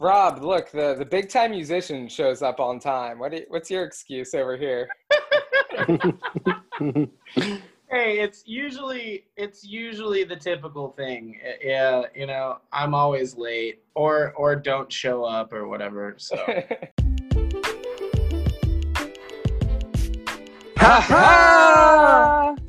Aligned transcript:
Rob, 0.00 0.42
look, 0.42 0.70
the, 0.70 0.94
the 0.94 1.04
big 1.04 1.28
time 1.28 1.50
musician 1.50 2.08
shows 2.08 2.40
up 2.40 2.58
on 2.58 2.78
time. 2.78 3.18
What 3.18 3.32
do 3.32 3.36
you, 3.36 3.44
what's 3.48 3.70
your 3.70 3.84
excuse 3.84 4.32
over 4.34 4.56
here? 4.56 4.88
Hey, 7.92 8.20
it's 8.20 8.44
usually 8.46 9.24
it's 9.36 9.64
usually 9.64 10.22
the 10.22 10.36
typical 10.36 10.90
thing. 10.90 11.40
Uh, 11.44 11.54
Yeah, 11.60 12.02
you 12.14 12.28
know, 12.28 12.58
I'm 12.72 12.94
always 12.94 13.36
late 13.36 13.82
or 13.96 14.32
or 14.36 14.54
don't 14.54 14.92
show 14.92 15.24
up 15.24 15.52
or 15.52 15.66
whatever. 15.66 16.14
So 16.16 16.36
ha 20.76 21.00
ha! 21.00 22.09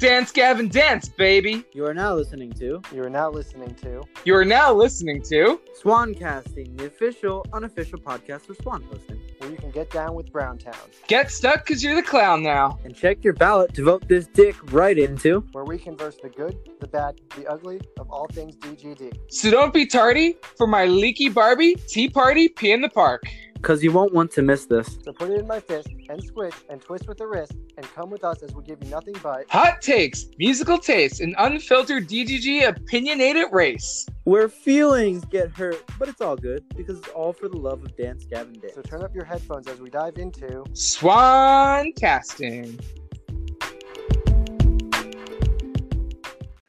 Dance, 0.01 0.31
Gavin, 0.31 0.67
dance, 0.67 1.09
baby. 1.09 1.63
You 1.73 1.85
are 1.85 1.93
now 1.93 2.15
listening 2.15 2.51
to 2.53 2.81
You 2.91 3.03
are 3.03 3.09
now 3.09 3.29
listening 3.29 3.75
to 3.75 4.01
You 4.25 4.33
are 4.33 4.43
now 4.43 4.73
listening 4.73 5.21
to 5.29 5.61
Swan 5.79 6.15
Casting, 6.15 6.75
the 6.75 6.87
official, 6.87 7.45
unofficial 7.53 7.99
podcast 7.99 8.47
for 8.47 8.55
Swan 8.55 8.81
Posting. 8.89 9.21
where 9.37 9.51
you 9.51 9.57
can 9.57 9.69
get 9.69 9.91
down 9.91 10.15
with 10.15 10.31
Browntown, 10.31 10.73
Get 11.05 11.29
Stuck 11.29 11.67
Cause 11.67 11.83
You're 11.83 11.93
the 11.93 12.01
Clown 12.01 12.41
Now. 12.41 12.79
And 12.83 12.95
check 12.95 13.23
your 13.23 13.33
ballot 13.33 13.75
to 13.75 13.83
vote 13.83 14.07
this 14.07 14.25
dick 14.25 14.55
right 14.73 14.97
into. 14.97 15.41
where 15.51 15.65
we 15.65 15.77
converse 15.77 16.17
the 16.17 16.29
good, 16.29 16.57
the 16.79 16.87
bad, 16.87 17.21
the 17.37 17.45
ugly 17.45 17.79
of 17.99 18.09
all 18.09 18.25
things 18.31 18.55
DGD. 18.55 19.13
So 19.29 19.51
don't 19.51 19.71
be 19.71 19.85
tardy 19.85 20.35
for 20.57 20.65
my 20.65 20.85
leaky 20.85 21.29
Barbie 21.29 21.75
tea 21.75 22.09
party 22.09 22.47
pee 22.49 22.71
in 22.71 22.81
the 22.81 22.89
park. 22.89 23.21
Cause 23.61 23.83
you 23.83 23.91
won't 23.91 24.11
want 24.11 24.31
to 24.31 24.41
miss 24.41 24.65
this. 24.65 24.97
So 25.03 25.13
put 25.13 25.29
it 25.29 25.39
in 25.39 25.45
my 25.45 25.59
fist 25.59 25.87
and 26.09 26.23
switch 26.23 26.55
and 26.67 26.81
twist 26.81 27.07
with 27.07 27.19
the 27.19 27.27
wrist 27.27 27.53
and 27.77 27.85
come 27.93 28.09
with 28.09 28.23
us 28.23 28.41
as 28.41 28.55
we 28.55 28.63
give 28.63 28.83
you 28.83 28.89
nothing 28.89 29.13
but 29.21 29.45
Hot 29.49 29.83
takes, 29.83 30.25
musical 30.39 30.79
tastes, 30.79 31.19
and 31.19 31.35
unfiltered 31.37 32.09
DGD 32.09 32.67
opinionated 32.67 33.49
race. 33.51 34.07
Where 34.23 34.49
feelings 34.49 35.25
get 35.25 35.51
hurt, 35.51 35.83
but 35.99 36.09
it's 36.09 36.21
all 36.21 36.35
good 36.35 36.63
because 36.75 36.97
it's 36.97 37.09
all 37.09 37.33
for 37.33 37.49
the 37.49 37.57
love 37.57 37.83
of 37.83 37.95
Dance 37.95 38.25
Gavin 38.25 38.59
Dance. 38.59 38.73
so 38.73 38.81
turn 38.81 39.03
up 39.03 39.13
your 39.13 39.25
headphones 39.25 39.67
as 39.67 39.79
we 39.79 39.91
dive 39.91 40.17
into 40.17 40.63
Swan 40.73 41.91
Casting. 41.93 42.79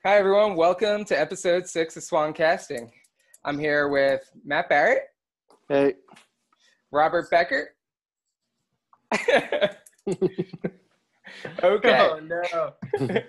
Hi, 0.04 0.18
everyone. 0.18 0.56
Welcome 0.56 1.06
to 1.06 1.18
episode 1.18 1.66
six 1.66 1.96
of 1.96 2.02
Swan 2.02 2.34
Casting. 2.34 2.92
I'm 3.46 3.58
here 3.58 3.88
with 3.88 4.30
Matt 4.44 4.68
Barrett, 4.68 5.04
Hey 5.70 5.94
Robert 6.92 7.28
Becker. 7.30 7.74
okay. 9.18 9.76
Oh 11.64 12.20
no. 12.20 12.72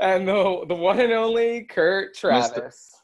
and 0.00 0.28
the, 0.28 0.64
the 0.68 0.74
one 0.74 1.00
and 1.00 1.12
only 1.12 1.62
Kurt 1.62 2.14
Travis. 2.14 2.94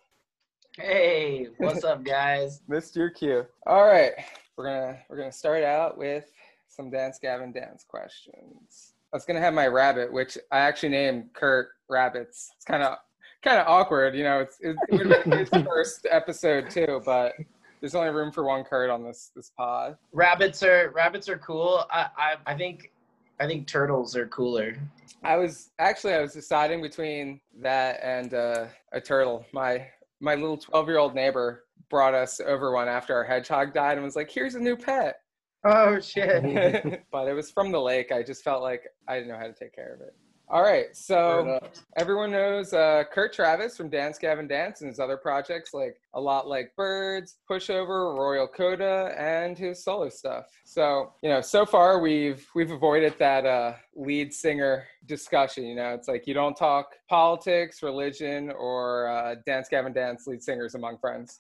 Hey, 0.77 1.49
what's 1.59 1.83
up 1.83 2.05
guys? 2.05 2.61
Missed 2.69 2.95
your 2.95 3.11
cue. 3.11 3.47
All 3.67 3.87
right. 3.87 4.13
We're 4.57 4.65
gonna 4.65 4.99
we're 5.09 5.17
gonna 5.17 5.33
start 5.33 5.65
out 5.65 5.97
with 5.97 6.31
some 6.69 6.91
Dance 6.91 7.19
Gavin 7.19 7.51
Dance 7.51 7.85
questions. 7.89 8.93
I 9.13 9.17
was 9.17 9.25
gonna 9.25 9.41
have 9.41 9.55
my 9.55 9.67
rabbit, 9.67 10.13
which 10.13 10.37
I 10.53 10.59
actually 10.59 10.91
named 10.91 11.31
Kurt 11.33 11.71
Rabbits. 11.89 12.53
It's 12.55 12.65
kind 12.65 12.83
of 12.83 12.99
kind 13.43 13.59
of 13.59 13.67
awkward, 13.67 14.15
you 14.15 14.25
know. 14.25 14.41
It's 14.41 14.59
it, 14.61 14.77
it 14.91 15.27
would 15.27 15.39
his 15.39 15.49
first 15.65 16.07
episode 16.11 16.69
too, 16.71 17.01
but 17.05 17.33
there's 17.81 17.95
only 17.95 18.11
room 18.11 18.31
for 18.31 18.45
one 18.45 18.65
Kurt 18.65 18.91
on 18.91 19.03
this 19.03 19.31
this 19.35 19.51
pod. 19.57 19.97
Rabbits 20.13 20.63
are 20.63 20.91
rabbits 20.91 21.29
are 21.29 21.39
cool. 21.39 21.85
I 21.91 22.07
I, 22.17 22.35
I 22.47 22.55
think 22.55 22.93
I 23.41 23.47
think 23.47 23.67
turtles 23.67 24.15
are 24.17 24.27
cooler. 24.27 24.77
I 25.23 25.37
was 25.37 25.71
actually 25.79 26.15
I 26.15 26.21
was 26.21 26.33
deciding 26.33 26.83
between 26.83 27.41
that 27.61 28.01
and 28.03 28.35
uh, 28.35 28.67
a 28.93 29.01
turtle. 29.01 29.47
My 29.53 29.87
my 30.21 30.35
little 30.35 30.59
12 30.59 30.89
year 30.89 30.99
old 30.99 31.15
neighbor 31.15 31.65
brought 31.89 32.15
us 32.15 32.41
over 32.41 32.73
one 32.73 32.89
after 32.89 33.15
our 33.15 33.25
hedgehog 33.25 33.73
died 33.73 33.97
and 33.97 34.05
was 34.05 34.17
like, 34.17 34.31
"Here's 34.31 34.55
a 34.55 34.61
new 34.61 34.77
pet." 34.77 35.21
Oh 35.65 36.01
shit. 36.01 37.05
but 37.13 37.29
it 37.29 37.35
was 37.35 37.51
from 37.51 37.73
the 37.73 37.81
lake. 37.81 38.13
I 38.13 38.23
just 38.23 38.43
felt 38.43 38.63
like 38.63 38.85
I 39.09 39.17
didn't 39.17 39.29
know 39.29 39.37
how 39.37 39.47
to 39.47 39.53
take 39.53 39.75
care 39.75 39.95
of 39.95 40.01
it. 40.01 40.15
All 40.53 40.63
right, 40.63 40.97
so 40.97 41.61
everyone 41.97 42.33
knows 42.33 42.73
uh, 42.73 43.05
Kurt 43.13 43.33
Travis 43.33 43.77
from 43.77 43.89
Dance 43.89 44.19
Gavin 44.19 44.49
Dance 44.49 44.81
and 44.81 44.89
his 44.89 44.99
other 44.99 45.17
projects 45.17 45.73
like 45.73 46.01
A 46.15 46.21
Lot 46.21 46.49
Like 46.49 46.75
Birds, 46.75 47.37
Pushover, 47.49 48.19
Royal 48.19 48.49
Coda, 48.49 49.15
and 49.17 49.57
his 49.57 49.85
solo 49.85 50.09
stuff. 50.09 50.47
So 50.65 51.13
you 51.23 51.29
know, 51.29 51.41
so 51.41 51.65
far 51.65 52.01
we've 52.01 52.45
we've 52.57 52.73
avoided 52.73 53.17
that 53.21 53.47
uh, 53.47 53.75
lead 53.95 54.35
singer 54.35 54.89
discussion. 55.07 55.67
You 55.67 55.77
know, 55.77 55.95
it's 55.95 56.09
like 56.09 56.27
you 56.27 56.35
don't 56.35 56.57
talk 56.57 56.97
politics, 57.09 57.81
religion, 57.81 58.51
or 58.51 59.07
uh, 59.07 59.37
Dance 59.47 59.69
Gavin 59.69 59.93
Dance 59.93 60.27
lead 60.27 60.43
singers 60.43 60.75
among 60.75 60.99
friends. 60.99 61.39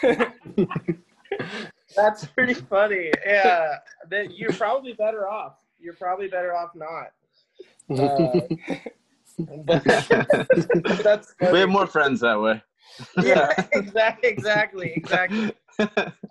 That's 1.96 2.24
pretty 2.26 2.54
funny. 2.54 3.10
Yeah. 3.26 3.78
That 4.08 4.38
you're 4.38 4.52
probably 4.52 4.92
better 4.92 5.28
off. 5.28 5.54
You're 5.80 5.94
probably 5.94 6.28
better 6.28 6.54
off 6.54 6.70
not. 6.76 7.08
Uh, 7.90 8.40
but 9.38 9.84
that's 11.02 11.34
we 11.52 11.58
have 11.60 11.68
more 11.68 11.86
friends 11.86 12.20
that 12.20 12.40
way. 12.40 12.62
yeah, 13.22 13.52
exactly, 13.72 14.28
exactly, 14.30 14.92
exactly. 14.94 15.52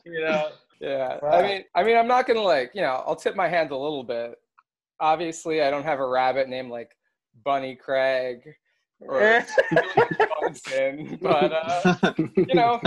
You 0.06 0.22
know, 0.22 0.50
Yeah, 0.80 1.19
I 1.31 1.42
mean, 1.42 1.63
I 1.75 1.84
mean, 1.84 1.97
I'm 1.97 2.08
not 2.08 2.28
gonna 2.28 2.42
like, 2.42 2.72
you 2.74 2.81
know, 2.81 3.03
I'll 3.06 3.16
tip 3.16 3.36
my 3.36 3.47
hand 3.47 3.72
a 3.72 3.78
little 3.78 4.03
bit. 4.03 4.36
Obviously, 5.00 5.62
I 5.62 5.69
don't 5.69 5.84
have 5.84 6.00
a 6.00 6.08
rabbit 6.08 6.47
named 6.50 6.72
like 6.72 6.96
Bunny 7.44 7.75
Craig 7.75 8.56
or 9.02 9.46
Bunsen, 10.42 11.19
but 11.22 11.52
uh, 11.52 12.13
you 12.38 12.56
know, 12.56 12.80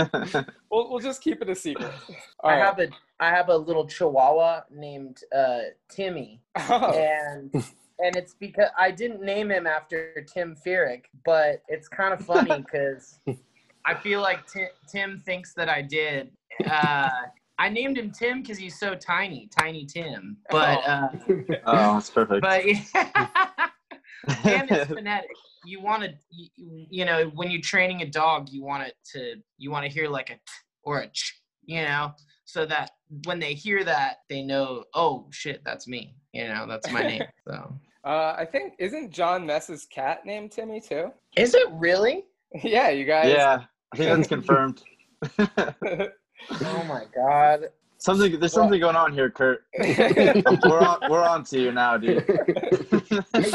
we'll 0.71 0.89
we'll 0.89 0.99
just 0.99 1.21
keep 1.21 1.41
it 1.41 1.49
a 1.49 1.55
secret. 1.55 1.93
All 2.39 2.49
I 2.49 2.55
right. 2.55 2.65
have 2.65 2.79
a 2.79 2.87
I 3.19 3.29
have 3.29 3.49
a 3.49 3.57
little 3.57 3.85
Chihuahua 3.85 4.61
named 4.71 5.19
uh, 5.35 5.59
Timmy, 5.89 6.41
Oh, 6.69 6.91
and 6.91 7.53
and 7.99 8.15
it's 8.15 8.33
because 8.33 8.69
I 8.77 8.91
didn't 8.91 9.21
name 9.21 9.51
him 9.51 9.67
after 9.67 10.25
Tim 10.31 10.55
Feerick, 10.65 11.03
but 11.25 11.61
it's 11.67 11.87
kind 11.87 12.13
of 12.13 12.25
funny 12.25 12.61
because 12.61 13.19
I 13.85 13.95
feel 13.95 14.21
like 14.21 14.45
Tim, 14.47 14.67
Tim 14.91 15.19
thinks 15.19 15.53
that 15.53 15.69
I 15.69 15.81
did. 15.81 16.31
Uh, 16.69 17.09
I 17.59 17.69
named 17.69 17.97
him 17.97 18.11
Tim 18.11 18.41
because 18.41 18.57
he's 18.57 18.77
so 18.79 18.95
tiny, 18.95 19.49
Tiny 19.57 19.85
Tim. 19.85 20.37
But 20.49 20.87
uh, 20.87 21.09
oh, 21.65 21.93
that's 21.93 22.09
perfect. 22.09 22.41
but 22.41 22.63
and 22.63 22.77
it's 24.71 24.91
phonetic. 24.91 25.29
You 25.65 25.81
want 25.81 26.03
to, 26.03 26.13
you, 26.29 26.49
you 26.89 27.05
know, 27.05 27.31
when 27.33 27.49
you're 27.49 27.61
training 27.61 28.01
a 28.01 28.05
dog, 28.05 28.49
you 28.49 28.63
want 28.63 28.87
it 28.87 28.95
to, 29.13 29.35
you 29.57 29.71
want 29.71 29.85
to 29.85 29.91
hear 29.91 30.07
like 30.07 30.29
a 30.29 30.35
t 30.35 30.41
or 30.83 30.99
a 30.99 31.07
ch, 31.07 31.41
you 31.65 31.81
know, 31.81 32.13
so 32.45 32.65
that 32.65 32.91
when 33.25 33.39
they 33.39 33.53
hear 33.53 33.83
that, 33.83 34.17
they 34.29 34.41
know, 34.41 34.85
oh 34.93 35.27
shit, 35.31 35.63
that's 35.65 35.87
me. 35.87 36.15
You 36.33 36.47
know, 36.47 36.67
that's 36.67 36.91
my 36.91 37.01
name. 37.01 37.23
So 37.47 37.73
uh, 38.07 38.35
I 38.37 38.45
think 38.45 38.73
isn't 38.79 39.11
Jon 39.11 39.45
Mess's 39.45 39.85
cat 39.85 40.25
named 40.25 40.51
Timmy 40.51 40.79
too? 40.79 41.11
is 41.35 41.53
it 41.53 41.67
really? 41.73 42.25
yeah, 42.63 42.89
you 42.89 43.05
guys. 43.05 43.31
yeah, 43.31 43.63
I 43.93 43.97
think 43.97 44.15
that's 44.15 44.27
confirmed. 44.27 44.81
Oh 46.61 46.83
my 46.83 47.05
god. 47.15 47.69
something, 47.97 48.39
there's 48.39 48.53
something 48.53 48.79
going 48.79 48.95
on 48.95 49.11
here, 49.11 49.29
Kurt. 49.29 49.63
we're 49.79 50.79
on, 50.79 50.99
we're 51.09 51.23
on 51.23 51.43
to 51.45 51.59
you 51.59 51.71
now, 51.71 51.97
dude. 51.97 52.23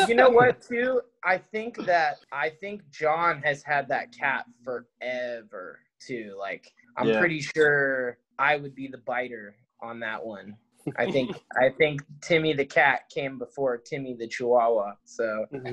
You 0.08 0.16
know 0.16 0.28
what 0.28 0.60
too? 0.60 1.00
I 1.24 1.38
think 1.38 1.76
that 1.86 2.16
I 2.32 2.50
think 2.50 2.82
John 2.90 3.40
has 3.42 3.62
had 3.62 3.88
that 3.88 4.12
cat 4.12 4.46
forever 4.64 5.78
too. 6.04 6.34
Like 6.38 6.72
I'm 6.96 7.08
Yeah. 7.08 7.20
pretty 7.20 7.40
sure 7.40 8.18
I 8.38 8.56
would 8.56 8.74
be 8.74 8.88
the 8.88 8.98
biter 8.98 9.54
on 9.80 10.00
that 10.00 10.24
one. 10.24 10.56
I 10.96 11.10
think 11.10 11.36
I 11.60 11.70
think 11.70 12.02
Timmy 12.20 12.52
the 12.52 12.64
cat 12.64 13.08
came 13.08 13.36
before 13.38 13.76
Timmy 13.78 14.14
the 14.14 14.28
Chihuahua. 14.28 14.94
So 15.04 15.46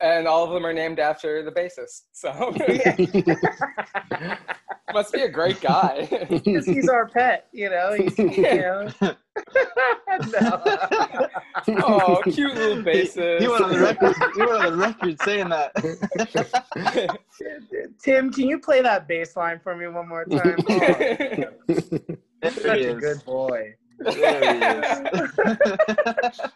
and 0.00 0.26
all 0.28 0.44
of 0.44 0.50
them 0.50 0.64
are 0.66 0.72
named 0.72 0.98
after 1.00 1.42
the 1.42 1.50
bassist. 1.50 2.04
So 2.12 2.30
must 4.92 5.12
be 5.12 5.22
a 5.22 5.28
great 5.28 5.60
guy. 5.60 6.06
'Cause 6.44 6.66
he's 6.66 6.88
our 6.88 7.08
pet, 7.08 7.48
you 7.52 7.70
know. 7.70 7.92
He's, 7.94 8.16
you 8.18 8.42
know. 8.42 8.88
no. 9.00 9.14
oh, 11.68 12.20
cute 12.24 12.54
little 12.54 12.82
bassist. 12.82 13.40
You 13.40 13.50
went 13.52 13.64
on 13.64 13.72
the 13.72 13.80
record. 13.80 14.14
He 14.34 14.40
went 14.40 14.52
on 14.52 14.72
the 14.72 14.76
record 14.78 15.20
saying 15.22 15.48
that. 15.48 15.72
Tim, 18.02 18.30
can 18.32 18.48
you 18.48 18.58
play 18.58 18.82
that 18.82 19.06
bass 19.08 19.34
line 19.36 19.60
for 19.62 19.74
me 19.76 19.86
one 19.88 20.08
more 20.08 20.24
time? 20.26 20.56
Oh, 20.68 21.44
There 22.42 22.50
such 22.50 22.78
he 22.78 22.84
a 22.86 22.94
good 22.94 23.24
boy. 23.24 23.74
There 23.98 24.54
he 24.54 24.60
is. 26.24 26.40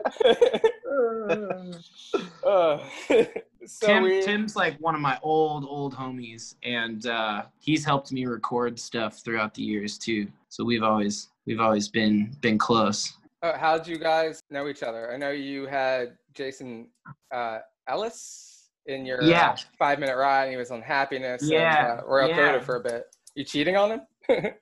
Uh, 2.45 2.79
so 3.67 3.87
Tim, 3.87 4.03
we, 4.03 4.23
Tim's 4.23 4.57
like 4.57 4.77
one 4.79 4.95
of 4.95 5.01
my 5.01 5.19
old 5.23 5.65
old 5.65 5.95
homies, 5.95 6.55
and 6.63 7.07
uh, 7.07 7.45
he's 7.59 7.85
helped 7.85 8.13
me 8.13 8.27
record 8.27 8.79
stuff 8.79 9.21
throughout 9.25 9.55
the 9.55 9.63
years 9.63 9.97
too. 9.99 10.27
So 10.49 10.65
we've 10.65 10.83
always 10.83 11.29
we've 11.47 11.61
always 11.61 11.89
been 11.89 12.35
been 12.41 12.59
close. 12.59 13.13
uh, 13.43 13.57
how'd 13.57 13.87
you 13.87 13.99
guys 13.99 14.43
know 14.51 14.69
each 14.69 14.83
other? 14.83 15.13
I 15.13 15.17
know 15.17 15.31
you 15.31 15.67
had 15.67 16.17
Jason 16.35 16.89
uh, 17.33 17.59
Ellis 17.89 18.71
in 18.87 19.07
your 19.07 19.23
Yeah. 19.23 19.51
uh, 19.51 19.57
five 19.79 19.99
minute 19.99 20.17
ride, 20.17 20.45
and 20.45 20.51
he 20.53 20.57
was 20.57 20.71
on 20.71 20.83
Happiness 20.83 21.43
Yeah, 21.45 21.93
and 21.93 22.01
uh, 22.01 22.05
Royal 22.07 22.29
yeah. 22.31 22.37
Coda 22.37 22.61
for 22.65 22.77
a 22.77 22.81
bit. 22.81 23.05
You 23.35 23.45
cheating 23.45 23.77
on 23.77 23.91
him? 23.93 24.01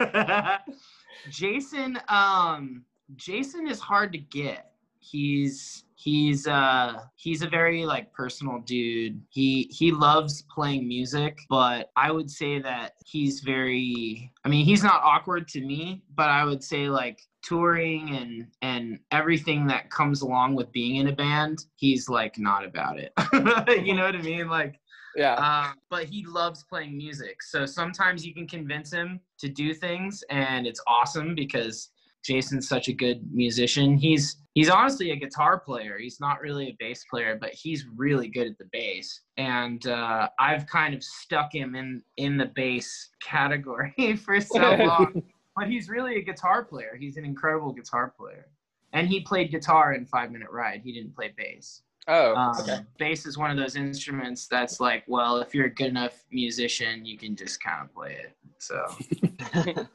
Jason, 1.30 1.98
um, 2.08 2.84
Jason 3.16 3.68
is 3.68 3.80
hard 3.80 4.12
to 4.12 4.18
get. 4.18 4.72
He's 4.98 5.84
he's 5.96 6.46
uh 6.46 7.00
he's 7.16 7.42
a 7.42 7.48
very 7.48 7.84
like 7.84 8.12
personal 8.12 8.58
dude. 8.60 9.20
He 9.28 9.68
he 9.70 9.92
loves 9.92 10.42
playing 10.42 10.88
music, 10.88 11.38
but 11.48 11.90
I 11.96 12.10
would 12.10 12.30
say 12.30 12.58
that 12.60 12.94
he's 13.04 13.40
very 13.40 14.32
I 14.44 14.48
mean, 14.48 14.64
he's 14.64 14.82
not 14.82 15.02
awkward 15.02 15.46
to 15.48 15.60
me, 15.60 16.02
but 16.14 16.30
I 16.30 16.44
would 16.44 16.64
say 16.64 16.88
like 16.88 17.20
touring 17.42 18.16
and 18.16 18.46
and 18.62 18.98
everything 19.10 19.66
that 19.66 19.90
comes 19.90 20.22
along 20.22 20.54
with 20.54 20.72
being 20.72 20.96
in 20.96 21.08
a 21.08 21.12
band, 21.12 21.66
he's 21.76 22.08
like 22.08 22.38
not 22.38 22.64
about 22.64 22.98
it. 22.98 23.12
you 23.84 23.94
know 23.94 24.04
what 24.04 24.16
I 24.16 24.22
mean? 24.22 24.48
Like 24.48 24.80
Yeah. 25.16 25.34
um, 25.34 25.74
but 25.90 26.04
he 26.04 26.24
loves 26.26 26.64
playing 26.64 26.96
music. 26.96 27.42
So 27.42 27.66
sometimes 27.66 28.26
you 28.26 28.34
can 28.34 28.46
convince 28.46 28.92
him 28.92 29.20
to 29.38 29.48
do 29.48 29.74
things, 29.74 30.22
and 30.30 30.66
it's 30.66 30.80
awesome 30.86 31.34
because 31.34 31.90
Jason's 32.24 32.68
such 32.68 32.88
a 32.88 32.92
good 32.92 33.20
musician. 33.32 33.96
He's 33.96 34.38
he's 34.54 34.70
honestly 34.70 35.10
a 35.10 35.16
guitar 35.16 35.60
player. 35.60 35.98
He's 35.98 36.18
not 36.20 36.40
really 36.40 36.68
a 36.68 36.76
bass 36.78 37.04
player, 37.10 37.36
but 37.38 37.50
he's 37.50 37.84
really 37.94 38.28
good 38.28 38.46
at 38.46 38.58
the 38.58 38.68
bass. 38.72 39.20
And 39.36 39.86
uh, 39.86 40.28
I've 40.40 40.66
kind 40.66 40.94
of 40.94 41.02
stuck 41.04 41.54
him 41.54 41.74
in 41.74 42.02
in 42.16 42.36
the 42.36 42.46
bass 42.46 43.10
category 43.22 44.16
for 44.24 44.40
so 44.40 44.58
long. 44.76 45.22
but 45.56 45.68
he's 45.68 45.88
really 45.88 46.16
a 46.16 46.22
guitar 46.22 46.64
player. 46.64 46.96
He's 46.98 47.16
an 47.16 47.24
incredible 47.24 47.72
guitar 47.72 48.14
player. 48.18 48.48
And 48.94 49.08
he 49.08 49.20
played 49.20 49.50
guitar 49.50 49.92
in 49.92 50.06
Five 50.06 50.30
Minute 50.30 50.50
Ride. 50.50 50.80
He 50.82 50.92
didn't 50.92 51.14
play 51.14 51.32
bass. 51.36 51.82
Oh, 52.06 52.34
Um, 52.34 52.60
okay. 52.60 52.78
Bass 52.98 53.26
is 53.26 53.38
one 53.38 53.50
of 53.50 53.56
those 53.56 53.76
instruments 53.76 54.46
that's 54.46 54.78
like, 54.80 55.04
well, 55.06 55.38
if 55.38 55.54
you're 55.54 55.66
a 55.66 55.74
good 55.74 55.86
enough 55.86 56.24
musician, 56.30 57.04
you 57.04 57.16
can 57.16 57.34
just 57.34 57.62
kind 57.62 57.82
of 57.82 57.94
play 57.94 58.18
it. 58.24 58.36
So 58.58 58.86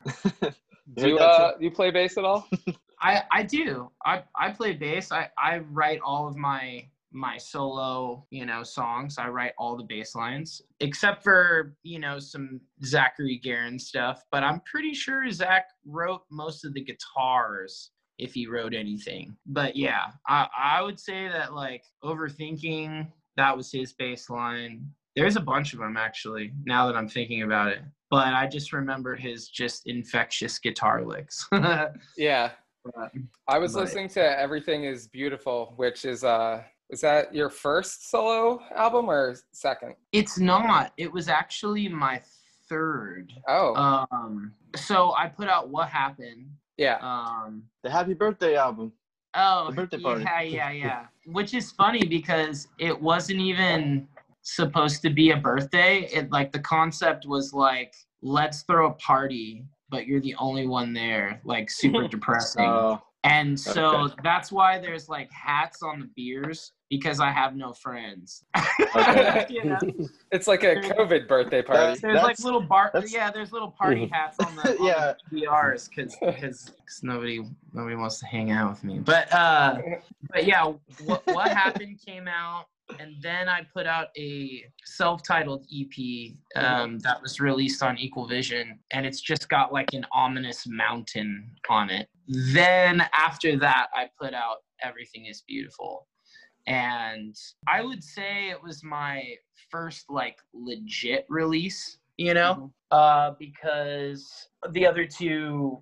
Do 0.95 1.07
you, 1.07 1.19
uh, 1.19 1.51
you 1.59 1.69
play 1.69 1.91
bass 1.91 2.17
at 2.17 2.25
all? 2.25 2.47
I 3.01 3.23
I 3.31 3.43
do. 3.43 3.91
I 4.05 4.23
I 4.35 4.49
play 4.51 4.73
bass. 4.73 5.11
I 5.11 5.29
I 5.37 5.59
write 5.69 5.99
all 6.03 6.27
of 6.27 6.35
my 6.35 6.85
my 7.11 7.37
solo 7.37 8.25
you 8.31 8.45
know 8.45 8.63
songs. 8.63 9.17
I 9.17 9.29
write 9.29 9.53
all 9.57 9.77
the 9.77 9.83
bass 9.83 10.15
lines 10.15 10.61
except 10.79 11.23
for 11.23 11.75
you 11.83 11.99
know 11.99 12.19
some 12.19 12.59
Zachary 12.83 13.39
Garren 13.43 13.79
stuff. 13.79 14.23
But 14.31 14.43
I'm 14.43 14.61
pretty 14.61 14.93
sure 14.93 15.29
Zach 15.31 15.67
wrote 15.85 16.23
most 16.31 16.65
of 16.65 16.73
the 16.73 16.83
guitars 16.83 17.91
if 18.19 18.33
he 18.33 18.47
wrote 18.47 18.73
anything. 18.73 19.35
But 19.45 19.75
yeah, 19.75 20.07
I 20.27 20.47
I 20.57 20.81
would 20.81 20.99
say 20.99 21.27
that 21.27 21.53
like 21.53 21.83
overthinking 22.03 23.07
that 23.37 23.55
was 23.55 23.71
his 23.71 23.93
baseline. 23.93 24.81
There's 25.15 25.35
a 25.37 25.41
bunch 25.41 25.73
of 25.73 25.79
them 25.79 25.97
actually. 25.97 26.51
Now 26.65 26.87
that 26.87 26.95
I'm 26.95 27.07
thinking 27.09 27.41
about 27.43 27.69
it. 27.69 27.79
But 28.11 28.33
I 28.33 28.47
just 28.47 28.73
remember 28.73 29.15
his 29.15 29.47
just 29.49 29.87
infectious 29.87 30.59
guitar 30.59 31.03
licks. 31.03 31.47
Yeah. 32.17 32.51
But- 32.83 33.11
I 33.47 33.57
was 33.59 33.73
But- 33.73 33.81
listening 33.81 34.09
to 34.09 34.39
Everything 34.39 34.83
is 34.85 35.07
Beautiful, 35.07 35.73
which 35.77 36.05
is 36.05 36.23
uh 36.23 36.63
is 36.89 37.01
that 37.01 37.35
your 37.35 37.49
first 37.51 38.09
solo 38.09 38.59
album 38.75 39.09
or 39.11 39.35
second? 39.51 39.93
It's 40.11 40.39
not. 40.39 40.91
It 40.97 41.11
was 41.11 41.27
actually 41.29 41.87
my 41.87 42.19
third. 42.67 43.31
Oh, 43.47 44.05
Um, 44.11 44.53
so 44.75 45.13
I 45.13 45.27
put 45.27 45.47
out 45.49 45.69
what 45.69 45.87
happened. 45.89 46.47
Yeah. 46.79 46.97
Um, 47.01 47.63
the 47.83 47.89
Happy 47.89 48.13
Birthday 48.13 48.55
album. 48.55 48.93
oh, 49.35 49.67
The 49.67 49.75
birthday 49.75 49.99
party. 49.99 50.23
yeah, 50.23 50.41
yeah, 50.41 50.71
yeah. 50.85 51.05
Which 51.25 51.53
is 51.53 51.71
funny 51.71 52.05
because 52.05 52.67
it 52.79 52.99
wasn't 52.99 53.39
even 53.41 54.07
supposed 54.41 55.01
to 55.03 55.09
be 55.09 55.31
a 55.31 55.37
birthday. 55.37 56.09
It 56.11 56.31
like 56.31 56.51
the 56.51 56.59
concept 56.59 57.25
was 57.27 57.53
like, 57.53 57.93
let's 58.21 58.63
throw 58.63 58.87
a 58.87 58.93
party, 58.93 59.65
but 59.89 60.07
you're 60.07 60.21
the 60.21 60.35
only 60.39 60.67
one 60.67 60.93
there. 60.93 61.41
Like 61.43 61.69
super 61.69 62.07
depressing. 62.15 62.65
Oh, 62.65 63.01
And 63.23 63.59
so 63.59 63.85
Okay. 64.03 64.15
that's 64.23 64.51
why 64.51 64.79
there's 64.79 65.09
like 65.09 65.29
hats 65.31 65.83
on 65.83 65.99
the 65.99 66.09
beers 66.15 66.71
because 66.89 67.19
I 67.19 67.31
have 67.31 67.55
no 67.55 67.73
friends. 67.73 68.45
Okay. 68.95 69.45
You 69.49 69.65
know? 69.65 69.77
It's 70.31 70.47
like 70.47 70.63
a 70.63 70.75
COVID 70.77 71.27
birthday 71.27 71.61
party. 71.61 71.99
There's 72.01 72.23
like 72.23 72.39
little 72.39 72.61
bar, 72.61 72.91
yeah. 73.07 73.29
There's 73.29 73.51
little 73.51 73.69
party 73.69 74.07
hats 74.11 74.39
on 74.39 74.55
the, 74.55 74.75
on 74.79 74.85
Yeah. 74.85 75.13
the 75.31 75.41
PRs 75.41 75.87
because 75.89 76.15
because 76.19 76.71
nobody 77.03 77.41
nobody 77.71 77.95
wants 77.95 78.19
to 78.19 78.25
hang 78.25 78.49
out 78.49 78.71
with 78.71 78.83
me. 78.83 78.97
But 78.99 79.31
uh, 79.31 79.77
but 80.31 80.45
yeah, 80.45 80.73
what 81.03 81.21
what 81.27 81.49
happened 81.49 81.99
came 82.03 82.27
out, 82.27 82.65
and 82.97 83.15
then 83.21 83.47
I 83.47 83.61
put 83.73 83.85
out 83.85 84.07
a 84.17 84.63
self-titled 84.85 85.65
EP 85.73 86.31
um, 86.55 86.99
that 86.99 87.21
was 87.21 87.39
released 87.39 87.83
on 87.83 87.97
Equal 87.97 88.27
Vision, 88.27 88.79
and 88.91 89.05
it's 89.05 89.21
just 89.21 89.49
got 89.49 89.71
like 89.71 89.93
an 89.93 90.05
ominous 90.11 90.65
mountain 90.67 91.51
on 91.69 91.89
it. 91.89 92.07
Then 92.27 93.03
after 93.13 93.57
that, 93.57 93.87
I 93.93 94.09
put 94.19 94.33
out 94.33 94.57
Everything 94.83 95.25
Is 95.25 95.43
Beautiful. 95.47 96.07
And 96.67 97.35
I 97.67 97.81
would 97.81 98.03
say 98.03 98.49
it 98.49 98.61
was 98.61 98.83
my 98.83 99.23
first 99.71 100.05
like 100.09 100.37
legit 100.53 101.25
release, 101.29 101.97
you 102.17 102.33
know, 102.33 102.71
uh, 102.91 103.31
because 103.39 104.49
the 104.71 104.85
other 104.85 105.05
two 105.05 105.79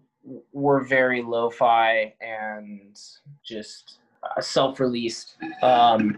were 0.52 0.84
very 0.84 1.22
lo-fi 1.22 2.14
and 2.22 2.98
just 3.46 4.00
uh, 4.24 4.42
self-released. 4.42 5.38
Um, 5.62 6.18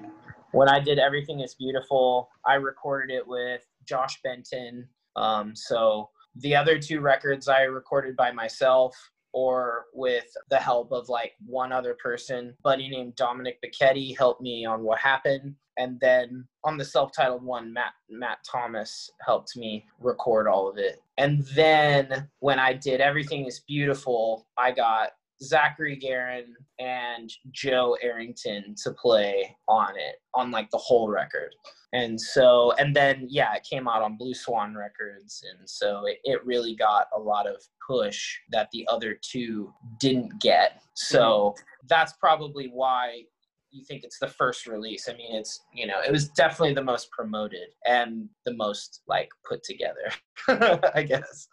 when 0.52 0.70
I 0.70 0.80
did 0.80 1.00
Everything 1.00 1.42
Is 1.42 1.56
Beautiful, 1.56 2.30
I 2.46 2.56
recorded 2.56 3.14
it 3.14 3.28
with 3.28 3.62
Josh 3.86 4.20
Benton. 4.24 4.88
Um, 5.16 5.56
so 5.56 6.10
the 6.36 6.56
other 6.56 6.80
two 6.80 7.02
records 7.02 7.48
I 7.48 7.62
recorded 7.64 8.16
by 8.16 8.32
myself 8.32 8.96
or 9.32 9.86
with 9.94 10.26
the 10.50 10.58
help 10.58 10.92
of 10.92 11.08
like 11.10 11.34
one 11.46 11.72
other 11.72 11.96
person. 12.02 12.56
Buddy 12.64 12.90
named 12.90 13.16
Dominic 13.16 13.60
Bicchetti 13.64 14.18
helped 14.18 14.42
me 14.42 14.66
on 14.66 14.84
what 14.84 15.00
happened. 15.00 15.56
And 15.78 16.00
then 16.02 16.46
on 16.64 16.78
the 16.78 16.84
self-titled 16.84 17.44
one, 17.44 17.72
Matt 17.72 17.94
Matt 18.10 18.40
Thomas 18.50 19.10
helped 19.26 19.56
me 19.56 19.86
record 20.00 20.48
all 20.48 20.68
of 20.68 20.78
it. 20.78 21.00
And 21.18 21.46
then 21.56 22.28
when 22.40 22.60
I 22.60 22.74
did 22.74 23.02
Everything 23.02 23.46
is 23.46 23.62
Beautiful, 23.62 24.48
I 24.58 24.72
got 24.72 25.12
Zachary 25.42 25.98
Garren 25.98 26.54
and 26.80 27.32
Joe 27.52 27.98
Arrington 28.02 28.76
to 28.84 28.92
play 28.92 29.56
on 29.68 29.98
it, 29.98 30.16
on 30.34 30.52
like 30.52 30.70
the 30.72 30.78
whole 30.78 31.10
record. 31.10 31.54
And 31.94 32.20
so, 32.20 32.74
and 32.74 32.96
then, 32.96 33.26
yeah, 33.30 33.56
it 33.56 33.66
came 33.70 33.88
out 33.88 34.02
on 34.02 34.18
Blue 34.18 34.34
Swan 34.34 34.76
Records. 34.76 35.44
And 35.58 35.68
so 35.68 36.06
it, 36.06 36.20
it 36.24 36.46
really 36.46 36.76
got 36.76 37.08
a 37.16 37.20
lot 37.20 37.48
of 37.48 37.56
push 37.88 38.38
that 38.52 38.70
the 38.72 38.88
other 38.90 39.18
two 39.22 39.74
didn't 40.00 40.40
get. 40.40 40.82
So 40.96 41.56
that's 41.88 42.14
probably 42.14 42.70
why 42.72 43.24
you 43.72 43.84
think 43.84 44.04
it's 44.04 44.20
the 44.20 44.28
first 44.28 44.68
release. 44.68 45.08
I 45.10 45.14
mean, 45.14 45.36
it's, 45.36 45.62
you 45.74 45.88
know, 45.88 46.02
it 46.06 46.12
was 46.12 46.30
definitely 46.30 46.74
the 46.74 46.84
most 46.84 47.10
promoted 47.12 47.70
and 47.88 48.28
the 48.46 48.54
most 48.54 49.02
like 49.08 49.30
put 49.48 49.64
together, 49.64 50.12
I 50.94 51.04
guess. 51.04 51.48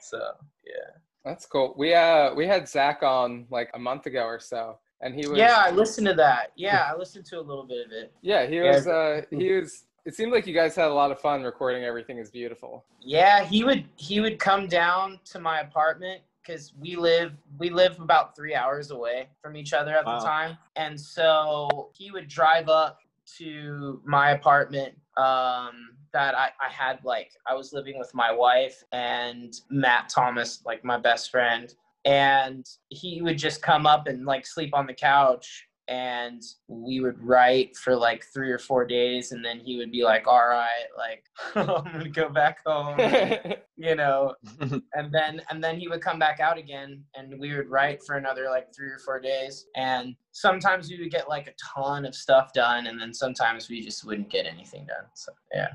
So, 0.00 0.18
yeah. 0.66 0.98
That's 1.24 1.46
cool. 1.46 1.74
We 1.76 1.94
uh 1.94 2.34
we 2.34 2.46
had 2.46 2.68
Zach 2.68 3.02
on 3.02 3.46
like 3.50 3.70
a 3.74 3.78
month 3.78 4.06
ago 4.06 4.24
or 4.24 4.40
so, 4.40 4.78
and 5.00 5.14
he 5.14 5.26
was 5.26 5.38
Yeah, 5.38 5.56
I 5.64 5.70
listened 5.70 6.06
to 6.08 6.14
that. 6.14 6.52
Yeah, 6.56 6.86
I 6.90 6.96
listened 6.96 7.24
to 7.26 7.38
a 7.38 7.42
little 7.42 7.64
bit 7.64 7.86
of 7.86 7.92
it. 7.92 8.12
yeah 8.22 8.46
he 8.46 8.56
Yeah. 8.56 8.72
was 8.72 8.86
uh 8.86 9.22
he 9.30 9.52
was. 9.52 9.84
It 10.04 10.16
seemed 10.16 10.32
like 10.32 10.48
you 10.48 10.54
guys 10.54 10.74
had 10.74 10.88
a 10.88 10.94
lot 10.94 11.12
of 11.12 11.20
fun 11.20 11.42
recording. 11.44 11.84
Everything 11.84 12.18
is 12.18 12.28
beautiful. 12.30 12.84
Yeah, 13.00 13.44
he 13.44 13.62
would 13.62 13.84
he 13.96 14.20
would 14.20 14.38
come 14.40 14.66
down 14.66 15.20
to 15.26 15.38
my 15.38 15.60
apartment 15.60 16.22
because 16.44 16.72
we 16.80 16.96
live 16.96 17.32
we 17.56 17.70
live 17.70 18.00
about 18.00 18.34
three 18.34 18.54
hours 18.54 18.90
away 18.90 19.28
from 19.40 19.56
each 19.56 19.72
other 19.72 19.94
at 19.96 20.04
Wow. 20.04 20.18
the 20.18 20.26
time, 20.26 20.58
and 20.74 21.00
so 21.00 21.90
he 21.94 22.10
would 22.10 22.26
drive 22.26 22.68
up 22.68 22.98
to 23.38 24.00
my 24.04 24.32
apartment. 24.32 24.94
Um, 25.16 25.96
that 26.12 26.36
I, 26.36 26.50
I 26.60 26.70
had 26.70 26.98
like 27.04 27.32
I 27.46 27.54
was 27.54 27.72
living 27.72 27.98
with 27.98 28.10
my 28.14 28.32
wife 28.32 28.82
and 28.92 29.54
Matt 29.70 30.08
Thomas, 30.08 30.62
like 30.64 30.84
my 30.84 30.98
best 30.98 31.30
friend, 31.30 31.74
and 32.04 32.66
he 32.88 33.22
would 33.22 33.38
just 33.38 33.62
come 33.62 33.86
up 33.86 34.06
and 34.06 34.24
like 34.24 34.46
sleep 34.46 34.74
on 34.74 34.86
the 34.86 34.94
couch 34.94 35.66
and 35.88 36.42
we 36.68 37.00
would 37.00 37.20
write 37.22 37.76
for 37.76 37.96
like 37.96 38.24
three 38.32 38.50
or 38.50 38.58
four 38.58 38.86
days 38.86 39.32
and 39.32 39.44
then 39.44 39.58
he 39.58 39.76
would 39.76 39.90
be 39.90 40.04
like 40.04 40.26
all 40.28 40.46
right 40.46 40.86
like 40.96 41.24
i'm 41.56 41.84
gonna 41.84 42.08
go 42.08 42.28
back 42.28 42.60
home 42.64 42.96
you 43.76 43.94
know? 43.94 44.34
And 44.94 45.12
then 45.12 45.42
and 45.50 45.62
then 45.62 45.78
he 45.78 45.88
would 45.88 46.00
come 46.00 46.18
back 46.18 46.38
out 46.38 46.58
again 46.58 47.02
and 47.14 47.38
we 47.38 47.54
would 47.54 47.68
write 47.68 48.02
for 48.04 48.16
another 48.16 48.48
like 48.48 48.74
three 48.74 48.90
or 48.90 48.98
four 48.98 49.18
days 49.18 49.66
and 49.74 50.14
sometimes 50.30 50.88
we 50.88 50.98
would 51.00 51.10
get 51.10 51.28
like 51.28 51.48
a 51.48 51.52
ton 51.74 52.04
of 52.04 52.14
stuff 52.14 52.52
done 52.52 52.86
and 52.86 53.00
then 53.00 53.12
sometimes 53.12 53.68
we 53.68 53.80
just 53.80 54.04
wouldn't 54.04 54.30
get 54.30 54.46
anything 54.46 54.86
done 54.86 55.06
so 55.14 55.32
yeah 55.52 55.68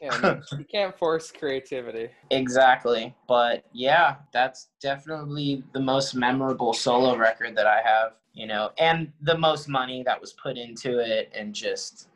yeah, 0.00 0.40
you 0.58 0.64
can't 0.64 0.96
force 0.96 1.30
creativity. 1.30 2.08
exactly 2.30 3.14
but 3.28 3.64
yeah 3.72 4.16
that's 4.32 4.68
definitely 4.80 5.62
the 5.72 5.80
most 5.80 6.14
memorable 6.14 6.72
solo 6.72 7.16
record 7.16 7.56
that 7.56 7.66
i 7.66 7.80
have 7.84 8.12
you 8.32 8.46
know 8.46 8.70
and 8.78 9.12
the 9.22 9.36
most 9.36 9.68
money 9.68 10.02
that 10.04 10.20
was 10.20 10.32
put 10.34 10.56
into 10.56 10.98
it 10.98 11.30
and 11.34 11.54
just 11.54 12.08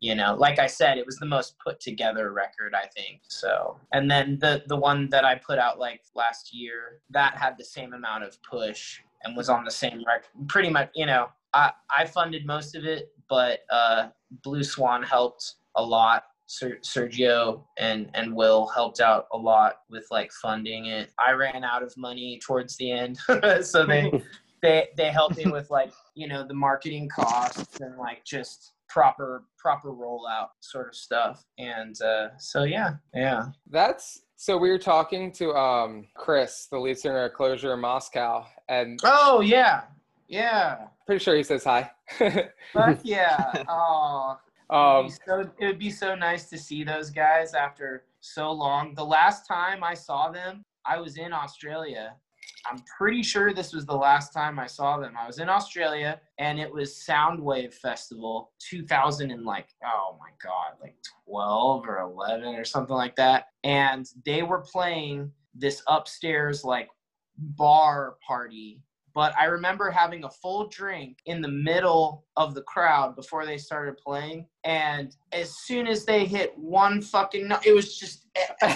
you 0.00 0.14
know 0.14 0.34
like 0.38 0.58
i 0.58 0.66
said 0.66 0.98
it 0.98 1.06
was 1.06 1.16
the 1.16 1.26
most 1.26 1.56
put 1.58 1.80
together 1.80 2.32
record 2.32 2.74
i 2.74 2.86
think 2.88 3.20
so 3.28 3.76
and 3.92 4.10
then 4.10 4.38
the 4.40 4.62
the 4.66 4.76
one 4.76 5.08
that 5.10 5.24
i 5.24 5.34
put 5.34 5.58
out 5.58 5.78
like 5.78 6.02
last 6.14 6.54
year 6.54 7.00
that 7.10 7.36
had 7.36 7.56
the 7.58 7.64
same 7.64 7.92
amount 7.92 8.24
of 8.24 8.40
push 8.42 9.00
and 9.24 9.36
was 9.36 9.48
on 9.48 9.64
the 9.64 9.70
same 9.70 10.02
record 10.06 10.28
pretty 10.48 10.70
much 10.70 10.90
you 10.94 11.06
know 11.06 11.28
i 11.54 11.70
i 11.96 12.04
funded 12.04 12.46
most 12.46 12.74
of 12.74 12.84
it 12.84 13.12
but 13.28 13.60
uh 13.70 14.08
blue 14.42 14.62
swan 14.62 15.02
helped 15.02 15.56
a 15.76 15.82
lot 15.82 16.24
Sergio 16.48 17.62
and 17.76 18.10
and 18.14 18.34
Will 18.34 18.66
helped 18.66 19.00
out 19.00 19.26
a 19.32 19.36
lot 19.36 19.80
with 19.90 20.06
like 20.10 20.32
funding 20.32 20.86
it. 20.86 21.10
I 21.18 21.32
ran 21.32 21.64
out 21.64 21.82
of 21.82 21.94
money 21.96 22.40
towards 22.44 22.76
the 22.76 22.90
end, 22.90 23.18
so 23.62 23.84
they 23.84 24.10
they 24.62 24.88
they 24.96 25.10
helped 25.10 25.36
me 25.36 25.46
with 25.50 25.70
like 25.70 25.92
you 26.14 26.26
know 26.28 26.46
the 26.46 26.54
marketing 26.54 27.08
costs 27.08 27.80
and 27.80 27.96
like 27.98 28.24
just 28.24 28.72
proper 28.88 29.44
proper 29.58 29.92
rollout 29.92 30.48
sort 30.60 30.88
of 30.88 30.94
stuff. 30.94 31.44
And 31.58 32.00
uh, 32.00 32.28
so 32.38 32.64
yeah, 32.64 32.94
yeah. 33.14 33.46
That's 33.70 34.22
so 34.36 34.56
we 34.56 34.70
were 34.70 34.78
talking 34.78 35.32
to 35.32 35.54
um 35.54 36.06
Chris, 36.14 36.66
the 36.70 36.78
lead 36.78 36.98
singer 36.98 37.24
of 37.24 37.34
Closure 37.34 37.74
in 37.74 37.80
Moscow, 37.80 38.46
and 38.68 38.98
Oh 39.04 39.40
yeah, 39.40 39.82
yeah. 40.28 40.86
pretty 41.06 41.22
sure 41.22 41.36
he 41.36 41.42
says 41.42 41.64
hi. 41.64 41.90
Fuck 42.72 43.00
yeah. 43.02 43.64
Oh, 43.68 44.38
um, 44.70 45.06
It'd 45.06 45.18
so, 45.26 45.50
it 45.58 45.66
would 45.66 45.78
be 45.78 45.90
so 45.90 46.14
nice 46.14 46.48
to 46.50 46.58
see 46.58 46.84
those 46.84 47.10
guys 47.10 47.54
after 47.54 48.04
so 48.20 48.50
long. 48.52 48.94
The 48.94 49.04
last 49.04 49.46
time 49.46 49.82
I 49.82 49.94
saw 49.94 50.30
them, 50.30 50.64
I 50.84 50.98
was 50.98 51.16
in 51.16 51.32
Australia. 51.32 52.14
I'm 52.66 52.82
pretty 52.98 53.22
sure 53.22 53.52
this 53.52 53.72
was 53.72 53.86
the 53.86 53.96
last 53.96 54.32
time 54.32 54.58
I 54.58 54.66
saw 54.66 54.98
them. 54.98 55.14
I 55.18 55.26
was 55.26 55.38
in 55.38 55.48
Australia 55.48 56.20
and 56.38 56.58
it 56.58 56.70
was 56.72 57.02
Soundwave 57.08 57.72
Festival 57.72 58.52
2000 58.58 59.30
and 59.30 59.44
like 59.44 59.68
oh 59.84 60.16
my 60.18 60.30
god, 60.42 60.76
like 60.80 60.96
12 61.26 61.86
or 61.86 61.98
11 62.00 62.54
or 62.54 62.64
something 62.64 62.96
like 62.96 63.16
that. 63.16 63.46
And 63.64 64.06
they 64.24 64.42
were 64.42 64.60
playing 64.60 65.30
this 65.54 65.82
upstairs 65.88 66.64
like 66.64 66.88
bar 67.38 68.16
party 68.26 68.82
but 69.14 69.34
I 69.38 69.46
remember 69.46 69.90
having 69.90 70.24
a 70.24 70.30
full 70.30 70.68
drink 70.68 71.18
in 71.26 71.40
the 71.40 71.48
middle 71.48 72.24
of 72.36 72.54
the 72.54 72.62
crowd 72.62 73.16
before 73.16 73.44
they 73.46 73.58
started 73.58 73.96
playing. 73.98 74.46
And 74.64 75.14
as 75.32 75.56
soon 75.64 75.86
as 75.86 76.04
they 76.04 76.24
hit 76.24 76.56
one 76.56 77.00
fucking, 77.02 77.48
no- 77.48 77.58
it 77.64 77.72
was 77.72 77.98
just, 77.98 78.26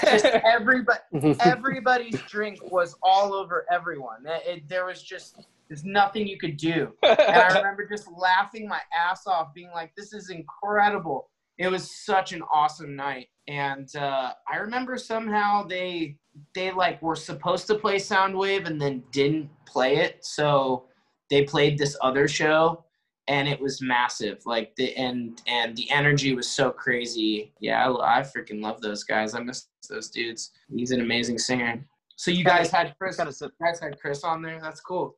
just 0.02 0.24
everybody, 0.44 0.98
everybody's 1.40 2.20
drink 2.22 2.58
was 2.72 2.96
all 3.02 3.34
over 3.34 3.66
everyone. 3.70 4.24
It, 4.26 4.42
it- 4.46 4.68
there 4.68 4.86
was 4.86 5.02
just, 5.02 5.36
there's 5.68 5.84
nothing 5.84 6.26
you 6.26 6.38
could 6.38 6.56
do. 6.56 6.92
And 7.02 7.18
I 7.20 7.46
remember 7.56 7.86
just 7.88 8.06
laughing 8.16 8.68
my 8.68 8.80
ass 8.94 9.26
off, 9.26 9.54
being 9.54 9.70
like, 9.70 9.94
this 9.96 10.12
is 10.12 10.28
incredible. 10.30 11.30
It 11.58 11.68
was 11.68 11.90
such 12.04 12.32
an 12.32 12.42
awesome 12.52 12.96
night. 12.96 13.28
And 13.48 13.94
uh, 13.96 14.32
I 14.50 14.56
remember 14.56 14.96
somehow 14.96 15.64
they 15.64 16.16
they 16.54 16.70
like 16.72 17.02
were 17.02 17.16
supposed 17.16 17.66
to 17.66 17.74
play 17.74 17.96
Soundwave 17.96 18.66
and 18.66 18.80
then 18.80 19.02
didn't 19.12 19.50
play 19.66 19.96
it. 19.96 20.24
So 20.24 20.86
they 21.28 21.44
played 21.44 21.78
this 21.78 21.96
other 22.00 22.28
show 22.28 22.84
and 23.28 23.48
it 23.48 23.60
was 23.60 23.82
massive. 23.82 24.40
Like 24.46 24.74
the 24.76 24.94
and 24.96 25.40
and 25.46 25.76
the 25.76 25.90
energy 25.90 26.34
was 26.34 26.48
so 26.48 26.70
crazy. 26.70 27.52
Yeah, 27.60 27.88
I, 27.88 28.18
I 28.18 28.22
freaking 28.22 28.62
love 28.62 28.80
those 28.80 29.04
guys. 29.04 29.34
I 29.34 29.40
miss 29.40 29.68
those 29.88 30.10
dudes. 30.10 30.50
He's 30.74 30.90
an 30.90 31.00
amazing 31.00 31.38
singer. 31.38 31.84
So 32.16 32.30
you 32.30 32.44
guys 32.44 32.70
had 32.70 32.94
Chris. 32.98 33.16
Kind 33.16 33.28
of 33.28 33.36
You 33.40 33.50
guys 33.60 33.80
had 33.80 33.98
Chris 34.00 34.22
on 34.22 34.42
there. 34.42 34.60
That's 34.60 34.80
cool. 34.80 35.16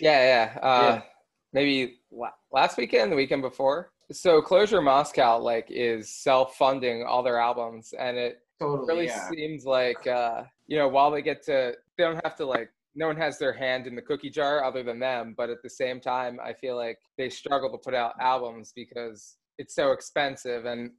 yeah, 0.00 0.52
yeah. 0.54 0.60
Uh, 0.60 0.82
Yeah. 0.82 1.02
Maybe 1.54 2.00
last 2.50 2.78
weekend, 2.78 3.12
the 3.12 3.16
weekend 3.16 3.42
before. 3.42 3.90
So 4.12 4.40
Closure 4.42 4.80
Moscow 4.82 5.38
like 5.38 5.66
is 5.70 6.08
self-funding 6.08 7.04
all 7.04 7.22
their 7.22 7.38
albums, 7.38 7.92
and 7.98 8.16
it 8.16 8.40
Totally. 8.60 8.86
really 8.88 9.06
yeah. 9.06 9.28
seems 9.30 9.64
like 9.64 10.06
uh, 10.06 10.44
you 10.66 10.78
know 10.78 10.88
while 10.88 11.10
they 11.10 11.22
get 11.22 11.42
to 11.44 11.74
they 11.98 12.04
don't 12.04 12.20
have 12.24 12.36
to 12.36 12.46
like 12.46 12.70
no 12.94 13.06
one 13.06 13.16
has 13.16 13.38
their 13.38 13.52
hand 13.52 13.86
in 13.86 13.94
the 13.96 14.02
cookie 14.02 14.30
jar 14.30 14.62
other 14.64 14.82
than 14.82 14.98
them 14.98 15.34
but 15.36 15.48
at 15.50 15.62
the 15.62 15.68
same 15.70 15.98
time 15.98 16.38
i 16.44 16.52
feel 16.52 16.76
like 16.76 16.98
they 17.18 17.28
struggle 17.28 17.70
to 17.70 17.78
put 17.78 17.94
out 17.94 18.12
albums 18.20 18.72
because 18.74 19.36
it's 19.58 19.74
so 19.74 19.92
expensive 19.92 20.64
and 20.66 20.90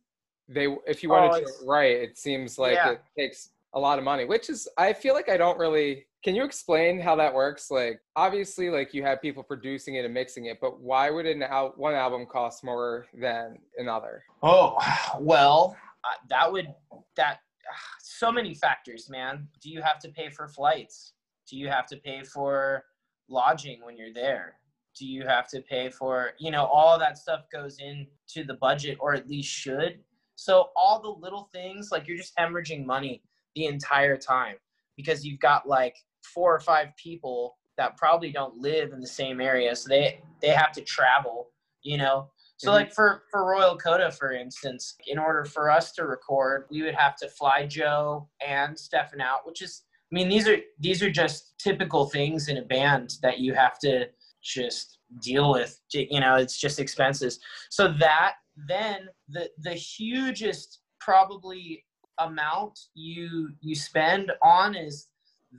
they 0.50 0.68
if 0.88 1.04
you 1.04 1.10
want 1.10 1.32
Oh, 1.32 1.40
to 1.40 1.46
do 1.46 1.48
it 1.48 1.68
right 1.68 1.96
it 1.96 2.18
seems 2.18 2.58
like 2.58 2.74
Yeah. 2.74 2.92
it 2.94 3.02
takes 3.18 3.50
a 3.74 3.80
lot 3.80 3.98
of 4.00 4.04
money 4.04 4.26
which 4.26 4.50
is 4.50 4.68
i 4.78 4.92
feel 4.92 5.14
like 5.14 5.30
i 5.30 5.38
don't 5.38 5.58
really 5.60 6.06
can 6.24 6.36
you 6.36 6.44
explain 6.44 7.00
how 7.00 7.16
that 7.16 7.34
works 7.34 7.70
like 7.70 8.00
obviously 8.16 8.70
like 8.70 8.94
you 8.94 9.04
have 9.04 9.22
people 9.22 9.44
producing 9.44 9.96
it 9.96 10.06
and 10.06 10.14
mixing 10.14 10.46
it 10.46 10.58
but 10.62 10.80
why 10.80 11.10
would 11.10 11.26
an 11.26 11.44
al- 11.44 11.74
one 11.76 11.94
album 11.94 12.26
cost 12.26 12.64
more 12.64 13.08
than 13.14 13.58
another 13.78 14.24
Oh, 14.44 14.78
well, 15.20 15.76
uh, 16.04 16.10
that 16.30 16.52
would 16.52 16.68
that 17.16 17.40
uh, 17.68 17.76
so 18.02 18.32
many 18.32 18.54
factors, 18.54 19.10
man. 19.10 19.48
Do 19.62 19.70
you 19.70 19.82
have 19.82 20.00
to 20.00 20.10
pay 20.10 20.30
for 20.30 20.48
flights? 20.48 21.14
Do 21.50 21.58
you 21.58 21.70
have 21.70 21.88
to 21.88 21.98
pay 21.98 22.24
for 22.24 22.84
lodging 23.30 23.84
when 23.84 23.98
you're 23.98 24.14
there? 24.14 24.56
Do 24.98 25.08
you 25.08 25.26
have 25.26 25.48
to 25.50 25.62
pay 25.62 25.90
for, 25.90 26.34
you 26.38 26.52
know, 26.52 26.66
all 26.66 27.00
that 27.00 27.18
stuff 27.18 27.46
goes 27.52 27.80
into 27.80 28.46
the 28.46 28.54
budget 28.56 28.98
or 29.00 29.16
at 29.16 29.28
least 29.28 29.50
should. 29.50 30.00
So 30.36 30.70
all 30.76 31.02
the 31.02 31.10
little 31.10 31.50
things 31.52 31.90
like 31.92 32.08
you're 32.08 32.18
just 32.18 32.38
hemorrhaging 32.38 32.86
money 32.86 33.24
the 33.56 33.66
entire 33.66 34.18
time 34.18 34.58
because 34.96 35.26
you've 35.26 35.40
got 35.40 35.68
like 35.68 35.96
four 36.24 36.56
or 36.56 36.60
five 36.60 36.90
people 36.98 37.58
that 37.78 37.98
probably 37.98 38.32
don't 38.32 38.56
live 38.58 38.94
in 38.94 39.00
the 39.00 39.08
same 39.08 39.42
area 39.42 39.76
so 39.76 39.90
they 39.90 40.22
they 40.42 40.50
have 40.50 40.72
to 40.74 40.82
travel, 40.82 41.50
you 41.82 41.98
know, 41.98 42.30
so 42.58 42.70
Mhm. 42.70 42.76
like 42.76 42.94
for 42.94 43.24
for 43.32 43.46
Royal 43.46 43.78
Coda, 43.78 44.12
for 44.12 44.32
instance, 44.32 44.96
in 45.08 45.18
order 45.18 45.44
for 45.46 45.70
us 45.70 45.92
to 45.94 46.06
record, 46.06 46.68
we 46.70 46.82
would 46.82 46.96
have 46.96 47.16
to 47.18 47.28
fly 47.28 47.66
Joe 47.66 48.30
and 48.46 48.78
Stefan 48.78 49.22
out, 49.22 49.46
which 49.46 49.62
is 49.62 49.84
I 50.12 50.16
mean 50.16 50.30
these 50.30 50.48
are 50.48 50.58
these 50.80 51.02
are 51.02 51.10
just 51.12 51.58
typical 51.58 52.10
things 52.10 52.48
in 52.48 52.58
a 52.58 52.62
band 52.62 53.16
that 53.22 53.40
you 53.40 53.54
have 53.54 53.80
to 53.80 54.10
just 54.42 55.00
deal 55.22 55.52
with. 55.52 55.82
You 55.92 56.20
know, 56.20 56.36
it's 56.36 56.60
just 56.60 56.80
expenses. 56.80 57.40
So 57.70 57.88
that 58.00 58.36
then 58.56 59.10
the 59.28 59.50
the 59.60 59.74
hugest 59.74 60.82
probably 61.00 61.86
amount 62.20 62.80
you 62.94 63.50
you 63.62 63.76
spend 63.76 64.32
on 64.44 64.76
is 64.76 65.08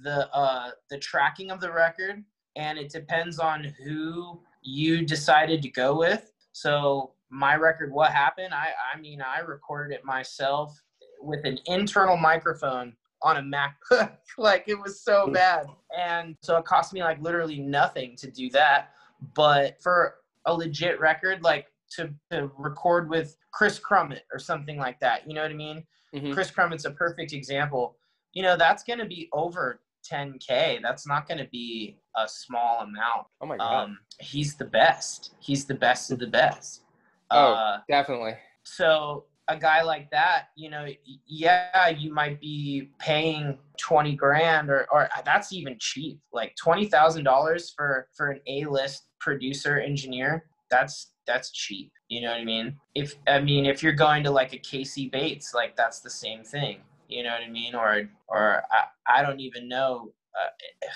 the 0.02 0.32
uh 0.34 0.70
the 0.90 0.98
tracking 0.98 1.50
of 1.50 1.60
the 1.60 1.70
record 1.70 2.24
and 2.56 2.78
it 2.78 2.90
depends 2.90 3.38
on 3.38 3.64
who 3.84 4.40
you 4.62 5.04
decided 5.06 5.62
to 5.62 5.68
go 5.68 5.96
with 5.96 6.32
so 6.54 7.14
my 7.30 7.56
record, 7.56 7.92
what 7.92 8.12
happened? 8.12 8.54
I 8.54 8.68
I 8.94 8.98
mean 8.98 9.20
I 9.20 9.40
recorded 9.40 9.92
it 9.94 10.04
myself 10.04 10.80
with 11.20 11.44
an 11.44 11.58
internal 11.66 12.16
microphone 12.16 12.94
on 13.22 13.36
a 13.38 13.42
MacBook. 13.42 14.12
like 14.38 14.64
it 14.68 14.76
was 14.80 15.02
so 15.02 15.26
bad, 15.26 15.66
and 15.98 16.36
so 16.42 16.56
it 16.56 16.64
cost 16.64 16.92
me 16.92 17.02
like 17.02 17.20
literally 17.20 17.58
nothing 17.58 18.14
to 18.16 18.30
do 18.30 18.48
that. 18.50 18.90
But 19.34 19.82
for 19.82 20.16
a 20.46 20.54
legit 20.54 21.00
record, 21.00 21.42
like 21.42 21.66
to 21.96 22.14
to 22.30 22.50
record 22.56 23.10
with 23.10 23.36
Chris 23.52 23.80
Crummett 23.80 24.22
or 24.32 24.38
something 24.38 24.78
like 24.78 25.00
that, 25.00 25.26
you 25.26 25.34
know 25.34 25.42
what 25.42 25.50
I 25.50 25.54
mean? 25.54 25.84
Mhm. 26.14 26.32
Chris 26.32 26.52
Crummett's 26.52 26.84
a 26.84 26.92
perfect 26.92 27.32
example. 27.32 27.96
You 28.32 28.44
know 28.44 28.56
that's 28.56 28.84
going 28.84 29.00
to 29.00 29.06
be 29.06 29.28
over 29.32 29.80
10k. 30.10 30.80
That's 30.82 31.06
not 31.06 31.26
going 31.28 31.38
to 31.38 31.48
be 31.50 31.98
a 32.16 32.28
small 32.28 32.80
amount 32.80 33.26
oh 33.40 33.46
my 33.46 33.56
god 33.56 33.84
um, 33.84 33.98
he's 34.20 34.56
the 34.56 34.64
best. 34.64 35.34
He's 35.40 35.64
the 35.64 35.74
best 35.74 36.10
of 36.10 36.18
the 36.18 36.28
best. 36.28 36.82
Oh. 37.30 37.54
Uh, 37.54 37.78
definitely 37.88 38.34
so 38.64 39.24
a 39.48 39.56
guy 39.56 39.82
like 39.82 40.10
that, 40.10 40.46
you 40.56 40.70
know, 40.70 40.86
yeah, 41.26 41.88
you 41.88 42.12
might 42.12 42.40
be 42.40 42.90
paying 42.98 43.58
twenty 43.78 44.14
grand, 44.14 44.70
or 44.70 44.86
or 44.90 45.08
that's 45.24 45.52
even 45.52 45.76
cheap. 45.78 46.18
Like 46.32 46.54
twenty 46.56 46.86
thousand 46.86 47.24
dollars 47.24 47.72
for 47.76 48.08
for 48.16 48.30
an 48.30 48.40
A 48.46 48.64
list 48.64 49.06
producer 49.20 49.78
engineer. 49.78 50.46
That's 50.70 51.12
that's 51.26 51.52
cheap. 51.52 51.92
You 52.08 52.22
know 52.22 52.30
what 52.30 52.40
I 52.40 52.44
mean? 52.44 52.76
If 52.94 53.16
I 53.26 53.40
mean 53.40 53.66
if 53.66 53.82
you're 53.82 53.92
going 53.92 54.24
to 54.24 54.30
like 54.30 54.54
a 54.54 54.58
Casey 54.58 55.08
Bates, 55.08 55.52
like 55.54 55.76
that's 55.76 56.00
the 56.00 56.10
same 56.10 56.42
thing. 56.42 56.78
You 57.08 57.22
know 57.22 57.30
what 57.30 57.42
I 57.42 57.48
mean? 57.50 57.74
Or 57.74 58.02
or 58.28 58.62
I, 58.70 59.18
I 59.18 59.22
don't 59.22 59.40
even 59.40 59.68
know 59.68 60.12
uh, 60.40 60.48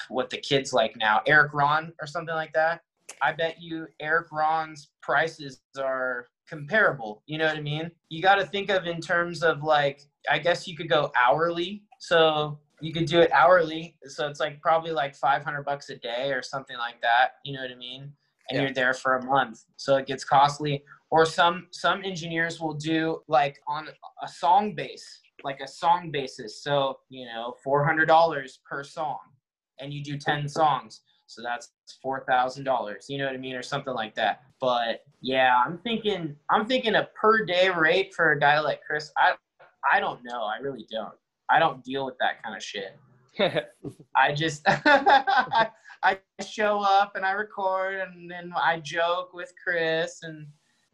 what 0.09 0.31
the 0.31 0.39
kids 0.39 0.73
like 0.73 0.97
now. 0.97 1.21
Erik 1.27 1.53
Ron 1.55 1.93
or 2.01 2.07
something 2.07 2.35
like 2.35 2.53
that. 2.55 2.81
I 3.23 3.33
bet 3.33 3.61
you 3.61 3.87
Erik 4.01 4.31
Ron's 4.33 4.91
prices 5.03 5.61
are 5.79 6.29
comparable. 6.49 7.23
You 7.27 7.39
know 7.39 7.47
what 7.47 7.57
I 7.57 7.61
mean? 7.61 7.91
You 8.09 8.23
got 8.23 8.37
to 8.37 8.47
think 8.47 8.71
of 8.71 8.87
in 8.87 9.01
terms 9.01 9.43
of 9.43 9.63
like, 9.63 10.01
I 10.31 10.39
guess 10.39 10.67
you 10.67 10.77
could 10.77 10.89
go 10.89 11.13
hourly. 11.17 11.83
So 12.01 12.59
you 12.81 12.93
could 12.93 13.07
do 13.07 13.21
it 13.21 13.31
hourly. 13.33 13.97
So 14.05 14.29
it's 14.29 14.41
like 14.41 14.61
probably 14.61 14.93
like 14.93 15.15
500 15.15 15.63
bucks 15.65 15.91
a 15.91 15.97
day 15.97 16.33
or 16.33 16.43
something 16.43 16.77
like 16.77 17.01
that. 17.03 17.33
You 17.45 17.55
know 17.55 17.63
what 17.63 17.71
I 17.71 17.75
mean? 17.77 18.13
And 18.51 18.57
Yeah. 18.57 18.63
you're 18.63 18.73
there 18.73 18.95
for 18.95 19.17
a 19.17 19.25
month. 19.25 19.65
So 19.77 19.97
it 19.97 20.07
gets 20.07 20.25
costly. 20.25 20.85
Or 21.11 21.25
some 21.25 21.69
some 21.71 22.05
engineers 22.05 22.61
will 22.61 22.75
do 22.75 23.23
like 23.29 23.59
on 23.67 23.89
a 24.23 24.29
song 24.29 24.75
base, 24.75 25.21
like 25.45 25.61
a 25.61 25.69
song 25.69 26.11
basis. 26.11 26.63
So, 26.63 26.99
you 27.11 27.27
know, 27.27 27.55
$400 27.67 28.59
per 28.69 28.85
song 28.85 29.19
and 29.81 29.93
you 29.93 30.03
do 30.03 30.19
10 30.19 30.49
songs. 30.49 31.03
So 31.29 31.43
that's 31.43 31.73
four 32.03 32.25
thousand 32.27 32.65
dollars. 32.65 33.05
You 33.09 33.19
know 33.19 33.27
what 33.27 33.35
I 33.35 33.39
mean, 33.39 33.55
or 33.55 33.63
something 33.63 33.93
like 33.93 34.15
that. 34.15 34.41
But 34.61 35.03
yeah, 35.21 35.63
I'm 35.65 35.79
thinking 35.79 36.35
I'm 36.51 36.67
thinking 36.67 36.95
a 36.95 37.09
per 37.21 37.45
day 37.45 37.69
rate 37.69 38.15
for 38.15 38.33
a 38.33 38.41
guy 38.41 38.59
like 38.61 38.81
Chris. 38.83 39.13
I 39.19 39.35
I 39.93 40.01
don't 40.01 40.21
know. 40.25 40.45
I 40.45 40.57
really 40.57 40.87
don't. 40.91 41.13
I 41.51 41.59
don't 41.59 41.85
deal 41.85 42.07
with 42.07 42.17
that 42.21 42.43
kind 42.43 42.57
of 42.57 42.63
shit. 42.63 42.99
I 44.17 44.33
just 44.33 44.63
I, 44.67 45.69
I 46.03 46.19
show 46.47 46.81
up 46.81 47.13
and 47.15 47.27
I 47.27 47.33
record 47.33 48.01
and 48.01 48.31
then 48.31 48.53
I 48.57 48.81
joke 48.81 49.35
with 49.35 49.53
Chris 49.63 50.21
and 50.23 50.47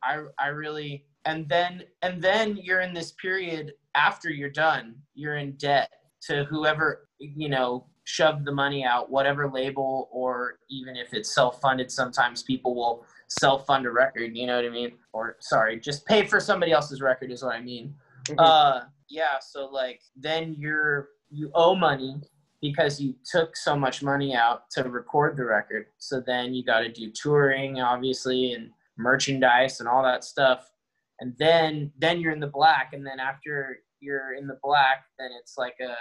I 0.03 0.25
I 0.41 0.49
really 0.49 1.05
and 1.25 1.49
then 1.49 1.83
and 2.03 2.23
then 2.23 2.57
you're 2.57 2.81
in 2.81 2.95
this 2.95 3.13
period 3.13 3.73
after 3.95 4.31
you're 4.31 4.51
done 4.51 4.95
you're 5.15 5.37
in 5.37 5.53
debt 5.53 5.91
to 6.23 6.45
whoever 6.45 7.09
you 7.19 7.49
know 7.49 7.87
shoved 8.05 8.45
the 8.45 8.53
money 8.53 8.85
out 8.85 9.11
whatever 9.11 9.49
label 9.49 10.09
or 10.13 10.59
even 10.69 10.97
if 10.97 11.15
it's 11.15 11.35
self-funded 11.35 11.91
sometimes 11.91 12.43
people 12.43 12.75
will 12.75 13.07
self-fund 13.29 13.87
a 13.87 13.91
record 13.91 14.37
you 14.37 14.47
know 14.47 14.57
what 14.57 14.65
i 14.65 14.69
mean? 14.69 14.93
Or 15.13 15.37
sorry 15.41 15.81
just 15.81 16.05
pay 16.07 16.27
for 16.27 16.41
somebody 16.41 16.73
else's 16.73 17.01
record 17.01 17.31
is 17.31 17.43
what 17.43 17.55
i 17.55 17.61
mean. 17.61 17.95
Mhm. 18.29 18.35
uh 18.39 18.81
yeah 19.09 19.39
so 19.41 19.67
like 19.67 20.01
then 20.17 20.55
you're 20.59 21.09
you 21.31 21.51
owe 21.55 21.75
money 21.75 22.21
because 22.61 22.99
you 22.99 23.15
took 23.31 23.57
so 23.57 23.77
much 23.77 24.03
money 24.03 24.35
out 24.35 24.71
to 24.71 24.85
record 24.85 25.37
the 25.37 25.45
record. 25.45 25.85
So 25.99 26.23
then 26.27 26.55
you 26.55 26.65
got 26.65 26.81
to 26.81 26.91
do 26.91 27.11
touring 27.11 27.83
obviously 27.83 28.55
and 28.55 28.71
merchandise 28.97 29.81
and 29.81 29.89
all 29.89 30.03
that 30.03 30.25
stuff 30.25 30.71
and 31.21 31.35
then 31.39 31.93
then 31.99 32.21
you're 32.21 32.33
in 32.33 32.41
the 32.41 32.47
black 32.47 32.93
and 32.93 33.07
then 33.07 33.21
after 33.21 33.81
you're 34.01 34.35
in 34.35 34.47
the 34.47 34.59
black 34.63 35.05
then 35.19 35.31
it's 35.41 35.57
like 35.57 35.77
a 35.81 35.95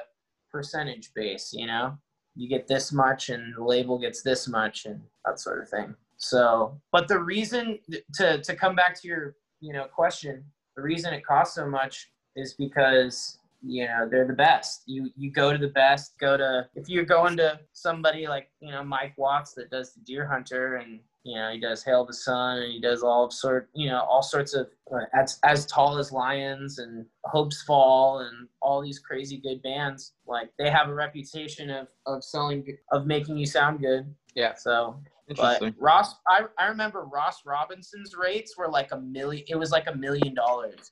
percentage 0.52 1.12
base 1.16 1.52
you 1.54 1.66
know? 1.68 1.98
You 2.36 2.50
get 2.50 2.68
this 2.68 2.92
much 2.92 3.30
and 3.30 3.56
the 3.56 3.64
label 3.64 4.00
gets 4.00 4.24
this 4.24 4.48
much 4.48 4.86
and 4.86 5.00
that 5.24 5.40
sort 5.40 5.62
of 5.62 5.70
thing. 5.70 5.96
So 6.18 6.80
but 6.92 7.08
the 7.08 7.20
reason 7.20 7.80
to 8.16 8.42
to 8.42 8.56
come 8.56 8.76
back 8.76 9.00
to 9.02 9.08
your 9.08 9.36
you 9.62 9.74
know 9.74 9.86
question 9.86 10.44
the 10.76 10.82
reason 10.82 11.14
it 11.14 11.26
costs 11.26 11.56
so 11.56 11.68
much 11.68 12.10
is 12.36 12.54
because 12.54 13.38
you 13.62 13.86
know 13.86 14.08
they're 14.10 14.28
the 14.28 14.34
best. 14.34 14.84
You 14.86 15.10
you 15.16 15.32
go 15.32 15.52
to 15.52 15.58
the 15.58 15.70
best 15.70 16.18
go 16.20 16.36
to 16.38 16.68
if 16.76 16.90
you're 16.90 17.06
going 17.06 17.38
to 17.38 17.60
somebody 17.72 18.28
like 18.28 18.50
you 18.60 18.72
know 18.72 18.84
mike 18.84 19.14
watts 19.18 19.54
that 19.54 19.70
does 19.70 19.94
the 19.94 20.02
dear 20.02 20.28
hunter 20.28 20.76
and 20.78 21.00
you 21.24 21.36
know 21.36 21.52
he 21.52 21.60
does 21.60 21.84
hail 21.84 22.06
the 22.06 22.14
sun 22.14 22.60
and 22.60 22.72
he 22.72 22.80
does 22.80 23.02
all 23.02 23.32
sort 23.32 23.70
you 23.74 23.90
know 23.90 24.02
all 24.02 24.22
sorts 24.22 24.54
of 24.54 24.68
uh, 24.94 25.06
as, 25.14 25.40
as 25.44 25.66
tall 25.66 25.98
as 25.98 26.12
lions 26.12 26.80
and 26.80 27.06
hopes 27.24 27.64
fall 27.64 28.20
and 28.20 28.48
all 28.62 28.82
these 28.82 29.00
crazy 29.00 29.38
good 29.38 29.62
bands. 29.62 30.14
Like 30.28 30.50
they 30.60 30.70
have 30.70 30.90
a 30.90 30.94
reputation 30.94 31.70
of 31.70 31.88
of 32.06 32.24
selling 32.24 32.78
of 32.92 33.06
making 33.06 33.38
you 33.38 33.46
sound 33.46 33.80
good. 33.80 34.14
Yeah. 34.36 34.56
so 34.56 35.00
but 35.38 35.62
ross 35.80 36.16
I, 36.28 36.42
I 36.60 36.68
remember 36.68 37.06
ross 37.06 37.46
robinson's 37.46 38.14
rates 38.14 38.58
were 38.58 38.68
like 38.68 38.92
a 38.92 39.00
million 39.00 39.46
it 39.48 39.56
was 39.56 39.72
like 39.72 39.88
a 39.88 39.96
million 39.96 40.34
dollars 40.34 40.92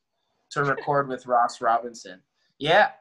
to 0.52 0.64
record 0.64 1.10
with 1.10 1.26
ross 1.26 1.60
robinson. 1.60 2.22
Yeah 2.58 2.92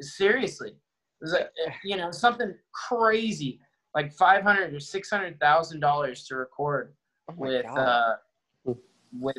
seriously. 0.00 0.70
It 0.70 1.24
was 1.24 1.32
like, 1.32 1.50
you 1.84 1.96
know 1.96 2.10
something 2.10 2.54
crazy 2.72 3.60
like 3.94 4.12
500 4.12 4.74
or 4.74 4.80
600 4.80 5.40
thousand 5.40 5.80
dollars 5.80 6.24
to 6.26 6.36
record 6.36 6.94
Oh 7.28 7.34
with 7.36 7.66
uh 7.66 8.14
with 9.12 9.36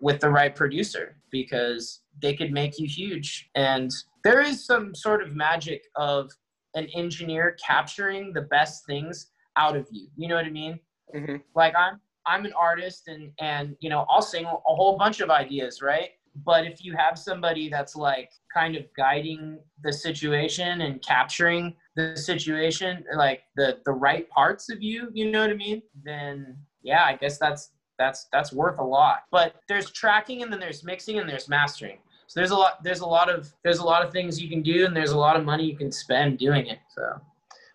with 0.00 0.20
the 0.20 0.28
right 0.30 0.54
producer 0.54 1.16
because 1.30 2.02
they 2.22 2.34
could 2.34 2.52
make 2.52 2.78
you 2.78 2.86
huge. 2.86 3.50
And 3.56 3.90
there 4.22 4.40
is 4.40 4.64
some 4.64 4.94
sort 4.94 5.20
of 5.22 5.34
magic 5.34 5.82
of 5.96 6.30
an 6.74 6.86
engineer 6.94 7.56
capturing 7.64 8.32
the 8.32 8.42
best 8.42 8.86
things 8.86 9.30
out 9.56 9.76
of 9.76 9.88
you. 9.90 10.08
You 10.16 10.28
know 10.28 10.36
what 10.36 10.46
i 10.46 10.50
mean? 10.50 10.78
Mhm. 11.14 11.42
like 11.54 11.74
i'm 11.76 12.00
i'm 12.26 12.44
an 12.46 12.52
artist 12.54 13.08
and 13.08 13.30
and 13.38 13.76
you 13.80 13.90
know 13.90 14.06
i'll 14.10 14.22
sing 14.22 14.46
a 14.46 14.74
whole 14.74 14.96
bunch 14.96 15.20
of 15.20 15.30
ideas 15.30 15.82
right? 15.82 16.10
But 16.44 16.66
if 16.66 16.84
you 16.84 16.96
have 16.96 17.16
somebody 17.16 17.68
that's 17.68 17.94
like 17.94 18.30
kind 18.52 18.74
of 18.74 18.84
guiding 18.96 19.58
the 19.84 19.92
situation 19.92 20.80
and 20.80 21.00
capturing 21.02 21.76
the 21.96 22.16
situation 22.16 23.04
like 23.16 23.42
the 23.56 23.78
the 23.84 23.92
right 23.92 24.28
parts 24.30 24.70
of 24.70 24.82
you 24.82 25.08
you 25.12 25.30
know 25.30 25.40
what 25.40 25.50
i 25.50 25.54
mean? 25.54 25.82
Then 26.04 26.56
yeah 26.82 27.04
i 27.04 27.14
guess 27.16 27.38
that's 27.38 27.70
that's 27.98 28.26
that's 28.32 28.52
worth 28.52 28.78
a 28.78 28.84
lot. 28.84 29.24
But 29.30 29.56
there's 29.68 29.90
tracking 29.90 30.42
and 30.42 30.52
then 30.52 30.60
there's 30.60 30.84
mixing 30.84 31.18
and 31.18 31.28
there's 31.28 31.48
mastering. 31.48 31.98
So 32.26 32.40
there's 32.40 32.50
a 32.50 32.56
lot 32.56 32.82
there's 32.82 33.00
a 33.00 33.06
lot 33.06 33.30
of 33.30 33.52
there's 33.62 33.78
a 33.78 33.84
lot 33.84 34.04
of 34.04 34.12
things 34.12 34.40
you 34.40 34.48
can 34.48 34.62
do 34.62 34.86
and 34.86 34.96
there's 34.96 35.12
a 35.12 35.18
lot 35.18 35.36
of 35.36 35.44
money 35.44 35.64
you 35.64 35.76
can 35.76 35.92
spend 35.92 36.38
doing 36.38 36.66
it 36.66 36.78
so. 36.94 37.20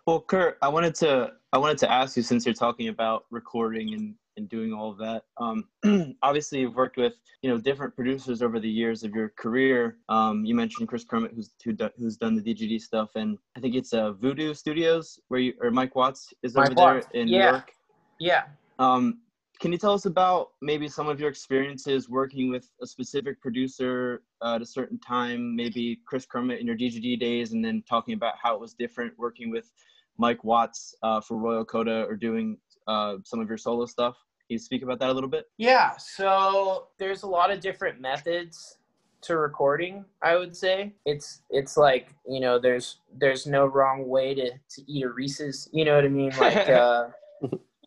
Well, 0.06 0.20
Kurt, 0.20 0.58
I 0.62 0.68
wanted 0.68 0.94
to 0.96 1.32
I 1.52 1.58
wanted 1.58 1.78
to 1.78 1.90
ask 1.90 2.16
you 2.16 2.22
since 2.22 2.46
you're 2.46 2.54
talking 2.54 2.88
about 2.88 3.26
recording 3.30 3.94
and, 3.94 4.14
and 4.40 4.48
doing 4.48 4.72
all 4.72 4.90
of 4.90 4.98
that. 4.98 5.22
Um, 5.38 6.16
obviously, 6.22 6.60
you've 6.60 6.74
worked 6.74 6.96
with 6.96 7.12
you 7.42 7.50
know 7.50 7.58
different 7.58 7.94
producers 7.94 8.42
over 8.42 8.58
the 8.58 8.68
years 8.68 9.04
of 9.04 9.14
your 9.14 9.28
career. 9.30 9.98
Um, 10.08 10.44
you 10.44 10.54
mentioned 10.54 10.88
Chris 10.88 11.04
Crummett, 11.04 11.34
who's 11.34 11.50
who 11.64 11.72
do, 11.72 11.88
who's 11.98 12.16
done 12.16 12.34
the 12.34 12.42
DGD 12.42 12.80
stuff, 12.80 13.10
and 13.14 13.38
I 13.56 13.60
think 13.60 13.76
it's 13.76 13.92
uh, 13.92 14.12
VuDu 14.14 14.56
Studios 14.56 15.20
where 15.28 15.40
you 15.40 15.54
or 15.60 15.70
Mike 15.70 15.94
Watts 15.94 16.34
is 16.42 16.54
Mike 16.54 16.70
over 16.70 16.74
there 16.74 17.20
in 17.20 17.28
yeah. 17.28 17.38
New 17.38 17.50
York. 17.52 17.72
yeah 18.18 18.42
Um, 18.78 19.20
can 19.60 19.72
you 19.72 19.78
tell 19.78 19.92
us 19.92 20.06
about 20.06 20.52
maybe 20.62 20.88
some 20.88 21.06
of 21.06 21.20
your 21.20 21.28
experiences 21.28 22.08
working 22.08 22.50
with 22.50 22.70
a 22.80 22.86
specific 22.86 23.42
producer 23.42 24.22
at 24.42 24.62
a 24.62 24.66
certain 24.66 24.98
time, 25.00 25.54
maybe 25.54 26.00
Chris 26.06 26.24
Crummett 26.24 26.60
in 26.60 26.66
your 26.66 26.76
DGD 26.76 27.20
days, 27.20 27.52
and 27.52 27.62
then 27.62 27.84
talking 27.86 28.14
about 28.14 28.34
how 28.42 28.54
it 28.54 28.60
was 28.60 28.72
different 28.72 29.12
working 29.18 29.50
with 29.50 29.70
Mike 30.16 30.44
Watts 30.44 30.94
uh, 31.02 31.20
for 31.20 31.36
Royal 31.36 31.66
Coda 31.66 32.06
or 32.08 32.16
doing 32.16 32.56
uh, 32.86 33.16
some 33.24 33.40
of 33.40 33.48
your 33.48 33.58
solo 33.58 33.86
stuff? 33.86 34.16
Can 34.50 34.54
you 34.54 34.58
speak 34.58 34.82
about 34.82 34.98
that 34.98 35.10
a 35.10 35.12
little 35.12 35.30
bit? 35.30 35.48
Yeah, 35.58 35.96
so 35.96 36.88
there's 36.98 37.22
a 37.22 37.26
lot 37.28 37.52
of 37.52 37.60
different 37.60 38.00
methods 38.00 38.78
to 39.20 39.36
recording, 39.36 40.04
I 40.24 40.34
would 40.38 40.56
say. 40.56 40.92
It's 41.06 41.42
it's 41.50 41.76
like, 41.76 42.16
you 42.26 42.40
know, 42.40 42.58
there's 42.58 42.98
there's 43.16 43.46
no 43.46 43.66
wrong 43.66 44.08
way 44.08 44.34
to 44.34 44.50
to 44.50 44.90
eat 44.90 45.04
a 45.04 45.08
Reese's, 45.08 45.68
you 45.72 45.84
know 45.84 45.94
what 45.94 46.04
I 46.04 46.08
mean? 46.08 46.32
Like 46.36 46.68
uh 46.68 47.10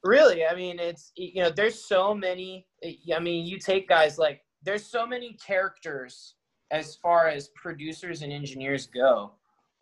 really, 0.05 0.45
I 0.45 0.55
mean, 0.55 0.79
it's 0.79 1.11
you 1.17 1.43
know, 1.43 1.49
there's 1.49 1.83
so 1.83 2.15
many 2.15 2.65
I 3.13 3.19
mean, 3.19 3.45
you 3.45 3.59
take 3.59 3.89
guys 3.89 4.17
like 4.17 4.39
there's 4.63 4.85
so 4.85 5.05
many 5.05 5.33
characters 5.45 6.35
as 6.71 6.95
far 6.95 7.27
as 7.27 7.49
producers 7.49 8.21
and 8.21 8.31
engineers 8.31 8.87
go 8.87 9.33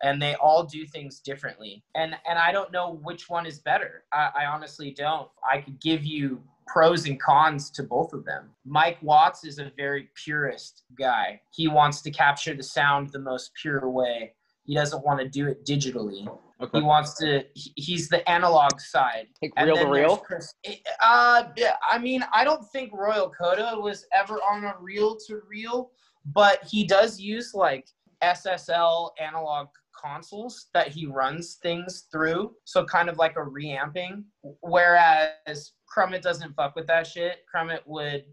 and 0.02 0.20
they 0.20 0.34
all 0.34 0.64
do 0.64 0.84
things 0.84 1.20
differently 1.20 1.84
and 1.94 2.16
and 2.28 2.36
i 2.36 2.50
don't 2.50 2.72
know 2.72 2.98
which 3.04 3.30
one 3.30 3.46
is 3.46 3.60
better 3.60 4.02
I, 4.12 4.30
I 4.40 4.46
honestly 4.46 4.90
don't 4.90 5.28
i 5.48 5.60
could 5.60 5.80
give 5.80 6.04
you 6.04 6.42
pros 6.72 7.06
and 7.06 7.20
cons 7.20 7.70
to 7.70 7.82
both 7.82 8.12
of 8.14 8.24
them. 8.24 8.48
Mike 8.64 8.98
watts 9.02 9.44
is 9.44 9.58
a 9.58 9.70
very 9.76 10.08
purist 10.14 10.84
guy. 10.98 11.40
He 11.54 11.68
wants 11.68 12.00
to 12.02 12.10
capture 12.10 12.54
the 12.54 12.62
sound 12.62 13.10
the 13.10 13.18
most 13.18 13.52
pure 13.60 13.90
way. 13.90 14.32
He 14.64 14.74
doesn't 14.74 15.04
want 15.04 15.20
to 15.20 15.28
do 15.28 15.48
it 15.48 15.66
digitally. 15.66 16.26
Okay. 16.62 16.78
he 16.78 16.84
wants 16.84 17.14
to 17.18 17.44
he's 17.54 18.08
the 18.08 18.26
analog 18.30 18.80
side. 18.80 19.26
Like 19.42 19.52
reel 19.66 19.76
to 19.76 19.86
reel. 19.86 20.16
Chris- 20.16 20.54
Uh, 21.02 21.44
yeah, 21.56 21.74
I 21.90 21.98
mean, 21.98 22.24
I 22.32 22.44
don't 22.44 22.64
think 22.70 22.92
Royal 22.94 23.28
Coda 23.30 23.74
was 23.78 24.06
ever 24.14 24.34
on 24.50 24.64
a 24.64 24.74
reel 24.80 25.16
to 25.26 25.40
reel, 25.48 25.90
but 26.26 26.62
he 26.70 26.84
does 26.84 27.20
use 27.20 27.52
like 27.52 27.88
SSL 28.22 29.10
analog 29.20 29.66
consoles 30.02 30.66
that 30.74 30.88
he 30.88 31.06
runs 31.06 31.54
things 31.62 32.06
through. 32.10 32.54
So 32.64 32.84
kind 32.84 33.08
of 33.08 33.16
like 33.18 33.36
a 33.36 33.42
reamping. 33.44 34.24
Whereas 34.60 35.72
Crummett 35.94 36.22
doesn't 36.22 36.54
fuck 36.54 36.74
with 36.76 36.86
that 36.88 37.06
shit. 37.06 37.38
Crummett 37.54 37.80
would 37.86 38.24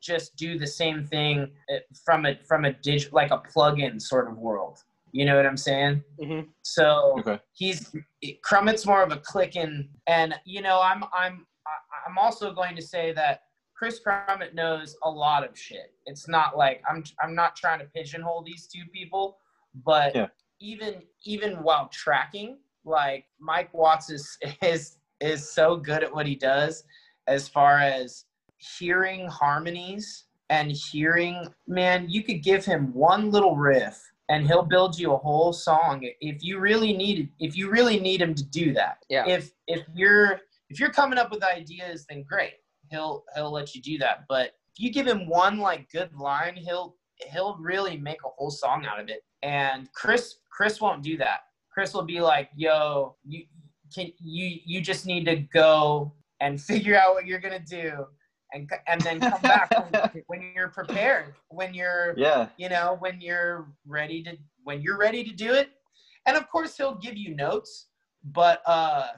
just 0.00 0.36
do 0.36 0.58
the 0.58 0.66
same 0.66 1.04
thing 1.06 1.50
eh, 1.70 1.78
from 2.04 2.26
a 2.26 2.36
from 2.46 2.64
a 2.64 2.72
dig 2.72 3.12
like 3.12 3.30
a 3.30 3.38
plug-in 3.38 3.98
sort 3.98 4.28
of 4.28 4.36
world. 4.38 4.78
You 5.12 5.24
know 5.24 5.36
what 5.36 5.46
I'm 5.46 5.56
saying? 5.56 6.04
Mhm. 6.20 6.48
So 6.62 7.14
Okay. 7.20 7.40
he's 7.52 7.94
Crummett's 8.44 8.84
more 8.86 9.02
of 9.02 9.10
a 9.12 9.16
clicking, 9.16 9.88
and 10.06 10.34
you 10.44 10.60
know 10.60 10.80
I'm 10.80 11.04
I'm 11.12 11.46
I- 11.66 12.08
I'm 12.08 12.18
also 12.18 12.52
going 12.52 12.76
to 12.76 12.82
say 12.82 13.12
that 13.12 13.42
Chris 13.76 14.00
Crummett 14.04 14.54
knows 14.54 14.96
a 15.04 15.10
lot 15.10 15.44
of 15.48 15.58
shit. 15.58 15.92
It's 16.04 16.28
not 16.28 16.56
like 16.56 16.82
I'm 16.88 17.02
I'm 17.22 17.34
not 17.34 17.56
trying 17.56 17.78
to 17.80 17.86
pigeonhole 17.86 18.42
these 18.44 18.66
two 18.68 18.84
people, 18.92 19.38
but 19.84 20.14
Yeah. 20.14 20.28
Even 20.60 21.02
even 21.24 21.62
while 21.62 21.88
tracking, 21.88 22.58
like 22.84 23.24
Mike 23.38 23.72
Watts 23.74 24.10
is 24.10 24.38
is 24.62 24.96
is 25.20 25.50
so 25.50 25.76
good 25.76 26.04
at 26.04 26.14
what 26.14 26.26
he 26.26 26.34
does 26.34 26.84
as 27.26 27.48
far 27.48 27.78
as 27.78 28.24
hearing 28.58 29.26
harmonies 29.26 30.24
and 30.50 30.70
hearing 30.70 31.46
man 31.66 32.06
you 32.08 32.22
could 32.22 32.42
give 32.42 32.64
him 32.64 32.92
one 32.94 33.30
little 33.30 33.56
riff 33.56 34.00
and 34.28 34.46
he'll 34.46 34.62
build 34.62 34.98
you 34.98 35.12
a 35.12 35.16
whole 35.16 35.52
song 35.52 36.06
if 36.20 36.42
you 36.42 36.58
really 36.58 36.92
need 36.92 37.30
if 37.38 37.56
you 37.56 37.70
really 37.70 38.00
need 38.00 38.20
him 38.20 38.34
to 38.34 38.44
do 38.44 38.72
that. 38.72 38.98
Yeah. 39.08 39.26
if 39.26 39.52
if 39.66 39.82
you're 39.94 40.40
if 40.68 40.80
you're 40.80 40.92
coming 40.92 41.18
up 41.18 41.30
with 41.30 41.42
ideas 41.42 42.06
then 42.08 42.22
great. 42.22 42.54
He'll 42.90 43.24
he'll 43.34 43.50
let 43.52 43.74
you 43.74 43.82
do 43.82 43.98
that. 43.98 44.24
But 44.28 44.54
if 44.74 44.80
you 44.80 44.92
give 44.92 45.06
him 45.06 45.28
one 45.28 45.58
like 45.58 45.90
good 45.90 46.14
line 46.14 46.56
he'll 46.56 46.96
he'll 47.32 47.56
really 47.58 47.96
make 47.96 48.18
a 48.24 48.28
whole 48.28 48.50
song 48.50 48.84
out 48.86 49.00
of 49.00 49.08
it 49.08 49.22
and 49.42 49.90
chris 49.92 50.36
chris 50.50 50.80
won't 50.80 51.02
do 51.02 51.16
that 51.16 51.40
chris 51.72 51.92
will 51.94 52.02
be 52.02 52.20
like 52.20 52.50
yo 52.56 53.14
you 53.24 53.44
can 53.94 54.10
you 54.20 54.58
you 54.64 54.80
just 54.80 55.06
need 55.06 55.24
to 55.24 55.36
go 55.36 56.12
and 56.40 56.60
figure 56.70 56.96
out 56.96 57.14
what 57.14 57.26
you're 57.26 57.40
gonna 57.40 57.58
do 57.60 58.04
and 58.52 58.70
and 58.86 59.00
then 59.00 59.18
come 59.20 59.40
back 59.42 59.70
when, 59.70 60.22
when 60.26 60.52
you're 60.54 60.68
prepared 60.68 61.34
when 61.48 61.74
you're 61.74 62.14
Yeah. 62.16 62.48
you 62.56 62.68
know 62.68 62.96
when 63.00 63.20
you're 63.20 63.68
ready 63.86 64.22
to 64.24 64.36
when 64.64 64.80
you're 64.82 64.98
ready 64.98 65.24
to 65.24 65.32
do 65.32 65.52
it 65.54 65.70
and 66.26 66.36
of 66.36 66.48
course 66.50 66.76
he'll 66.76 66.94
give 66.96 67.16
you 67.16 67.34
notes 67.34 67.88
but 68.24 68.60
uh 68.66 69.08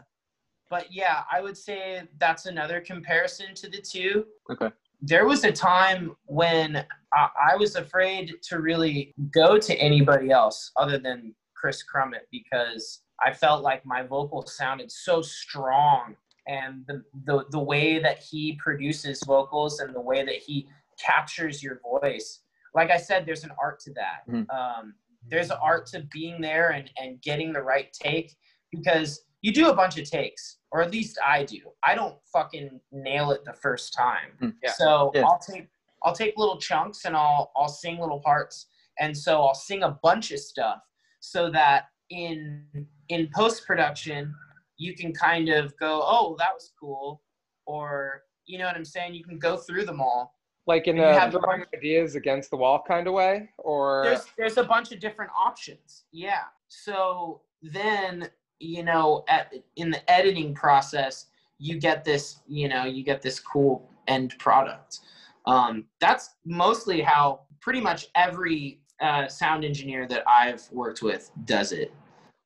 but 0.70 0.92
yeah 0.92 1.22
i 1.32 1.40
would 1.40 1.56
say 1.56 2.02
that's 2.18 2.46
another 2.46 2.80
comparison 2.80 3.54
to 3.54 3.68
the 3.68 3.80
two 3.80 4.24
Okay. 4.50 4.70
There 5.00 5.26
was 5.26 5.44
a 5.44 5.52
time 5.52 6.16
when 6.26 6.84
I, 7.12 7.28
I 7.52 7.56
was 7.56 7.76
afraid 7.76 8.34
to 8.42 8.60
really 8.60 9.14
go 9.32 9.58
to 9.58 9.74
anybody 9.76 10.30
else 10.30 10.72
other 10.76 10.98
than 10.98 11.34
chris 11.54 11.82
crummett 11.82 12.26
because 12.30 13.00
i 13.24 13.32
felt 13.32 13.62
like 13.62 13.84
my 13.84 14.02
vocal 14.02 14.44
sounded 14.46 14.90
so 14.90 15.22
strong 15.22 16.14
and 16.46 16.84
the, 16.88 17.02
the 17.26 17.44
the 17.50 17.58
way 17.58 17.98
that 17.98 18.18
he 18.18 18.58
produces 18.62 19.20
vocals 19.26 19.80
and 19.80 19.94
the 19.94 20.00
way 20.00 20.24
that 20.24 20.36
he 20.36 20.66
captures 21.04 21.62
your 21.62 21.80
voice. 21.80 22.40
Like 22.74 22.90
i 22.90 22.96
said 22.96 23.24
there's 23.26 23.44
an 23.44 23.52
art 23.62 23.78
to 23.80 23.92
that. 23.94 24.28
Mhm. 24.28 24.46
um, 24.50 24.94
there's 25.28 25.50
an 25.50 25.58
art 25.62 25.84
to 25.86 26.06
being 26.10 26.40
there 26.40 26.70
and, 26.70 26.90
and 26.96 27.20
getting 27.20 27.52
the 27.52 27.60
right 27.62 27.92
take 27.92 28.34
because 28.72 29.20
you 29.42 29.52
do 29.52 29.68
a 29.68 29.74
bunch 29.74 29.98
of 29.98 30.08
takes 30.08 30.57
or 30.72 30.82
at 30.82 30.90
least 30.90 31.18
i 31.24 31.44
do. 31.44 31.60
I 31.82 31.94
don't 31.94 32.16
fucking 32.32 32.80
nail 32.92 33.30
it 33.30 33.44
the 33.44 33.52
first 33.54 33.94
time. 33.94 34.30
Mm, 34.42 34.54
yeah. 34.62 34.72
so 34.72 35.10
Yeah. 35.14 35.22
i'll 35.22 35.38
take 35.38 35.68
i'll 36.02 36.14
take 36.14 36.34
little 36.36 36.58
chunks 36.58 37.04
and 37.04 37.16
i'll 37.16 37.50
i'll 37.56 37.68
sing 37.68 37.98
little 37.98 38.20
parts. 38.20 38.66
And 39.00 39.16
so 39.16 39.42
i'll 39.42 39.54
sing 39.54 39.82
a 39.82 39.98
bunch 40.02 40.32
of 40.32 40.40
stuff 40.40 40.80
so 41.20 41.50
that 41.50 41.84
in 42.10 42.64
in 43.08 43.28
post 43.34 43.66
production 43.66 44.34
you 44.76 44.94
can 44.94 45.12
kind 45.12 45.48
of 45.48 45.76
go 45.78 46.02
oh 46.04 46.36
that 46.38 46.52
was 46.54 46.72
cool. 46.78 47.22
Or 47.66 48.22
you 48.46 48.58
know 48.58 48.66
what 48.66 48.76
i'm 48.76 48.84
saying? 48.84 49.14
You 49.14 49.24
can 49.24 49.38
go 49.38 49.56
through 49.56 49.84
them 49.84 50.00
all. 50.00 50.34
Like 50.66 50.86
in 50.86 50.98
a 50.98 51.18
have 51.18 51.34
a 51.34 51.40
throwing 51.40 51.64
ideas 51.74 52.14
against 52.14 52.50
the 52.50 52.56
wall 52.56 52.82
kind 52.86 53.06
of 53.06 53.14
way, 53.14 53.48
or 53.56 54.02
there's 54.04 54.26
there's 54.36 54.58
a 54.58 54.64
bunch 54.64 54.92
of 54.92 55.00
different 55.00 55.30
options. 55.34 56.04
Yeah. 56.12 56.42
So 56.68 57.40
then 57.62 58.28
you 58.60 58.82
know 58.82 59.24
at 59.28 59.52
in 59.76 59.90
the 59.90 60.10
editing 60.10 60.54
process 60.54 61.26
you 61.58 61.78
get 61.78 62.04
this 62.04 62.40
you 62.48 62.68
know 62.68 62.84
you 62.84 63.02
get 63.04 63.22
this 63.22 63.40
cool 63.40 63.90
end 64.06 64.34
product 64.38 65.00
um, 65.46 65.84
that's 66.00 66.34
mostly 66.44 67.00
how 67.00 67.40
pretty 67.60 67.80
much 67.80 68.08
every 68.14 68.80
uh, 69.00 69.26
sound 69.28 69.64
engineer 69.64 70.06
that 70.06 70.22
i've 70.28 70.62
worked 70.72 71.02
with 71.02 71.30
does 71.44 71.72
it 71.72 71.92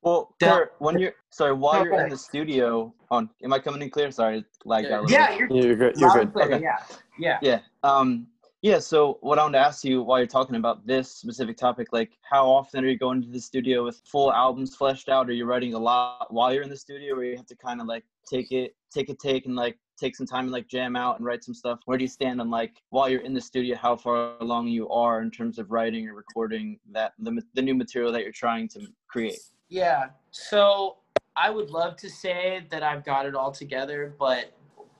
Well, 0.02 0.34
Yeah. 0.40 0.48
Kurt, 0.48 0.74
when 0.78 0.98
you're 0.98 1.14
sorry, 1.30 1.52
while 1.54 1.84
you're 1.84 1.94
in 2.04 2.10
the 2.10 2.16
studio, 2.16 2.92
on 3.10 3.30
am 3.44 3.52
I 3.52 3.58
coming 3.58 3.80
in 3.82 3.90
clear? 3.90 4.10
Sorry, 4.10 4.44
lagged 4.64 4.90
out 4.90 5.08
yeah 5.08 5.36
you're, 5.36 5.48
You're 5.48 5.76
good. 5.76 5.94
You're 5.96 6.10
good. 6.10 6.32
clear, 6.32 6.46
Okay. 6.54 6.60
yeah 6.62 6.78
yeah 7.18 7.38
Yeah. 7.40 7.60
Um. 7.84 8.26
Yeah. 8.62 8.78
So, 8.78 9.18
what 9.22 9.40
I 9.40 9.42
want 9.42 9.54
to 9.54 9.58
ask 9.58 9.84
you 9.84 10.02
while 10.02 10.18
you're 10.18 10.26
talking 10.28 10.54
about 10.54 10.86
this 10.86 11.10
specific 11.10 11.56
topic, 11.56 11.88
like, 11.92 12.12
how 12.22 12.48
often 12.48 12.84
are 12.84 12.88
you 12.88 12.96
going 12.96 13.20
to 13.20 13.28
the 13.28 13.40
studio 13.40 13.84
with 13.84 14.00
full 14.06 14.32
albums 14.32 14.76
fleshed 14.76 15.08
out? 15.08 15.28
Are 15.28 15.32
you 15.32 15.46
writing 15.46 15.74
a 15.74 15.78
lot 15.78 16.32
while 16.32 16.54
you're 16.54 16.62
in 16.62 16.70
the 16.70 16.76
studio, 16.76 17.16
or 17.16 17.24
you 17.24 17.36
have 17.36 17.46
to 17.46 17.56
kind 17.56 17.80
of 17.80 17.88
like 17.88 18.04
take 18.30 18.52
it, 18.52 18.76
take 18.94 19.08
a 19.08 19.14
take, 19.14 19.46
and 19.46 19.56
like 19.56 19.78
take 19.98 20.14
some 20.14 20.26
time 20.26 20.44
and 20.44 20.52
like 20.52 20.68
jam 20.68 20.94
out 20.94 21.16
and 21.16 21.26
write 21.26 21.42
some 21.42 21.54
stuff? 21.54 21.80
Where 21.86 21.98
do 21.98 22.04
you 22.04 22.08
stand 22.08 22.40
on 22.40 22.50
like 22.50 22.80
while 22.90 23.08
you're 23.08 23.22
in 23.22 23.34
the 23.34 23.40
studio, 23.40 23.76
how 23.76 23.96
far 23.96 24.34
along 24.40 24.68
you 24.68 24.88
are 24.90 25.22
in 25.22 25.30
terms 25.32 25.58
of 25.58 25.72
writing 25.72 26.08
or 26.08 26.14
recording 26.14 26.78
that 26.92 27.14
the 27.18 27.42
the 27.54 27.62
new 27.62 27.74
material 27.74 28.12
that 28.12 28.22
you're 28.22 28.30
trying 28.30 28.68
to 28.68 28.86
create? 29.08 29.40
Yeah. 29.70 30.10
So 30.30 30.98
I 31.34 31.50
would 31.50 31.70
love 31.70 31.96
to 31.96 32.08
say 32.08 32.64
that 32.70 32.84
I've 32.84 33.04
got 33.04 33.26
it 33.26 33.34
all 33.34 33.50
together, 33.50 34.14
but 34.20 34.52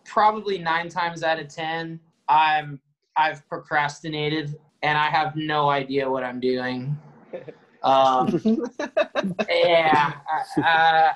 probably 0.04 0.58
nine 0.58 0.88
times 0.88 1.22
out 1.22 1.38
of 1.38 1.46
ten, 1.46 2.00
I'm 2.28 2.80
I've 3.16 3.46
procrastinated 3.48 4.58
and 4.82 4.98
I 4.98 5.08
have 5.08 5.36
no 5.36 5.70
idea 5.70 6.10
what 6.10 6.24
I'm 6.24 6.40
doing. 6.40 6.96
Um, 7.82 8.40
yeah. 9.48 10.14
I, 10.56 10.62
I, 10.62 11.12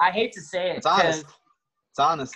I 0.00 0.10
hate 0.10 0.32
to 0.32 0.40
say 0.40 0.70
it 0.70 0.78
It's 0.78 0.86
honest. 0.86 1.26
It's 1.90 1.98
honest. 1.98 2.34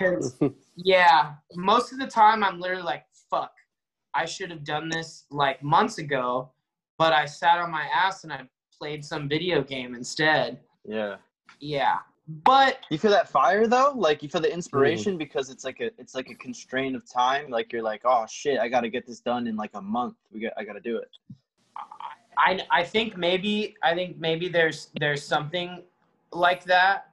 yeah, 0.76 1.34
most 1.54 1.92
of 1.92 1.98
the 1.98 2.06
time 2.06 2.44
I'm 2.44 2.60
literally 2.60 2.82
like, 2.82 3.04
fuck, 3.30 3.52
I 4.14 4.24
should 4.26 4.50
have 4.50 4.64
done 4.64 4.88
this 4.88 5.24
like 5.30 5.62
months 5.62 5.98
ago, 5.98 6.52
but 6.98 7.12
I 7.12 7.26
sat 7.26 7.58
on 7.58 7.70
my 7.70 7.86
ass 7.94 8.24
and 8.24 8.32
I 8.32 8.48
played 8.76 9.04
some 9.04 9.28
video 9.28 9.62
game 9.62 9.94
instead. 9.94 10.60
Yeah. 10.84 11.16
Yeah. 11.60 11.98
But 12.26 12.78
You 12.90 12.96
feel 12.98 13.10
that 13.10 13.28
fire 13.28 13.66
though? 13.66 13.92
Like 13.94 14.22
you 14.22 14.28
feel 14.30 14.40
the 14.40 14.52
inspiration 14.52 15.18
because 15.18 15.50
it's 15.50 15.62
like 15.64 15.80
a 15.80 15.90
it's 15.98 16.14
like 16.14 16.30
a 16.30 16.34
constraint 16.34 16.96
of 16.96 17.10
time. 17.10 17.50
Like 17.50 17.72
you're 17.72 17.82
like, 17.82 18.02
oh 18.04 18.24
shit, 18.28 18.58
I 18.58 18.68
got 18.68 18.80
to 18.80 18.88
get 18.88 19.06
this 19.06 19.20
done 19.20 19.46
in 19.46 19.56
like 19.56 19.72
a 19.74 19.82
month. 19.82 20.16
We 20.32 20.40
got 20.40 20.52
I 20.56 20.64
got 20.64 20.72
to 20.72 20.80
do 20.80 20.96
it. 20.96 21.10
I 22.38 22.60
I 22.70 22.82
think 22.82 23.16
maybe 23.16 23.74
I 23.82 23.94
think 23.94 24.18
maybe 24.18 24.48
there's 24.48 24.88
there's 24.98 25.22
something 25.22 25.82
like 26.32 26.64
that. 26.64 27.10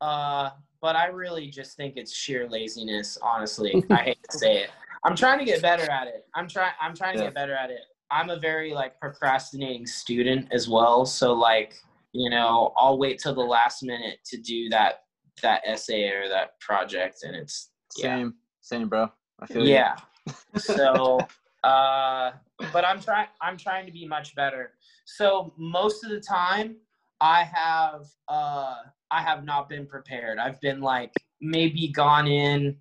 Uh 0.00 0.50
but 0.80 0.94
I 0.96 1.06
really 1.06 1.48
just 1.48 1.76
think 1.76 1.96
it's 1.96 2.14
sheer 2.14 2.48
laziness, 2.48 3.16
honestly. 3.22 3.84
I 3.90 4.02
hate 4.02 4.18
to 4.30 4.38
say 4.38 4.58
it. 4.62 4.70
I'm 5.04 5.14
trying 5.16 5.38
to 5.38 5.44
get 5.44 5.62
better 5.62 5.88
at 5.88 6.08
it. 6.08 6.26
I'm 6.34 6.48
trying 6.48 6.72
I'm 6.80 6.94
trying 6.96 7.14
to 7.14 7.20
Yeah. 7.20 7.26
get 7.26 7.34
better 7.34 7.54
at 7.54 7.70
it. 7.70 7.82
I'm 8.10 8.30
a 8.30 8.38
very 8.38 8.72
like 8.72 8.98
procrastinating 8.98 9.86
student 9.86 10.48
as 10.50 10.68
well, 10.68 11.04
so 11.04 11.32
like, 11.34 11.74
you 12.12 12.30
know, 12.30 12.72
I'll 12.76 12.98
wait 12.98 13.18
till 13.18 13.34
the 13.34 13.40
last 13.40 13.82
minute 13.82 14.18
to 14.26 14.36
do 14.40 14.68
that 14.70 15.00
that 15.42 15.62
essay 15.64 16.08
or 16.10 16.28
that 16.28 16.58
project 16.60 17.18
and 17.22 17.36
it's 17.36 17.70
Yeah. 17.96 18.16
Same, 18.16 18.34
same, 18.60 18.88
bro. 18.88 19.08
I 19.40 19.46
feel 19.46 19.62
you. 19.64 19.68
yeah 19.70 19.94
so 20.56 21.18
uh 21.64 22.32
but 22.72 22.84
i'm 22.84 23.00
trying 23.00 23.28
i'm 23.40 23.56
trying 23.56 23.86
to 23.86 23.92
be 23.92 24.04
much 24.06 24.34
better 24.34 24.72
so 25.04 25.52
most 25.56 26.04
of 26.04 26.10
the 26.10 26.20
time 26.20 26.76
i 27.20 27.42
have 27.44 28.06
uh 28.28 28.76
i 29.12 29.22
have 29.22 29.44
not 29.44 29.68
been 29.68 29.86
prepared 29.86 30.38
i've 30.38 30.60
been 30.60 30.80
like 30.80 31.12
maybe 31.40 31.88
gone 31.88 32.26
in 32.26 32.76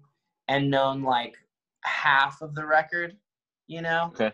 and 0.47 0.69
known 0.69 1.03
like 1.03 1.35
half 1.83 2.41
of 2.41 2.55
the 2.55 2.65
record 2.65 3.15
you 3.67 3.81
know 3.83 4.11
Okay. 4.19 4.31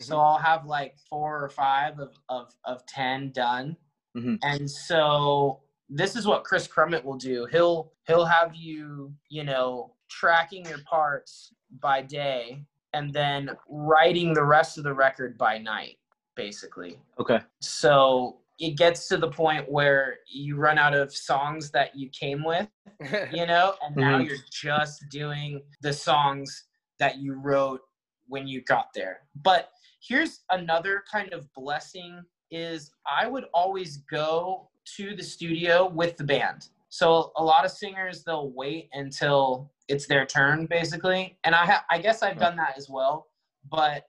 so 0.00 0.18
i'll 0.18 0.38
have 0.38 0.66
like 0.66 0.94
four 1.08 1.42
or 1.42 1.48
five 1.48 1.98
of 1.98 2.14
of, 2.28 2.54
of 2.66 2.84
ten 2.86 3.30
done 3.32 3.76
Mhm. 4.16 4.38
and 4.42 4.70
so 4.70 5.60
this 5.88 6.16
is 6.16 6.26
what 6.26 6.44
chris 6.44 6.68
crummett 6.68 7.02
will 7.04 7.16
do 7.16 7.46
he'll 7.50 7.92
he'll 8.06 8.24
have 8.24 8.54
you 8.54 9.12
you 9.28 9.44
know 9.44 9.94
tracking 10.08 10.64
your 10.66 10.78
parts 10.84 11.52
by 11.80 12.02
day 12.02 12.64
and 12.92 13.12
then 13.12 13.50
writing 13.68 14.34
the 14.34 14.44
rest 14.44 14.76
of 14.78 14.84
the 14.84 14.92
record 14.92 15.38
by 15.38 15.56
night 15.58 15.98
basically 16.34 16.98
Okay. 17.18 17.40
so 17.60 18.38
it 18.58 18.76
gets 18.76 19.08
to 19.08 19.16
the 19.16 19.30
point 19.30 19.68
where 19.70 20.18
you 20.26 20.56
run 20.56 20.78
out 20.78 20.94
of 20.94 21.12
songs 21.14 21.70
that 21.70 21.96
you 21.96 22.08
came 22.10 22.44
with 22.44 22.68
you 23.32 23.46
know 23.46 23.74
and 23.82 23.96
now 23.96 24.18
Mhm. 24.18 24.26
you're 24.28 24.36
just 24.50 25.08
doing 25.08 25.62
the 25.80 25.92
songs 25.92 26.64
that 26.98 27.18
you 27.18 27.34
wrote 27.34 27.80
when 28.28 28.46
you 28.46 28.60
got 28.62 28.92
there 28.94 29.20
but 29.36 29.70
here's 30.06 30.44
another 30.50 31.02
kind 31.10 31.32
of 31.32 31.50
blessing 31.54 32.22
is 32.52 32.92
i 33.20 33.26
would 33.26 33.46
always 33.52 33.98
go 34.10 34.68
to 34.96 35.14
the 35.16 35.22
studio 35.22 35.86
with 35.88 36.16
the 36.16 36.24
band. 36.24 36.68
So 36.88 37.32
a 37.36 37.42
lot 37.42 37.64
of 37.64 37.70
singers 37.70 38.22
they'll 38.24 38.50
wait 38.50 38.88
until 38.92 39.70
it's 39.88 40.06
their 40.06 40.26
turn 40.26 40.66
basically. 40.66 41.38
And 41.44 41.54
i 41.54 41.64
ha- 41.64 41.84
i 41.90 41.98
guess 41.98 42.22
i've 42.22 42.38
done 42.38 42.56
that 42.56 42.74
as 42.76 42.88
well 42.90 43.26
but 43.70 44.06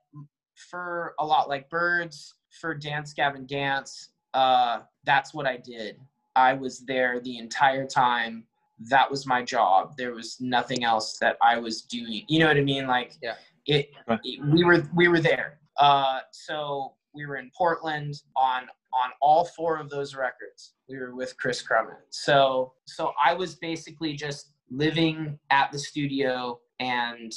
for 0.69 1.13
a 1.19 1.25
lot 1.25 1.47
like 1.47 1.69
birds 1.69 2.35
for 2.59 2.73
dance 2.75 3.13
gavin 3.13 3.45
dance 3.45 4.09
uh 4.33 4.79
that's 5.05 5.33
what 5.33 5.45
i 5.47 5.57
did. 5.57 5.97
I 6.35 6.53
was 6.53 6.79
there 6.79 7.19
the 7.19 7.37
entire 7.37 7.85
time. 7.85 8.45
That 8.89 9.09
was 9.11 9.27
my 9.27 9.43
job. 9.43 9.95
There 9.97 10.13
was 10.15 10.37
nothing 10.41 10.83
else 10.83 11.17
that 11.19 11.37
i 11.43 11.57
was 11.59 11.83
doing. 11.83 12.23
You 12.27 12.39
know 12.39 12.47
what 12.47 12.57
i 12.57 12.61
mean? 12.61 12.87
Like 12.87 13.11
Yeah. 13.21 13.35
it, 13.67 13.91
it- 14.23 14.43
we 14.53 14.63
were 14.63 14.83
we 14.95 15.07
were 15.07 15.19
there. 15.19 15.59
Uh 15.77 16.19
so 16.31 16.93
we 17.13 17.25
were 17.25 17.37
in 17.37 17.49
portland 17.57 18.15
on 18.35 18.63
on 18.93 19.09
all 19.21 19.45
four 19.45 19.77
of 19.79 19.89
those 19.89 20.13
records. 20.15 20.73
We 20.87 20.97
were 20.99 21.15
with 21.15 21.35
chris 21.37 21.63
crummett 21.63 22.01
so 22.09 22.73
so 22.85 23.11
i 23.23 23.33
was 23.33 23.55
basically 23.55 24.13
just 24.13 24.51
living 24.69 25.37
at 25.49 25.71
the 25.71 25.79
studio 25.79 26.59
and 26.79 27.31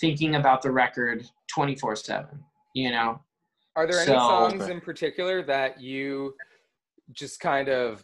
thinking 0.00 0.34
about 0.36 0.62
the 0.62 0.70
record 0.70 1.24
24 1.48 1.96
7 1.96 2.26
you 2.74 2.90
know? 2.90 3.20
Are 3.76 3.86
there 3.86 3.98
any 4.00 4.06
So- 4.06 4.18
songs 4.18 4.68
in 4.68 4.80
particular 4.80 5.42
that 5.44 5.80
you 5.80 6.34
just 7.12 7.38
kind 7.40 7.68
of 7.68 8.02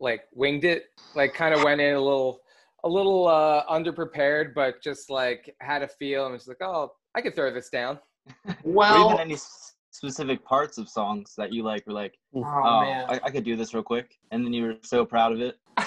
like 0.00 0.22
winged 0.34 0.64
it, 0.64 0.86
like 1.14 1.34
kind 1.34 1.54
of 1.54 1.62
went 1.62 1.80
in 1.80 1.94
a 1.94 2.00
little, 2.00 2.40
a 2.82 2.88
little 2.88 3.28
uh, 3.28 3.64
underprepared, 3.66 4.54
but 4.54 4.82
just 4.82 5.08
like 5.10 5.54
had 5.60 5.82
a 5.82 5.88
feel 5.88 6.24
and 6.24 6.32
was 6.34 6.48
like, 6.48 6.60
oh, 6.62 6.92
I 7.14 7.20
could 7.20 7.36
throw 7.36 7.52
this 7.52 7.68
down. 7.68 7.98
or 8.46 8.56
well 8.64 9.06
even 9.10 9.20
any 9.20 9.34
s- 9.34 9.71
specific 9.92 10.44
parts 10.44 10.78
of 10.78 10.88
songs 10.88 11.34
that 11.36 11.52
you 11.52 11.62
like 11.62 11.86
were 11.86 11.92
like, 11.92 12.18
oh, 12.34 12.42
oh, 12.44 12.80
man 12.80 13.06
I, 13.08 13.20
I 13.24 13.30
could 13.30 13.44
do 13.44 13.56
this 13.56 13.72
real 13.74 13.82
quick, 13.82 14.18
and 14.30 14.44
then 14.44 14.52
you 14.52 14.64
were 14.64 14.76
so 14.82 15.04
proud 15.04 15.32
of 15.32 15.40
it. 15.40 15.58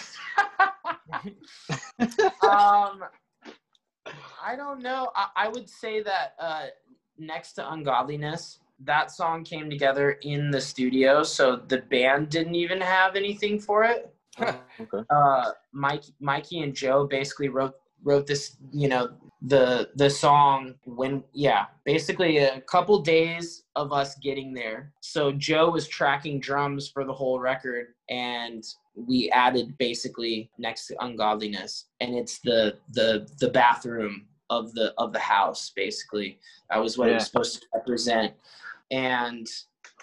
um, 2.43 3.03
I 4.43 4.55
don't 4.55 4.81
know. 4.81 5.11
I, 5.15 5.27
I 5.35 5.47
would 5.49 5.69
say 5.69 6.01
that 6.03 6.35
uh, 6.39 6.67
next 7.17 7.53
to 7.53 7.71
Ungodliness, 7.71 8.59
that 8.83 9.11
song 9.11 9.43
came 9.43 9.69
together 9.69 10.11
in 10.21 10.51
the 10.51 10.61
studio, 10.61 11.23
so 11.23 11.55
the 11.55 11.79
band 11.79 12.29
didn't 12.29 12.55
even 12.55 12.79
have 12.79 13.15
anything 13.15 13.59
for 13.59 13.83
it. 13.83 14.13
okay. 14.39 15.03
Uh, 15.09 15.51
Mike, 15.71 16.03
Mikey, 16.19 16.61
and 16.61 16.75
Joe 16.75 17.07
basically 17.07 17.49
wrote 17.49 17.75
wrote 18.05 18.25
this. 18.27 18.55
You 18.71 18.87
know, 18.87 19.09
the 19.41 19.89
the 19.95 20.09
song 20.09 20.75
when 20.85 21.23
yeah, 21.33 21.65
basically 21.83 22.37
a 22.37 22.61
couple 22.61 23.01
days 23.01 23.63
of 23.75 23.91
us 23.91 24.15
getting 24.15 24.53
there. 24.53 24.93
So 25.01 25.33
Joe 25.33 25.69
was 25.71 25.87
tracking 25.89 26.39
drums 26.39 26.87
for 26.87 27.03
the 27.03 27.13
whole 27.13 27.39
record, 27.39 27.87
and 28.09 28.63
we 28.95 29.29
added 29.31 29.77
basically 29.77 30.49
next 30.57 30.87
to 30.87 30.95
ungodliness 31.03 31.87
and 31.99 32.15
it's 32.15 32.39
the 32.39 32.77
the 32.93 33.29
the 33.39 33.49
bathroom 33.49 34.25
of 34.49 34.73
the 34.73 34.93
of 34.97 35.11
the 35.11 35.19
house 35.19 35.71
basically 35.75 36.39
that 36.69 36.77
was 36.81 36.97
what 36.97 37.07
Yeah. 37.07 37.11
it 37.11 37.15
was 37.15 37.25
supposed 37.25 37.61
to 37.61 37.67
represent 37.73 38.33
and 38.91 39.47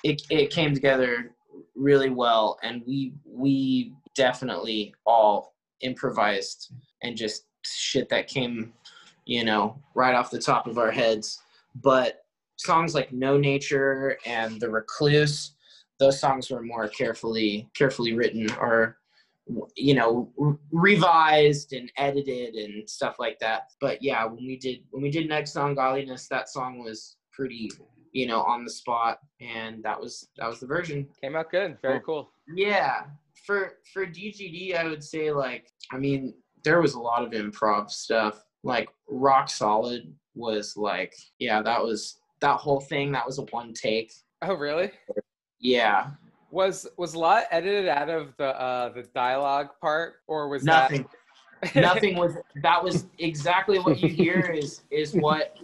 it, 0.04 0.22
it 0.30 0.50
came 0.50 0.74
together 0.74 1.32
really 1.74 2.10
well 2.10 2.58
and 2.62 2.82
we 2.86 3.14
we 3.24 3.94
definitely 4.14 4.94
all 5.06 5.54
improvised 5.80 6.72
and 7.02 7.16
just 7.16 7.46
shit 7.64 8.08
that 8.08 8.28
came 8.28 8.72
you 9.24 9.44
know 9.44 9.78
right 9.94 10.14
off 10.14 10.30
the 10.30 10.38
top 10.38 10.66
of 10.66 10.78
our 10.78 10.90
heads. 10.90 11.40
But 11.82 12.24
songs 12.56 12.94
like 12.94 13.12
no 13.12 13.38
nature 13.38 14.18
and 14.26 14.60
the 14.60 14.68
recluse 14.70 15.52
those 15.98 16.18
songs 16.18 16.50
were 16.50 16.62
more 16.62 16.88
carefully 16.88 17.68
carefully 17.76 18.12
written 18.14 18.50
or 18.60 18.98
you 19.76 19.94
know 19.94 20.30
re- 20.36 20.56
revised 20.70 21.72
and 21.72 21.90
edited 21.96 22.54
and 22.54 22.88
stuff 22.88 23.16
like 23.18 23.38
that. 23.40 23.70
But 23.80 24.02
yeah 24.02 24.24
when 24.24 24.44
we 24.44 24.56
did 24.56 24.80
when 24.90 25.02
we 25.02 25.10
did 25.10 25.28
next 25.28 25.52
to 25.52 25.64
ungodliness 25.64 26.28
that 26.28 26.48
song 26.48 26.78
was 26.82 27.16
pretty 27.32 27.70
you 28.12 28.26
know 28.26 28.42
on 28.42 28.64
the 28.64 28.70
spot. 28.70 29.20
And 29.40 29.82
that 29.84 30.00
was 30.00 30.28
that 30.36 30.48
was 30.48 30.60
the 30.60 30.66
version. 30.66 31.08
Came 31.20 31.36
out 31.36 31.50
good. 31.50 31.78
Very 31.82 32.00
cool. 32.00 32.32
yeah. 32.54 33.04
For 33.46 33.78
for 33.92 34.06
dgd 34.06 34.76
i 34.76 34.84
would 34.84 35.02
say 35.02 35.32
like 35.32 35.66
i 35.90 35.96
mean 35.98 36.32
there 36.64 36.80
was 36.80 36.94
a 36.94 37.00
lot 37.00 37.22
of 37.24 37.32
improv 37.32 37.90
stuff 37.90 38.44
like 38.62 38.88
rock 39.08 39.48
solid 39.50 40.14
was 40.34 40.76
like 40.76 41.14
yeah 41.38 41.60
that 41.62 41.82
was 41.82 42.18
that 42.40 42.56
whole 42.56 42.80
thing 42.80 43.12
that 43.12 43.26
was 43.26 43.38
a 43.38 43.42
one 43.44 43.72
take 43.74 44.12
Oh, 44.44 44.54
really? 44.54 44.90
yeah 45.60 46.10
Was 46.50 46.86
was 46.96 47.14
a 47.14 47.18
lot 47.18 47.44
edited 47.50 47.88
out 47.88 48.08
of 48.08 48.34
the 48.38 48.46
uh 48.60 48.88
the 48.92 49.04
dialogue 49.14 49.68
part, 49.80 50.14
or 50.26 50.48
was 50.48 50.64
nothing 50.64 51.06
that 51.62 51.76
nothing 51.76 52.16
was 52.16 52.34
that 52.62 52.82
was 52.82 53.06
exactly 53.18 53.78
what 53.78 54.00
you 54.00 54.08
hear 54.08 54.40
is 54.40 54.82
is 54.90 55.14
what 55.14 55.56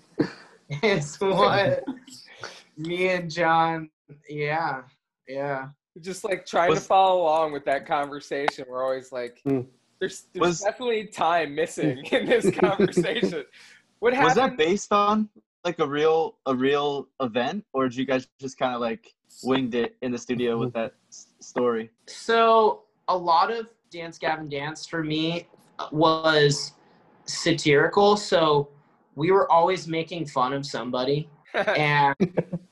is 0.82 1.16
what 1.16 1.82
me 2.76 3.08
and 3.08 3.28
john 3.30 3.90
yeah 4.28 4.82
yeah 5.26 5.68
just 6.00 6.22
like 6.22 6.46
trying 6.46 6.70
Was- 6.70 6.82
to 6.82 6.86
follow 6.86 7.22
along 7.22 7.52
with 7.52 7.64
that 7.64 7.84
conversation? 7.84 8.64
We're 8.68 8.84
always 8.84 9.10
like, 9.10 9.40
Hmm. 9.44 9.62
There's 10.00 10.26
there's 10.32 10.42
Was- 10.42 10.60
definitely 10.60 11.06
time 11.06 11.54
missing 11.54 12.04
in 12.12 12.26
this 12.26 12.50
conversation. 12.50 13.44
What 14.00 14.16
Was 14.18 14.34
that 14.36 14.56
based 14.56 14.92
on 14.92 15.28
like 15.64 15.78
a 15.78 15.86
real 15.86 16.36
a 16.46 16.54
real 16.54 17.08
event, 17.20 17.64
or 17.72 17.88
did 17.88 17.96
you 17.96 18.04
guys 18.04 18.28
just 18.40 18.58
kind 18.58 18.74
of 18.74 18.80
like 18.80 19.12
winged 19.42 19.74
it 19.74 19.96
in 20.02 20.12
the 20.12 20.18
studio 20.18 20.58
with 20.58 20.72
that 20.74 20.94
s- 21.08 21.28
story? 21.40 21.90
so 22.06 22.82
a 23.08 23.16
lot 23.16 23.50
of 23.50 23.66
dance 23.90 24.18
gavin 24.18 24.48
dance 24.48 24.86
for 24.86 25.02
me 25.02 25.46
uh, 25.78 25.88
was 25.92 26.72
satirical 27.24 28.16
so 28.16 28.68
we 29.14 29.30
were 29.30 29.50
always 29.50 29.86
making 29.88 30.26
fun 30.26 30.52
of 30.52 30.64
somebody 30.66 31.28
and 31.54 32.14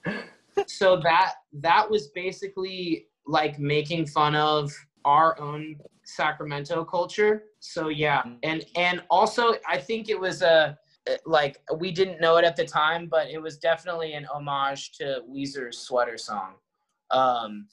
so 0.66 0.96
that 0.98 1.34
that 1.52 1.88
was 1.90 2.08
basically 2.08 3.06
like 3.26 3.58
making 3.58 4.06
fun 4.06 4.34
of 4.34 4.72
our 5.04 5.38
own 5.40 5.76
Sacramento 6.06 6.84
culture. 6.84 7.44
So 7.60 7.88
yeah, 7.88 8.22
and 8.42 8.64
and 8.76 9.02
also 9.10 9.54
I 9.68 9.78
think 9.78 10.08
it 10.08 10.18
was 10.18 10.42
a 10.42 10.78
like 11.24 11.58
we 11.78 11.92
didn't 11.92 12.20
know 12.20 12.36
it 12.36 12.44
at 12.44 12.56
the 12.56 12.64
time, 12.64 13.06
but 13.08 13.28
it 13.28 13.38
was 13.40 13.58
definitely 13.58 14.14
an 14.14 14.24
homage 14.26 14.92
to 14.92 15.20
Weezer's 15.28 15.78
sweater 15.78 16.16
song, 16.18 16.54
um, 17.10 17.66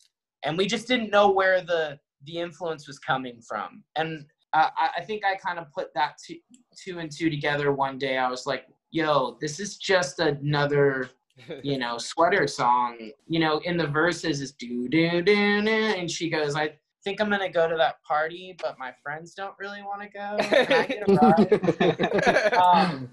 and 0.44 0.58
we 0.58 0.66
just 0.66 0.88
didn't 0.88 1.10
know 1.12 1.32
where 1.32 1.62
the 1.62 2.00
the 2.26 2.38
influence 2.40 2.88
was 2.88 3.00
coming 3.00 3.42
from. 3.42 3.84
And 3.96 4.26
I, 4.54 4.90
I- 4.98 5.02
think 5.02 5.24
I 5.26 5.36
kind 5.36 5.60
of 5.60 5.70
put 5.72 5.94
that 5.94 6.18
two, 6.26 6.38
two 6.76 7.00
and 7.00 7.12
two 7.12 7.30
together 7.30 7.72
one 7.74 7.98
day. 7.98 8.18
I 8.18 8.30
was 8.30 8.46
like, 8.46 8.66
"Yo, 8.92 9.38
this 9.42 9.60
is 9.60 9.78
just 9.78 10.20
another 10.20 11.10
you 11.64 11.78
know, 11.78 11.98
sweater 11.98 12.48
song, 12.48 13.10
you 13.28 13.40
know, 13.40 13.58
in 13.60 13.78
the 13.78 13.88
verses 13.88 14.42
is 14.42 14.52
do 14.52 14.88
do 14.88 15.22
do 15.22 15.62
do, 15.64 15.70
and 15.72 16.10
she 16.10 16.30
goes, 16.30 16.56
I 16.56 16.74
think 17.04 17.22
I'm 17.22 17.30
gonna 17.30 17.50
go 17.50 17.68
to 17.68 17.76
that 17.76 18.02
party, 18.04 18.56
but 18.62 18.78
my 18.80 18.94
friends 19.04 19.34
don't 19.34 19.54
really 19.60 19.82
want 19.82 20.02
to 20.02 20.08
go. 20.10 20.38
Can 20.66 20.74
I 20.74 20.86
get 20.86 21.10
a 21.10 21.14
ride? 21.14 22.54
um, 22.54 23.10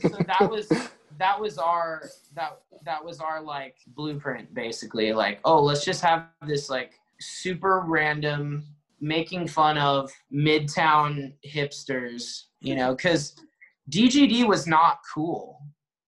so 0.00 0.18
that 0.26 0.48
was 0.50 0.68
that 1.18 1.40
was 1.40 1.58
our 1.58 2.02
that 2.34 2.60
that 2.84 3.04
was 3.04 3.20
our 3.20 3.40
like 3.42 3.76
blueprint 3.88 4.52
basically. 4.54 5.12
Like, 5.12 5.40
oh, 5.44 5.62
let's 5.62 5.84
just 5.84 6.02
have 6.02 6.26
this 6.46 6.70
like 6.70 6.92
super 7.20 7.84
random 7.86 8.64
making 9.00 9.46
fun 9.46 9.78
of 9.78 10.10
midtown 10.32 11.32
hipsters, 11.46 12.44
you 12.60 12.74
know, 12.74 12.94
because 12.94 13.36
DGD 13.90 14.46
was 14.46 14.66
not 14.66 14.98
cool. 15.14 15.58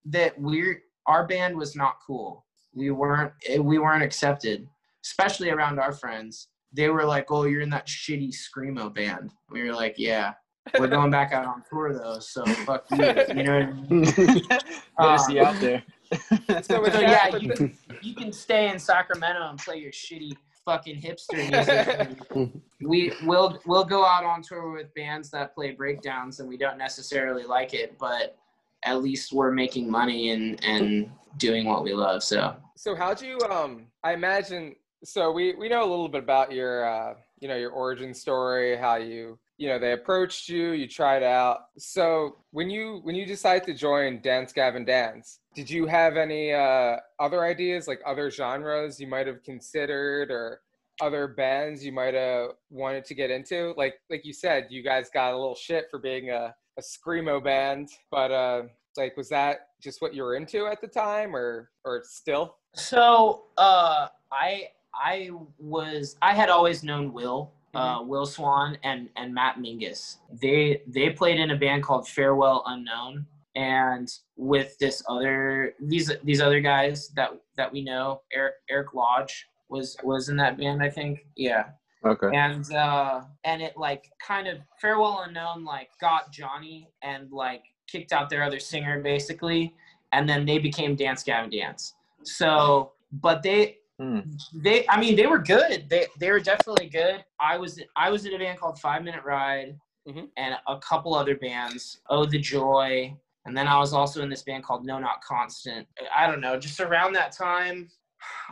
That 0.05 0.39
we're 0.39 0.81
our 1.07 1.27
band 1.27 1.55
was 1.55 1.75
not 1.75 1.95
cool. 2.05 2.45
We 2.73 2.91
weren't 2.91 3.33
eh, 3.47 3.59
we 3.59 3.79
weren't 3.79 4.03
accepted, 4.03 4.67
especially 5.03 5.49
around 5.49 5.79
our 5.79 5.91
friends. 5.91 6.47
They 6.73 6.89
were 6.89 7.05
like, 7.05 7.31
"Oh, 7.31 7.43
you're 7.43 7.61
in 7.61 7.69
that 7.71 7.87
shitty 7.87 8.31
screamo 8.33 8.93
band." 8.93 9.31
We 9.49 9.63
were 9.63 9.73
like, 9.73 9.95
"Yeah, 9.97 10.33
we're 10.79 10.87
going 10.87 11.11
back 11.11 11.31
out 11.33 11.45
on 11.45 11.63
tour 11.69 11.93
though, 11.93 12.19
so 12.19 12.45
fuck 12.65 12.85
you." 12.91 12.97
You 13.35 13.43
know 13.43 13.59
what 13.59 13.67
I 13.67 13.71
mean? 13.71 14.03
Better 14.97 15.17
see 15.17 15.33
you 15.35 15.43
out 15.43 15.59
there. 15.59 15.83
So 16.13 16.61
So 16.63 16.81
that- 16.83 17.31
yeah, 17.33 17.37
you, 17.37 17.71
you 18.01 18.15
can 18.15 18.31
stay 18.33 18.69
in 18.69 18.79
Sacramento 18.79 19.49
and 19.49 19.57
play 19.59 19.77
your 19.77 19.91
shitty 19.91 20.33
fucking 20.65 21.01
hipster 21.01 21.37
music. 21.49 22.51
we 22.81 23.11
will 23.25 23.59
we'll 23.65 23.83
go 23.85 24.05
out 24.05 24.23
on 24.23 24.41
tour 24.41 24.71
with 24.71 24.93
bands 24.93 25.29
that 25.31 25.55
play 25.55 25.71
breakdowns 25.71 26.39
and 26.39 26.47
we 26.47 26.57
don't 26.57 26.77
necessarily 26.77 27.43
like 27.43 27.73
it, 27.73 27.97
but 27.99 28.37
at 28.83 29.01
least 29.01 29.31
we're 29.33 29.51
making 29.51 29.89
money 29.89 30.29
and 30.31 30.63
and 30.63 31.09
doing 31.37 31.65
what 31.65 31.83
we 31.83 31.93
love. 31.93 32.23
So 32.23 32.55
So 32.75 32.93
how'd 32.95 33.21
you 33.21 33.39
um 33.49 33.87
I 34.03 34.13
imagine 34.13 34.75
so 35.03 35.31
we 35.31 35.55
we 35.55 35.69
know 35.69 35.83
a 35.83 35.89
little 35.89 36.09
bit 36.09 36.23
about 36.23 36.51
your 36.51 36.85
uh 36.85 37.15
you 37.39 37.47
know 37.47 37.55
your 37.55 37.71
origin 37.71 38.13
story, 38.13 38.77
how 38.77 38.95
you 38.95 39.37
you 39.57 39.67
know 39.67 39.79
they 39.79 39.93
approached 39.93 40.47
you, 40.49 40.71
you 40.71 40.87
tried 40.87 41.23
out. 41.23 41.65
So 41.77 42.37
when 42.51 42.69
you 42.69 42.99
when 43.03 43.15
you 43.15 43.25
decided 43.25 43.65
to 43.65 43.73
join 43.73 44.21
Dance 44.21 44.53
Gavin 44.53 44.85
Dance, 44.85 45.39
did 45.55 45.69
you 45.69 45.85
have 45.87 46.17
any 46.17 46.53
uh 46.53 46.97
other 47.19 47.43
ideas 47.43 47.87
like 47.87 48.01
other 48.05 48.29
genres 48.29 48.99
you 48.99 49.07
might 49.07 49.27
have 49.27 49.43
considered 49.43 50.31
or 50.31 50.61
other 51.01 51.27
bands 51.27 51.83
you 51.83 51.91
might 51.91 52.13
have 52.13 52.51
wanted 52.69 53.05
to 53.05 53.15
get 53.15 53.31
into? 53.31 53.73
Like 53.77 53.95
like 54.09 54.23
you 54.23 54.33
said, 54.33 54.67
you 54.69 54.83
guys 54.83 55.09
got 55.11 55.33
a 55.33 55.37
little 55.37 55.55
shit 55.55 55.87
for 55.89 55.99
being 55.99 56.29
a 56.29 56.53
a 56.77 56.81
screamo 56.81 57.43
band, 57.43 57.89
but 58.11 58.31
uh 58.31 58.63
like 58.97 59.17
was 59.17 59.29
that 59.29 59.69
just 59.81 60.01
what 60.01 60.13
you 60.13 60.21
were 60.21 60.35
into 60.35 60.67
at 60.67 60.79
the 60.79 60.87
time 60.87 61.35
or 61.35 61.71
or 61.85 62.03
still? 62.05 62.57
so 62.73 63.43
uh 63.57 64.07
I 64.31 64.69
I 64.93 65.29
was 65.59 66.17
I 66.21 66.33
had 66.33 66.49
always 66.49 66.83
known 66.83 67.13
Will. 67.13 67.51
Uh, 67.73 68.01
Will 68.03 68.25
Swan 68.25 68.77
and 68.83 69.07
and 69.15 69.33
Matt 69.33 69.57
Mingus. 69.57 70.17
They 70.41 70.81
they 70.87 71.09
played 71.11 71.39
in 71.39 71.51
a 71.51 71.55
band 71.55 71.83
called 71.83 72.05
Farewell 72.05 72.63
Unknown, 72.65 73.25
and 73.55 74.09
with 74.35 74.77
this 74.77 75.01
other 75.07 75.73
these 75.79 76.11
these 76.25 76.41
other 76.41 76.59
guys 76.59 77.09
that 77.15 77.31
that 77.55 77.71
we 77.71 77.81
know, 77.81 78.21
Eric 78.33 78.55
Eric 78.69 78.93
Lodge 78.93 79.47
was 79.69 79.95
was 80.03 80.27
in 80.27 80.35
that 80.35 80.57
band, 80.57 80.83
I 80.83 80.89
think. 80.89 81.25
Yeah, 81.37 81.69
Okay. 82.03 82.35
and 82.35 82.69
uh 82.73 83.21
and 83.45 83.61
it 83.61 83.77
like 83.77 84.11
kind 84.21 84.47
of 84.49 84.57
farewell 84.81 85.23
unknown 85.25 85.63
like 85.63 85.89
got 86.01 86.31
johnny 86.31 86.89
and 87.03 87.31
like 87.31 87.63
kicked 87.87 88.11
out 88.11 88.29
their 88.29 88.43
other 88.43 88.59
singer 88.59 88.99
basically 89.01 89.73
and 90.11 90.27
then 90.27 90.43
they 90.45 90.57
became 90.57 90.95
dance 90.95 91.21
gavin 91.23 91.51
dance 91.51 91.93
so 92.23 92.91
but 93.21 93.43
they 93.43 93.77
Hmm. 94.01 94.21
they 94.51 94.87
i 94.87 94.99
mean 94.99 95.15
they 95.15 95.27
were 95.27 95.37
good 95.37 95.87
they 95.87 96.07
they 96.19 96.31
were 96.31 96.39
definitely 96.39 96.87
good 96.87 97.23
i 97.39 97.55
was 97.55 97.79
i 97.95 98.09
was 98.09 98.25
in 98.25 98.33
a 98.33 98.39
band 98.39 98.59
called 98.59 98.79
five 98.79 99.03
minute 99.03 99.23
ride 99.23 99.77
Mhm. 100.07 100.29
and 100.37 100.55
a 100.67 100.79
couple 100.79 101.13
other 101.13 101.35
bands 101.35 101.99
oh 102.09 102.25
the 102.25 102.39
joy 102.39 103.15
and 103.45 103.55
then 103.55 103.67
i 103.67 103.77
was 103.77 103.93
also 103.93 104.23
in 104.23 104.29
this 104.29 104.41
band 104.41 104.63
called 104.63 104.83
no 104.83 104.97
not 104.97 105.21
constant 105.21 105.87
i 106.15 106.25
don't 106.25 106.41
know 106.41 106.59
just 106.59 106.79
around 106.79 107.13
that 107.13 107.31
time 107.31 107.91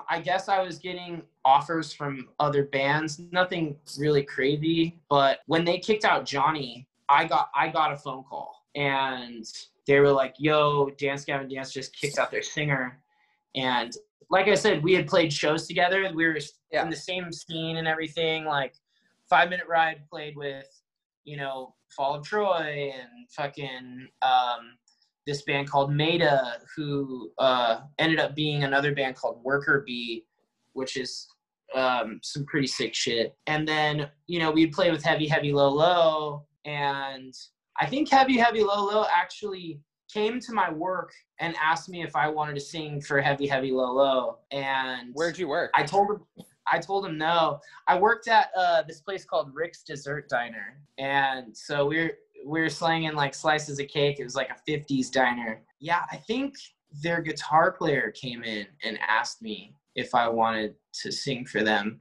I 0.10 0.20
guess 0.20 0.50
I 0.50 0.62
was 0.64 0.80
getting 0.80 1.22
offers 1.46 1.94
from 1.94 2.30
other 2.40 2.64
bands, 2.66 3.20
nothing 3.32 3.78
really 4.00 4.24
crazy, 4.24 5.00
but 5.10 5.42
when 5.46 5.64
they 5.64 5.78
kicked 5.78 6.06
out 6.06 6.26
Jonny, 6.26 6.88
I 7.08 7.26
got 7.26 7.52
I 7.56 7.70
got 7.70 7.92
a 7.92 7.98
phone 7.98 8.24
call 8.24 8.66
and 8.76 9.46
they 9.86 10.00
were 10.00 10.12
like, 10.12 10.34
"Yo, 10.40 10.90
Dance 10.98 11.24
Gavin 11.24 11.48
Dance 11.48 11.72
just 11.72 11.96
kicked 11.96 12.18
out 12.18 12.32
their 12.32 12.42
singer." 12.42 13.00
And 13.56 13.96
like 14.29 14.47
I 14.47 14.53
said, 14.55 14.84
we 14.84 14.93
had 14.93 15.08
played 15.08 15.34
shows 15.34 15.67
together. 15.67 16.12
We 16.13 16.25
were 16.25 16.39
Yeah. 16.71 16.84
in 16.84 16.89
the 16.89 16.95
same 16.95 17.32
scene 17.32 17.77
and 17.77 17.88
everything. 17.88 18.45
Like 18.45 18.75
Five 19.29 19.49
Minute 19.49 19.67
Ride 19.67 20.08
played 20.10 20.36
with, 20.36 20.67
you 21.23 21.38
know, 21.38 21.75
Fall 21.95 22.15
of 22.15 22.25
Troy 22.25 22.91
and 22.93 23.29
fucking 23.32 24.08
um, 24.21 24.77
this 25.25 25.41
band 25.43 25.69
called 25.69 25.91
Meta, 25.93 26.60
who 26.75 27.32
uh, 27.39 27.82
ended 27.97 28.19
up 28.19 28.36
being 28.36 28.63
another 28.63 28.93
band 28.93 29.15
called 29.15 29.43
Worker 29.43 29.84
Bee, 29.86 30.25
which 30.73 30.97
is 30.97 31.27
um, 31.75 32.19
some 32.23 32.45
pretty 32.45 32.67
sick 32.67 32.95
shit. 32.95 33.36
And 33.47 33.67
then, 33.67 34.10
you 34.27 34.39
know, 34.39 34.51
we'd 34.51 34.71
play 34.71 34.91
with 34.91 35.03
Heavy 35.03 35.27
Heavy 35.27 35.51
Low 35.53 35.69
Low. 35.69 36.45
And 36.65 37.34
I 37.79 37.86
think 37.86 38.10
Heavy 38.10 38.38
Heavy 38.38 38.63
Low 38.63 38.86
Low 38.86 39.05
actually 39.13 39.79
came 40.12 40.39
to 40.39 40.54
my 40.54 40.72
work 40.72 41.13
and 41.39 41.56
asked 41.62 41.89
me 41.89 42.04
if 42.04 42.15
I 42.15 42.28
wanted 42.28 42.56
to 42.56 42.62
sing 42.62 43.00
for 43.00 43.22
Heavy 43.22 43.48
Heavy 43.48 43.72
Low 43.72 43.93
Low. 43.93 44.38
And 44.52 45.12
Where'd 45.13 45.38
you 45.38 45.48
work? 45.48 45.72
I 45.76 45.84
told 45.84 46.10
him 46.10 46.45
I 46.72 46.80
told 46.80 47.06
him 47.06 47.17
no. 47.17 47.60
I 47.88 47.98
worked 47.98 48.28
at 48.28 48.50
uh, 48.56 48.84
this 48.84 49.02
place 49.02 49.26
called 49.26 49.54
Rick's 49.54 49.84
Dessert 49.84 50.30
Diner, 50.30 50.80
and 50.98 51.56
so 51.56 51.86
we 51.86 51.98
were 52.00 52.12
we 52.45 52.62
were 52.62 52.69
slanging 52.69 53.13
like 53.13 53.34
slices 53.34 53.80
of 53.80 53.88
cake. 53.88 54.19
It 54.19 54.24
was 54.24 54.36
like 54.36 54.50
a 54.50 54.72
'50s 54.72 55.12
diner. 55.12 55.62
Yeah, 55.80 56.02
I 56.12 56.17
think 56.17 56.56
their 57.02 57.22
guitar 57.22 57.72
player 57.72 58.12
came 58.12 58.43
in 58.43 58.67
and 58.84 59.00
asked 59.08 59.41
me 59.41 59.76
if 59.95 60.15
I 60.15 60.28
wanted 60.28 60.76
to 61.02 61.12
sing 61.12 61.45
for 61.45 61.63
them. 61.63 62.00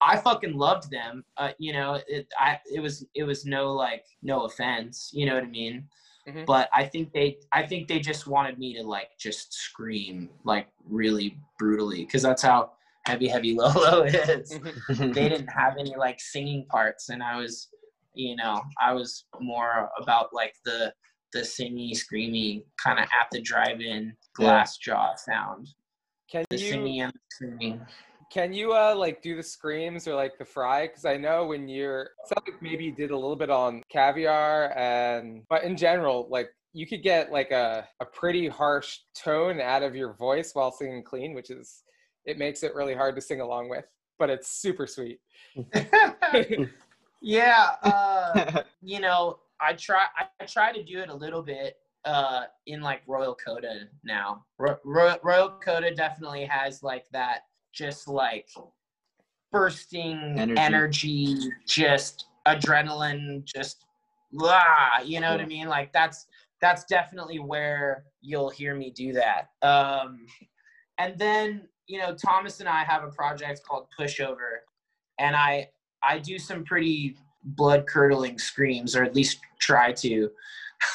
I 0.00 0.16
fucking 0.16 0.56
loved 0.56 0.90
them. 0.90 1.24
Uh, 1.36 1.50
you 1.58 1.72
know, 1.72 2.00
it 2.06 2.28
I 2.38 2.60
it 2.72 2.80
was 2.80 3.06
it 3.14 3.24
was 3.24 3.44
no 3.44 3.72
like 3.72 4.04
no 4.22 4.44
offense. 4.44 5.10
You 5.12 5.26
know 5.26 5.34
what 5.34 5.44
I 5.44 5.48
mean? 5.48 5.88
Mhm. 6.28 6.46
But 6.46 6.68
I 6.72 6.84
think 6.84 7.12
they 7.12 7.38
I 7.52 7.66
think 7.66 7.88
they 7.88 7.98
just 8.00 8.26
wanted 8.26 8.58
me 8.58 8.74
to 8.74 8.82
like 8.82 9.10
just 9.18 9.52
scream 9.54 10.30
like 10.44 10.68
really 10.84 11.38
brutally 11.58 12.04
because 12.04 12.22
that's 12.22 12.42
how 12.42 12.72
heavy 13.06 13.28
heavy 13.28 13.54
low 13.58 13.72
low 13.72 14.02
is 14.04 14.52
Mhm. 14.52 15.14
they 15.14 15.28
didn't 15.28 15.48
have 15.48 15.76
any 15.78 15.96
like 15.96 16.20
singing 16.20 16.66
parts 16.66 17.08
and 17.08 17.22
i 17.22 17.36
was 17.36 17.68
you 18.12 18.36
know 18.36 18.60
i 18.80 18.92
was 18.92 19.24
more 19.40 19.88
about 19.98 20.34
like 20.34 20.54
the 20.66 20.92
the 21.32 21.40
singy 21.40 21.92
screamy 21.92 22.64
kind 22.82 22.98
of 22.98 23.04
at 23.18 23.28
the 23.32 23.40
drive-in 23.40 24.14
glass 24.34 24.76
jaw 24.76 25.14
sound 25.14 25.68
Can 26.30 26.44
the 26.50 26.56
you 26.58 26.68
singing 26.68 27.00
and 27.00 27.12
the 27.12 27.20
screaming 27.30 27.86
can 28.30 28.52
you 28.52 28.72
uh 28.72 28.94
like 28.96 29.22
do 29.22 29.36
the 29.36 29.42
screams 29.42 30.06
or 30.06 30.14
like 30.14 30.38
the 30.38 30.44
fry? 30.44 30.86
Because 30.86 31.04
I 31.04 31.16
know 31.16 31.46
when 31.46 31.68
you're 31.68 32.10
like 32.34 32.60
maybe 32.62 32.84
you 32.84 32.92
did 32.92 33.10
a 33.10 33.16
little 33.16 33.36
bit 33.36 33.50
on 33.50 33.82
caviar 33.88 34.76
and 34.76 35.42
but 35.48 35.64
in 35.64 35.76
general 35.76 36.28
like 36.30 36.50
you 36.72 36.86
could 36.86 37.02
get 37.02 37.32
like 37.32 37.50
a, 37.50 37.88
a 38.00 38.04
pretty 38.04 38.46
harsh 38.46 38.98
tone 39.14 39.60
out 39.60 39.82
of 39.82 39.96
your 39.96 40.12
voice 40.12 40.50
while 40.52 40.70
singing 40.70 41.02
clean, 41.02 41.34
which 41.34 41.50
is 41.50 41.82
it 42.26 42.38
makes 42.38 42.62
it 42.62 42.74
really 42.74 42.94
hard 42.94 43.14
to 43.16 43.22
sing 43.22 43.40
along 43.40 43.70
with, 43.70 43.86
but 44.18 44.28
it's 44.28 44.48
super 44.48 44.86
sweet. 44.86 45.18
yeah 47.20 47.70
uh 47.82 48.62
you 48.82 49.00
know 49.00 49.38
i 49.60 49.72
try 49.72 50.04
i 50.40 50.44
try 50.44 50.72
to 50.72 50.84
do 50.84 50.98
it 51.00 51.08
a 51.08 51.14
little 51.14 51.42
bit 51.42 51.76
uh 52.04 52.42
in 52.66 52.80
like 52.80 53.02
royal 53.06 53.34
coda 53.34 53.88
now 54.04 54.44
Ro- 54.58 54.78
Ro- 54.84 55.16
royal 55.24 55.58
coda 55.62 55.92
definitely 55.94 56.44
has 56.44 56.82
like 56.82 57.06
that 57.10 57.40
just 57.78 58.08
like 58.08 58.48
bursting 59.52 60.18
Energy. 60.36 60.60
energy, 60.60 61.36
just 61.66 62.26
adrenaline 62.46 63.44
just 63.44 63.84
blah, 64.32 64.98
you 65.04 65.20
know 65.20 65.30
what 65.30 65.40
i 65.40 65.46
mean? 65.46 65.68
Like 65.68 65.92
that's 65.92 66.26
that's 66.60 66.84
definitely 66.84 67.38
where 67.38 68.04
you'll 68.20 68.50
hear 68.50 68.74
me 68.74 68.90
do 68.90 69.12
that. 69.12 69.50
Um 69.62 70.26
and 70.98 71.16
then 71.18 71.68
you 71.86 71.98
know 71.98 72.14
thomas 72.14 72.60
and 72.60 72.68
i 72.68 72.84
have 72.84 73.02
a 73.02 73.08
project 73.08 73.62
called 73.66 73.86
pushover 73.98 74.58
and 75.18 75.34
i 75.34 75.66
i 76.02 76.18
do 76.18 76.38
some 76.38 76.62
pretty 76.62 77.16
blood 77.44 77.86
curdling 77.86 78.38
screams 78.38 78.94
or 78.94 79.04
at 79.04 79.14
least 79.14 79.38
try 79.58 79.92
to. 79.92 80.28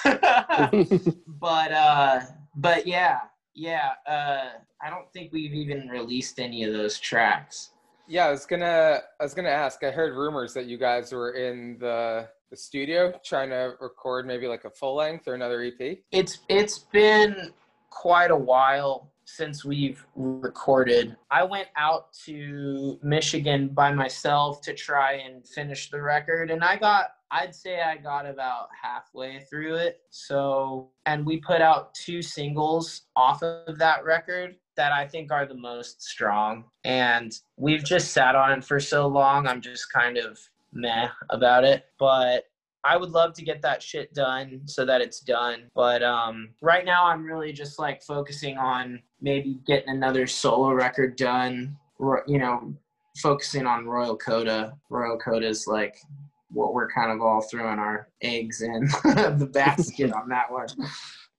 But 1.39 1.72
uh 1.72 2.22
but 2.56 2.86
yeah 2.88 3.19
yeah 3.56 3.92
uh 4.08 4.50
i 4.82 4.89
don't 4.89 5.12
think 5.13 5.32
we've 5.32 5.54
even 5.54 5.88
released 5.89 6.39
any 6.39 6.63
of 6.63 6.74
those 6.74 7.00
tracks 7.00 7.70
Yeah, 8.08 8.26
I 8.28 8.32
was 8.32 8.46
gonna 8.46 9.00
I 9.20 9.24
was 9.24 9.34
gonna 9.34 9.50
ask. 9.50 9.82
I 9.84 9.92
heard 9.92 10.13
rumors 10.13 10.54
that 10.56 10.66
you 10.66 10.78
guys 10.78 11.13
were 11.13 11.32
in 11.34 11.78
the 11.80 12.28
the 12.50 12.58
studio 12.58 13.13
trying 13.24 13.50
to 13.50 13.76
record 13.80 14.28
maybe 14.28 14.46
like 14.48 14.66
a 14.66 14.70
full 14.70 14.96
length 14.96 15.28
or 15.28 15.36
another 15.36 15.62
EP. 15.63 16.00
it's 16.12 16.39
it's 16.50 16.80
been 16.80 17.54
quite 17.89 18.30
a 18.32 18.36
while 18.36 19.10
since 19.26 19.63
we've 19.63 20.06
recorded. 20.16 21.16
I 21.32 21.44
went 21.44 21.70
out 21.78 22.12
to 22.26 23.00
Michigan 23.02 23.70
by 23.70 23.94
myself 23.94 24.62
to 24.63 24.74
try 24.74 25.13
and 25.26 25.48
finish 25.48 25.89
the 25.89 26.02
record 26.02 26.52
and 26.52 26.62
I 26.62 26.76
got 26.76 27.06
I'd 27.34 27.56
say 27.56 27.82
I 27.82 27.98
got 27.98 28.28
about 28.28 28.67
halfway 28.80 29.39
through 29.50 29.76
it. 29.76 30.02
So 30.12 30.91
and 31.08 31.26
we 31.26 31.38
put 31.38 31.62
out 31.62 31.96
two 31.96 32.22
singles 32.22 33.08
off 33.15 33.41
of 33.41 33.80
that 33.80 34.06
record 34.06 34.56
that 34.76 34.91
I 34.91 35.08
think 35.08 35.32
are 35.32 35.48
the 35.48 35.56
most 35.56 36.04
strong. 36.04 36.65
And 36.86 37.34
we've 37.58 37.84
just 37.84 38.12
sat 38.12 38.36
on 38.36 38.52
it 38.52 38.63
for 38.63 38.80
so 38.80 39.08
long, 39.08 39.48
I'm 39.48 39.62
just 39.62 39.91
kind 39.91 40.17
of 40.17 40.39
meh 40.72 41.10
about 41.32 41.63
it. 41.63 41.86
But 41.98 42.46
I 42.84 42.98
would 42.98 43.10
love 43.10 43.34
to 43.36 43.43
get 43.43 43.63
that 43.63 43.82
shit 43.82 44.13
done 44.13 44.62
so 44.65 44.86
that 44.86 45.02
it's 45.02 45.19
done. 45.19 45.72
But 45.74 46.04
um, 46.04 46.50
right 46.62 46.86
now, 46.86 47.06
I'm 47.08 47.24
really 47.24 47.52
just 47.52 47.80
like 47.80 48.04
focusing 48.04 48.58
on 48.58 49.02
maybe 49.22 49.60
getting 49.65 49.89
another 49.89 50.28
solo 50.28 50.72
record 50.72 51.15
done. 51.15 51.78
You 52.28 52.38
know, 52.38 52.76
focusing 53.17 53.65
on 53.65 53.86
Royal 53.86 54.17
Coda. 54.17 54.74
Royal 54.89 55.17
Coda 55.17 55.48
is 55.48 55.65
like 55.65 55.96
what 56.54 56.74
we're 56.74 56.89
kind 56.92 57.12
of 57.12 57.22
all 57.22 57.42
throwing 57.42 57.80
our 57.80 58.10
eggs 58.22 58.62
in 58.62 58.82
the 59.04 59.50
basket 59.52 60.13
on 60.13 60.30
that 60.30 60.52
one. 60.52 60.68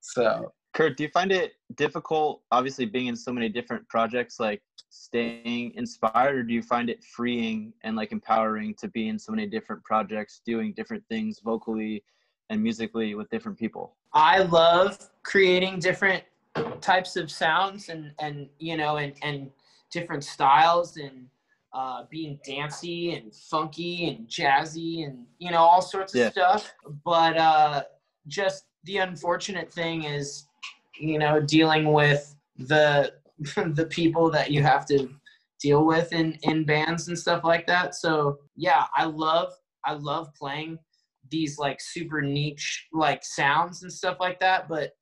So 0.01 0.53
Kurt, 0.75 0.97
do 0.97 1.05
you 1.05 1.09
find 1.11 1.31
it 1.31 1.53
difficult, 1.77 2.43
obviously 2.51 2.85
being 2.85 3.07
in 3.07 3.17
so 3.17 3.33
many 3.33 3.49
different 3.49 3.89
projects, 3.89 4.41
like 4.41 4.61
staying 4.91 5.73
inspired, 5.77 6.37
or 6.37 6.43
do 6.43 6.53
you 6.53 6.63
find 6.63 6.91
it 6.91 7.03
freeing 7.05 7.73
and 7.85 7.97
like 7.97 8.11
empowering 8.11 8.75
to 8.81 8.89
be 8.89 9.09
in 9.09 9.19
so 9.19 9.31
many 9.31 9.47
different 9.47 9.83
projects, 9.85 10.41
doing 10.45 10.73
different 10.75 11.05
things 11.09 11.41
vocally 11.45 12.03
and 12.51 12.61
musically 12.61 13.15
with 13.15 13.31
different 13.31 13.57
people? 13.57 13.97
I 14.13 14.41
love 14.41 14.99
creating 15.23 15.79
different 15.79 16.25
types 16.81 17.17
of 17.17 17.31
sounds 17.31 17.89
and 17.89 18.13
and 18.21 18.49
you 18.59 18.77
know 18.77 18.97
and 18.99 19.15
and 19.23 19.51
different 19.91 20.23
styles 20.23 20.97
and 20.97 21.27
uh, 21.75 22.05
being 22.09 22.39
dancey 22.47 23.15
and 23.15 23.35
funky 23.35 24.09
and 24.09 24.29
jazzy 24.29 25.05
and 25.05 25.27
you 25.39 25.51
know 25.51 25.59
all 25.59 25.83
sorts 25.83 26.15
of 26.15 26.21
Yeah. 26.21 26.31
stuff. 26.31 26.73
But 27.05 27.37
uh, 27.37 27.83
just 28.29 28.65
the 28.85 28.99
unfortunate 28.99 29.73
thing 29.73 30.05
is, 30.05 30.47
you 30.99 31.19
know, 31.19 31.41
dealing 31.41 31.93
with 31.93 32.35
the 32.57 33.13
the 33.57 33.87
people 33.91 34.31
that 34.31 34.51
you 34.51 34.63
have 34.63 34.87
to 34.87 35.09
deal 35.61 35.85
with 35.85 36.13
in 36.13 36.39
in 36.43 36.65
bands 36.65 37.09
and 37.09 37.19
stuff 37.19 37.43
like 37.45 37.67
that. 37.67 37.95
So 37.95 38.39
yeah, 38.57 38.87
I 38.97 39.05
love 39.05 39.53
I 39.85 39.95
love 39.95 40.29
playing 40.35 40.79
these 41.31 41.59
like 41.59 41.81
super 41.81 42.21
niche 42.21 42.87
like 42.93 43.25
sounds 43.25 43.83
and 43.83 43.91
stuff 43.93 44.19
like 44.21 44.39
that 44.41 44.69
but 44.69 44.93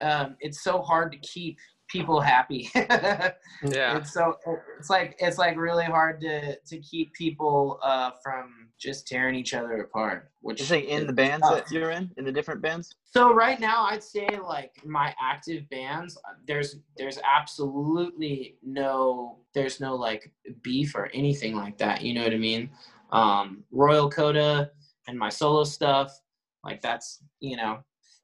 um, 0.00 0.36
it's 0.40 0.62
so 0.62 0.80
hard 0.82 1.12
to 1.12 1.18
keep 1.18 1.58
people 1.88 2.20
happy 2.20 2.68
Yeah. 2.74 3.96
it's 3.96 4.12
so 4.12 4.36
it's 4.78 4.90
like 4.90 5.16
it's 5.18 5.38
like 5.38 5.56
really 5.56 5.84
hard 5.84 6.20
to 6.22 6.56
to 6.58 6.78
keep 6.78 7.12
people 7.14 7.78
uh 7.82 8.10
from 8.22 8.68
just 8.78 9.06
tearing 9.08 9.34
each 9.34 9.54
other 9.54 9.78
apart 9.78 10.30
which 10.40 10.58
You're 10.60 10.66
saying 10.66 10.88
in 10.88 11.06
the 11.06 11.12
bands 11.12 11.46
tough. 11.48 11.64
that 11.64 11.70
you're 11.72 11.90
in, 11.92 12.10
in 12.18 12.24
the 12.24 12.32
different 12.32 12.60
bands? 12.60 12.94
so 13.04 13.32
right 13.32 13.58
now 13.60 13.84
i'd 13.86 14.02
say 14.02 14.28
like 14.42 14.72
my 14.84 15.14
active 15.20 15.68
bands 15.70 16.18
there's 16.46 16.76
there's 16.96 17.18
absolutely 17.26 18.56
no 18.62 19.38
there's 19.54 19.80
no 19.80 19.94
like 19.94 20.30
beef 20.62 20.94
or 20.94 21.06
anything 21.14 21.56
like 21.56 21.78
that 21.78 22.02
you 22.02 22.12
know 22.14 22.22
what 22.22 22.32
i 22.32 22.36
mean 22.38 22.68
um 23.12 23.62
royal 23.70 24.10
coda 24.10 24.70
and 25.08 25.18
my 25.18 25.28
solo 25.28 25.64
stuff 25.64 26.20
like 26.64 26.82
that's 26.82 27.22
you 27.40 27.56
know 27.56 27.78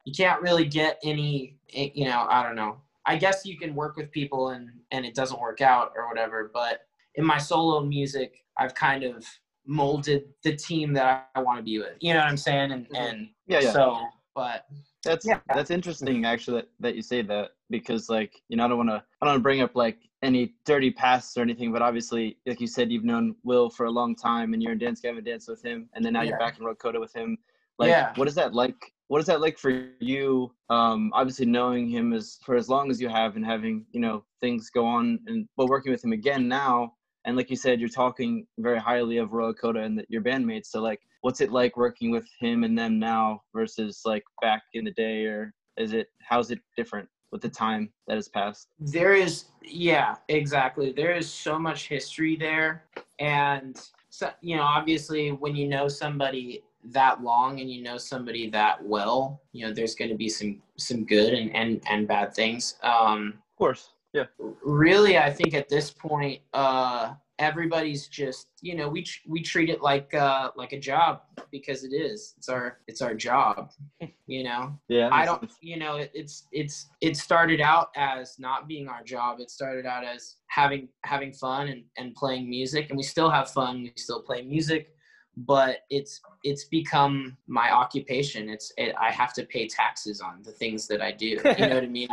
you 0.05 0.13
can't 0.13 0.43
really 0.43 0.65
get 0.65 0.99
any 1.05 1.57
eh, 1.75 1.89
you 1.95 2.05
know 2.05 2.27
i 2.29 2.43
don't 2.43 2.57
know 2.57 2.77
i 3.07 3.17
guess 3.17 3.45
you 3.45 3.59
can 3.59 3.75
work 3.75 3.97
with 3.97 4.11
people 4.11 4.51
and 4.51 4.71
and 4.91 5.05
it 5.05 5.15
doesn't 5.15 5.41
work 5.41 5.61
out 5.61 5.93
or 5.97 6.09
whatever 6.09 6.51
but 6.53 6.83
in 7.17 7.25
my 7.25 7.39
solo 7.39 7.81
music 7.81 8.45
i've 8.59 8.75
kind 8.75 9.05
of 9.05 9.25
molded 9.67 10.25
the 10.43 10.55
team 10.57 10.93
that 10.93 11.29
i, 11.35 11.41
want 11.41 11.59
to 11.59 11.63
be 11.63 11.79
with 11.79 11.97
you 12.01 12.13
know 12.13 12.21
what 12.21 12.29
i'm 12.29 12.37
saying 12.37 12.73
and 12.73 12.87
Mhm. 12.89 12.97
and 12.99 13.29
Yeah, 13.47 13.61
yeah. 13.61 13.73
so 13.73 14.07
But 14.35 14.67
That's 15.05 15.27
Yeah. 15.27 15.41
that's 15.55 15.71
interesting 15.71 16.25
actually 16.25 16.63
that, 16.63 16.69
that 16.81 16.95
you 16.97 17.03
say 17.03 17.21
that 17.23 17.51
because 17.69 18.09
like 18.09 18.33
you 18.49 18.57
know 18.57 18.65
I 18.65 18.69
don't 18.69 18.79
want 18.79 18.89
to 18.91 18.97
I 19.21 19.25
don't 19.27 19.33
want 19.35 19.39
to 19.41 19.43
bring 19.43 19.61
up 19.61 19.77
like 19.77 19.99
any 20.23 20.55
dirty 20.65 20.91
pasts 20.91 21.37
or 21.37 21.43
anything 21.43 21.71
but 21.71 21.83
obviously 21.83 22.39
like 22.47 22.61
you 22.61 22.67
said 22.67 22.91
you've 22.91 23.05
known 23.05 23.35
Will 23.45 23.69
for 23.69 23.85
a 23.87 23.91
long 23.91 24.15
time 24.17 24.55
and 24.55 24.63
you're 24.63 24.73
in 24.73 24.79
Dance 24.79 25.01
Gavin 25.01 25.23
Dance 25.23 25.49
with 25.49 25.63
him 25.63 25.89
and 25.95 26.03
then 26.05 26.13
now 26.15 26.23
Yeah. 26.23 26.31
you're 26.31 26.39
back 26.39 26.57
in 26.59 26.65
Royal 26.65 26.75
Coda 26.77 26.99
with 26.99 27.13
him 27.13 27.37
like 27.83 27.91
Yeah. 27.91 28.13
what 28.17 28.29
is 28.29 28.35
that 28.37 28.55
like 28.55 28.77
what 29.09 29.21
is 29.21 29.27
that 29.27 29.41
like 29.43 29.59
for 29.59 29.71
you? 30.01 30.51
Um 30.71 31.11
obviously 31.15 31.47
knowing 31.47 31.89
him 31.89 32.13
as 32.13 32.39
for 32.45 32.55
as 32.57 32.69
long 32.69 32.91
as 32.91 33.01
you 33.01 33.09
have 33.09 33.37
and 33.37 33.45
having 33.45 33.85
you 33.93 34.01
know 34.01 34.25
things 34.41 34.71
go 34.71 34.87
on 34.87 35.19
and 35.27 35.47
but 35.57 35.67
working 35.67 35.93
with 35.93 36.05
him 36.05 36.13
again 36.13 36.49
now 36.49 36.95
and 37.25 37.37
like 37.37 37.51
you 37.51 37.57
said 37.57 37.81
you're 37.81 37.89
talking 38.03 38.47
very 38.59 38.79
highly 38.79 39.19
of 39.19 39.33
Royal 39.33 39.55
Coda 39.55 39.81
and 39.81 39.99
that 39.99 40.07
your 40.09 40.23
bandmates 40.23 40.67
so 40.67 40.81
like 40.81 41.01
what's 41.23 41.41
it 41.41 41.53
like 41.53 41.77
working 41.77 42.11
with 42.11 42.27
him 42.41 42.65
and 42.65 42.77
them 42.79 42.99
now 42.99 43.43
versus 43.55 44.01
like 44.05 44.25
back 44.41 44.63
in 44.75 44.85
the 44.85 44.93
day 44.93 45.25
or 45.27 45.53
is 45.77 45.93
it 45.93 46.07
how's 46.29 46.51
it 46.51 46.61
different 46.77 47.09
with 47.33 47.41
the 47.41 47.49
time 47.49 47.91
that 48.07 48.17
has 48.17 48.29
passed? 48.29 48.69
There 48.79 49.15
is 49.15 49.47
yeah 49.63 50.17
exactly. 50.29 50.93
There 50.93 51.15
is 51.21 51.29
so 51.47 51.59
much 51.59 51.89
history 51.89 52.37
there 52.37 52.85
and 53.19 53.75
so 54.11 54.31
you 54.41 54.57
know 54.57 54.63
obviously 54.79 55.31
when 55.31 55.55
you 55.57 55.67
know 55.69 55.87
somebody 55.89 56.63
that 56.85 57.23
long 57.23 57.61
and 57.61 57.71
you 57.71 57.83
know 57.83 57.97
somebody 57.97 58.51
that 58.51 58.83
well 58.85 59.41
you 59.53 59.67
know 59.67 59.73
there's 59.73 59.95
going 59.95 60.11
to 60.11 60.17
be 60.17 60.29
some 60.29 60.61
some 60.77 61.05
good 61.05 61.33
and 61.33 61.55
and, 61.55 61.81
and 61.89 62.09
bad 62.09 62.35
things. 62.35 62.77
Um 62.83 63.35
of 63.53 63.57
course 63.57 63.91
yeah. 64.13 64.25
really 64.63 65.17
i 65.17 65.31
think 65.31 65.55
at 65.55 65.69
this 65.69 65.91
point 65.91 66.41
uh 66.53 67.15
everybody's 67.39 68.09
just 68.09 68.49
you 68.61 68.75
know 68.75 68.89
we 68.89 69.03
tr- 69.03 69.21
we 69.27 69.41
treat 69.41 69.71
it 69.71 69.81
like 69.81 70.13
uh 70.15 70.51
like 70.55 70.73
a 70.73 70.79
job 70.79 71.23
because 71.51 71.85
it 71.85 71.93
is. 71.95 72.35
It's 72.39 72.49
our 72.49 72.79
it's 72.87 73.03
our 73.03 73.15
job 73.15 73.71
you 74.27 74.45
know? 74.45 74.79
Yeah 74.89 75.11
I 75.13 75.25
don't, 75.25 75.51
you 75.61 75.77
know, 75.77 75.97
it, 75.97 76.11
it's 76.15 76.47
it's 76.53 76.89
it 77.01 77.17
started 77.17 77.61
out 77.61 77.91
as 77.97 78.39
not 78.39 78.67
being 78.69 78.89
our 78.89 79.03
job. 79.03 79.41
It 79.41 79.51
started 79.51 79.87
out 79.87 80.05
as 80.05 80.37
having 80.47 80.89
having 81.05 81.33
fun 81.33 81.69
and, 81.69 81.85
and 81.99 82.15
playing 82.15 82.49
music, 82.49 82.89
and 82.89 82.97
we 82.97 83.03
still 83.03 83.31
have 83.31 83.51
fun. 83.51 83.83
We 83.83 83.93
still 83.97 84.23
play 84.23 84.43
music, 84.43 84.95
but 85.37 85.79
it's 85.91 86.21
it's 86.45 86.65
become 86.65 87.37
my 87.47 87.71
occupation. 87.71 88.49
It's 88.49 88.73
it, 88.77 88.95
I 89.01 89.11
have 89.11 89.33
to 89.35 89.45
pay 89.45 89.67
taxes 89.67 90.21
on 90.21 90.43
the 90.43 90.53
things 90.53 90.87
that 90.89 91.01
I 91.01 91.13
do. 91.13 91.41
You 91.57 91.67
know 91.69 91.75
what 91.75 91.85
I 91.85 91.89
mean? 91.89 92.09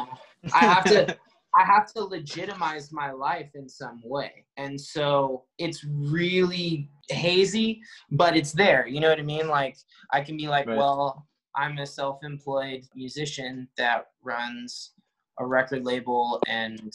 I 0.54 0.66
have 0.66 0.86
to 0.86 1.18
I 1.56 1.64
have 1.64 1.92
to 1.94 2.04
legitimize 2.04 2.92
my 2.92 3.12
life 3.12 3.50
in 3.56 3.68
some 3.68 4.02
way. 4.04 4.46
And 4.58 4.80
so 4.80 5.46
it's 5.58 5.84
really 5.84 6.90
hazy, 7.10 7.82
but 8.12 8.38
it's 8.38 8.52
there. 8.52 8.88
You 8.88 9.00
know 9.00 9.10
what 9.10 9.20
I 9.20 9.24
mean? 9.24 9.48
Like 9.48 9.76
I 10.14 10.22
can 10.22 10.38
be 10.38 10.48
like, 10.48 10.68
Right. 10.68 10.78
well, 10.78 11.28
I'm 11.56 11.78
a 11.80 11.86
self-employed 11.86 12.86
musician 12.96 13.68
that 13.78 14.08
runs 14.24 14.92
a 15.40 15.46
record 15.46 15.86
label 15.86 16.40
and 16.48 16.94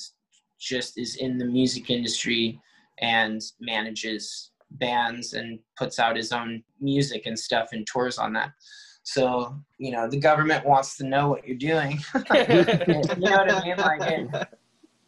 just 0.61 0.99
is 0.99 1.17
in 1.17 1.37
the 1.37 1.45
music 1.45 1.91
industry 1.91 2.61
and 3.01 3.43
manages 3.61 4.53
bands 4.75 5.33
and 5.35 5.59
puts 5.77 5.99
out 5.99 6.17
his 6.17 6.33
own 6.33 6.63
music 6.81 7.27
and 7.27 7.39
stuff 7.39 7.69
and 7.73 7.87
tours 7.87 8.19
on 8.19 8.33
that. 8.35 8.53
So, 9.03 9.55
you 9.79 9.93
know, 9.93 10.09
the 10.09 10.19
government 10.19 10.65
wants 10.65 10.97
to 10.97 11.05
know 11.07 11.29
what 11.29 11.47
you're 11.47 11.57
doing. 11.57 11.99
you 12.15 13.31
know 13.31 13.37
what 13.37 13.51
I 13.51 13.63
mean? 13.65 13.77
Like, 13.77 14.01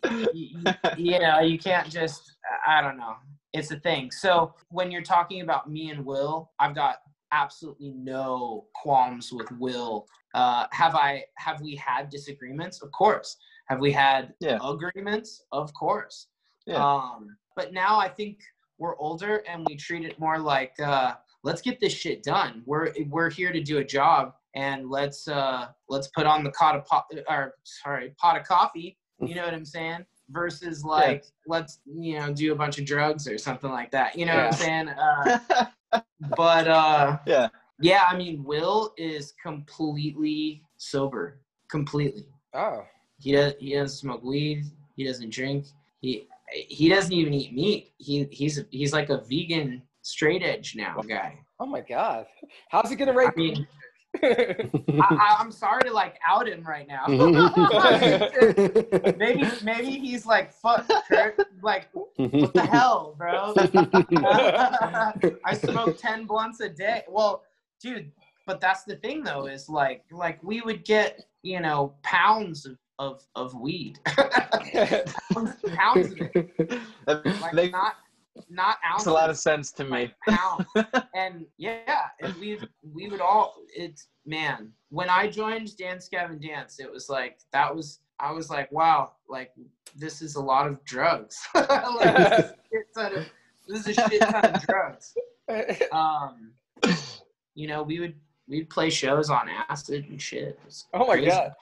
it, 0.05 0.31
you, 0.35 0.73
you 0.97 1.19
know, 1.19 1.41
you 1.41 1.59
can't 1.59 1.89
just, 1.89 2.37
I 2.67 2.81
don't 2.81 2.99
know. 2.99 3.14
It's 3.53 3.71
a 3.71 3.81
thing. 3.81 4.11
So 4.11 4.55
when 4.69 4.91
you're 4.91 5.03
talking 5.03 5.41
about 5.41 5.71
me 5.71 5.91
and 5.91 6.05
Will, 6.05 6.51
I've 6.59 6.75
got 6.75 6.97
absolutely 7.33 7.91
no 7.91 8.67
qualms 8.75 9.33
with 9.33 9.51
Will. 9.53 10.07
Uh, 10.35 10.67
have 10.73 10.95
I, 10.95 11.25
have 11.39 11.61
we 11.62 11.75
had 11.77 12.11
disagreements? 12.11 12.83
Of 12.83 12.93
course. 12.93 13.37
Have 13.69 13.81
we 13.81 13.93
had 13.93 14.35
Yeah. 14.41 14.59
agreements? 14.62 15.43
Of 15.53 15.73
course. 15.73 16.29
Yeah. 16.67 16.85
Um, 16.85 17.37
but 17.57 17.73
now 17.73 17.99
I 17.99 18.09
think 18.09 18.41
we're 18.79 18.97
older 18.99 19.43
and 19.49 19.66
we 19.68 19.77
treat 19.77 20.05
it 20.05 20.18
more 20.18 20.39
like, 20.39 20.79
uh, 20.81 21.14
let's 21.43 21.62
get 21.62 21.81
this 21.81 21.93
shit 21.93 22.22
done. 22.22 22.62
We're, 22.66 22.93
we're 23.09 23.31
here 23.31 23.53
to 23.53 23.61
do 23.61 23.79
a 23.79 23.85
job 23.85 24.35
and 24.55 24.91
let's, 24.91 25.29
uh, 25.29 25.68
let's 25.89 26.09
put 26.09 26.27
on 26.27 26.45
the 26.45 26.51
pot 26.51 26.77
of 26.77 26.85
pot, 26.87 27.07
or 27.29 27.55
sorry, 27.64 28.14
pot 28.18 28.39
of 28.39 28.47
coffee. 28.47 28.97
You 29.20 29.35
know 29.35 29.45
what 29.45 29.55
I'm 29.55 29.64
saying? 29.64 30.05
Versus 30.31 30.85
like, 30.85 31.24
let's, 31.47 31.81
you 31.87 32.18
know, 32.18 32.33
do 32.33 32.53
a 32.53 32.57
bunch 32.57 32.79
of 32.79 32.85
drugs 32.85 33.27
or 33.27 33.39
something 33.39 33.70
like 33.70 33.91
that. 33.93 34.16
You 34.16 34.27
know 34.27 34.37
what 34.37 34.47
I'm 34.47 34.53
saying? 34.53 34.89
Uh, 34.89 35.39
but, 36.37 36.68
uh, 36.68 37.18
yeah 37.27 37.49
yeah, 37.81 38.05
I 38.09 38.16
mean, 38.16 38.43
Will 38.43 38.95
is 38.97 39.35
completely 39.43 40.62
sober. 40.79 41.41
Completely. 41.70 42.27
oh, 42.55 42.85
He 43.18 43.33
does. 43.33 43.55
He 43.59 43.74
doesn't 43.74 43.97
smoke 43.97 44.22
weed. 44.22 44.64
He 44.97 45.05
doesn't 45.05 45.31
drink. 45.31 45.66
He 46.01 46.29
he 46.51 46.88
doesn't 46.88 47.12
even 47.12 47.34
eat 47.34 47.53
meat. 47.53 47.92
He 47.99 48.26
he's 48.30 48.62
he's 48.70 48.92
like 48.92 49.11
a 49.11 49.22
vegan 49.28 49.82
straight 50.03 50.42
edge 50.42 50.74
now 50.76 51.01
guy. 51.09 51.38
oh 51.59 51.66
my 51.66 51.80
God. 51.80 52.26
How's 52.70 52.90
he 52.90 52.97
gonna 52.97 53.12
I 53.12 53.14
rate? 53.14 53.36
mean, 53.36 53.66
I, 54.22 54.68
I, 55.01 55.36
I'm 55.38 55.51
sorry 55.51 55.82
to 55.82 55.92
like 55.92 56.18
out 56.26 56.49
him 56.49 56.62
right 56.62 56.86
now. 56.86 57.07
maybe 59.16 59.44
maybe 59.62 59.90
he's 59.99 60.24
like 60.24 60.53
fuck 60.53 60.88
Kurt. 61.09 61.38
Like 61.62 61.88
what 61.92 62.55
the 62.55 62.68
hell, 62.70 63.14
bro? 63.18 63.55
I 65.44 65.55
smoke 65.55 65.99
10 65.99 66.26
blunts 66.26 66.61
a 66.61 66.68
day. 66.68 67.03
Well, 67.09 67.42
dude, 67.80 68.12
but 68.47 68.61
that's 68.61 68.84
the 68.84 68.97
thing 68.97 69.22
though, 69.24 69.47
is 69.47 69.68
like 69.68 70.05
like 70.11 70.42
we 70.42 70.61
would 70.61 70.84
get, 70.84 71.26
you 71.42 71.61
know, 71.61 71.94
pounds 72.03 72.66
of 72.66 72.76
of, 72.99 73.22
of 73.34 73.55
weed. 73.55 73.99
pounds 74.05 76.12
of 76.12 76.20
it. 76.20 76.80
Like 77.07 77.55
makes 77.55 77.72
not 77.72 77.94
not 78.51 78.76
ounces. 78.84 79.03
It's 79.03 79.07
a 79.07 79.12
lot 79.12 79.30
of 79.30 79.38
sense 79.38 79.72
to 79.72 79.84
me 79.84 80.12
and 81.14 81.47
yeah, 81.57 82.07
and 82.20 82.34
we 82.36 82.59
we 82.94 83.09
would 83.09 83.20
all 83.20 83.57
it's 83.74 84.09
man, 84.24 84.72
when 84.90 85.09
I 85.09 85.28
joined 85.28 85.76
Dance 85.76 86.09
Gavin 86.09 86.40
Dance, 86.40 86.78
it 86.78 86.90
was 86.90 87.09
like 87.09 87.38
that 87.53 87.74
was 87.74 88.01
I 88.20 88.32
was 88.32 88.51
like, 88.51 88.70
wow, 88.72 89.12
like 89.28 89.53
this 89.97 90.22
is 90.22 90.36
a 90.36 90.40
lot 90.40 90.66
of 90.66 90.82
drugs. 90.84 91.38
like, 91.55 92.14
this, 92.14 92.28
is 92.28 92.51
a 92.51 92.55
shit 92.70 92.94
ton 92.94 93.16
of, 93.16 93.26
this 93.68 93.86
is 93.86 93.99
a 93.99 94.09
shit 94.09 94.20
ton 94.20 94.44
of 94.44 94.66
drugs. 94.66 95.14
Um, 95.92 96.53
you 97.55 97.68
know, 97.68 97.82
we 97.82 98.01
would 98.01 98.14
we'd 98.49 98.68
play 98.68 98.90
shows 98.90 99.30
on 99.30 99.49
acid 99.68 100.07
and 100.09 100.20
shit. 100.20 100.59
Oh 100.92 101.07
my. 101.07 101.24
God. 101.24 101.53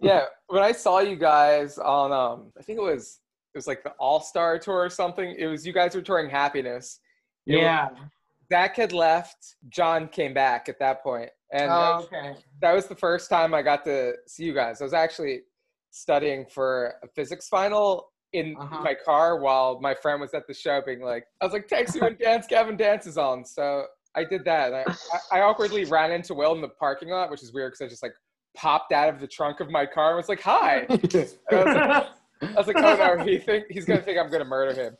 Yeah, 0.00 0.24
when 0.48 0.62
I 0.62 0.72
saw 0.72 1.00
you 1.00 1.16
guys 1.16 1.78
on, 1.78 2.12
um, 2.12 2.52
I 2.58 2.62
think 2.62 2.78
it 2.78 2.82
was 2.82 3.20
it 3.54 3.58
was 3.58 3.66
like 3.66 3.82
the 3.82 3.90
All 3.98 4.20
Star 4.20 4.58
tour 4.58 4.76
or 4.84 4.90
something. 4.90 5.34
It 5.38 5.46
was 5.46 5.66
you 5.66 5.72
guys 5.72 5.94
were 5.94 6.02
touring 6.02 6.28
Happiness. 6.30 7.00
It 7.46 7.54
was- 7.56 7.62
Yeah. 7.62 7.88
Zach 8.50 8.76
had 8.76 8.92
left. 8.92 9.56
John 9.68 10.08
came 10.08 10.32
back 10.32 10.68
at 10.70 10.78
that 10.78 11.02
point, 11.02 11.28
and 11.52 11.70
Oh, 11.70 12.00
okay. 12.04 12.34
that 12.62 12.72
was 12.72 12.86
the 12.86 12.94
first 12.96 13.28
time 13.28 13.52
I 13.52 13.60
got 13.62 13.84
to 13.84 14.14
see 14.26 14.44
you 14.44 14.54
guys. 14.54 14.80
I 14.80 14.84
was 14.84 14.94
actually 14.94 15.42
studying 15.90 16.46
for 16.46 16.94
a 17.02 17.08
physics 17.08 17.46
final 17.48 18.10
in 18.32 18.56
Uh-huh. 18.58 18.80
my 18.82 18.94
car 18.94 19.38
while 19.40 19.80
my 19.80 19.94
friend 19.94 20.20
was 20.20 20.32
at 20.34 20.46
the 20.46 20.54
show 20.54 20.80
being 20.84 21.00
like, 21.02 21.24
I 21.40 21.44
was 21.44 21.52
like, 21.52 21.68
text 21.68 21.94
you 21.94 22.00
when 22.02 22.16
Dance 22.20 22.46
Gavin 22.46 22.76
dances 22.76 23.16
on. 23.18 23.44
So 23.44 23.86
I 24.14 24.24
did 24.24 24.44
that. 24.46 24.72
And 24.72 24.96
I, 25.32 25.38
I 25.38 25.40
awkwardly 25.42 25.84
ran 25.86 26.10
into 26.12 26.34
Will 26.34 26.54
in 26.54 26.60
the 26.60 26.68
parking 26.68 27.08
lot, 27.10 27.30
which 27.30 27.42
is 27.42 27.52
weird 27.52 27.72
because 27.72 27.84
I 27.84 27.88
just 27.88 28.02
like 28.02 28.14
popped 28.58 28.92
out 28.92 29.08
of 29.08 29.20
the 29.20 29.26
trunk 29.26 29.60
of 29.60 29.70
my 29.70 29.86
car 29.86 30.10
and 30.10 30.16
was 30.16 30.28
like, 30.28 30.42
hi. 30.42 30.84
I 30.90 30.94
was 30.94 31.14
like, 31.14 32.06
I 32.42 32.54
was 32.56 32.66
like, 32.66 32.76
oh 32.76 33.14
no, 33.16 33.24
he 33.24 33.38
think 33.38 33.66
he's 33.70 33.84
gonna 33.84 34.02
think 34.02 34.18
I'm 34.18 34.30
gonna 34.30 34.44
murder 34.44 34.74
him. 34.74 34.96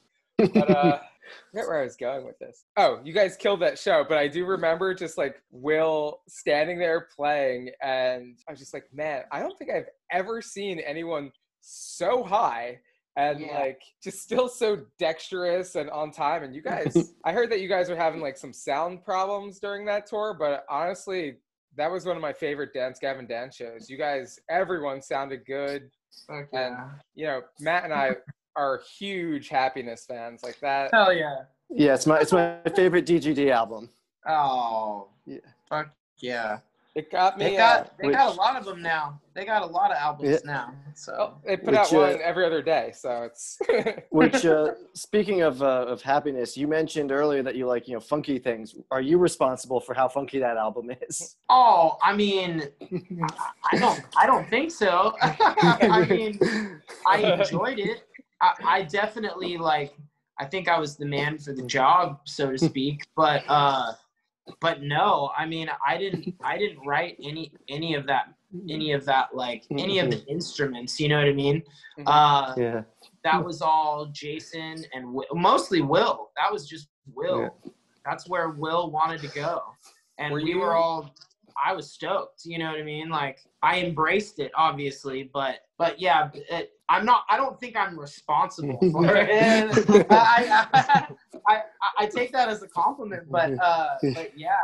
But 0.54 0.70
uh 0.70 0.98
I 1.02 1.40
forget 1.50 1.68
where 1.68 1.80
I 1.80 1.84
was 1.84 1.96
going 1.96 2.24
with 2.24 2.38
this. 2.38 2.64
Oh, 2.78 3.00
you 3.04 3.12
guys 3.12 3.36
killed 3.36 3.60
that 3.60 3.78
show, 3.78 4.02
but 4.08 4.16
I 4.16 4.28
do 4.28 4.46
remember 4.46 4.94
just 4.94 5.18
like 5.18 5.42
Will 5.50 6.20
standing 6.26 6.78
there 6.78 7.06
playing, 7.14 7.70
and 7.82 8.38
I 8.48 8.52
was 8.52 8.58
just 8.58 8.72
like, 8.72 8.84
man, 8.94 9.24
I 9.30 9.40
don't 9.40 9.58
think 9.58 9.70
I've 9.70 9.88
ever 10.10 10.40
seen 10.40 10.78
anyone 10.78 11.30
so 11.60 12.22
high 12.22 12.78
and 13.16 13.40
Yeah. 13.40 13.58
like 13.58 13.82
just 14.02 14.20
still 14.22 14.48
so 14.48 14.78
dexterous 14.98 15.74
and 15.74 15.90
on 15.90 16.12
time. 16.12 16.44
And 16.44 16.54
you 16.54 16.62
guys, 16.62 17.12
I 17.26 17.32
heard 17.32 17.50
that 17.50 17.60
you 17.60 17.68
guys 17.68 17.90
were 17.90 17.96
having 17.96 18.20
like 18.22 18.38
some 18.38 18.52
sound 18.54 19.04
problems 19.04 19.58
during 19.58 19.84
that 19.86 20.06
tour, 20.06 20.34
but 20.38 20.64
honestly, 20.70 21.36
that 21.78 21.90
was 21.90 22.04
one 22.04 22.16
of 22.16 22.22
my 22.22 22.32
favorite 22.32 22.74
Dance 22.74 22.98
Gavin 23.00 23.26
Dance 23.26 23.56
shows. 23.56 23.88
You 23.88 23.96
guys, 23.96 24.38
everyone 24.50 25.00
sounded 25.00 25.46
good. 25.46 25.90
Fuck 26.26 26.48
And 26.52 26.76
yeah. 26.76 26.88
you 27.14 27.26
know, 27.26 27.42
Matt 27.60 27.84
and 27.84 27.94
I 27.94 28.16
are 28.56 28.82
huge 28.98 29.48
happiness 29.48 30.04
fans. 30.06 30.42
Like 30.42 30.58
that. 30.60 30.90
Hell 30.92 31.12
yeah. 31.12 31.42
Yeah, 31.70 31.94
it's 31.94 32.06
my 32.06 32.18
it's 32.18 32.32
my 32.32 32.58
favorite 32.74 33.06
DGD 33.06 33.50
album. 33.50 33.88
Oh. 34.26 35.08
Yeah. 35.24 35.38
Fuck 35.68 35.90
yeah. 36.18 36.58
It 36.98 37.12
got 37.12 37.38
me. 37.38 37.44
They 37.44 37.56
got 37.56 37.80
uh, 37.80 37.88
they 37.96 38.10
got 38.10 38.34
a 38.34 38.36
lot 38.36 38.56
of 38.56 38.64
them 38.64 38.82
now. 38.82 39.20
They 39.32 39.44
got 39.44 39.62
a 39.62 39.66
lot 39.66 39.92
of 39.92 39.98
albums 39.98 40.30
Yeah. 40.30 40.38
now. 40.44 40.74
So 40.94 41.14
oh, 41.16 41.34
they 41.46 41.56
put 41.56 41.66
Which, 41.66 41.76
out 41.76 41.92
uh, 41.92 41.96
one 41.96 42.18
every 42.20 42.44
other 42.44 42.60
day, 42.60 42.90
so 42.92 43.22
it's. 43.22 43.56
Which, 44.10 44.44
uh, 44.44 44.72
speaking 44.94 45.42
of 45.42 45.62
uh, 45.62 45.86
of 45.86 46.02
happiness, 46.02 46.56
you 46.56 46.66
mentioned 46.66 47.12
earlier 47.12 47.40
that 47.44 47.54
you 47.54 47.68
like 47.68 47.86
you 47.86 47.94
know 47.94 48.00
funky 48.00 48.40
things. 48.40 48.74
Are 48.90 49.00
you 49.00 49.16
responsible 49.16 49.78
for 49.78 49.94
how 49.94 50.08
funky 50.08 50.40
that 50.40 50.56
album 50.56 50.90
is? 51.08 51.36
Oh, 51.50 51.98
I 52.02 52.14
mean, 52.16 52.64
I, 52.82 53.50
I 53.72 53.78
don't, 53.78 54.02
I 54.18 54.26
don't 54.26 54.48
think 54.50 54.70
so. 54.72 55.14
I 55.22 56.04
mean, 56.10 56.38
I 57.06 57.18
enjoyed 57.18 57.78
it. 57.78 58.02
I, 58.42 58.54
I 58.64 58.82
definitely 58.82 59.56
like. 59.56 59.94
I 60.40 60.44
think 60.46 60.68
I 60.68 60.78
was 60.80 60.96
the 60.96 61.06
man 61.06 61.38
for 61.38 61.52
the 61.52 61.62
job, 61.62 62.20
so 62.24 62.50
to 62.50 62.58
speak. 62.58 63.06
But, 63.16 63.44
uh, 63.48 63.92
but 64.60 64.82
no, 64.82 65.30
I 65.36 65.46
mean, 65.46 65.68
I 65.86 65.96
didn't, 65.98 66.34
I 66.42 66.56
didn't 66.58 66.84
write 66.86 67.16
any, 67.22 67.52
any 67.68 67.94
of 67.94 68.06
that, 68.06 68.32
any 68.68 68.92
of 68.92 69.04
that, 69.06 69.34
like 69.34 69.64
any 69.70 69.98
of 69.98 70.10
the 70.10 70.24
instruments. 70.26 70.98
You 71.00 71.08
know 71.08 71.18
what 71.18 71.28
I 71.28 71.32
mean? 71.32 71.62
Mhm. 71.98 72.04
Uh, 72.06 72.54
yeah. 72.56 72.82
that 73.24 73.44
was 73.44 73.60
all 73.62 74.06
Jason 74.06 74.84
and 74.94 75.04
Wi- 75.06 75.26
mostly 75.34 75.82
Will. 75.82 76.30
That 76.36 76.52
was 76.52 76.68
just 76.68 76.88
Will. 77.14 77.40
Yeah. 77.64 77.70
That's 78.04 78.28
where 78.28 78.50
Will 78.50 78.90
wanted 78.90 79.20
to 79.22 79.28
go, 79.28 79.62
and 80.18 80.32
Were 80.32 80.40
we 80.42 80.50
you- 80.50 80.58
were 80.60 80.74
all. 80.74 81.14
I 81.64 81.72
was 81.72 81.90
stoked. 81.90 82.44
You 82.44 82.58
know 82.58 82.70
what 82.70 82.78
I 82.78 82.82
mean? 82.82 83.08
Like 83.08 83.40
I 83.62 83.80
embraced 83.80 84.38
it, 84.38 84.50
obviously, 84.54 85.30
but 85.32 85.60
but 85.78 86.00
yeah, 86.00 86.30
it, 86.34 86.72
I'm 86.88 87.04
not. 87.04 87.24
I 87.28 87.36
don't 87.36 87.58
think 87.60 87.76
I'm 87.76 87.98
responsible 87.98 88.78
for 88.92 89.06
it. 89.16 90.06
I, 90.10 90.66
I, 90.72 91.08
I, 91.48 91.62
I 91.98 92.06
take 92.06 92.32
that 92.32 92.48
as 92.48 92.62
a 92.62 92.68
compliment, 92.68 93.24
but 93.30 93.52
uh, 93.62 93.96
but 94.14 94.32
yeah, 94.36 94.56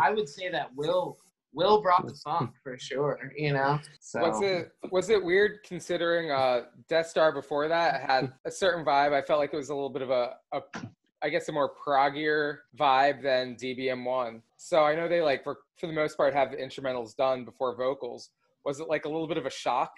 I 0.00 0.10
would 0.10 0.28
say 0.28 0.50
that 0.50 0.74
Will 0.74 1.18
Will 1.52 1.80
brought 1.80 2.06
the 2.06 2.14
funk 2.14 2.50
for 2.62 2.78
sure. 2.78 3.32
You 3.36 3.54
know. 3.54 3.80
So. 4.00 4.20
Was 4.20 4.42
it 4.42 4.72
was 4.90 5.10
it 5.10 5.22
weird 5.22 5.58
considering 5.64 6.30
uh, 6.30 6.62
Death 6.88 7.08
Star 7.08 7.32
before 7.32 7.68
that 7.68 8.02
had 8.02 8.32
a 8.44 8.50
certain 8.50 8.84
vibe? 8.84 9.12
I 9.12 9.22
felt 9.22 9.38
like 9.38 9.52
it 9.52 9.56
was 9.56 9.70
a 9.70 9.74
little 9.74 9.90
bit 9.90 10.02
of 10.02 10.10
a, 10.10 10.34
a 10.52 10.62
I 11.22 11.28
guess 11.28 11.48
a 11.48 11.52
more 11.52 11.72
proggier 11.74 12.58
vibe 12.78 13.22
than 13.22 13.56
DBM 13.56 14.04
one. 14.04 14.42
So 14.56 14.84
I 14.84 14.94
know 14.94 15.08
they 15.08 15.20
like 15.20 15.44
for 15.44 15.58
for 15.76 15.86
the 15.86 15.92
most 15.92 16.16
part 16.16 16.34
have 16.34 16.50
the 16.50 16.56
instrumentals 16.56 17.16
done 17.16 17.44
before 17.44 17.76
vocals. 17.76 18.30
Was 18.64 18.80
it 18.80 18.88
like 18.88 19.04
a 19.04 19.08
little 19.08 19.28
bit 19.28 19.36
of 19.36 19.46
a 19.46 19.50
shock 19.50 19.92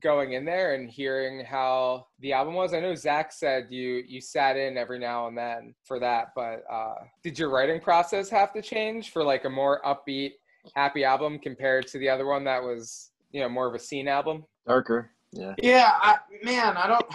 going 0.00 0.32
in 0.32 0.44
there 0.44 0.74
and 0.74 0.88
hearing 0.88 1.44
how 1.44 2.06
the 2.20 2.32
album 2.32 2.54
was? 2.54 2.74
I 2.74 2.80
know 2.80 2.94
Zach 2.94 3.32
said 3.32 3.68
you 3.70 4.02
you 4.06 4.20
sat 4.20 4.56
in 4.56 4.76
every 4.76 4.98
now 4.98 5.28
and 5.28 5.36
then 5.36 5.74
for 5.84 5.98
that, 6.00 6.28
but 6.34 6.64
uh, 6.70 6.94
did 7.22 7.38
your 7.38 7.50
writing 7.50 7.80
process 7.80 8.28
have 8.30 8.52
to 8.54 8.62
change 8.62 9.10
for 9.10 9.22
like 9.22 9.44
a 9.44 9.50
more 9.50 9.80
upbeat, 9.84 10.32
happy 10.74 11.04
album 11.04 11.38
compared 11.38 11.86
to 11.88 11.98
the 11.98 12.08
other 12.08 12.26
one 12.26 12.44
that 12.44 12.62
was 12.62 13.10
you 13.30 13.40
know 13.40 13.48
more 13.48 13.66
of 13.66 13.74
a 13.74 13.78
scene 13.78 14.08
album? 14.08 14.44
Darker. 14.66 15.10
Yeah. 15.32 15.54
Yeah, 15.62 15.92
I, 16.00 16.16
man, 16.42 16.76
I 16.76 16.86
don't, 16.86 17.06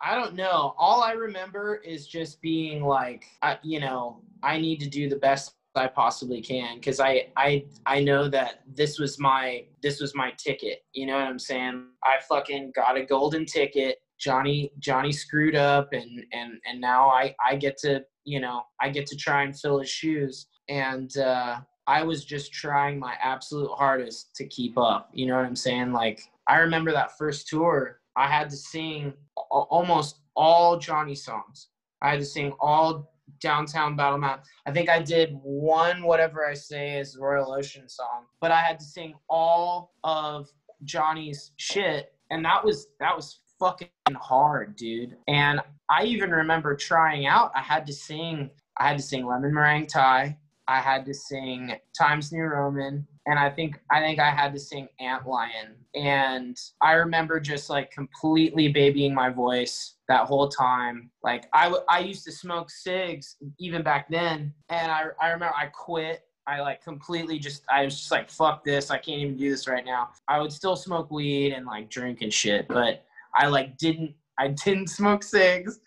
I 0.00 0.14
don't 0.14 0.34
know. 0.34 0.74
All 0.78 1.02
I 1.02 1.12
remember 1.12 1.76
is 1.76 2.06
just 2.06 2.40
being 2.40 2.82
like, 2.84 3.24
I, 3.42 3.58
you 3.62 3.80
know, 3.80 4.20
I 4.42 4.58
need 4.58 4.80
to 4.80 4.88
do 4.88 5.08
the 5.08 5.16
best 5.16 5.54
I 5.74 5.86
possibly 5.86 6.40
can 6.40 6.76
because 6.76 6.98
I, 7.00 7.28
I, 7.36 7.64
I 7.86 8.00
know 8.00 8.28
that 8.28 8.62
this 8.66 8.98
was 8.98 9.18
my, 9.18 9.64
this 9.82 10.00
was 10.00 10.14
my 10.14 10.32
ticket. 10.38 10.84
You 10.92 11.06
know 11.06 11.14
what 11.14 11.26
I'm 11.26 11.38
saying? 11.38 11.86
I 12.04 12.16
fucking 12.28 12.72
got 12.74 12.96
a 12.96 13.04
golden 13.04 13.44
ticket. 13.46 13.98
Jonny, 14.18 14.72
Jonny 14.80 15.12
screwed 15.12 15.54
up, 15.54 15.92
and 15.92 16.24
and 16.32 16.54
and 16.66 16.80
now 16.80 17.08
I, 17.08 17.36
I 17.48 17.54
get 17.54 17.76
to, 17.78 18.04
you 18.24 18.40
know, 18.40 18.62
I 18.80 18.88
get 18.88 19.06
to 19.06 19.16
try 19.16 19.44
and 19.44 19.58
fill 19.58 19.80
his 19.80 19.90
shoes, 19.90 20.46
and. 20.68 21.16
uh 21.18 21.60
I 21.88 22.02
was 22.02 22.26
just 22.26 22.52
trying 22.52 22.98
my 22.98 23.14
absolute 23.22 23.70
hardest 23.70 24.34
to 24.36 24.46
keep 24.46 24.76
up. 24.76 25.08
You 25.14 25.26
know 25.26 25.36
what 25.36 25.46
I'm 25.46 25.56
saying? 25.56 25.92
Like 25.92 26.20
I 26.46 26.58
remember 26.58 26.92
that 26.92 27.16
first 27.16 27.48
tour, 27.48 27.97
I 28.18 28.28
had 28.28 28.50
to 28.50 28.56
sing 28.56 29.14
almost 29.50 30.20
all 30.36 30.78
Jonny 30.78 31.14
songs. 31.14 31.68
I 32.02 32.10
had 32.10 32.20
to 32.20 32.26
sing 32.26 32.52
all 32.60 33.12
Downtown 33.40 33.96
Battle 33.96 34.18
Map. 34.18 34.44
I 34.66 34.72
think 34.72 34.88
I 34.88 35.00
did 35.00 35.38
one 35.42 36.02
whatever 36.02 36.46
I 36.46 36.54
say 36.54 36.98
is 36.98 37.16
Royal 37.18 37.52
Ocean 37.52 37.88
song, 37.88 38.26
but 38.40 38.50
I 38.50 38.60
had 38.60 38.78
to 38.80 38.84
sing 38.84 39.14
all 39.28 39.92
of 40.04 40.48
Jonny's 40.84 41.52
shit 41.56 42.12
and 42.30 42.44
that 42.44 42.64
was 42.64 42.88
that 43.00 43.14
was 43.14 43.40
fucking 43.58 43.88
hard, 44.14 44.76
dude. 44.76 45.16
And 45.26 45.60
I 45.90 46.04
even 46.04 46.30
remember 46.30 46.76
trying 46.76 47.26
out, 47.26 47.52
I 47.54 47.62
had 47.62 47.86
to 47.86 47.92
sing 47.92 48.50
I 48.78 48.88
had 48.88 48.96
to 48.98 49.02
sing 49.02 49.26
Lemon 49.26 49.52
Meringue 49.52 49.86
Tie. 49.86 50.36
I 50.68 50.80
had 50.80 51.06
to 51.06 51.14
sing 51.14 51.74
Times 51.98 52.30
New 52.30 52.44
Roman, 52.44 53.06
and 53.28 53.38
I 53.38 53.50
think 53.50 53.78
I 53.90 54.00
think 54.00 54.18
I 54.18 54.30
had 54.30 54.54
to 54.54 54.58
sing 54.58 54.88
Antlion. 55.00 55.74
And 55.94 56.56
I 56.80 56.92
remember 56.92 57.38
just 57.38 57.68
like 57.68 57.90
completely 57.90 58.68
babying 58.68 59.14
my 59.14 59.28
voice 59.28 59.96
that 60.08 60.26
whole 60.26 60.48
time. 60.48 61.10
Like 61.22 61.46
I, 61.52 61.64
w- 61.64 61.84
I 61.90 62.00
used 62.00 62.24
to 62.24 62.32
smoke 62.32 62.70
cigs 62.70 63.36
even 63.60 63.82
back 63.82 64.08
then, 64.08 64.54
and 64.70 64.90
I 64.90 65.04
I 65.20 65.30
remember 65.30 65.54
I 65.54 65.66
quit. 65.66 66.24
I 66.46 66.60
like 66.60 66.82
completely 66.82 67.38
just 67.38 67.64
I 67.70 67.84
was 67.84 67.98
just 67.98 68.10
like 68.10 68.30
fuck 68.30 68.64
this. 68.64 68.90
I 68.90 68.96
can't 68.96 69.20
even 69.20 69.36
do 69.36 69.50
this 69.50 69.68
right 69.68 69.84
now. 69.84 70.08
I 70.26 70.40
would 70.40 70.52
still 70.52 70.74
smoke 70.74 71.10
weed 71.10 71.52
and 71.52 71.66
like 71.66 71.90
drink 71.90 72.22
and 72.22 72.32
shit, 72.32 72.66
but 72.66 73.04
I 73.34 73.48
like 73.48 73.76
didn't 73.76 74.14
I 74.38 74.48
didn't 74.48 74.86
smoke 75.00 75.22
cigs 75.22 75.80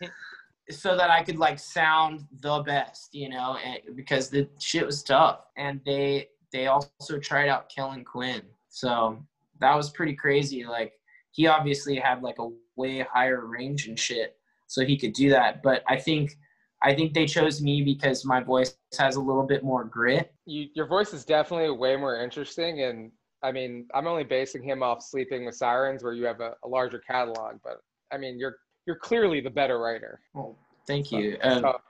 so 0.70 0.96
that 0.96 1.10
I 1.10 1.22
could 1.22 1.38
like 1.38 1.58
sound 1.58 2.24
the 2.40 2.60
best, 2.60 3.14
you 3.14 3.28
know, 3.28 3.56
and, 3.64 3.96
because 3.96 4.30
the 4.30 4.48
shit 4.58 4.86
was 4.86 5.02
tough. 5.02 5.40
And 5.56 5.80
they 5.84 6.28
they 6.52 6.66
also 6.66 7.18
tried 7.20 7.48
out 7.48 7.68
Kellin 7.68 8.04
Quinn, 8.04 8.42
so 8.68 9.18
that 9.60 9.74
was 9.76 9.90
pretty 9.90 10.14
crazy. 10.14 10.64
Like 10.64 10.92
he 11.32 11.46
obviously 11.46 11.96
had 11.96 12.22
like 12.22 12.38
a 12.38 12.48
way 12.76 13.00
higher 13.00 13.46
range 13.46 13.88
and 13.88 13.98
shit, 13.98 14.36
so 14.66 14.84
he 14.84 14.96
could 14.96 15.12
do 15.12 15.30
that. 15.30 15.62
But 15.62 15.82
I 15.88 15.96
think 15.98 16.36
I 16.82 16.94
think 16.94 17.14
they 17.14 17.26
chose 17.26 17.62
me 17.62 17.82
because 17.82 18.24
my 18.24 18.40
voice 18.42 18.76
has 18.98 19.16
a 19.16 19.20
little 19.20 19.44
bit 19.44 19.62
more 19.62 19.84
grit. 19.84 20.32
you, 20.46 20.66
your 20.74 20.86
voice 20.86 21.12
is 21.14 21.24
definitely 21.24 21.70
way 21.70 21.96
more 21.96 22.20
interesting 22.22 22.82
and 22.82 23.10
i 23.42 23.52
mean 23.52 23.86
i'm 23.94 24.06
only 24.06 24.24
basing 24.24 24.62
him 24.62 24.82
off 24.82 25.02
sleeping 25.02 25.46
with 25.46 25.54
sirens 25.54 26.02
where 26.02 26.12
you 26.12 26.24
have 26.24 26.40
a, 26.40 26.54
a 26.64 26.68
larger 26.68 26.98
catalog 26.98 27.56
but 27.62 27.78
i 28.12 28.18
mean 28.18 28.38
you're 28.38 28.56
you're 28.86 28.96
clearly 28.96 29.40
the 29.40 29.50
better 29.50 29.78
writer 29.78 30.20
Well, 30.34 30.58
thank 30.86 31.12
you. 31.12 31.38
Um, 31.42 31.60
so 31.60 31.80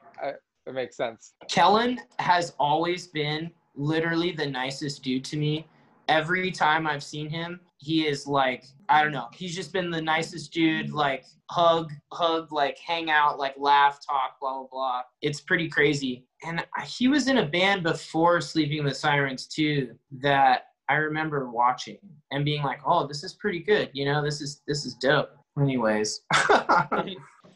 it 0.67 0.75
makes 0.75 0.97
sense 0.97 1.35
Kellin 1.49 1.99
has 2.19 2.55
always 2.59 3.07
been 3.09 3.51
literally 3.75 4.33
the 4.33 4.47
nicest 4.47 5.03
dude 5.03 5.25
to 5.27 5.37
me. 5.37 5.67
Every 6.09 6.51
time 6.51 6.87
I've 6.87 7.03
seen 7.03 7.29
him, 7.29 7.61
he 7.79 8.07
is 8.07 8.27
like, 8.27 8.65
I 8.89 9.03
don't 9.03 9.13
know, 9.13 9.29
he's 9.33 9.55
just 9.55 9.73
been 9.73 9.91
the 9.91 10.01
nicest 10.01 10.53
dude, 10.53 10.91
like 10.91 11.25
hug, 11.51 11.91
hug, 12.13 12.53
like 12.53 12.79
hang 12.79 13.11
out, 13.11 13.39
like 13.39 13.55
laugh, 13.59 13.99
talk, 14.07 14.39
blah, 14.41 14.59
blah, 14.59 14.69
blah. 14.71 15.03
It's 15.21 15.41
pretty 15.41 15.69
crazy. 15.69 16.25
And 16.45 16.65
he 16.85 17.09
was 17.09 17.29
in 17.29 17.39
a 17.39 17.47
band 17.47 17.83
before 17.83 18.41
Sleeping 18.41 18.85
with 18.85 18.97
Sirens 18.97 19.47
too 19.47 19.97
that 20.21 20.67
I 20.89 20.95
remember 20.95 21.51
watching 21.51 21.99
and 22.31 22.45
being 22.45 22.63
like, 22.63 22.81
oh, 22.87 23.07
this 23.07 23.25
is 23.25 23.35
pretty 23.35 23.61
good. 23.61 23.91
You 23.93 24.05
know, 24.05 24.23
this 24.23 24.41
is, 24.41 24.63
this 24.67 24.85
is 24.85 24.95
dope. 24.95 25.31
Anyways. 25.61 26.21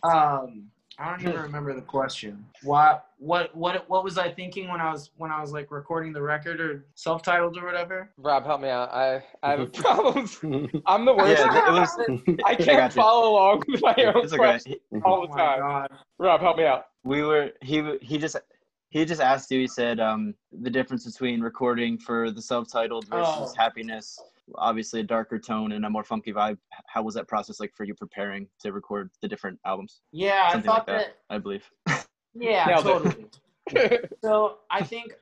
um, 0.03 0.69
I 0.99 1.11
don't 1.11 1.21
even 1.21 1.41
remember 1.43 1.75
the 1.75 1.83
question. 1.83 2.45
What 2.63 3.07
what 3.19 3.55
what 3.55 3.89
what 3.89 4.03
was 4.03 4.17
I 4.17 4.31
thinking 4.33 4.69
when 4.69 4.81
I 4.81 4.91
was 4.91 5.11
when 5.19 5.31
I 5.31 5.41
was 5.43 5.53
like 5.53 5.71
recording 5.71 6.13
the 6.13 6.23
record 6.23 6.61
or 6.61 6.87
self-titled 6.95 7.59
or 7.59 7.65
whatever? 7.67 8.11
rob 8.17 8.45
help 8.47 8.61
me 8.63 8.69
out 8.71 8.91
i 8.93 9.23
i 9.43 9.51
have 9.53 9.73
problems 9.75 10.39
i'm 10.87 11.05
the 11.05 11.15
worst 11.15 11.43
Yeah, 11.43 11.69
it 11.69 11.73
was. 11.73 11.99
i 12.47 12.53
I 12.53 12.55
can't 12.55 12.79
got 12.79 12.93
follow 12.95 13.31
along 13.33 13.65
with 13.69 13.83
my 13.83 13.95
own 14.15 14.25
It's 14.25 14.33
okay. 14.33 14.39
questions 14.43 14.77
all 15.05 15.21
the 15.23 15.27
Oh 15.27 15.31
my 15.31 15.37
time 15.37 15.61
god. 15.61 15.89
rob 16.19 16.41
help 16.41 16.57
me 16.57 16.65
out 16.65 16.87
we 17.05 17.23
were 17.23 17.51
he 17.61 17.99
he 18.01 18.17
just 18.17 18.37
he 18.89 19.05
just 19.05 19.21
asked 19.21 19.51
you 19.51 19.61
he 19.61 19.67
said 19.67 20.01
um 20.01 20.35
the 20.63 20.71
difference 20.71 21.05
between 21.05 21.41
recording 21.43 21.99
for 21.99 22.31
the 22.31 22.41
self-titled 22.41 23.07
versus 23.09 23.53
Oh. 23.53 23.55
happiness 23.59 24.19
obviously 24.55 25.01
a 25.01 25.03
darker 25.03 25.39
tone 25.39 25.73
and 25.73 25.85
a 25.85 25.91
more 25.91 26.05
funky 26.05 26.33
vibe 26.33 26.57
how 26.87 27.03
was 27.03 27.15
that 27.15 27.27
process 27.27 27.59
like 27.59 27.73
for 27.75 27.85
you 27.85 27.95
preparing 27.95 28.47
to 28.61 28.73
record 28.73 29.11
the 29.21 29.29
different 29.29 29.59
albums 29.67 30.01
Yeah, 30.13 30.49
I 30.53 30.61
thought 30.61 30.79
like 30.79 30.87
that. 30.87 30.99
that. 30.99 31.17
i 31.31 31.39
believe 31.39 31.69
Yeah, 32.39 32.77
totally. 32.83 33.27
so 34.23 34.59
I 34.71 34.83
think 34.83 35.15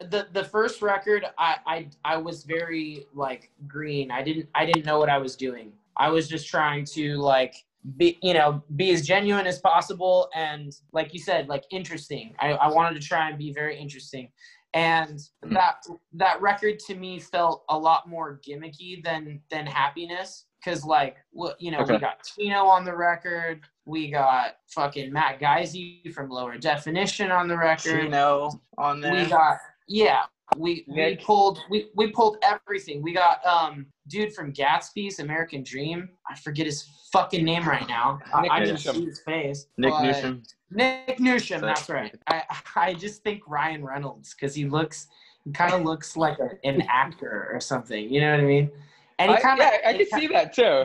the 0.00 0.28
the 0.32 0.44
first 0.44 0.82
record 0.82 1.26
I, 1.38 1.56
I 1.66 1.88
I 2.04 2.16
was 2.16 2.44
very 2.44 3.06
like 3.14 3.50
green. 3.66 4.10
I 4.10 4.22
didn't 4.22 4.48
I 4.54 4.64
didn't 4.64 4.86
know 4.86 4.98
what 4.98 5.10
I 5.10 5.18
was 5.18 5.36
doing. 5.36 5.72
I 5.96 6.08
was 6.08 6.28
just 6.28 6.48
trying 6.48 6.84
to 6.96 7.16
like 7.16 7.54
be 7.96 8.18
you 8.22 8.34
know 8.34 8.62
be 8.76 8.90
as 8.92 9.06
genuine 9.06 9.46
as 9.46 9.58
possible 9.58 10.28
and 10.34 10.76
like 10.92 11.12
you 11.12 11.20
said 11.20 11.48
like 11.48 11.64
interesting. 11.70 12.34
I, 12.38 12.52
I 12.52 12.68
wanted 12.68 13.00
to 13.00 13.06
try 13.06 13.28
and 13.28 13.38
be 13.38 13.52
very 13.52 13.78
interesting. 13.78 14.30
And 14.74 15.18
Mhm. 15.44 15.54
that 15.54 15.84
that 16.12 16.40
record 16.40 16.78
to 16.80 16.94
me 16.94 17.18
felt 17.18 17.64
a 17.68 17.78
lot 17.78 18.08
more 18.08 18.38
gimmicky 18.46 19.02
than 19.02 19.42
than 19.50 19.66
happiness. 19.66 20.46
Because 20.62 20.84
like 20.84 21.16
you 21.58 21.70
know 21.70 21.82
we 21.82 21.98
got 21.98 22.22
Chino 22.22 22.66
on 22.66 22.84
the 22.84 22.94
record, 22.94 23.62
we 23.86 24.10
got 24.10 24.58
fucking 24.68 25.12
Matt 25.12 25.40
Geise 25.40 26.12
from 26.14 26.28
Lower 26.28 26.58
Definition 26.58 27.30
on 27.32 27.48
the 27.48 27.56
record. 27.56 28.02
Chino 28.04 28.60
on 28.78 29.00
there. 29.00 29.12
We 29.12 29.24
got 29.28 29.58
yeah, 29.88 30.26
We 30.56 30.84
we 30.88 30.94
Nick. 30.94 31.22
pulled 31.22 31.60
we 31.70 31.88
we 31.94 32.10
pulled 32.10 32.38
everything. 32.42 33.02
We 33.02 33.12
got 33.12 33.44
um 33.46 33.86
dude 34.08 34.34
from 34.34 34.52
Gatsby's 34.52 35.18
American 35.20 35.62
Dream. 35.62 36.08
I 36.28 36.36
forget 36.36 36.66
his 36.66 36.88
fucking 37.12 37.44
name 37.44 37.66
right 37.68 37.86
now. 37.88 38.18
I, 38.32 38.42
Nick 38.42 38.50
I 38.50 38.64
can 38.64 38.74
Newsham. 38.74 38.94
see 38.94 39.04
his 39.06 39.20
face. 39.20 39.66
Nick 39.76 39.90
but- 39.90 40.02
Newsham. 40.02 40.42
Nick 40.72 41.18
Newsham, 41.18 41.60
that's 41.60 41.88
right. 41.88 42.14
I 42.28 42.42
I 42.76 42.94
just 42.94 43.22
think 43.24 43.42
Ryan 43.46 43.84
Reynolds 43.84 44.34
because 44.34 44.54
he 44.54 44.66
looks 44.66 45.08
he 45.44 45.50
kind 45.52 45.72
of 45.72 45.82
looks 45.82 46.16
like 46.16 46.38
a, 46.38 46.50
an 46.66 46.82
actor 46.88 47.48
or 47.52 47.60
something. 47.60 48.08
You 48.12 48.20
know 48.20 48.30
what 48.32 48.40
I 48.40 48.44
mean? 48.44 48.70
And 49.18 49.32
he 49.32 49.36
kind 49.40 49.60
of 49.60 49.66
yeah, 49.66 49.88
I 49.88 49.92
can 49.96 50.06
see 50.20 50.26
that 50.28 50.52
too. 50.52 50.84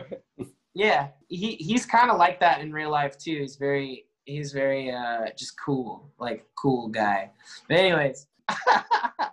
yeah, 0.74 1.08
he 1.28 1.52
he's 1.56 1.86
kind 1.86 2.10
of 2.10 2.18
like 2.18 2.40
that 2.40 2.60
in 2.60 2.72
real 2.72 2.90
life 2.90 3.16
too. 3.16 3.38
He's 3.40 3.56
very 3.56 4.06
he's 4.24 4.52
very 4.52 4.90
uh 4.90 5.26
just 5.38 5.54
cool, 5.64 6.10
like 6.18 6.44
cool 6.56 6.88
guy. 6.88 7.30
But 7.68 7.78
anyways, 7.78 8.26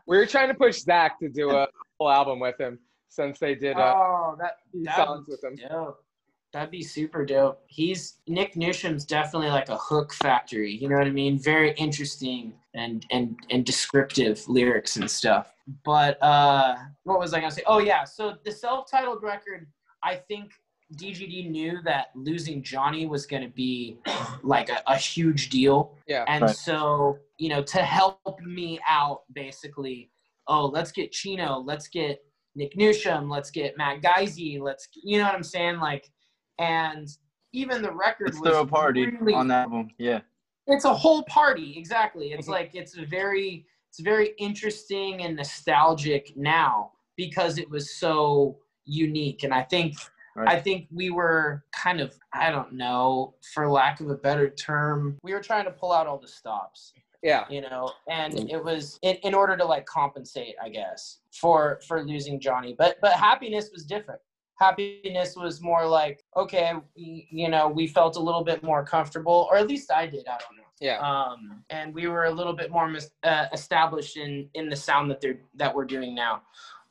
We 0.05 0.17
were 0.17 0.25
trying 0.25 0.49
to 0.49 0.53
push 0.53 0.79
Zach 0.79 1.19
to 1.19 1.29
do 1.29 1.51
a 1.51 1.67
whole 1.99 2.11
album 2.11 2.39
with 2.39 2.59
him 2.59 2.79
since 3.09 3.39
they 3.39 3.55
did 3.55 3.77
uh, 3.77 3.93
oh 3.95 4.35
that 4.39 4.57
that 4.83 4.95
songs 4.95 5.27
with 5.27 5.43
him. 5.43 5.55
dope. 5.55 6.03
That'd 6.51 6.69
be 6.69 6.83
super 6.83 7.25
dope. 7.25 7.63
He's 7.67 8.19
Nick 8.27 8.55
Newsham's 8.55 9.05
definitely 9.05 9.49
like 9.49 9.69
a 9.69 9.77
hook 9.77 10.13
factory. 10.13 10.71
You 10.71 10.89
know 10.89 10.97
what 10.97 11.07
I 11.07 11.11
mean? 11.11 11.39
Very 11.39 11.71
interesting 11.75 12.53
and 12.75 13.05
and 13.11 13.37
and 13.49 13.65
descriptive 13.65 14.47
lyrics 14.47 14.97
and 14.97 15.09
stuff. 15.09 15.53
But 15.85 16.21
uh 16.21 16.75
what 17.03 17.19
was 17.19 17.33
I 17.33 17.39
gonna 17.39 17.51
say? 17.51 17.63
Oh 17.65 17.79
yeah, 17.79 18.03
so 18.03 18.35
the 18.43 18.51
self-titled 18.51 19.23
record, 19.23 19.67
I 20.03 20.15
think 20.15 20.51
DGD 20.95 21.49
knew 21.49 21.81
that 21.83 22.07
losing 22.15 22.61
Jonny 22.63 23.05
was 23.05 23.25
gonna 23.25 23.49
be 23.49 23.97
like 24.43 24.69
a, 24.69 24.81
a 24.87 24.95
huge 24.97 25.49
deal. 25.49 25.95
Yeah. 26.07 26.25
And 26.27 26.43
Right. 26.43 26.55
so, 26.55 27.17
you 27.37 27.49
know, 27.49 27.63
to 27.63 27.79
help 27.83 28.39
me 28.41 28.79
out, 28.87 29.21
basically, 29.33 30.09
oh, 30.47 30.65
let's 30.65 30.91
get 30.91 31.11
Chino, 31.11 31.57
let's 31.59 31.87
get 31.87 32.23
Nick 32.55 32.75
Newsham, 32.75 33.29
let's 33.31 33.49
get 33.49 33.77
Matt 33.77 34.01
Geise, 34.01 34.59
let's, 34.59 34.87
you 34.93 35.17
know 35.17 35.25
what 35.25 35.35
I'm 35.35 35.43
saying? 35.43 35.79
Like, 35.79 36.11
and 36.59 37.07
even 37.53 37.81
the 37.81 37.91
record 37.91 38.27
Let's 38.27 38.39
was 38.39 38.49
throw 38.51 38.61
a 38.61 38.67
party 38.67 39.05
really, 39.07 39.33
on 39.33 39.47
that 39.47 39.63
album. 39.65 39.89
Yeah. 39.97 40.21
it's 40.67 40.85
a 40.85 40.93
whole 40.93 41.23
party, 41.23 41.75
exactly. 41.77 42.31
It's 42.33 42.47
Mhm. 42.47 42.51
like, 42.51 42.71
it's 42.73 42.95
very, 42.95 43.65
it's 43.89 43.99
very 43.99 44.33
interesting 44.37 45.21
and 45.23 45.35
nostalgic 45.35 46.35
now 46.37 46.91
because 47.15 47.57
it 47.57 47.69
was 47.69 47.95
so 47.95 48.59
unique. 48.85 49.43
And 49.43 49.53
I 49.53 49.63
think 49.63 49.95
Right. 50.35 50.49
I 50.49 50.59
think 50.59 50.87
we 50.91 51.09
were 51.11 51.63
kind 51.75 51.99
of, 52.01 52.15
I 52.33 52.49
don't 52.49 52.73
know, 52.73 53.35
for 53.53 53.69
lack 53.69 53.99
of 53.99 54.09
a 54.09 54.15
better 54.15 54.49
term, 54.49 55.17
we 55.23 55.33
were 55.33 55.41
trying 55.41 55.65
to 55.65 55.71
pull 55.71 55.91
out 55.91 56.07
all 56.07 56.17
the 56.17 56.27
stops, 56.27 56.93
Yeah. 57.21 57.45
you 57.49 57.61
know, 57.61 57.91
and 58.09 58.33
Mm. 58.33 58.49
it 58.51 58.63
was 58.63 58.97
in, 59.03 59.15
in 59.17 59.33
order 59.35 59.55
to 59.57 59.63
like 59.65 59.85
compensate, 59.85 60.55
I 60.61 60.69
guess, 60.69 61.19
for 61.39 61.79
for 61.87 62.03
losing 62.03 62.39
Jonny. 62.39 62.73
But 62.77 62.99
but 63.01 63.13
happiness 63.13 63.69
was 63.71 63.85
different. 63.85 64.21
Happiness 64.59 65.35
was 65.35 65.61
more 65.61 65.85
like, 65.85 66.23
okay, 66.37 66.73
you 66.95 67.49
know, 67.49 67.67
we 67.67 67.85
felt 67.87 68.15
a 68.15 68.19
little 68.19 68.43
bit 68.43 68.63
more 68.63 68.83
comfortable, 68.85 69.47
or 69.51 69.57
at 69.57 69.67
least 69.67 69.91
I 69.91 70.07
did. 70.07 70.27
I 70.27 70.37
don't 70.37 70.57
know 70.57 70.63
Yeah. 70.79 70.99
um, 70.99 71.63
and 71.69 71.93
we 71.93 72.07
were 72.07 72.25
a 72.25 72.31
little 72.31 72.53
bit 72.53 72.71
more 72.71 72.87
mis- 72.87 73.11
uh, 73.23 73.47
established 73.53 74.17
in 74.17 74.49
in 74.55 74.69
the 74.69 74.75
sound 74.75 75.11
that 75.11 75.21
they're 75.21 75.39
that 75.55 75.73
we're 75.75 75.85
doing 75.85 76.15
now. 76.15 76.41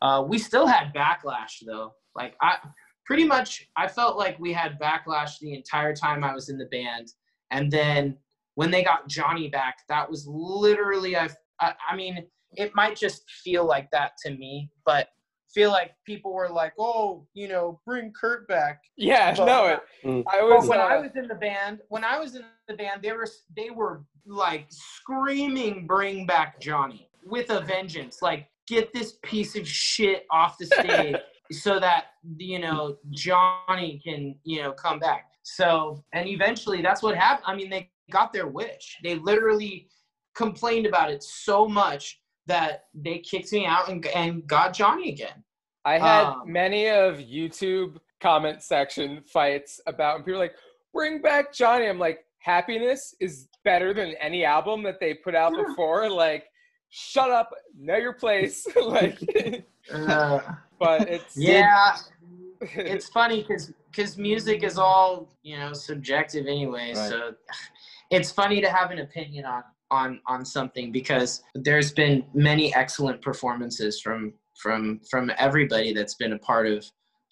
Uh, 0.00 0.22
we 0.26 0.38
still 0.38 0.66
had 0.66 0.92
backlash 0.94 1.64
though. 1.66 1.94
Like 2.14 2.36
I 2.40 2.58
pretty 3.04 3.24
much 3.24 3.68
I 3.76 3.88
felt 3.88 4.16
like 4.16 4.38
we 4.38 4.52
had 4.52 4.78
backlash 4.80 5.38
the 5.40 5.54
entire 5.54 5.94
time 5.94 6.24
I 6.24 6.34
was 6.34 6.48
in 6.48 6.58
the 6.58 6.66
band, 6.66 7.08
and 7.50 7.70
then 7.70 8.16
when 8.54 8.70
they 8.70 8.82
got 8.84 9.08
Jonny 9.08 9.48
back, 9.48 9.78
that 9.88 10.08
was 10.10 10.26
literally 10.28 11.16
I 11.16 11.28
I, 11.60 11.74
I 11.90 11.96
mean 11.96 12.26
it 12.54 12.74
might 12.74 12.96
just 12.96 13.22
feel 13.30 13.64
like 13.64 13.90
that 13.92 14.12
to 14.24 14.30
me, 14.30 14.70
but 14.84 15.08
feel 15.54 15.70
like 15.70 15.92
people 16.06 16.32
were 16.32 16.48
like, 16.48 16.72
oh, 16.78 17.26
you 17.34 17.46
know, 17.48 17.78
bring 17.86 18.12
Kurt 18.18 18.46
back. 18.48 18.80
Yeah. 18.96 19.34
But- 19.34 19.44
No. 19.46 19.66
It, 19.66 19.80
Mm. 20.04 20.24
I 20.32 20.42
was. 20.42 20.66
when 20.68 20.80
I 20.80 20.96
uh, 20.96 21.02
was 21.02 21.12
in 21.14 21.28
the 21.28 21.34
band, 21.34 21.78
when 21.88 22.02
I 22.04 22.18
was 22.18 22.34
in 22.34 22.42
the 22.68 22.74
band, 22.74 23.02
they 23.02 23.12
were 23.12 23.28
they 23.56 23.70
were 23.70 24.02
like 24.26 24.66
screaming, 24.70 25.86
"Bring 25.86 26.26
back 26.26 26.60
Jonny!" 26.60 27.08
with 27.24 27.50
a 27.50 27.60
vengeance. 27.60 28.20
Like, 28.22 28.48
get 28.66 28.92
this 28.92 29.18
piece 29.22 29.54
of 29.56 29.66
shit 29.68 30.26
off 30.30 30.58
the 30.58 30.66
stage, 30.80 31.16
so 31.52 31.78
that 31.80 32.06
you 32.36 32.58
know 32.58 32.96
Jonny 33.10 34.00
can 34.04 34.34
you 34.44 34.62
know 34.62 34.72
come 34.72 34.98
back. 34.98 35.26
So, 35.44 36.04
and 36.12 36.28
eventually, 36.28 36.82
that's 36.82 37.02
what 37.02 37.16
happened. 37.16 37.44
I 37.46 37.54
mean, 37.56 37.68
they 37.70 37.90
got 38.10 38.32
their 38.32 38.46
wish. 38.46 38.98
They 39.02 39.16
literally 39.16 39.88
complained 40.34 40.86
about 40.86 41.10
it 41.10 41.22
so 41.22 41.66
much 41.68 42.20
that 42.46 42.84
they 42.94 43.18
kicked 43.18 43.52
me 43.52 43.66
out 43.66 43.88
and 43.88 44.04
and 44.06 44.46
got 44.46 44.72
Jonny 44.72 45.10
again. 45.10 45.42
I 45.84 45.98
had 45.98 46.26
Um, 46.26 46.42
many 46.52 46.88
of 46.88 47.16
YouTube 47.16 47.98
comment 48.20 48.62
section 48.62 49.20
fights 49.26 49.80
about 49.86 50.16
and 50.16 50.24
people 50.24 50.38
like, 50.40 50.54
bring 50.94 51.20
back 51.20 51.52
Jonny. 51.52 51.86
I'm 51.86 51.98
like, 51.98 52.24
happiness 52.38 53.16
is 53.20 53.48
better 53.64 53.92
than 53.92 54.14
any 54.20 54.44
album 54.44 54.82
that 54.84 55.00
they 55.00 55.14
put 55.14 55.34
out 55.34 55.52
Yeah. 55.56 55.64
before. 55.66 56.08
Like, 56.08 56.46
shut 56.90 57.30
up, 57.30 57.50
know 57.76 57.96
your 57.96 58.12
place. 58.12 58.64
like, 58.80 59.18
Uh, 59.92 60.38
but 60.82 61.08
it's 61.08 61.36
yeah, 61.36 61.96
it's 62.60 63.08
funny 63.08 63.42
because 63.42 63.72
because 63.90 64.18
music 64.18 64.62
is 64.62 64.78
all 64.78 65.28
you 65.42 65.56
know 65.56 65.72
subjective 65.72 66.46
anyway 66.46 66.92
Right. 66.94 67.08
so 67.08 67.34
it's 68.10 68.30
funny 68.30 68.60
to 68.60 68.68
have 68.68 68.90
an 68.90 68.98
opinion 68.98 69.44
on 69.44 69.62
on 69.90 70.20
on 70.26 70.44
something 70.44 70.90
because 70.92 71.42
there's 71.54 71.92
been 71.92 72.24
many 72.34 72.74
excellent 72.74 73.22
performances 73.22 74.00
from 74.00 74.32
from 74.60 75.00
from 75.10 75.30
everybody 75.38 75.92
that's 75.92 76.14
been 76.14 76.32
a 76.32 76.38
part 76.38 76.66
of 76.66 76.84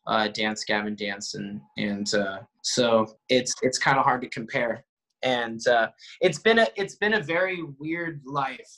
uh, 0.07 0.28
dance 0.28 0.64
gavin 0.64 0.94
dance 0.94 1.34
and 1.34 1.61
and 1.76 2.14
uh, 2.14 2.38
so 2.62 3.07
it's 3.28 3.55
it's 3.62 3.78
kind 3.78 3.98
of 3.98 4.05
hard 4.05 4.22
to 4.22 4.28
compare 4.28 4.84
and 5.22 5.66
uh, 5.68 5.88
it's 6.20 6.38
been 6.38 6.61
a 6.61 6.66
it's 6.76 6.96
been 6.96 7.14
a 7.14 7.22
very 7.22 7.62
weird 7.78 8.20
life 8.24 8.72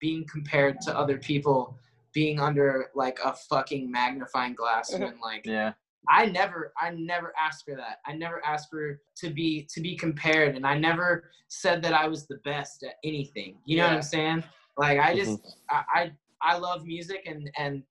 being 0.00 0.24
compared 0.30 0.80
to 0.80 0.96
other 0.96 1.18
people 1.18 1.78
being 2.14 2.40
under 2.40 2.90
like 2.94 3.18
a 3.24 3.34
fucking 3.34 3.90
magnifying 3.90 4.54
glass 4.54 4.94
uh-huh. 4.94 5.06
and 5.06 5.20
like 5.20 5.44
Yeah. 5.44 5.72
I 6.08 6.26
never 6.26 6.72
I 6.78 6.90
never 6.90 7.32
asked 7.38 7.64
for 7.64 7.74
that. 7.76 7.98
I 8.06 8.12
never 8.12 8.44
asked 8.44 8.68
for 8.70 9.00
to 9.16 9.30
be 9.30 9.66
to 9.74 9.80
be 9.80 9.96
compared 9.96 10.54
and 10.54 10.66
I 10.66 10.78
never 10.78 11.30
said 11.48 11.82
that 11.82 11.94
I 11.94 12.08
was 12.08 12.26
the 12.26 12.38
best 12.44 12.82
at 12.82 12.96
anything. 13.04 13.56
You 13.64 13.78
know 13.78 13.84
what 13.84 13.94
I'm 13.94 14.02
saying? 14.02 14.44
Like 14.76 14.98
I 14.98 15.14
mm-hmm. 15.14 15.18
just 15.18 15.56
I, 15.70 15.82
I 15.94 16.12
I 16.42 16.58
love 16.58 16.84
music 16.84 17.22
and 17.26 17.50
and 17.58 17.82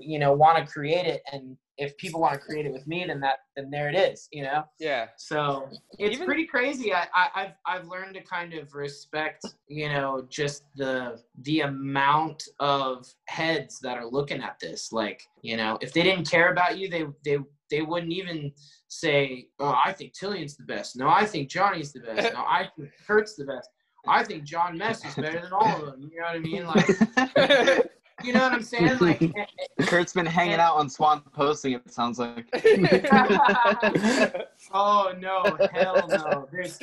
you 0.00 0.18
know 0.18 0.32
want 0.32 0.58
to 0.58 0.70
create 0.70 1.06
it 1.06 1.22
and 1.32 1.56
if 1.82 1.96
people 1.98 2.20
want 2.20 2.32
to 2.34 2.38
create 2.38 2.64
it 2.66 2.72
with 2.72 2.86
me 2.86 3.04
then 3.06 3.20
that 3.20 3.38
then 3.56 3.70
there 3.70 3.88
it 3.90 3.94
is, 3.96 4.28
you 4.32 4.42
know? 4.42 4.64
yeah. 4.80 5.08
So 5.16 5.68
it's 5.98 6.14
Even- 6.14 6.26
pretty 6.26 6.46
crazy. 6.46 6.92
I, 6.94 7.06
I, 7.14 7.28
I've 7.34 7.52
I've 7.66 7.86
learned 7.86 8.14
to 8.14 8.22
kind 8.22 8.54
of 8.54 8.74
respect, 8.74 9.44
you 9.68 9.88
know, 9.88 10.24
just 10.30 10.64
the 10.76 11.20
the 11.42 11.60
amount 11.60 12.44
of 12.60 13.06
heads 13.26 13.78
that 13.80 13.98
are 13.98 14.06
looking 14.06 14.40
at 14.42 14.56
this. 14.60 14.90
Like, 14.92 15.22
you 15.42 15.56
know, 15.56 15.76
if 15.80 15.92
they 15.92 16.02
didn't 16.02 16.30
care 16.30 16.50
about 16.52 16.78
you, 16.78 16.88
they 16.88 17.04
they 17.24 17.38
they 17.70 17.82
wouldn't 17.82 18.12
even 18.12 18.52
say, 18.88 19.48
"Oh, 19.58 19.74
I 19.84 19.92
think 19.92 20.12
Tilian's 20.14 20.56
the 20.56 20.64
best." 20.64 20.96
No, 20.96 21.08
I 21.08 21.24
think 21.26 21.50
Jonny's 21.50 21.92
the 21.92 22.00
best. 22.00 22.32
No, 22.34 22.40
I 22.40 22.68
think 22.76 22.90
Kurt's 23.06 23.34
the 23.36 23.44
best. 23.44 23.68
I 24.06 24.24
think 24.24 24.44
Jon 24.44 24.76
Mess 24.76 25.04
is 25.04 25.14
better 25.14 25.40
than 25.40 25.52
all 25.52 25.76
of 25.76 25.86
them. 25.92 26.10
You 26.12 26.20
know 26.20 26.26
what 26.26 26.34
I 26.34 26.38
mean? 26.40 26.66
Like, 26.66 27.86
you 28.24 28.32
know 28.32 28.40
what 28.40 28.52
I'm 28.52 28.62
saying? 28.62 28.98
Like, 28.98 29.22
eh, 29.36 29.44
Kurt's 29.86 30.12
been 30.12 30.26
hanging 30.26 30.58
out 30.58 30.76
on 30.76 30.88
Swan 30.88 31.22
posting. 31.32 31.72
It 31.72 31.92
sounds 31.92 32.18
like. 32.18 32.46
oh 34.72 35.12
no, 35.18 35.56
hell 35.72 36.06
no. 36.08 36.48
There's 36.52 36.78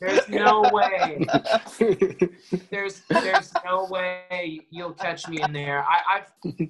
there's 0.00 0.28
no 0.28 0.68
way. 0.72 1.26
there's 2.70 3.02
there's 3.08 3.52
no 3.64 3.86
way 3.86 4.60
you'll 4.70 4.92
catch 4.94 5.28
me 5.28 5.42
in 5.42 5.52
there. 5.52 5.84
I, 5.84 6.20
I've 6.20 6.68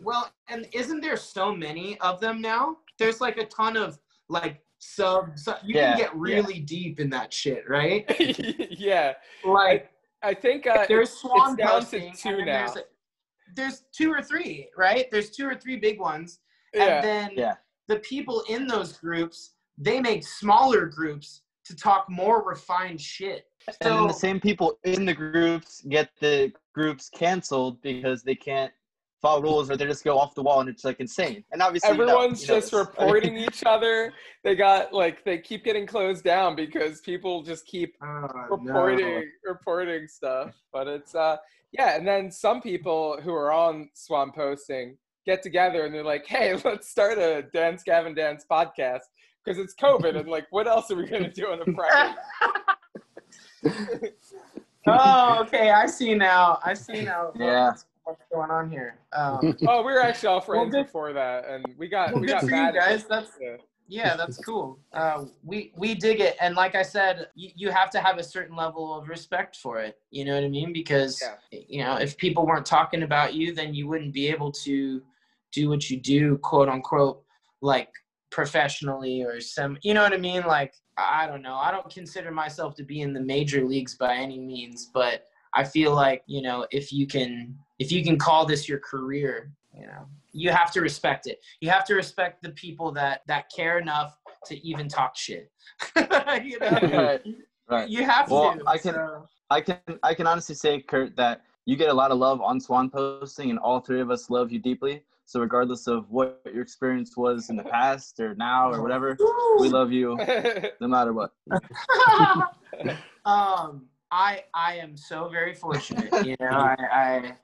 well, 0.00 0.30
and 0.48 0.66
isn't 0.72 1.00
there 1.00 1.16
so 1.16 1.54
many 1.54 1.98
of 2.00 2.20
them 2.20 2.40
now? 2.40 2.78
There's 2.98 3.20
like 3.20 3.38
a 3.38 3.46
ton 3.46 3.76
of 3.76 3.98
like 4.28 4.62
sub. 4.78 5.38
sub 5.38 5.58
you 5.64 5.74
Yeah, 5.74 5.92
can 5.92 5.98
get 5.98 6.16
really 6.16 6.60
deep 6.60 7.00
in 7.00 7.10
that 7.10 7.32
shit, 7.32 7.68
right? 7.68 8.04
yeah. 8.70 9.14
Like 9.44 9.90
I 10.22 10.34
think 10.34 10.66
uh, 10.66 10.84
there's 10.88 11.10
swan 11.10 11.56
down 11.56 11.68
to 11.68 11.74
posting, 11.80 12.12
two 12.12 12.44
now. 12.44 12.66
There's, 12.66 12.84
there's 13.56 13.82
two 13.92 14.12
or 14.12 14.22
three, 14.22 14.68
right? 14.76 15.10
There's 15.10 15.30
two 15.30 15.46
or 15.46 15.54
three 15.54 15.76
big 15.76 15.98
ones, 16.00 16.40
yeah. 16.74 16.96
and 16.96 17.04
then 17.04 17.30
Yeah. 17.36 17.54
the 17.88 17.96
people 18.00 18.42
in 18.48 18.66
those 18.66 18.92
groups 18.94 19.54
they 19.82 19.98
make 19.98 20.22
smaller 20.26 20.84
groups 20.86 21.40
to 21.64 21.74
talk 21.74 22.04
more 22.10 22.42
refined 22.46 23.00
shit. 23.00 23.46
and 23.80 23.94
then 23.94 24.06
the 24.06 24.12
same 24.12 24.38
people 24.40 24.78
in 24.84 25.06
the 25.06 25.14
groups 25.14 25.80
get 25.88 26.10
the 26.20 26.52
groups 26.74 27.08
canceled 27.14 27.80
because 27.80 28.22
they 28.22 28.34
can't 28.34 28.72
follow 29.22 29.40
rules 29.42 29.70
or 29.70 29.76
they 29.76 29.86
just 29.86 30.02
go 30.04 30.18
off 30.18 30.34
the 30.34 30.42
wall 30.42 30.60
and 30.60 30.68
it's 30.68 30.84
like 30.84 30.98
insane. 31.00 31.44
And 31.52 31.62
obviously, 31.62 31.90
you 31.90 31.96
know- 31.98 32.02
Everyone's 32.04 32.42
you 32.42 32.48
know 32.48 32.54
just 32.60 32.70
this. 32.72 32.78
reporting 32.86 33.36
each 33.38 33.62
other. 33.64 34.12
They 34.44 34.54
got 34.54 34.92
like 34.92 35.24
they 35.24 35.38
keep 35.38 35.64
getting 35.64 35.86
closed 35.86 36.24
down 36.24 36.56
because 36.56 37.00
people 37.02 37.42
just 37.42 37.64
keep 37.66 37.94
Oh, 38.02 38.06
no. 38.06 38.56
reporting 38.56 39.30
reporting 39.44 40.08
stuff. 40.08 40.54
But 40.72 40.88
it's 40.88 41.14
uh 41.14 41.36
Yeah, 41.72 41.96
and 41.96 42.06
then 42.06 42.30
some 42.32 42.60
people 42.60 43.20
who 43.22 43.32
are 43.32 43.52
on 43.52 43.90
Swan 43.94 44.32
Posting 44.32 44.96
get 45.26 45.42
together 45.42 45.84
and 45.84 45.94
they're 45.94 46.02
like, 46.04 46.26
"Hey, 46.26 46.54
let's 46.64 46.88
start 46.88 47.18
a 47.18 47.42
Dance 47.52 47.82
Gavin 47.84 48.14
Dance 48.14 48.44
podcast 48.50 49.00
because 49.44 49.58
it's 49.58 49.74
COVID 49.74 50.18
and 50.18 50.28
like, 50.28 50.46
what 50.50 50.66
else 50.66 50.90
are 50.90 50.96
we 50.96 51.06
gonna 51.06 51.30
do 51.32 51.46
on 51.52 51.60
a 51.60 51.72
Friday?" 51.72 52.14
oh, 54.86 55.38
okay. 55.42 55.70
I 55.70 55.86
see 55.86 56.14
now. 56.14 56.58
I 56.64 56.74
see 56.74 57.02
now. 57.02 57.32
Yeah. 57.36 57.66
What's, 57.68 57.84
what's 58.04 58.22
going 58.32 58.50
on 58.50 58.70
here? 58.70 58.96
Um, 59.12 59.56
oh, 59.68 59.82
we 59.82 59.92
were 59.92 60.02
actually 60.02 60.28
all 60.28 60.40
friends 60.40 60.74
good- 60.74 60.86
before 60.86 61.12
that, 61.12 61.46
and 61.48 61.64
we 61.78 61.88
got 61.88 62.12
well, 62.12 62.20
we 62.22 62.26
good 62.26 62.32
got 62.34 62.40
for 62.40 62.46
you 62.46 62.56
mad 62.56 62.76
at- 62.76 62.80
guys. 62.88 63.04
That's 63.04 63.30
Yeah. 63.40 63.56
Yeah, 63.90 64.14
that's 64.14 64.38
cool. 64.38 64.78
Uh, 64.92 65.24
we 65.42 65.72
we 65.76 65.96
dig 65.96 66.20
it, 66.20 66.36
and 66.40 66.54
like 66.54 66.76
I 66.76 66.82
said, 66.82 67.26
you, 67.34 67.50
you 67.56 67.70
have 67.70 67.90
to 67.90 67.98
have 67.98 68.18
a 68.18 68.22
certain 68.22 68.54
level 68.54 68.96
of 68.96 69.08
respect 69.08 69.56
for 69.56 69.80
it. 69.80 69.98
You 70.12 70.24
know 70.24 70.34
what 70.36 70.44
I 70.44 70.48
mean? 70.48 70.72
Because 70.72 71.20
you 71.50 71.82
know, 71.82 71.96
if 71.96 72.16
people 72.16 72.46
weren't 72.46 72.64
talking 72.64 73.02
about 73.02 73.34
you, 73.34 73.52
then 73.52 73.74
you 73.74 73.88
wouldn't 73.88 74.14
be 74.14 74.28
able 74.28 74.52
to 74.52 75.02
do 75.52 75.68
what 75.68 75.90
you 75.90 75.98
do, 75.98 76.38
quote 76.38 76.68
unquote, 76.68 77.24
like 77.62 77.88
professionally 78.30 79.22
or 79.22 79.40
some. 79.40 79.76
You 79.82 79.94
know 79.94 80.04
what 80.04 80.12
I 80.12 80.18
mean? 80.18 80.44
Like 80.46 80.74
I 80.96 81.26
don't 81.26 81.42
know. 81.42 81.56
I 81.56 81.72
don't 81.72 81.90
consider 81.90 82.30
myself 82.30 82.76
to 82.76 82.84
be 82.84 83.00
in 83.00 83.12
the 83.12 83.20
major 83.20 83.66
leagues 83.66 83.96
by 83.96 84.14
any 84.14 84.38
means, 84.38 84.88
but 84.94 85.26
I 85.52 85.64
feel 85.64 85.92
like 85.92 86.22
you 86.26 86.42
know 86.42 86.64
if 86.70 86.92
you 86.92 87.08
can 87.08 87.58
if 87.80 87.90
you 87.90 88.04
can 88.04 88.18
call 88.18 88.46
this 88.46 88.68
your 88.68 88.78
career, 88.78 89.50
you 89.74 89.86
know, 89.88 90.06
you 90.32 90.50
have 90.50 90.70
to 90.72 90.80
respect 90.80 91.26
it. 91.26 91.40
You 91.60 91.70
have 91.70 91.84
to 91.86 91.94
respect 91.94 92.42
the 92.42 92.50
people 92.50 92.92
that 92.92 93.22
that 93.26 93.50
care 93.54 93.78
enough 93.78 94.16
to 94.46 94.66
even 94.66 94.88
talk 94.88 95.16
shit. 95.16 95.50
you 95.96 96.58
know, 96.58 96.78
Right. 96.82 97.22
Right. 97.68 97.88
you 97.88 98.04
have 98.04 98.30
Well, 98.30 98.54
to. 98.58 98.62
I 98.66 98.78
can- 98.78 98.94
so- 98.94 99.28
I 99.52 99.60
can 99.60 99.78
I 100.04 100.14
can 100.14 100.26
honestly 100.28 100.54
say, 100.54 100.80
Kurt, 100.80 101.16
that 101.16 101.42
you 101.66 101.74
get 101.76 101.88
a 101.90 101.94
lot 101.94 102.12
of 102.12 102.18
love 102.18 102.40
on 102.40 102.60
Swan 102.60 102.88
posting, 102.88 103.50
and 103.50 103.58
all 103.58 103.80
three 103.80 104.00
of 104.00 104.08
us 104.10 104.30
love 104.30 104.52
you 104.52 104.60
deeply. 104.60 105.02
So 105.24 105.40
regardless 105.40 105.86
of 105.88 106.08
what 106.10 106.40
your 106.52 106.62
experience 106.62 107.16
was 107.16 107.50
in 107.50 107.56
the 107.56 107.64
past 107.64 108.18
or 108.20 108.34
now 108.36 108.70
or 108.72 108.80
whatever, 108.82 109.16
we 109.58 109.68
love 109.68 109.90
you 109.92 110.16
no 110.80 110.86
matter 110.88 111.12
what. 111.12 111.32
um, 113.24 113.86
I 114.10 114.44
I 114.54 114.76
am 114.76 114.96
so 114.96 115.28
very 115.28 115.54
fortunate. 115.54 116.12
You 116.24 116.36
know, 116.40 116.48
I, 116.50 116.76
I 116.92 117.36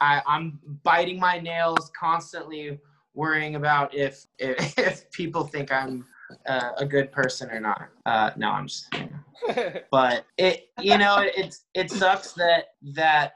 I 0.00 0.22
I'm 0.26 0.58
biting 0.82 1.18
my 1.18 1.38
nails 1.38 1.90
constantly, 1.98 2.78
worrying 3.14 3.56
about 3.56 3.94
if 3.94 4.26
if, 4.38 4.78
if 4.78 5.10
people 5.10 5.44
think 5.44 5.72
I'm 5.72 6.04
uh, 6.46 6.72
a 6.76 6.86
good 6.86 7.12
person 7.12 7.50
or 7.50 7.60
not. 7.60 7.88
Uh, 8.04 8.30
no, 8.36 8.50
I'm 8.50 8.66
just. 8.68 8.88
You 8.94 9.00
know. 9.56 9.72
but 9.90 10.24
it 10.38 10.70
you 10.80 10.96
know 10.98 11.18
it, 11.18 11.32
it's 11.36 11.64
it 11.74 11.90
sucks 11.90 12.32
that 12.32 12.74
that 12.82 13.34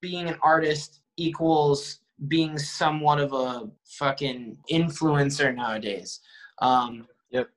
being 0.00 0.28
an 0.28 0.36
artist 0.42 1.00
equals 1.16 2.00
being 2.28 2.58
somewhat 2.58 3.20
of 3.20 3.32
a 3.32 3.70
fucking 3.84 4.58
influencer 4.70 5.54
nowadays 5.54 6.20
um 6.60 7.06
Yep. 7.30 7.50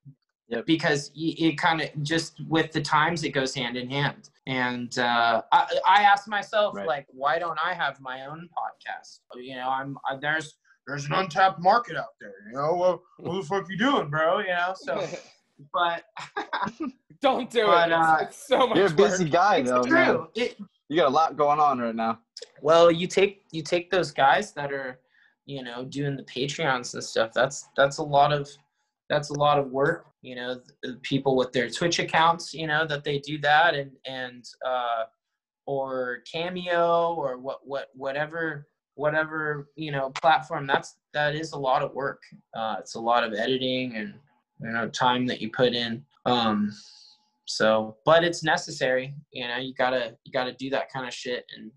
Yep. 0.50 0.66
because 0.66 1.12
it 1.16 1.58
kind 1.58 1.82
of 1.82 1.90
just 2.04 2.40
with 2.48 2.72
the 2.72 2.82
times 2.82 3.24
it 3.24 3.30
goes 3.30 3.54
hand 3.54 3.78
in 3.78 3.90
hand 3.90 4.30
and 4.50 4.98
uh 4.98 5.42
i 5.52 5.62
i 5.88 6.02
asked 6.04 6.28
myself 6.28 6.76
Right. 6.76 6.88
like 6.88 7.06
why 7.10 7.38
don't 7.40 7.60
i 7.64 7.74
have 7.74 8.00
my 8.02 8.26
own 8.26 8.50
podcast 8.58 9.20
you 9.36 9.56
know 9.56 9.70
i'm 9.70 9.98
I, 10.10 10.16
there's 10.16 10.56
there's 10.88 11.06
an 11.06 11.14
untapped 11.14 11.60
market 11.62 11.96
out 11.98 12.14
there 12.20 12.34
you 12.48 12.54
know 12.58 12.74
what, 12.74 13.00
what 13.18 13.36
the 13.42 13.44
fuck 13.48 13.66
you 13.70 13.78
doing 13.78 14.10
bro 14.10 14.40
you 14.40 14.48
know 14.48 14.74
so 14.76 14.94
but 15.74 16.04
Don't 17.22 17.50
do 17.50 17.66
But, 17.66 17.90
it. 17.90 17.94
uh, 17.94 18.18
it's, 18.22 18.30
it's 18.38 18.48
so 18.48 18.66
much 18.68 18.78
You're 18.78 18.88
a 18.88 18.92
busy 18.92 19.26
work. 19.26 19.34
guy 19.34 19.56
it's 19.58 19.70
though, 19.70 19.84
true 19.84 19.94
man. 19.94 20.28
it, 20.36 20.58
You 20.88 20.96
got 20.96 21.08
a 21.10 21.16
lot 21.22 21.36
going 21.36 21.60
on 21.60 21.80
right 21.80 21.94
now. 21.94 22.20
Well, 22.62 22.90
you 22.90 23.08
take 23.08 23.44
you 23.52 23.62
take 23.62 23.92
those 23.92 24.10
guys 24.12 24.54
that 24.54 24.72
are, 24.72 25.00
you 25.46 25.62
know, 25.64 25.84
doing 25.84 26.16
the 26.16 26.24
Patreons 26.24 26.94
and 26.94 27.04
stuff. 27.04 27.32
That's 27.34 27.68
that's 27.76 27.98
a 27.98 28.04
lot 28.04 28.32
of 28.32 28.50
that's 29.10 29.32
a 29.32 29.34
lot 29.34 29.60
of 29.60 29.70
work. 29.70 30.06
You 30.22 30.36
know, 30.36 30.62
people 31.02 31.36
with 31.36 31.52
their 31.54 31.70
Twitch 31.70 32.00
accounts, 32.00 32.54
you 32.54 32.68
know, 32.68 32.86
that 32.86 33.04
they 33.04 33.20
do 33.20 33.38
that 33.40 33.74
and 33.76 33.92
and 34.06 34.46
uh, 34.66 35.04
or 35.66 36.20
Cameo 36.32 37.14
or 37.16 37.38
what 37.38 37.60
what 37.64 37.90
whatever 37.94 38.68
whatever 38.96 39.70
you 39.76 39.92
know 39.92 40.10
platform. 40.10 40.68
That's 40.68 40.98
that 41.14 41.36
is 41.36 41.54
a 41.54 41.60
lot 41.60 41.82
of 41.82 41.94
work. 41.94 42.22
Uh, 42.54 42.78
it's 42.80 42.96
a 42.96 43.00
lot 43.00 43.24
of 43.24 43.34
editing 43.34 43.96
and 43.96 44.14
you 44.62 44.72
know 44.72 44.90
time 44.90 45.26
that 45.28 45.42
you 45.42 45.52
put 45.52 45.74
in. 45.74 46.04
Um, 46.26 46.74
so, 47.46 47.98
but 48.06 48.24
it's 48.24 48.44
necessary. 48.44 49.16
You 49.32 49.48
know, 49.48 49.58
you 49.58 49.74
gotta 49.74 50.18
you 50.26 50.34
gotta 50.34 50.54
do 50.54 50.70
that 50.72 50.92
kind 50.92 51.08
of 51.08 51.14
shit 51.14 51.46
and 51.56 51.72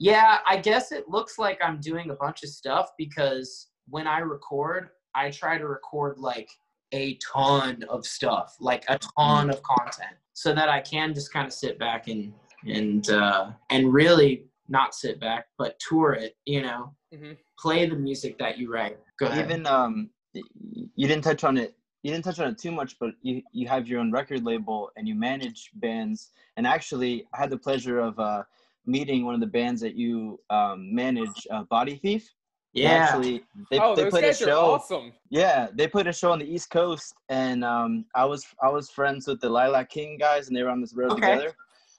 yeah, 0.00 0.38
I 0.48 0.56
guess 0.56 0.92
it 0.92 1.10
looks 1.10 1.38
like 1.38 1.60
I'm 1.62 1.78
doing 1.78 2.08
a 2.08 2.14
bunch 2.14 2.42
of 2.42 2.48
stuff 2.48 2.88
because 2.96 3.68
when 3.86 4.06
I 4.06 4.20
record, 4.20 4.88
I 5.14 5.30
try 5.30 5.58
to 5.58 5.68
record 5.68 6.16
like 6.16 6.48
a 6.92 7.14
ton 7.16 7.84
of 7.88 8.06
stuff, 8.06 8.56
like 8.60 8.84
a 8.88 8.98
ton 8.98 9.50
of 9.50 9.62
content, 9.62 10.14
so 10.32 10.54
that 10.54 10.68
I 10.68 10.80
can 10.80 11.14
just 11.14 11.32
kind 11.32 11.46
of 11.46 11.52
sit 11.52 11.78
back 11.78 12.08
and 12.08 12.32
and 12.66 13.08
uh, 13.10 13.50
and 13.70 13.92
really 13.92 14.44
not 14.68 14.94
sit 14.94 15.18
back, 15.20 15.46
but 15.58 15.78
tour 15.80 16.12
it. 16.12 16.36
You 16.46 16.62
know, 16.62 16.94
Mhm. 17.14 17.36
play 17.58 17.86
the 17.88 17.96
music 17.96 18.38
that 18.38 18.56
you 18.58 18.72
write. 18.72 18.98
Go 19.18 19.26
ahead. 19.26 19.44
Even 19.44 19.66
um, 19.66 20.10
you 20.32 21.08
didn't 21.08 21.24
touch 21.24 21.42
on 21.44 21.56
it. 21.56 21.74
You 22.02 22.12
didn't 22.12 22.24
touch 22.24 22.38
on 22.38 22.48
it 22.48 22.58
too 22.58 22.70
much, 22.72 22.98
but 22.98 23.10
you 23.22 23.42
you 23.52 23.66
have 23.68 23.88
your 23.88 24.00
own 24.00 24.10
record 24.12 24.44
label 24.44 24.90
and 24.96 25.06
you 25.08 25.14
manage 25.14 25.70
bands. 25.74 26.30
And 26.56 26.66
actually, 26.66 27.26
I 27.34 27.38
had 27.38 27.50
the 27.50 27.58
pleasure 27.58 27.98
of 28.00 28.18
uh, 28.18 28.42
meeting 28.86 29.24
one 29.24 29.34
of 29.34 29.40
the 29.40 29.46
bands 29.46 29.80
that 29.82 29.94
you 29.94 30.40
um, 30.50 30.94
manage, 30.94 31.46
uh, 31.50 31.64
Body 31.64 31.96
Thief. 31.96 32.28
They 32.74 32.82
yeah. 32.82 32.88
Actually, 33.08 33.42
they, 33.70 33.78
oh, 33.80 33.96
they 33.96 34.02
those 34.04 34.10
played 34.12 34.24
a 34.24 34.26
guys 34.28 34.42
are 34.42 34.46
show. 34.46 34.60
awesome. 34.74 35.12
Yeah, 35.28 35.68
they 35.74 35.88
put 35.88 36.06
a 36.06 36.12
show 36.12 36.30
on 36.30 36.38
the 36.38 36.44
East 36.46 36.70
Coast, 36.70 37.14
and 37.28 37.64
um, 37.64 38.04
I 38.14 38.24
was 38.24 38.46
I 38.62 38.68
was 38.68 38.90
friends 38.90 39.26
with 39.26 39.40
the 39.40 39.48
Lilac 39.48 39.90
King 39.90 40.18
guys, 40.18 40.46
and 40.48 40.56
they 40.56 40.62
were 40.62 40.70
on 40.70 40.80
this 40.80 40.94
road 40.94 41.10
Okay. 41.12 41.32
together. 41.32 41.52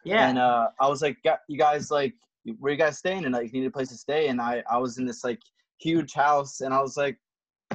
yeah. 0.05 0.29
And 0.29 0.37
uh, 0.39 0.69
I 0.79 0.87
was 0.87 1.01
like, 1.01 1.17
"Gu- 1.23 1.43
you 1.49 1.57
guys 1.57 1.91
like, 1.91 2.13
where 2.59 2.71
you 2.71 2.77
guys 2.77 2.97
staying? 2.97 3.25
And 3.25 3.33
like, 3.33 3.51
you 3.53 3.59
need 3.59 3.67
a 3.67 3.71
place 3.71 3.89
to 3.89 3.97
stay. 3.97 4.27
And 4.29 4.39
I 4.39 4.63
I 4.71 4.77
was 4.77 4.97
in 4.97 5.05
this 5.05 5.23
like 5.25 5.39
huge 5.79 6.13
house, 6.13 6.61
and 6.61 6.73
I 6.73 6.81
was 6.81 6.95
like, 6.95 7.17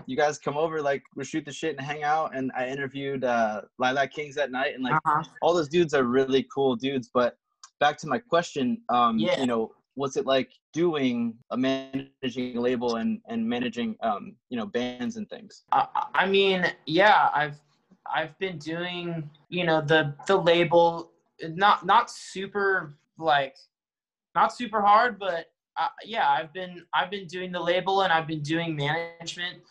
you 0.07 0.17
guys 0.17 0.39
come 0.39 0.57
over, 0.57 0.81
like, 0.81 1.03
we'll 1.17 1.25
shoot 1.27 1.45
the 1.45 1.53
shit 1.53 1.77
and 1.77 1.87
hang 1.87 2.03
out. 2.03 2.35
And 2.35 2.51
I 2.57 2.67
interviewed 2.69 3.25
uh, 3.25 3.63
Lilac 3.79 4.11
Kings 4.13 4.35
that 4.37 4.51
night, 4.51 4.75
and 4.75 4.83
like 4.83 4.95
uh-huh. 4.95 5.23
all 5.43 5.53
those 5.55 5.69
dudes 5.69 5.93
are 5.93 6.05
really 6.05 6.47
cool 6.55 6.77
dudes. 6.77 7.11
But 7.13 7.37
back 7.79 7.99
to 7.99 8.07
my 8.07 8.19
question, 8.19 8.79
um, 8.89 9.19
Yeah. 9.19 9.39
you 9.41 9.47
know, 9.47 9.73
what's 9.97 10.17
it 10.17 10.27
like 10.27 10.51
doing 10.73 11.35
a 11.51 11.57
managing 11.57 12.57
label 12.57 12.97
and 12.97 13.21
and 13.27 13.47
managing 13.47 13.97
um, 14.01 14.37
you 14.51 14.57
know, 14.57 14.67
bands 14.67 15.17
and 15.17 15.29
things? 15.29 15.65
I, 15.73 15.87
I 16.15 16.27
mean, 16.27 16.67
yeah, 16.87 17.31
I've 17.35 17.59
I've 18.15 18.39
been 18.39 18.59
doing, 18.59 19.29
you 19.49 19.65
know, 19.65 19.81
the 19.81 20.15
the 20.27 20.37
label 20.37 21.11
not 21.43 21.85
not 21.85 22.11
super 22.11 22.97
like 23.19 23.57
not 24.35 24.55
super 24.55 24.81
hard, 24.81 25.19
but 25.19 25.47
uh, 25.79 25.89
yeah, 26.05 26.31
I've 26.31 26.53
been 26.53 26.85
I've 26.95 27.11
been 27.11 27.27
doing 27.27 27.51
the 27.51 27.61
label 27.61 28.03
and 28.03 28.13
I've 28.13 28.27
been 28.27 28.43
doing 28.43 28.77
management 28.77 29.63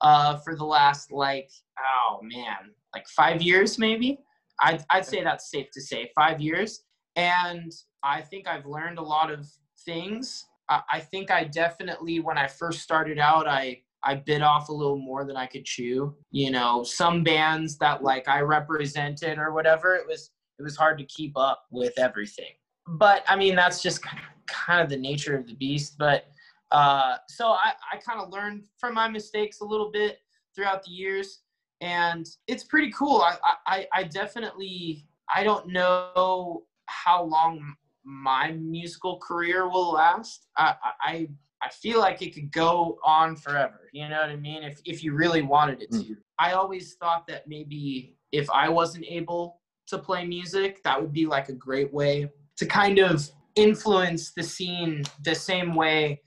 uh, 0.00 0.38
for 0.38 0.56
the 0.56 0.64
last 0.64 1.12
like 1.12 1.50
oh 1.78 2.20
man, 2.22 2.72
like 2.94 3.06
five 3.08 3.42
years 3.42 3.78
maybe. 3.78 4.18
I'd 4.60 4.84
I'd 4.90 5.06
say 5.06 5.22
that's 5.22 5.50
safe 5.50 5.70
to 5.72 5.80
say 5.80 6.10
five 6.14 6.40
years, 6.40 6.84
and 7.16 7.72
I 8.02 8.22
think 8.22 8.46
I've 8.46 8.66
learned 8.66 8.98
a 8.98 9.02
lot 9.02 9.30
of 9.30 9.46
things. 9.84 10.46
I, 10.68 10.82
I 10.92 11.00
think 11.00 11.30
I 11.30 11.44
definitely 11.44 12.20
when 12.20 12.38
I 12.38 12.46
first 12.46 12.80
started 12.80 13.18
out, 13.18 13.46
I 13.46 13.82
I 14.02 14.16
bit 14.16 14.42
off 14.42 14.68
a 14.68 14.72
little 14.72 14.98
more 14.98 15.24
than 15.24 15.36
I 15.36 15.46
could 15.46 15.64
chew. 15.64 16.14
You 16.30 16.50
know, 16.50 16.82
some 16.82 17.22
bands 17.24 17.78
that 17.78 18.02
like 18.02 18.28
I 18.28 18.40
represented 18.40 19.38
or 19.38 19.52
whatever, 19.52 19.94
it 19.96 20.06
was 20.06 20.30
it 20.58 20.62
was 20.62 20.76
hard 20.76 20.98
to 20.98 21.04
keep 21.04 21.36
up 21.36 21.64
with 21.70 21.98
everything. 21.98 22.52
But 22.86 23.24
I 23.28 23.36
mean, 23.36 23.56
that's 23.56 23.82
just 23.82 24.02
kind 24.46 24.82
of 24.82 24.88
the 24.88 24.96
nature 24.96 25.36
of 25.36 25.46
the 25.46 25.54
beast. 25.54 25.96
But 25.98 26.26
uh, 26.70 27.16
so 27.28 27.48
I, 27.48 27.72
I 27.92 27.96
kind 27.98 28.20
of 28.20 28.30
learned 28.30 28.64
from 28.78 28.94
my 28.94 29.08
mistakes 29.08 29.60
a 29.60 29.64
little 29.64 29.90
bit 29.90 30.18
throughout 30.54 30.82
the 30.84 30.90
years, 30.90 31.40
and 31.80 32.26
it's 32.46 32.64
pretty 32.64 32.92
cool. 32.92 33.22
I, 33.22 33.36
I, 33.66 33.86
I 33.92 34.02
definitely 34.04 35.06
I 35.34 35.44
don't 35.44 35.68
know 35.68 36.64
how 36.86 37.24
long 37.24 37.74
my 38.04 38.52
musical 38.52 39.18
career 39.18 39.68
will 39.68 39.92
last. 39.92 40.48
I, 40.56 40.74
I 41.00 41.28
I 41.62 41.70
feel 41.70 41.98
like 41.98 42.20
it 42.20 42.34
could 42.34 42.52
go 42.52 42.98
on 43.04 43.36
forever. 43.36 43.88
You 43.92 44.08
know 44.08 44.20
what 44.20 44.30
I 44.30 44.36
mean? 44.36 44.62
If 44.62 44.80
if 44.84 45.02
you 45.02 45.14
really 45.14 45.42
wanted 45.42 45.82
it 45.82 45.90
to. 45.92 45.98
Mm-hmm. 45.98 46.12
I 46.38 46.52
always 46.52 46.94
thought 46.94 47.26
that 47.28 47.46
maybe 47.48 48.16
if 48.32 48.50
I 48.50 48.68
wasn't 48.68 49.06
able 49.08 49.60
to 49.86 49.98
play 49.98 50.26
music, 50.26 50.82
that 50.82 51.00
would 51.00 51.12
be 51.12 51.26
like 51.26 51.48
a 51.48 51.52
great 51.52 51.92
way 51.92 52.30
to 52.56 52.66
kind 52.66 52.98
of 52.98 53.30
influence 53.54 54.32
the 54.32 54.42
scene 54.42 55.04
the 55.22 55.34
same 55.34 55.74
way 55.74 56.20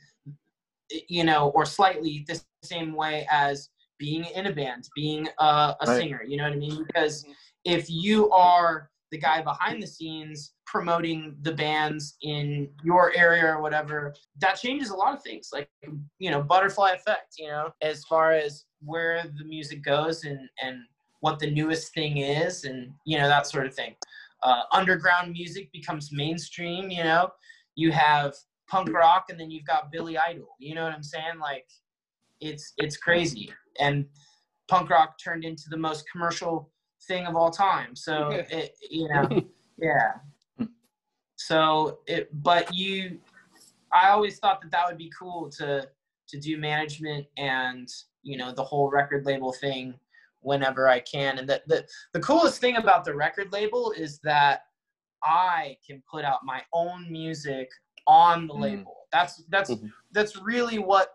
you 1.07 1.23
know, 1.23 1.49
or 1.49 1.65
slightly 1.65 2.25
the 2.27 2.41
same 2.63 2.93
way 2.93 3.27
as 3.29 3.69
being 3.97 4.25
in 4.25 4.47
a 4.47 4.53
band, 4.53 4.87
being 4.95 5.27
a, 5.39 5.43
a 5.43 5.77
Right. 5.85 5.97
singer, 5.97 6.23
you 6.23 6.37
know 6.37 6.43
what 6.43 6.53
I 6.53 6.57
mean? 6.57 6.83
Because 6.85 7.23
mm-hmm. 7.23 7.31
if 7.65 7.89
you 7.89 8.29
are 8.31 8.89
the 9.11 9.17
guy 9.17 9.41
behind 9.41 9.81
the 9.81 9.87
scenes 9.87 10.53
promoting 10.65 11.35
the 11.41 11.53
bands 11.53 12.17
in 12.23 12.69
your 12.83 13.13
area 13.15 13.45
or 13.45 13.61
whatever 13.61 14.13
that 14.39 14.59
changes 14.59 14.89
a 14.89 14.95
lot 14.95 15.13
of 15.13 15.23
things 15.23 15.49
like 15.53 15.69
you 16.19 16.29
know 16.29 16.41
butterfly 16.41 16.91
effect 16.91 17.35
you 17.37 17.47
know 17.47 17.69
as 17.81 18.03
far 18.05 18.31
as 18.31 18.65
where 18.83 19.23
the 19.37 19.45
music 19.45 19.83
goes 19.83 20.23
and 20.25 20.39
and 20.61 20.79
what 21.21 21.39
the 21.39 21.49
newest 21.49 21.93
thing 21.93 22.17
is 22.17 22.63
and 22.63 22.91
you 23.05 23.17
know 23.17 23.27
that 23.27 23.47
sort 23.47 23.65
of 23.65 23.73
thing. 23.73 23.95
Uh, 24.43 24.61
underground 24.71 25.31
music 25.31 25.71
becomes 25.71 26.11
mainstream 26.11 26.91
you 26.91 27.03
know? 27.03 27.29
You 27.75 27.91
have 27.91 28.35
punk 28.69 28.91
rock 28.93 29.25
and 29.29 29.39
then 29.39 29.49
you've 29.49 29.65
got 29.65 29.91
billy 29.91 30.17
idol 30.17 30.49
you 30.59 30.75
know 30.75 30.83
what 30.83 30.93
i'm 30.93 31.03
saying? 31.03 31.39
Like 31.41 31.65
it's 32.39 32.73
it's 32.77 32.97
crazy. 32.97 33.51
And 33.79 34.05
punk 34.67 34.89
rock 34.89 35.17
turned 35.23 35.43
into 35.43 35.69
the 35.69 35.77
most 35.77 36.05
commercial 36.11 36.71
thing 37.07 37.25
of 37.25 37.35
all 37.35 37.49
time. 37.49 37.95
So 37.95 38.29
it, 38.31 38.75
you 38.89 39.07
know 39.09 39.27
yeah. 39.77 40.13
So 41.35 41.99
it 42.07 42.29
but 42.43 42.73
you 42.73 43.19
i 43.93 44.09
always 44.09 44.39
thought 44.39 44.61
that 44.61 44.71
that 44.71 44.85
would 44.87 44.97
be 44.97 45.11
cool 45.17 45.49
to 45.51 45.87
to 46.27 46.39
do 46.39 46.57
management 46.57 47.25
and 47.37 47.87
you 48.23 48.37
know 48.37 48.51
the 48.53 48.63
whole 48.63 48.89
record 48.89 49.25
label 49.25 49.53
thing 49.53 49.93
whenever 50.41 50.87
i 50.87 50.99
can. 50.99 51.37
And 51.39 51.47
the, 51.47 51.61
the 51.67 51.85
the 52.13 52.19
coolest 52.19 52.59
thing 52.59 52.77
about 52.77 53.05
the 53.05 53.13
record 53.15 53.51
label 53.53 53.91
is 53.91 54.19
that 54.23 54.65
i 55.23 55.77
can 55.85 56.01
put 56.09 56.25
out 56.25 56.39
my 56.43 56.61
own 56.73 57.11
music 57.11 57.69
on 58.07 58.47
the 58.47 58.53
Mm. 58.53 58.61
label. 58.61 58.95
That's 59.11 59.43
that's 59.49 59.71
Mhm. 59.71 59.91
that's 60.11 60.35
really 60.37 60.79
what 60.79 61.07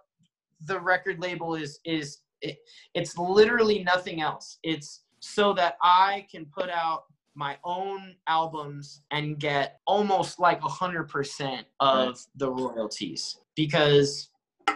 the 0.66 0.78
record 0.78 1.20
label 1.20 1.55
is 1.55 1.80
is 1.84 2.20
it, 2.40 2.59
it's 2.95 3.16
literally 3.18 3.82
nothing 3.84 4.20
else. 4.20 4.59
It's 4.62 5.05
so 5.22 5.52
that 5.52 5.76
i 5.82 6.26
can 6.30 6.44
put 6.46 6.68
out 6.68 7.04
my 7.34 7.56
own 7.64 8.14
albums 8.26 9.02
and 9.12 9.38
get 9.38 9.78
almost 9.86 10.38
like 10.38 10.60
a 10.62 10.68
hundred 10.68 11.04
percent 11.08 11.66
of 11.80 12.08
Right. 12.08 12.18
the 12.36 12.50
royalties 12.50 13.38
because 13.56 14.28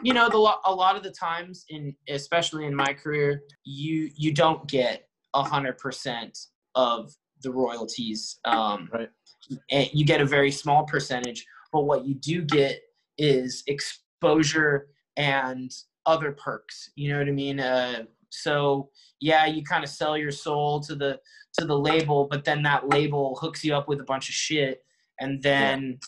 you 0.03 0.14
know 0.14 0.28
the 0.30 0.38
a 0.64 0.74
lot 0.74 0.97
of 0.97 1.03
the 1.03 1.11
times 1.11 1.64
in 1.68 1.94
especially 2.09 2.64
in 2.64 2.74
my 2.74 2.92
career 2.94 3.42
you 3.64 4.11
you 4.16 4.32
don't 4.32 4.66
get 4.68 5.09
a 5.34 5.42
hundred 5.42 5.78
percent 5.78 6.38
of 6.76 7.12
the 7.42 7.51
royalties 7.51 8.38
um 8.44 8.88
Right. 8.92 9.11
and 9.70 9.90
you 9.92 10.05
get 10.07 10.20
a 10.20 10.24
very 10.24 10.51
small 10.53 10.84
percentage 10.84 11.44
but 11.72 11.82
what 11.82 12.07
you 12.07 12.14
do 12.14 12.42
get 12.42 12.80
is 13.18 13.64
exposure 13.66 14.88
and 15.16 15.72
other 16.07 16.32
perks 16.32 16.90
you 16.94 17.11
know 17.11 17.18
what 17.18 17.28
i 17.28 17.32
mean 17.32 17.59
uh 17.61 18.05
so 18.31 18.89
yeah 19.20 19.47
you 19.47 19.62
kind 19.62 19.85
of 19.85 19.91
sell 19.91 20.16
your 20.16 20.31
soul 20.31 20.81
to 20.81 20.95
the 20.95 21.18
to 21.59 21.64
the 21.64 21.79
label 21.79 22.29
but 22.31 22.45
then 22.45 22.62
that 22.62 22.89
label 22.89 23.37
hooks 23.41 23.64
you 23.64 23.74
up 23.74 23.89
with 23.89 24.01
a 24.01 24.05
bunch 24.05 24.29
of 24.29 24.35
shit. 24.35 24.83
And 25.20 25.43
then 25.43 25.99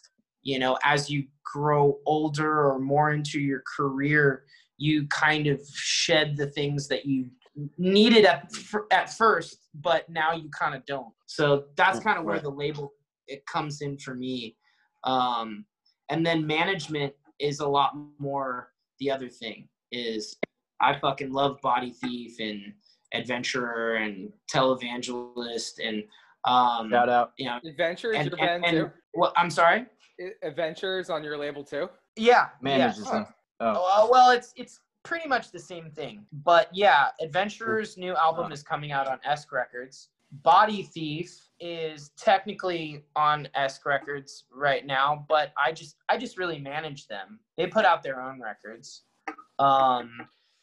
you 0.43 0.59
know 0.59 0.79
as 0.85 1.11
you 1.11 1.25
grow 1.45 1.99
older 2.07 2.69
or 2.69 2.79
more 2.79 3.13
into 3.13 3.41
your 3.41 3.63
career 3.77 4.45
you 4.77 5.07
kind 5.09 5.47
of 5.47 5.61
shed 5.75 6.37
the 6.37 6.47
things 6.49 6.87
that 6.89 7.05
you 7.07 7.31
needed 7.79 8.25
at, 8.25 8.53
at 8.93 9.13
first 9.13 9.69
but 9.75 10.09
now 10.09 10.33
you 10.33 10.49
kind 10.51 10.75
of 10.75 10.85
don't. 10.87 11.13
So 11.27 11.65
that's 11.77 12.01
kind 12.01 12.19
of 12.19 12.25
where 12.25 12.41
the 12.41 12.51
label 12.51 12.93
it 13.27 13.45
comes 13.47 13.81
in 13.81 13.99
for 13.99 14.15
me. 14.15 14.57
Um 15.05 15.65
and 16.11 16.25
then 16.25 16.47
management 16.47 17.13
is 17.39 17.61
a 17.61 17.67
lot 17.67 17.93
more 18.19 18.69
the 18.99 19.11
other 19.11 19.29
thing 19.29 19.69
is 19.93 20.37
i 20.81 20.97
fucking 20.99 21.33
love 21.33 21.61
body 21.61 21.91
thief 21.91 22.37
and 22.41 22.73
adventurer 23.15 23.97
and 23.97 24.33
televangelist 24.53 25.79
and 25.85 26.03
um 26.45 26.91
Shout 26.91 27.09
out. 27.09 27.33
you 27.39 27.47
know 27.47 27.59
Adventures, 27.65 28.17
and, 28.17 28.31
your 28.31 28.41
and, 28.41 28.63
band 28.63 28.77
and 28.77 28.87
too. 28.89 28.93
what 29.13 29.33
i'm 29.37 29.51
sorry 29.51 29.87
I- 30.21 30.47
Adventures 30.47 31.11
on 31.11 31.23
your 31.23 31.37
label 31.39 31.63
too. 31.65 31.89
yeah 32.17 32.49
Manages 32.61 33.05
yeah. 33.07 33.13
them. 33.13 33.27
Oh, 33.61 33.73
Oh, 33.77 34.05
uh, 34.05 34.09
well, 34.11 34.31
it's 34.31 34.53
it's 34.57 34.81
pretty 35.05 35.29
much 35.29 35.51
the 35.51 35.59
same 35.59 35.91
thing. 35.91 36.25
But 36.45 36.69
yeah, 36.73 37.09
Adventurer's 37.21 37.97
new 37.97 38.15
album 38.15 38.53
is 38.53 38.63
coming 38.63 38.93
out 38.93 39.09
on 39.09 39.19
Esk 39.25 39.51
Records. 39.53 40.11
Body 40.43 40.83
Thief 40.85 41.37
is 41.61 42.11
technically 42.17 43.05
on 43.17 43.49
Esk 43.57 43.85
Records 43.87 44.45
right 44.53 44.85
now, 44.87 45.25
but 45.29 45.53
I 45.61 45.73
just 45.73 45.97
I 46.09 46.19
just 46.19 46.37
really 46.39 46.59
manage 46.61 47.09
them. 47.09 47.41
They 47.57 47.67
put 47.67 47.85
out 47.85 48.03
their 48.05 48.21
own 48.21 48.41
records. 48.41 49.03
Um, 49.59 50.11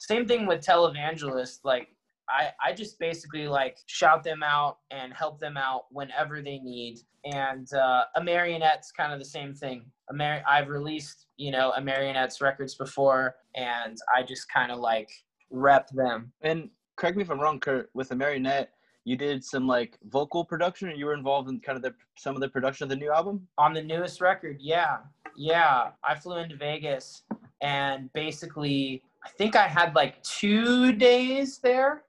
same 0.07 0.27
thing 0.27 0.45
with 0.45 0.65
Televangelist. 0.65 1.59
Like 1.63 1.89
I 2.29 2.49
I 2.63 2.73
just 2.73 2.99
basically 2.99 3.47
like 3.47 3.77
shout 3.87 4.23
them 4.23 4.43
out 4.43 4.77
and 4.91 5.13
help 5.13 5.39
them 5.39 5.57
out 5.57 5.85
whenever 5.91 6.41
they 6.41 6.59
need. 6.59 6.99
And 7.25 7.71
uh, 7.73 8.03
a 8.15 8.21
marionette's 8.21 8.91
kind 8.91 9.11
of 9.11 9.19
the 9.19 9.25
same 9.25 9.53
thing. 9.53 9.85
A 10.11 10.13
Mar- 10.13 10.43
I've 10.47 10.69
released 10.69 11.25
you 11.37 11.51
know 11.51 11.71
a 11.75 11.81
marionette's 11.81 12.41
records 12.41 12.75
before, 12.75 13.35
and 13.55 13.97
I 14.15 14.23
just 14.23 14.51
kind 14.51 14.71
of 14.71 14.79
like 14.79 15.09
rep 15.49 15.89
them. 15.89 16.31
and 16.41 16.69
correct 16.97 17.17
me 17.17 17.23
if 17.23 17.29
I'm 17.31 17.39
wrong, 17.39 17.59
Kurt. 17.59 17.89
With 17.93 18.11
a 18.11 18.15
marionette, 18.15 18.71
you 19.05 19.15
did 19.17 19.43
some 19.43 19.65
like 19.67 19.97
vocal 20.09 20.45
production, 20.45 20.89
or 20.89 20.91
you 20.93 21.05
were 21.07 21.15
involved 21.15 21.49
in 21.49 21.59
kind 21.59 21.75
of 21.77 21.81
the 21.81 21.93
some 22.17 22.35
of 22.35 22.41
the 22.41 22.49
production 22.49 22.83
of 22.83 22.89
the 22.89 22.95
new 22.95 23.11
album. 23.11 23.47
on 23.57 23.73
the 23.73 23.81
newest 23.81 24.21
record 24.21 24.57
yeah 24.59 24.97
yeah 25.37 25.89
i 26.03 26.15
flew 26.15 26.37
into 26.37 26.55
vegas 26.55 27.23
and 27.61 28.11
basically 28.13 29.03
i 29.25 29.29
think 29.37 29.55
i 29.55 29.67
had 29.67 29.95
like 29.95 30.21
two 30.23 30.93
days 30.93 31.59
there 31.59 32.05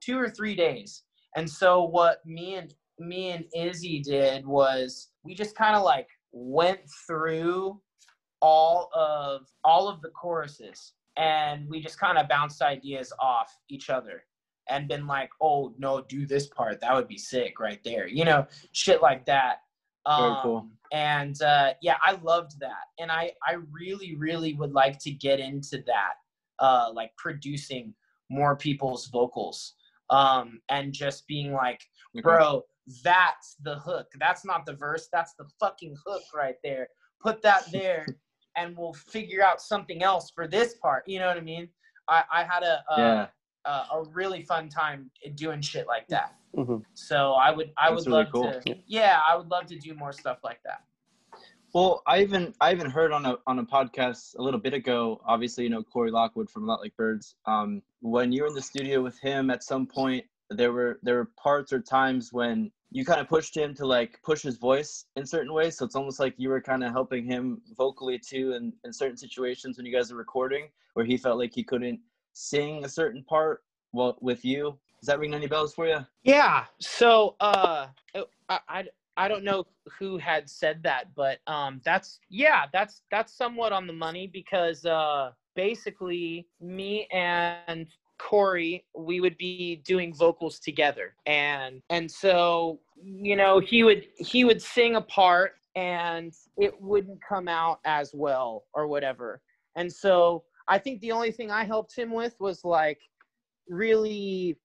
two 0.00 0.18
or 0.18 0.28
three 0.28 0.54
days. 0.54 1.02
And 1.36 1.48
so 1.48 1.84
what 1.84 2.24
me 2.26 2.54
and 2.54 2.74
me 2.98 3.30
and 3.30 3.44
izzy 3.54 4.00
did 4.00 4.46
was 4.46 5.08
we 5.24 5.34
just 5.34 5.54
kind 5.54 5.76
of 5.76 5.82
like 5.82 6.08
went 6.32 6.80
through 7.06 7.80
all 8.42 8.90
of 8.94 9.42
all 9.64 9.88
of 9.88 10.00
the 10.02 10.10
choruses 10.10 10.92
and 11.16 11.68
we 11.68 11.80
just 11.80 11.98
kind 11.98 12.18
of 12.18 12.28
bounced 12.28 12.62
ideas 12.62 13.12
off 13.18 13.56
each 13.68 13.90
other 13.90 14.24
and 14.68 14.88
been 14.88 15.06
like 15.06 15.30
oh 15.40 15.74
no 15.78 16.02
do 16.02 16.26
this 16.26 16.48
part. 16.48 16.80
That 16.80 16.94
would 16.94 17.08
be 17.08 17.18
sick 17.18 17.58
right 17.58 17.80
there 17.84 18.06
you 18.06 18.24
know 18.24 18.46
shit 18.72 19.00
like 19.00 19.24
that. 19.26 19.58
Very 20.06 20.30
um, 20.30 20.38
cool. 20.42 20.66
and 20.92 21.40
uh, 21.42 21.74
yeah 21.82 21.96
i 22.04 22.18
loved 22.22 22.58
that. 22.60 22.84
And 22.98 23.10
i 23.10 23.32
i 23.46 23.56
really 23.70 24.14
really 24.16 24.54
would 24.54 24.72
like 24.72 24.98
to 25.00 25.10
get 25.10 25.40
into 25.40 25.82
that 25.86 26.14
uh 26.60 26.90
like 26.92 27.10
producing 27.16 27.94
more 28.30 28.56
people's 28.56 29.06
vocals 29.08 29.74
um 30.10 30.60
and 30.68 30.92
just 30.92 31.26
being 31.26 31.52
like 31.52 31.80
Okay. 32.16 32.22
bro 32.22 32.62
that's 33.04 33.56
the 33.62 33.76
hook 33.76 34.06
that's 34.18 34.44
not 34.44 34.66
the 34.66 34.74
verse 34.74 35.08
that's 35.12 35.34
the 35.34 35.44
fucking 35.60 35.94
hook 36.06 36.22
right 36.34 36.56
there 36.64 36.88
put 37.22 37.40
that 37.42 37.64
there 37.72 38.04
and 38.56 38.76
we'll 38.76 38.92
figure 38.94 39.42
out 39.44 39.60
something 39.60 40.02
else 40.02 40.30
for 40.34 40.46
this 40.48 40.74
part 40.74 41.04
you 41.06 41.18
know 41.18 41.28
what 41.28 41.36
i 41.36 41.40
mean 41.40 41.68
i 42.08 42.24
i 42.32 42.42
had 42.44 42.62
a 42.62 42.82
a, 42.90 42.98
Yeah. 43.00 43.26
a, 43.64 43.70
a 43.70 44.04
really 44.12 44.42
fun 44.42 44.68
time 44.68 45.10
doing 45.36 45.60
shit 45.60 45.86
like 45.86 46.08
that 46.08 46.34
Mhm. 46.56 46.82
so 46.94 47.32
i 47.34 47.50
would 47.52 47.70
i 47.78 47.88
That's 47.90 48.04
would 48.06 48.10
really 48.12 48.24
love 48.24 48.32
cool. 48.32 48.60
to 48.64 48.76
yeah 48.86 49.20
i 49.28 49.36
would 49.36 49.48
love 49.48 49.66
to 49.66 49.78
do 49.78 49.94
more 49.94 50.12
stuff 50.12 50.38
like 50.42 50.60
that 50.64 50.80
Well, 51.72 52.02
I 52.06 52.20
even 52.22 52.52
I 52.60 52.72
even 52.72 52.90
heard 52.90 53.12
on 53.12 53.26
a 53.26 53.38
on 53.46 53.58
a 53.60 53.64
podcast 53.64 54.36
a 54.36 54.42
little 54.42 54.58
bit 54.58 54.74
ago. 54.74 55.20
Obviously, 55.24 55.64
you 55.64 55.70
know 55.70 55.82
Corey 55.82 56.10
Lockwood 56.10 56.50
from 56.50 56.66
Lot 56.66 56.80
Like 56.80 56.96
Birds. 56.96 57.36
Um, 57.46 57.82
when 58.00 58.32
you 58.32 58.42
were 58.42 58.48
in 58.48 58.54
the 58.54 58.62
studio 58.62 59.02
with 59.02 59.18
him, 59.20 59.50
at 59.50 59.62
some 59.62 59.86
point 59.86 60.24
there 60.50 60.72
were 60.72 60.98
there 61.02 61.14
were 61.16 61.30
parts 61.40 61.72
or 61.72 61.80
times 61.80 62.32
when 62.32 62.72
you 62.90 63.04
kind 63.04 63.20
of 63.20 63.28
pushed 63.28 63.56
him 63.56 63.72
to 63.76 63.86
like 63.86 64.20
push 64.24 64.42
his 64.42 64.56
voice 64.56 65.06
in 65.14 65.24
certain 65.24 65.52
ways. 65.52 65.78
So 65.78 65.84
it's 65.84 65.94
almost 65.94 66.18
like 66.18 66.34
you 66.38 66.48
were 66.48 66.60
kind 66.60 66.82
of 66.82 66.90
helping 66.90 67.24
him 67.24 67.62
vocally 67.76 68.18
too, 68.18 68.54
in 68.54 68.72
in 68.84 68.92
certain 68.92 69.16
situations 69.16 69.76
when 69.76 69.86
you 69.86 69.92
guys 69.92 70.10
are 70.10 70.16
recording, 70.16 70.68
where 70.94 71.06
he 71.06 71.16
felt 71.16 71.38
like 71.38 71.54
he 71.54 71.62
couldn't 71.62 72.00
sing 72.32 72.84
a 72.84 72.88
certain 72.88 73.22
part 73.22 73.62
well 73.92 74.16
with 74.20 74.44
you. 74.44 74.76
Does 75.00 75.06
that 75.06 75.20
ring 75.20 75.34
any 75.34 75.46
bells 75.46 75.72
for 75.72 75.86
you? 75.86 76.04
Yeah. 76.24 76.64
So 76.80 77.36
uh 77.38 77.86
I, 78.48 78.58
I 78.68 78.84
I 79.20 79.28
don't 79.28 79.44
know 79.44 79.64
who 79.98 80.18
had 80.18 80.48
said 80.48 80.82
that, 80.84 81.14
but 81.14 81.38
um 81.46 81.80
that's 81.84 82.20
yeah, 82.30 82.64
that's 82.72 83.02
that's 83.10 83.36
somewhat 83.36 83.72
on 83.72 83.86
the 83.86 83.92
money 83.92 84.26
because 84.26 84.84
uh 84.84 85.30
basically 85.54 86.46
me 86.60 87.06
and 87.12 87.86
Corey, 88.18 88.84
we 88.96 89.20
would 89.20 89.36
be 89.38 89.76
doing 89.84 90.14
vocals 90.14 90.58
together. 90.58 91.14
And 91.26 91.82
and 91.90 92.10
so, 92.10 92.80
you 93.02 93.36
know, 93.36 93.60
he 93.60 93.82
would 93.82 94.06
he 94.16 94.44
would 94.44 94.62
sing 94.62 94.96
a 94.96 95.00
part 95.00 95.52
and 95.74 96.32
it 96.56 96.72
wouldn't 96.80 97.18
come 97.26 97.48
out 97.48 97.80
as 97.84 98.12
well 98.14 98.64
or 98.74 98.86
whatever. 98.86 99.40
And 99.76 99.92
so 99.92 100.44
I 100.68 100.78
think 100.78 101.00
the 101.00 101.12
only 101.12 101.32
thing 101.32 101.50
I 101.50 101.64
helped 101.64 101.96
him 101.96 102.12
with 102.12 102.34
was 102.40 102.64
like 102.64 103.00
really 103.68 104.56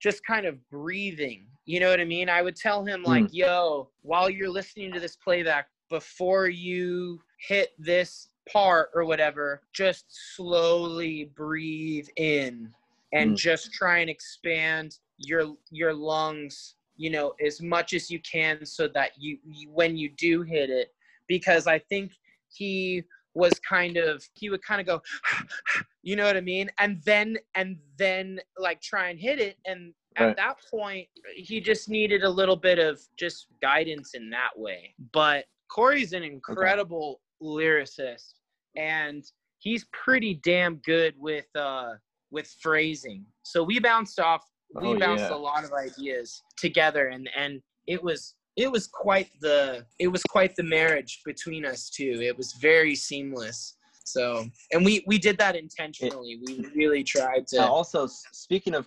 just 0.00 0.24
kind 0.24 0.46
of 0.46 0.56
breathing. 0.70 1.46
You 1.64 1.80
know 1.80 1.90
what 1.90 2.00
I 2.00 2.04
mean? 2.04 2.28
I 2.28 2.42
would 2.42 2.56
tell 2.56 2.84
him 2.84 3.02
like, 3.02 3.32
"Yo, 3.32 3.90
while 4.02 4.28
you're 4.28 4.48
listening 4.50 4.92
to 4.92 5.00
this 5.00 5.16
playback, 5.16 5.68
before 5.88 6.48
you 6.48 7.20
hit 7.38 7.70
this 7.78 8.30
part 8.50 8.90
or 8.94 9.04
whatever, 9.04 9.62
just 9.72 10.06
slowly 10.36 11.26
breathe 11.36 12.08
in 12.16 12.74
and 13.12 13.32
Mm. 13.32 13.36
just 13.36 13.72
try 13.72 13.98
and 13.98 14.10
expand 14.10 14.98
your 15.18 15.56
your 15.70 15.92
lungs 15.94 16.76
you 16.96 17.10
know, 17.10 17.34
as 17.44 17.60
much 17.60 17.94
as 17.94 18.10
you 18.10 18.20
can 18.20 18.64
so 18.66 18.86
that 18.86 19.12
you, 19.18 19.38
you 19.44 19.70
when 19.70 19.96
you 19.96 20.10
do 20.10 20.42
hit 20.42 20.70
it, 20.70 20.94
because 21.26 21.66
I 21.66 21.78
think 21.78 22.12
he 22.48 23.02
was 23.34 23.58
kind 23.60 23.96
of 23.96 24.22
he 24.34 24.50
would 24.50 24.62
kind 24.62 24.80
of 24.80 24.86
go 24.86 25.02
you 26.02 26.16
know 26.16 26.24
what 26.26 26.36
i 26.36 26.40
mean 26.40 26.70
and 26.78 27.02
then 27.04 27.38
and 27.54 27.78
then 27.96 28.38
like 28.58 28.78
try 28.82 29.08
and 29.08 29.18
hit 29.18 29.40
it 29.40 29.56
and 29.64 29.94
at 30.16 30.26
Right. 30.26 30.36
that 30.36 30.56
point 30.70 31.08
he 31.34 31.60
just 31.60 31.88
needed 31.88 32.22
a 32.24 32.30
little 32.30 32.56
bit 32.56 32.78
of 32.78 33.00
just 33.16 33.46
guidance 33.60 34.14
in 34.14 34.30
that 34.30 34.50
way. 34.56 34.94
But 35.12 35.46
corey's 35.68 36.12
an 36.12 36.22
incredible 36.22 37.20
lyricist 37.42 38.34
and 38.76 39.24
he's 39.58 39.84
pretty 39.92 40.34
damn 40.34 40.76
good 40.76 41.14
with 41.18 41.46
uh 41.56 41.94
with 42.30 42.48
phrasing. 42.60 43.24
So 43.42 43.62
we 43.62 43.78
bounced 43.78 44.18
off 44.20 44.44
we 44.80 44.88
Oh, 44.88 44.98
bounced 44.98 45.24
yeah. 45.30 45.34
a 45.34 45.36
lot 45.36 45.64
of 45.64 45.72
ideas 45.72 46.42
together 46.56 47.08
and 47.08 47.28
and 47.36 47.60
it 47.86 48.02
was 48.02 48.34
it 48.56 48.70
was 48.70 48.86
quite 48.86 49.28
the 49.40 49.86
it 49.98 50.08
was 50.08 50.22
quite 50.24 50.54
the 50.56 50.62
marriage 50.62 51.20
between 51.24 51.64
us 51.64 51.88
two. 51.90 52.20
It 52.22 52.36
was 52.36 52.52
very 52.54 52.94
seamless. 52.94 53.76
So 54.04 54.44
and 54.72 54.84
we 54.84 55.04
we 55.06 55.16
did 55.18 55.38
that 55.38 55.56
intentionally. 55.56 56.40
We 56.46 56.66
really 56.74 57.04
tried 57.04 57.46
to 57.48 57.64
also, 57.64 58.06
speaking 58.32 58.74
of 58.74 58.86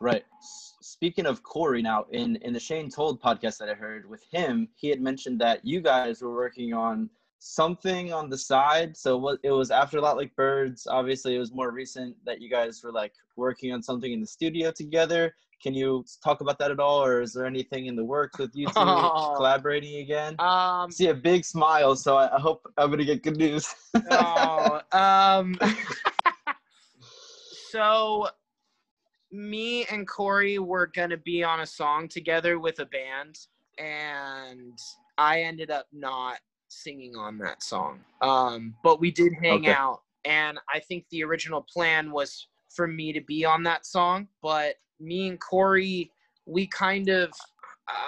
right, 0.00 0.24
speaking 1.00 1.24
of 1.24 1.42
Corey, 1.42 1.80
now 1.80 2.04
in 2.12 2.36
in 2.42 2.52
the 2.52 2.60
Shane 2.60 2.90
Told 2.90 3.22
podcast 3.22 3.56
that 3.56 3.70
I 3.70 3.74
heard 3.74 4.06
with 4.06 4.22
him, 4.30 4.68
he 4.76 4.90
had 4.90 5.00
mentioned 5.00 5.40
that 5.40 5.64
you 5.64 5.80
guys 5.80 6.20
were 6.20 6.34
working 6.34 6.74
on 6.74 7.08
something 7.38 8.12
on 8.12 8.28
the 8.28 8.36
side. 8.36 8.94
So 8.94 9.16
what 9.16 9.38
it 9.42 9.50
was 9.50 9.70
after 9.70 9.96
a 9.96 10.02
lot 10.02 10.18
like 10.18 10.36
birds. 10.36 10.86
Obviously, 10.86 11.34
it 11.34 11.38
was 11.38 11.54
more 11.54 11.70
recent 11.70 12.14
that 12.26 12.42
you 12.42 12.50
guys 12.50 12.82
were 12.84 12.92
like 12.92 13.14
working 13.36 13.72
on 13.72 13.82
something 13.82 14.12
in 14.12 14.20
the 14.20 14.26
studio 14.26 14.70
together. 14.70 15.34
Can 15.62 15.72
you 15.72 16.04
talk 16.22 16.42
about 16.42 16.58
that 16.58 16.70
at 16.70 16.80
all, 16.80 17.02
or 17.02 17.22
is 17.22 17.32
there 17.32 17.46
anything 17.46 17.86
in 17.86 17.96
the 17.96 18.04
works 18.04 18.38
with 18.38 18.50
you 18.54 18.66
two 18.66 18.72
Oh. 18.76 19.32
collaborating 19.36 19.96
again? 20.04 20.36
um 20.38 20.90
See 20.90 21.06
a 21.08 21.14
big 21.14 21.46
smile, 21.46 21.96
so 21.96 22.18
I, 22.18 22.36
I 22.36 22.40
hope 22.40 22.60
I'm 22.76 22.90
gonna 22.90 23.06
get 23.06 23.22
good 23.22 23.38
news. 23.38 23.66
oh, 24.10 24.82
um 24.92 25.58
so 27.70 28.28
me 29.32 29.84
and 29.86 30.06
Corey 30.06 30.58
were 30.58 30.86
gonna 30.86 31.16
be 31.16 31.42
on 31.42 31.60
a 31.60 31.66
song 31.66 32.08
together 32.08 32.58
with 32.58 32.80
a 32.80 32.86
band 32.86 33.38
and 33.78 34.78
I 35.18 35.42
ended 35.42 35.70
up 35.70 35.86
not 35.92 36.38
singing 36.68 37.16
on 37.16 37.38
that 37.38 37.62
song. 37.62 38.00
Um 38.20 38.74
but 38.82 39.00
we 39.00 39.10
did 39.10 39.32
hang 39.32 39.60
Okay. 39.60 39.72
out 39.72 40.02
and 40.24 40.58
I 40.72 40.80
think 40.80 41.04
the 41.10 41.24
original 41.24 41.62
plan 41.62 42.10
was 42.10 42.48
for 42.68 42.86
me 42.86 43.12
to 43.12 43.20
be 43.20 43.44
on 43.44 43.62
that 43.64 43.86
song, 43.86 44.28
but 44.42 44.76
me 44.98 45.28
and 45.28 45.40
Corey 45.40 46.10
we 46.46 46.66
kind 46.66 47.08
of 47.08 47.30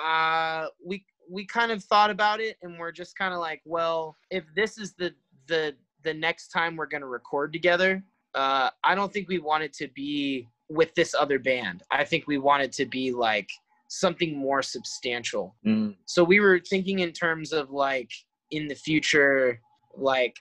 uh 0.04 0.66
we 0.84 1.04
we 1.30 1.46
kind 1.46 1.70
of 1.72 1.82
thought 1.84 2.10
about 2.10 2.40
it 2.40 2.58
and 2.62 2.78
we're 2.78 2.92
just 2.92 3.16
kind 3.16 3.32
of 3.32 3.40
like, 3.40 3.62
well, 3.64 4.16
if 4.30 4.44
this 4.54 4.76
is 4.78 4.92
the 4.94 5.14
the 5.46 5.74
the 6.02 6.12
next 6.12 6.48
time 6.48 6.76
we're 6.76 6.86
gonna 6.86 7.06
record 7.06 7.52
together, 7.52 8.02
uh, 8.34 8.70
I 8.82 8.94
don't 8.94 9.12
think 9.12 9.28
we 9.28 9.38
want 9.38 9.62
it 9.62 9.72
to 9.74 9.88
be 9.88 10.48
with 10.72 10.94
this 10.94 11.14
other 11.14 11.38
band. 11.38 11.82
I 11.90 12.04
think 12.04 12.26
we 12.26 12.38
wanted 12.38 12.72
to 12.72 12.86
be 12.86 13.12
like 13.12 13.50
something 13.88 14.36
more 14.36 14.62
substantial. 14.62 15.54
Mm, 15.66 15.94
So 16.06 16.24
we 16.24 16.40
were 16.40 16.58
thinking 16.58 17.00
in 17.00 17.12
terms 17.12 17.52
of 17.52 17.70
like 17.70 18.10
in 18.50 18.66
the 18.66 18.74
future, 18.74 19.60
like 19.96 20.34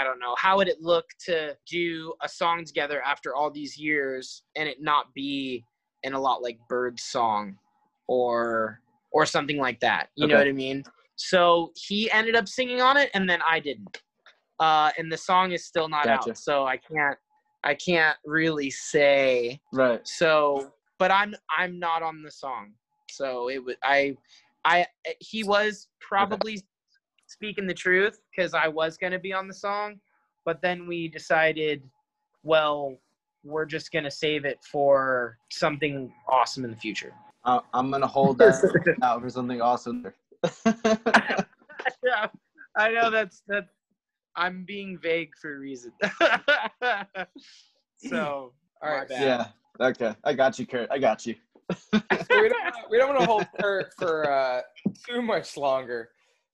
I 0.00 0.02
don't 0.02 0.18
know, 0.18 0.34
how 0.38 0.56
would 0.56 0.68
it 0.68 0.80
look 0.80 1.04
to 1.26 1.54
do 1.68 2.14
a 2.22 2.28
song 2.28 2.64
together 2.64 3.02
after 3.04 3.34
all 3.34 3.50
these 3.50 3.76
years 3.76 4.42
and 4.56 4.66
it 4.66 4.78
not 4.80 5.12
be 5.14 5.66
in 6.02 6.14
a 6.14 6.20
lot 6.20 6.42
like 6.42 6.58
Bird's 6.68 7.02
song 7.02 7.56
or 8.06 8.80
or 9.12 9.26
something 9.26 9.58
like 9.58 9.78
that. 9.80 10.08
You 10.16 10.26
know 10.26 10.38
what 10.38 10.48
I 10.48 10.52
mean? 10.52 10.82
So 11.16 11.72
he 11.76 12.10
ended 12.10 12.34
up 12.34 12.48
singing 12.48 12.80
on 12.80 12.96
it 12.96 13.10
and 13.14 13.28
then 13.28 13.40
I 13.48 13.60
didn't. 13.60 14.02
Uh 14.58 14.90
and 14.96 15.12
the 15.12 15.18
song 15.18 15.52
is 15.52 15.66
still 15.66 15.88
not 15.88 16.06
Gotcha. 16.06 16.30
out. 16.30 16.38
So 16.38 16.66
I 16.66 16.78
can't 16.78 17.18
I 17.64 17.74
can't 17.74 18.16
really 18.24 18.70
say 18.70 19.60
right. 19.72 20.06
so 20.06 20.72
but 20.98 21.10
i'm 21.10 21.34
i'm 21.56 21.78
not 21.78 22.02
on 22.02 22.22
the 22.22 22.30
song 22.30 22.72
so 23.10 23.48
it 23.50 23.62
was 23.62 23.76
i 23.82 24.16
i 24.64 24.86
he 25.20 25.42
was 25.42 25.88
probably 26.00 26.62
speaking 27.26 27.66
the 27.66 27.74
truth 27.74 28.20
because 28.30 28.54
i 28.54 28.68
was 28.68 28.96
going 28.96 29.12
to 29.12 29.18
be 29.18 29.32
on 29.32 29.48
the 29.48 29.54
song 29.54 29.96
but 30.44 30.60
then 30.62 30.86
we 30.86 31.08
decided 31.08 31.82
well 32.42 32.96
we're 33.42 33.66
just 33.66 33.92
going 33.92 34.04
to 34.04 34.10
save 34.10 34.44
it 34.44 34.58
for 34.70 35.36
something 35.50 36.12
awesome 36.28 36.64
in 36.64 36.70
the 36.70 36.76
future 36.76 37.12
I, 37.46 37.60
I'm 37.74 37.90
gonna 37.90 38.06
hold 38.06 38.38
that 38.38 38.96
out 39.02 39.20
for 39.20 39.28
something 39.28 39.60
awesome. 39.60 40.06
yeah 40.66 42.28
i 42.76 42.90
know 42.90 43.10
that's 43.10 43.42
that 43.48 43.68
i'm 44.36 44.64
being 44.64 44.98
vague 44.98 45.30
for 45.40 45.54
a 45.56 45.58
reason 45.58 45.92
so 47.96 48.52
All 48.82 48.90
right. 48.90 49.06
yeah. 49.10 49.46
Okay. 49.80 50.14
I 50.22 50.34
got 50.34 50.58
you, 50.58 50.66
Kurt. 50.66 50.88
I 50.90 50.98
got 50.98 51.26
you. 51.26 51.34
So 51.72 52.00
we 52.40 52.48
don't 52.48 52.62
wanna- 52.64 52.86
we 52.90 52.98
don't 52.98 53.08
want 53.08 53.20
to 53.20 53.26
hold 53.26 53.46
Kurt 53.58 53.92
for 53.98 54.30
uh, 54.30 54.60
too 55.08 55.20
much 55.22 55.56
longer. 55.56 56.10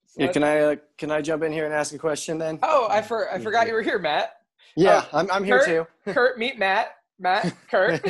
So 0.07 0.23
Yeah, 0.23 0.33
can 0.33 0.43
I 0.45 0.59
uh, 0.61 0.77
can 0.97 1.11
I 1.11 1.21
jump 1.21 1.43
in 1.43 1.53
here 1.53 1.67
and 1.67 1.75
ask 1.75 1.93
a 1.95 1.99
question 1.99 2.39
then? 2.39 2.59
Oh, 2.63 2.87
I 2.89 3.03
for, 3.03 3.31
I 3.31 3.39
forgot 3.39 3.67
you 3.67 3.75
were 3.75 3.83
here, 3.83 3.99
Matt. 3.99 4.37
Yeah, 4.77 5.05
I'm 5.13 5.31
I'm 5.31 5.45
here 5.45 5.59
Kurt? 5.59 5.67
too. 5.67 5.87
Kurt, 6.13 6.39
meet 6.39 6.59
Matt. 6.59 6.95
Matt, 7.19 7.53
Kurt. 7.71 8.01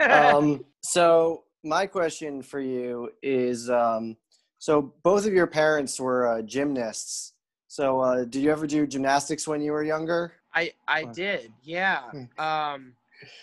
um, 0.00 0.64
so 0.80 1.42
my 1.62 1.86
question 1.86 2.40
for 2.42 2.60
you 2.60 3.10
is, 3.22 3.68
um, 3.68 4.16
so 4.58 4.94
both 5.02 5.26
of 5.26 5.34
your 5.34 5.46
parents 5.46 6.00
were 6.00 6.26
uh, 6.38 6.40
gymnasts. 6.42 7.33
So 7.74 7.98
uh, 8.02 8.24
did 8.24 8.36
you 8.36 8.52
ever 8.52 8.68
do 8.68 8.86
gymnastics 8.86 9.48
when 9.48 9.60
you 9.60 9.72
were 9.72 9.82
younger? 9.82 10.34
I 10.54 10.74
I 10.86 11.06
did, 11.06 11.54
yeah. 11.60 12.12
Um, 12.38 12.94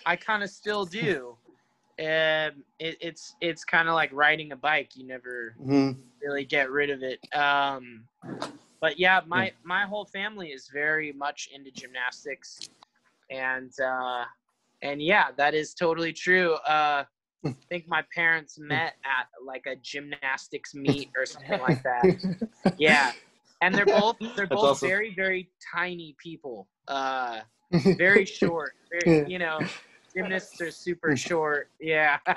I 0.05 0.15
kind 0.15 0.41
of 0.41 0.49
still 0.49 0.85
do. 1.03 1.37
Um, 1.99 2.63
it, 2.79 2.95
it's 3.01 3.35
it's 3.41 3.65
kind 3.65 3.89
of 3.89 3.95
like 3.95 4.09
riding 4.13 4.53
a 4.53 4.55
bike. 4.55 4.95
You 4.95 5.05
never 5.05 5.57
hmm 5.57 5.91
really 6.23 6.45
get 6.45 6.71
rid 6.71 6.89
of 6.91 7.03
it. 7.03 7.19
Um, 7.37 8.07
but 8.79 8.97
yeah, 8.97 9.19
my 9.27 9.51
my 9.65 9.85
whole 9.85 10.05
family 10.05 10.51
is 10.51 10.69
very 10.73 11.11
much 11.11 11.49
into 11.53 11.69
gymnastics, 11.69 12.57
and 13.29 13.73
uh, 13.83 14.23
and 14.81 15.01
yeah, 15.01 15.31
that 15.35 15.53
is 15.53 15.73
totally 15.73 16.13
true. 16.13 16.53
Uh, 16.53 17.03
I 17.03 17.65
think 17.69 17.85
my 17.89 18.05
parents 18.15 18.57
met 18.57 18.93
at 19.03 19.27
like 19.45 19.65
a 19.67 19.75
gymnastics 19.75 20.73
meet 20.73 21.11
or 21.17 21.25
something 21.25 21.59
like 21.59 21.81
that. 21.83 22.07
Yeah, 22.77 23.11
and 23.61 23.73
they're 23.73 23.85
both 23.99 24.17
they're 24.35 24.47
both 24.47 24.59
awesome. 24.59 24.89
very 24.89 25.13
very 25.15 25.49
tiny 25.73 26.15
people. 26.17 26.67
Uh, 26.87 27.41
very 27.97 28.25
short. 28.25 28.73
Very, 29.05 29.29
you 29.31 29.39
know, 29.39 29.59
gymnasts 30.13 30.59
are 30.59 30.71
super 30.71 31.15
short. 31.15 31.69
Yeah. 31.79 32.17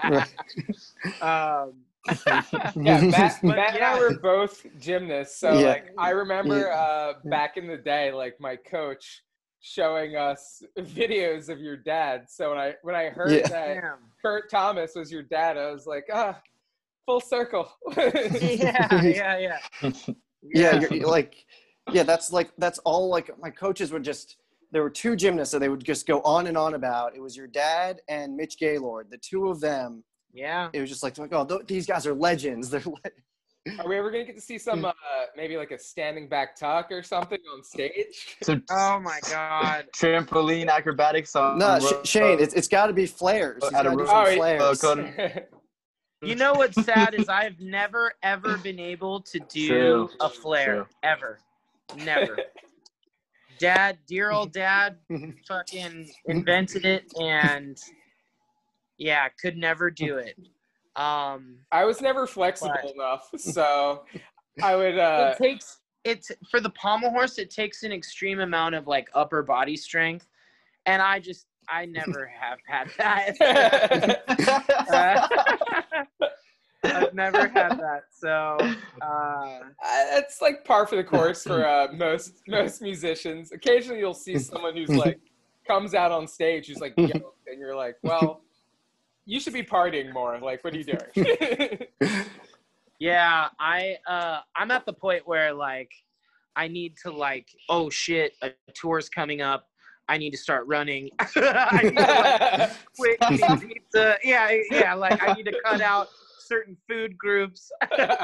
um, 1.21 1.73
yeah, 2.77 3.01
Matt, 3.01 3.39
But 3.43 3.57
Matt 3.57 3.75
and. 3.75 3.83
I 3.85 3.99
were 3.99 4.19
both 4.23 4.65
gymnasts. 4.79 5.39
So 5.41 5.59
Yeah. 5.59 5.69
like 5.69 5.87
I 5.99 6.11
remember 6.11 6.59
Yeah. 6.61 6.75
uh, 6.79 7.13
back 7.25 7.57
in 7.57 7.67
the 7.67 7.77
day, 7.77 8.13
like 8.13 8.39
my 8.41 8.55
coach 8.57 9.23
showing 9.61 10.15
us 10.15 10.63
videos 10.79 11.49
of 11.49 11.59
your 11.59 11.77
dad. 11.77 12.27
So 12.29 12.51
when 12.51 12.59
I 12.59 12.75
when 12.83 12.95
I 12.95 13.09
heard 13.09 13.33
Yeah. 13.33 13.49
that 13.49 13.75
damn. 13.81 13.99
Kurt 14.23 14.51
Thomas 14.51 14.95
was 14.95 15.11
your 15.11 15.23
dad, 15.23 15.57
I 15.57 15.73
was 15.73 15.87
like, 15.87 16.05
ah, 16.13 16.41
full 17.07 17.21
circle. 17.21 17.73
Yeah, 17.97 19.03
yeah, 19.03 19.59
yeah. 19.83 20.13
Yeah, 20.53 20.81
you're, 20.81 20.95
you're 20.95 21.09
like, 21.09 21.45
yeah, 21.93 22.03
that's 22.03 22.33
like 22.33 22.51
that's 22.59 22.79
all. 22.81 23.09
Like 23.09 23.31
my 23.41 23.51
coaches 23.51 23.93
would 23.93 24.05
just. 24.05 24.37
There 24.73 24.83
were 24.83 24.91
two 24.91 25.15
gymnasts 25.15 25.53
that 25.53 25.61
they 25.61 25.69
would 25.69 25.85
just 25.85 26.05
go 26.05 26.21
on 26.23 26.49
and 26.49 26.57
on 26.59 26.75
about. 26.75 27.15
It 27.15 27.21
was 27.21 27.37
your 27.37 27.47
dad 27.47 28.01
and 28.09 28.37
Mitch 28.37 28.59
Gaylord, 28.59 29.07
the 29.09 29.19
two 29.19 29.49
of 29.49 29.61
them. 29.61 30.03
Yeah. 30.33 30.69
It 30.73 30.81
was 30.81 30.91
just 30.91 31.05
like, 31.05 31.17
oh, 31.33 31.45
th- 31.45 31.61
these 31.69 31.87
guys 31.87 32.09
are 32.09 32.15
legends. 32.15 32.71
They're 32.71 32.83
le- 32.85 33.79
Are 33.79 33.89
we 33.89 33.97
ever 33.97 34.11
gonna 34.11 34.25
get 34.25 34.35
to 34.35 34.43
see 34.43 34.59
some 34.59 34.81
hmm. 34.81 34.87
uh, 34.87 34.93
maybe 35.37 35.57
like 35.57 35.71
a 35.71 35.79
standing 35.79 36.29
back 36.29 36.57
tuck 36.57 36.91
or 36.91 37.05
something 37.05 37.39
on 37.55 37.63
stage? 37.63 38.37
So 38.43 38.61
Oh 38.71 38.99
my 39.01 39.21
god. 39.31 39.87
trampoline 39.97 40.69
acrobatics 40.69 41.37
on 41.37 41.59
no, 41.59 41.79
rope- 41.79 42.05
Sh- 42.05 42.09
Shane, 42.11 42.39
uh, 42.39 42.43
it's, 42.43 42.55
it's 42.55 42.69
got 42.69 42.89
to 42.89 42.93
be 42.93 43.05
flairs. 43.05 43.63
He's 43.63 43.73
At 43.73 43.87
a 43.87 43.91
gotta 43.91 43.97
do 43.97 44.03
Oh, 44.09 44.25
flairs. 44.25 45.45
code- 46.21 46.31
You 46.31 46.37
know 46.37 46.53
what's 46.55 46.83
sad 46.85 47.15
is 47.15 47.29
I've 47.29 47.61
never 47.61 48.13
ever 48.23 48.57
been 48.59 48.79
able 48.79 49.21
to 49.23 49.39
do 49.41 49.69
True. 49.69 50.11
a 50.21 50.29
flair 50.29 50.75
True. 50.75 50.87
ever. 51.03 51.39
Never. 51.99 52.39
Dad, 53.59 53.99
dear 54.07 54.31
old 54.33 54.53
dad, 54.53 54.97
fucking 55.49 56.11
invented 56.27 56.85
it 56.85 57.13
and 57.21 57.79
yeah, 58.99 59.29
could 59.41 59.57
never 59.57 59.91
do 59.91 60.17
it. 60.19 60.37
Um 60.97 61.59
I 61.73 61.85
was 61.85 62.01
never 62.01 62.27
flexible 62.27 62.75
But- 62.83 62.95
enough, 62.95 63.31
so 63.37 64.05
I 64.63 64.77
would. 64.77 64.99
Uh, 64.99 65.35
it 65.39 65.43
takes 65.43 65.79
it's 66.05 66.31
for 66.51 66.61
the 66.61 66.71
pommel 66.71 67.11
horse 67.11 67.39
it 67.39 67.51
takes 67.51 67.83
an 67.83 67.91
extreme 67.93 68.41
amount 68.41 68.75
of 68.75 68.87
like 68.87 69.09
upper 69.15 69.43
body 69.43 69.77
strength 69.77 70.29
and 70.87 71.01
I 71.03 71.19
just 71.19 71.47
I 71.69 71.87
never 71.87 72.27
have 72.27 72.59
had 72.67 72.91
that. 72.99 74.19
Uh, 74.91 75.29
I've 76.85 77.15
never 77.15 77.49
had 77.49 77.79
that. 77.79 78.05
So 78.13 78.59
uh, 79.01 79.61
it's 80.13 80.43
like 80.43 80.65
par 80.65 80.87
for 80.87 80.97
the 80.97 81.05
course 81.05 81.43
for 81.43 81.67
uh, 81.67 81.89
most 81.93 82.43
most 82.47 82.83
musicians. 82.83 83.53
Occasionally, 83.53 84.01
you'll 84.01 84.15
see 84.15 84.39
someone 84.39 84.77
who's 84.77 84.91
like 84.91 85.19
comes 85.67 85.95
out 85.95 86.13
on 86.13 86.27
stage 86.27 86.67
who's 86.69 86.81
like, 86.81 86.93
yoked, 86.97 87.47
and 87.47 87.59
you're 87.59 87.75
like, 87.75 87.97
well, 88.03 88.43
you 89.25 89.41
should 89.41 89.55
be 89.55 89.63
partying 89.63 90.13
more. 90.13 90.39
Like, 90.39 90.63
what 90.63 90.75
are 90.75 90.79
you 90.79 90.85
doing? 90.85 91.79
yeah, 92.99 93.49
I 93.59 93.97
uh, 94.07 94.41
I'm 94.55 94.71
at 94.71 94.85
the 94.87 94.93
point 94.93 95.27
where 95.27 95.55
like 95.55 95.91
I 96.57 96.69
need 96.69 96.97
to 97.03 97.11
like, 97.11 97.49
oh 97.69 97.91
shit, 97.91 98.35
a 98.43 98.51
tour's 98.75 99.09
coming 99.09 99.41
up. 99.41 99.69
I 100.09 100.19
need 100.19 100.31
to 100.31 100.37
start 100.37 100.67
running. 100.67 101.11
I 101.19 101.81
need 101.83 101.97
to 101.97 102.03
like, 102.03 102.71
quit 102.97 103.21
pizza. 103.61 104.17
Yeah, 104.23 104.57
yeah. 104.71 104.95
Like 104.95 105.23
I 105.23 105.33
need 105.35 105.45
to 105.47 105.61
cut 105.65 105.81
out 105.81 106.09
certain 106.39 106.77
food 106.89 107.17
groups. 107.17 107.71
There 107.97 108.19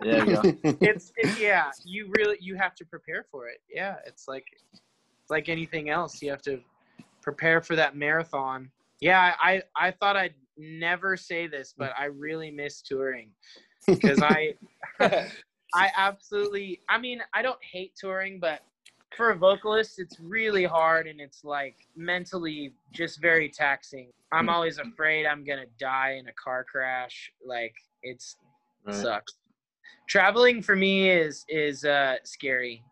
you 0.00 0.36
go. 0.36 0.42
it's 0.80 1.12
it, 1.16 1.38
yeah. 1.40 1.70
You 1.84 2.12
really 2.16 2.36
you 2.40 2.56
have 2.56 2.74
to 2.76 2.84
prepare 2.84 3.26
for 3.30 3.48
it. 3.48 3.58
Yeah, 3.72 3.96
it's 4.06 4.28
like 4.28 4.46
it's 4.72 5.30
like 5.30 5.48
anything 5.48 5.90
else. 5.90 6.22
You 6.22 6.30
have 6.30 6.42
to 6.42 6.60
prepare 7.22 7.60
for 7.60 7.74
that 7.76 7.96
marathon. 7.96 8.70
Yeah, 9.00 9.34
I 9.40 9.62
I 9.76 9.90
thought 9.90 10.16
I'd 10.16 10.34
never 10.56 11.16
say 11.16 11.46
this, 11.46 11.74
but 11.76 11.92
I 11.98 12.06
really 12.06 12.50
miss 12.50 12.80
touring 12.80 13.30
because 13.86 14.22
I 14.22 14.54
I 15.74 15.90
absolutely 15.96 16.80
I 16.88 16.98
mean 16.98 17.20
I 17.32 17.42
don't 17.42 17.58
hate 17.62 17.94
touring, 17.96 18.38
but 18.38 18.60
for 19.16 19.30
a 19.30 19.36
vocalist 19.36 19.98
it's 19.98 20.18
really 20.20 20.64
hard 20.64 21.06
and 21.06 21.20
it's 21.20 21.44
like 21.44 21.76
mentally 21.96 22.72
just 22.92 23.20
very 23.20 23.48
taxing. 23.48 24.10
I'm 24.32 24.48
always 24.48 24.78
afraid 24.78 25.26
I'm 25.26 25.44
gonna 25.44 25.66
die 25.78 26.16
in 26.18 26.26
a 26.28 26.32
car 26.32 26.64
crash. 26.64 27.30
Like 27.46 27.74
it's 28.02 28.36
Right. 28.86 28.94
sucks. 28.94 29.32
Traveling 30.08 30.60
for 30.60 30.76
me 30.76 31.08
is 31.08 31.44
is 31.48 31.84
uh 31.84 32.16
scary. 32.24 32.82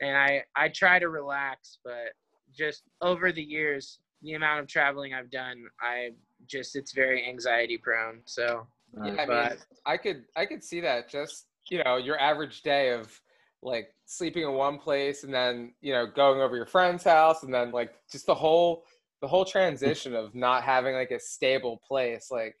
And 0.00 0.16
I 0.16 0.44
I 0.56 0.68
try 0.68 0.98
to 0.98 1.08
relax, 1.08 1.78
but 1.84 2.12
just 2.56 2.84
over 3.02 3.32
the 3.32 3.42
years, 3.42 3.98
the 4.22 4.32
amount 4.34 4.60
of 4.60 4.66
traveling 4.66 5.12
I've 5.12 5.30
done, 5.30 5.64
I 5.80 6.10
just 6.46 6.76
it's 6.76 6.92
very 6.92 7.28
anxiety 7.28 7.76
prone. 7.76 8.22
So 8.24 8.66
Yeah, 9.04 9.16
I 9.18 9.26
mean, 9.26 9.58
I 9.84 9.96
could 9.98 10.24
I 10.36 10.46
could 10.46 10.64
see 10.64 10.80
that. 10.80 11.10
Just 11.10 11.46
you 11.70 11.82
know, 11.84 11.96
your 11.96 12.18
average 12.18 12.62
day 12.62 12.90
of 12.90 13.20
like 13.64 13.88
sleeping 14.06 14.42
in 14.42 14.52
one 14.52 14.78
place 14.78 15.24
and 15.24 15.32
then 15.32 15.72
you 15.80 15.92
know 15.92 16.06
going 16.06 16.40
over 16.40 16.54
your 16.54 16.66
friend's 16.66 17.02
house 17.02 17.42
and 17.42 17.52
then 17.52 17.70
like 17.72 17.94
just 18.10 18.26
the 18.26 18.34
whole 18.34 18.84
the 19.24 19.28
whole 19.28 19.46
transition 19.46 20.14
of 20.14 20.34
not 20.34 20.62
having 20.62 20.94
like 20.94 21.10
a 21.10 21.18
stable 21.18 21.80
place. 21.88 22.30
Like 22.30 22.56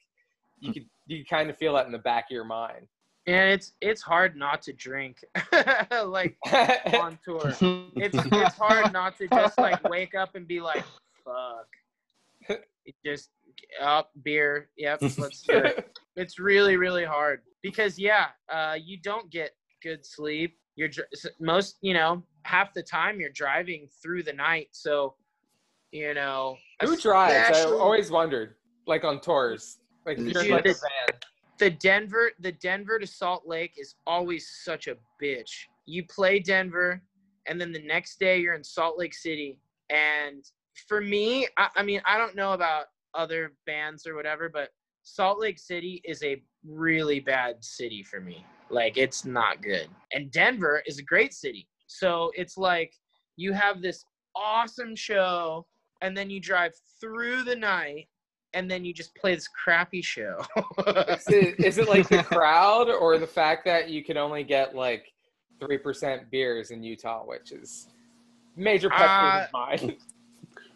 you 0.60 0.72
could 0.72 0.86
you 1.06 1.18
could 1.18 1.28
kind 1.28 1.50
of 1.50 1.58
feel 1.58 1.74
that 1.74 1.84
in 1.84 1.92
the 1.92 1.98
back 1.98 2.24
of 2.30 2.34
your 2.34 2.44
mind. 2.44 2.86
yeah 3.26 3.44
it's 3.44 3.72
it's 3.82 4.00
hard 4.00 4.34
not 4.34 4.62
to 4.62 4.72
drink 4.72 5.22
like 6.06 6.38
on 6.94 7.18
tour. 7.22 7.48
It's 7.96 8.16
it's 8.16 8.54
hard 8.56 8.94
not 8.94 9.18
to 9.18 9.28
just 9.28 9.58
like 9.58 9.86
wake 9.90 10.14
up 10.14 10.36
and 10.36 10.48
be 10.48 10.60
like, 10.60 10.84
fuck. 11.24 11.68
It 12.86 12.94
just 13.02 13.30
up 13.80 14.10
beer. 14.22 14.68
Yep, 14.76 15.00
let's 15.16 15.40
do 15.40 15.56
it. 15.56 15.98
It's 16.16 16.38
really 16.38 16.76
really 16.76 17.04
hard 17.04 17.40
because 17.62 17.98
yeah, 17.98 18.26
uh, 18.50 18.76
you 18.82 18.98
don't 18.98 19.30
get 19.30 19.52
good 19.82 20.04
sleep. 20.04 20.58
You're 20.76 20.90
most 21.40 21.76
you 21.80 21.94
know 21.94 22.22
half 22.42 22.74
the 22.74 22.82
time 22.82 23.20
you're 23.20 23.30
driving 23.30 23.88
through 24.02 24.22
the 24.24 24.32
night, 24.32 24.68
so 24.72 25.14
you 25.92 26.14
know 26.14 26.56
Who 26.82 26.96
drives? 26.96 27.58
I 27.58 27.64
always 27.64 28.10
wondered. 28.10 28.54
Like 28.86 29.04
on 29.04 29.20
tours, 29.20 29.78
like 30.04 30.18
Dude, 30.18 30.34
like 30.36 30.66
a 30.66 30.70
it's- 30.70 30.82
the 31.58 31.70
Denver 31.70 32.32
the 32.40 32.52
Denver 32.52 32.98
to 32.98 33.06
Salt 33.06 33.44
Lake 33.46 33.74
is 33.78 33.94
always 34.06 34.50
such 34.64 34.88
a 34.88 34.96
bitch. 35.22 35.50
You 35.86 36.04
play 36.06 36.38
Denver 36.38 37.02
and 37.46 37.60
then 37.60 37.72
the 37.72 37.82
next 37.82 38.18
day 38.18 38.40
you're 38.40 38.54
in 38.54 38.64
Salt 38.64 38.98
Lake 38.98 39.14
City 39.14 39.58
and 39.90 40.44
for 40.88 41.00
me 41.00 41.46
I, 41.56 41.68
I 41.76 41.82
mean 41.82 42.00
I 42.06 42.18
don't 42.18 42.34
know 42.34 42.52
about 42.52 42.86
other 43.14 43.52
bands 43.66 44.06
or 44.06 44.14
whatever 44.14 44.48
but 44.48 44.70
Salt 45.02 45.38
Lake 45.38 45.58
City 45.58 46.02
is 46.04 46.22
a 46.22 46.42
really 46.66 47.20
bad 47.20 47.62
city 47.64 48.02
for 48.02 48.20
me. 48.20 48.44
Like 48.70 48.96
it's 48.96 49.24
not 49.24 49.62
good. 49.62 49.88
And 50.12 50.30
Denver 50.30 50.82
is 50.86 50.98
a 50.98 51.02
great 51.02 51.32
city. 51.34 51.68
So 51.86 52.30
it's 52.34 52.56
like 52.56 52.92
you 53.36 53.52
have 53.52 53.82
this 53.82 54.04
awesome 54.36 54.96
show 54.96 55.66
and 56.00 56.16
then 56.16 56.30
you 56.30 56.40
drive 56.40 56.72
through 57.00 57.44
the 57.44 57.56
night 57.56 58.08
and 58.54 58.70
then 58.70 58.84
you 58.84 58.94
just 58.94 59.14
play 59.16 59.34
this 59.34 59.48
crappy 59.48 60.00
show. 60.00 60.40
Is 60.86 61.24
it, 61.28 61.60
is 61.60 61.78
it 61.78 61.88
like 61.88 62.08
the 62.08 62.22
crowd 62.22 62.88
or 62.88 63.18
the 63.18 63.26
fact 63.26 63.64
that 63.64 63.88
you 63.88 64.02
can 64.04 64.16
only 64.16 64.44
get 64.44 64.74
like 64.74 65.12
three 65.60 65.78
percent 65.78 66.30
beers 66.30 66.70
in 66.70 66.82
Utah, 66.82 67.24
which 67.24 67.52
is 67.52 67.88
major 68.56 68.88
pet 68.90 69.00
Uh, 69.08 69.44
of 69.46 69.52
mine. 69.52 69.96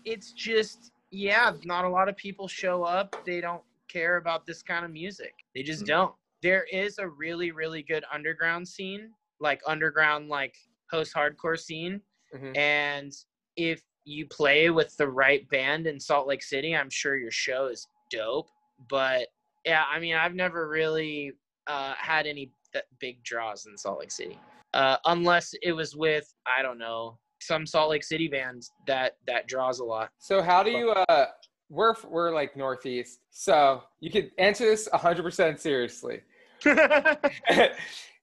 it's 0.05 0.33
just 0.33 0.91
yeah 1.11 1.53
not 1.65 1.85
a 1.85 1.89
lot 1.89 2.09
of 2.09 2.17
people 2.17 2.49
show 2.49 2.83
up 2.83 3.15
they 3.25 3.41
don't 3.41 3.63
care 3.89 4.17
about 4.17 4.47
this 4.47 4.63
kind 4.63 4.85
of 4.85 4.91
music 4.91 5.35
they 5.55 5.63
just 5.63 5.83
Mhm. 5.85 5.89
don't 5.89 6.15
there 6.43 6.65
is 6.73 6.99
a 6.99 7.09
really 7.09 7.51
really 7.51 7.83
good 7.83 8.05
underground 8.13 8.67
scene 8.67 9.11
like 9.41 9.61
underground 9.67 10.29
like 10.29 10.55
post 10.91 11.15
hardcore 11.15 11.59
scene 11.59 12.01
Mhm. 12.35 12.57
and 12.57 13.13
if 13.57 13.83
you 14.05 14.27
play 14.27 14.71
with 14.71 14.97
the 14.97 15.07
right 15.07 15.49
band 15.51 15.87
in 15.87 15.99
salt 16.01 16.27
lake 16.27 16.43
city 16.43 16.75
i'm 16.77 16.91
sure 16.91 17.17
your 17.17 17.31
show 17.31 17.67
is 17.67 17.87
dope 18.11 18.49
but 18.89 19.29
yeah 19.65 19.85
i 19.91 19.99
mean 19.99 20.15
i've 20.15 20.35
never 20.35 20.69
really 20.69 21.33
uh, 21.67 21.93
had 21.99 22.27
any 22.27 22.51
th- 22.73 22.85
big 22.99 23.23
draws 23.25 23.67
in 23.67 23.77
salt 23.77 23.99
lake 24.01 24.11
city 24.11 24.39
uh, 24.75 24.97
unless 25.07 25.55
it 25.63 25.73
was 25.73 25.95
with 25.97 26.33
i 26.47 26.63
don't 26.63 26.79
know 26.79 27.19
some 27.41 27.67
salt 27.67 27.91
lake 27.91 28.03
city 28.05 28.27
bands 28.29 28.71
that 28.87 29.17
that 29.27 29.47
draws 29.47 29.81
a 29.81 29.85
lot 29.85 30.11
So 30.19 30.41
how 30.43 30.63
do 30.63 30.71
you? 30.71 30.91
uh 30.91 31.27
We're 31.71 31.95
we're 32.09 32.35
like 32.35 32.57
northeast, 32.57 33.21
so 33.31 33.83
you 34.01 34.11
could 34.11 34.31
answer 34.39 34.65
this 34.65 34.89
hundred 34.93 35.23
percent 35.23 35.61
seriously. 35.61 36.23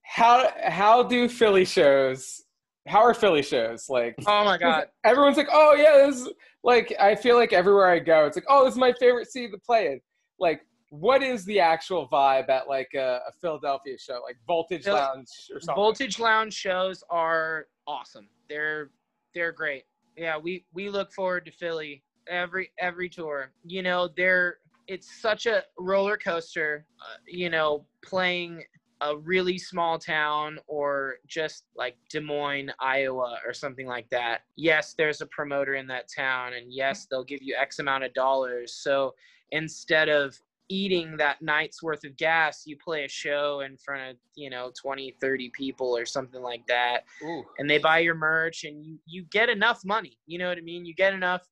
how 0.01 0.49
how 0.63 1.03
do 1.03 1.29
Philly 1.29 1.65
shows? 1.65 2.43
How 2.87 3.03
are 3.03 3.13
Philly 3.13 3.41
shows 3.41 3.89
like? 3.89 4.15
oh 4.25 4.45
my 4.45 4.57
god 4.57 4.85
Everyone's 5.03 5.37
like, 5.37 5.49
oh 5.51 5.75
yeah, 5.75 6.05
this 6.05 6.21
is 6.21 6.29
like 6.63 6.93
I 6.99 7.15
feel 7.15 7.35
like 7.35 7.53
everywhere 7.53 7.87
I 7.87 7.99
go, 7.99 8.25
it's 8.25 8.37
like, 8.37 8.45
oh, 8.49 8.65
this 8.65 8.73
is 8.73 8.79
my 8.79 8.93
favorite 8.99 9.31
city 9.31 9.49
to 9.51 9.57
play 9.57 9.87
in. 9.87 10.01
Like, 10.39 10.61
what 10.89 11.21
is 11.21 11.45
the 11.45 11.59
actual 11.59 12.07
vibe 12.09 12.49
at 12.49 12.67
like 12.67 12.89
a, 12.95 13.21
a 13.27 13.31
Philadelphia 13.39 13.97
show, 13.99 14.21
like 14.25 14.37
Voltage 14.47 14.83
Phil- 14.83 14.95
Lounge 14.95 15.27
or 15.53 15.59
something? 15.59 15.75
voltage 15.75 16.19
lounge 16.19 16.53
shows 16.53 17.03
are 17.09 17.67
awesome 17.87 18.27
they're 18.49 18.91
they're 19.33 19.51
great 19.51 19.83
yeah 20.17 20.37
we 20.37 20.65
we 20.73 20.89
look 20.89 21.11
forward 21.13 21.45
to 21.45 21.51
philly 21.51 22.03
every 22.29 22.71
every 22.79 23.09
tour 23.09 23.51
you 23.63 23.81
know 23.81 24.09
they're 24.15 24.57
it's 24.87 25.21
such 25.21 25.45
a 25.45 25.63
roller 25.79 26.17
coaster 26.17 26.85
uh, 27.01 27.17
you 27.27 27.49
know 27.49 27.85
playing 28.03 28.63
a 29.01 29.17
really 29.17 29.57
small 29.57 29.99
town 29.99 30.57
or 30.67 31.15
just 31.27 31.65
like 31.75 31.97
Des 32.09 32.21
Moines, 32.21 32.71
Iowa 32.79 33.37
or 33.45 33.53
something 33.53 33.85
like 33.87 34.09
that. 34.09 34.41
Yes, 34.55 34.95
there's 34.97 35.21
a 35.21 35.25
promoter 35.27 35.75
in 35.75 35.87
that 35.87 36.05
town 36.13 36.53
and 36.53 36.73
yes, 36.73 37.05
they'll 37.09 37.23
give 37.23 37.41
you 37.41 37.55
X 37.59 37.79
amount 37.79 38.03
of 38.03 38.13
dollars. 38.13 38.73
So 38.73 39.13
instead 39.51 40.09
of 40.09 40.39
eating 40.69 41.15
that 41.17 41.41
night's 41.41 41.83
worth 41.83 42.03
of 42.05 42.17
gas, 42.17 42.63
you 42.65 42.77
play 42.83 43.03
a 43.05 43.09
show 43.09 43.59
in 43.59 43.77
front 43.77 44.11
of, 44.11 44.17
you 44.35 44.49
know, 44.49 44.71
20, 44.81 45.13
30 45.21 45.51
people 45.53 45.95
or 45.95 46.05
something 46.05 46.41
like 46.41 46.65
that 46.67 47.03
Ooh. 47.23 47.43
and 47.59 47.69
they 47.69 47.77
buy 47.77 47.99
your 47.99 48.15
merch 48.15 48.63
and 48.63 48.83
you 48.83 48.97
you 49.05 49.23
get 49.31 49.49
enough 49.49 49.83
money 49.85 50.17
you 50.25 50.37
know 50.37 50.49
what 50.49 50.57
i 50.57 50.61
mean 50.61 50.85
you 50.85 50.93
get 50.93 51.13
enough 51.13 51.47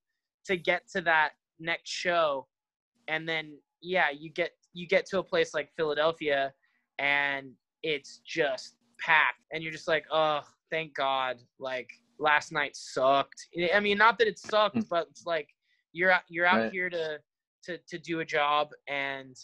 to 0.46 0.58
get 0.58 0.88
to 0.90 1.02
that 1.02 1.32
next 1.60 1.90
show 1.90 2.48
and 3.08 3.28
then 3.28 3.58
yeah 3.82 4.08
you 4.10 4.30
get 4.30 4.52
you 4.74 4.88
get 4.88 5.06
to 5.06 5.20
a 5.20 5.24
place 5.24 5.54
like 5.54 5.70
philadelphia 5.76 6.52
and 7.00 7.52
it's 7.84 8.22
just 8.26 8.76
packed 9.00 9.40
and 9.52 9.62
you're 9.64 9.72
just 9.72 9.88
like 9.88 10.06
oh 10.12 10.42
thank 10.72 10.94
god 10.96 11.38
like 11.60 11.90
last 12.20 12.52
night 12.52 12.76
sucked 12.76 13.48
i 13.74 13.80
mean 13.80 13.98
not 13.98 14.18
that 14.18 14.28
it 14.28 14.40
sucked 14.40 14.78
Mm. 14.78 14.88
but 14.90 15.08
it's 15.10 15.26
like 15.26 15.48
you're 15.92 16.12
out 16.12 16.22
you're 16.30 16.46
out 16.46 16.60
Right. 16.62 16.72
here 16.72 16.90
to 16.90 17.20
to 17.64 17.78
to 17.88 17.98
do 17.98 18.20
a 18.22 18.26
job 18.26 18.70
and 18.88 19.36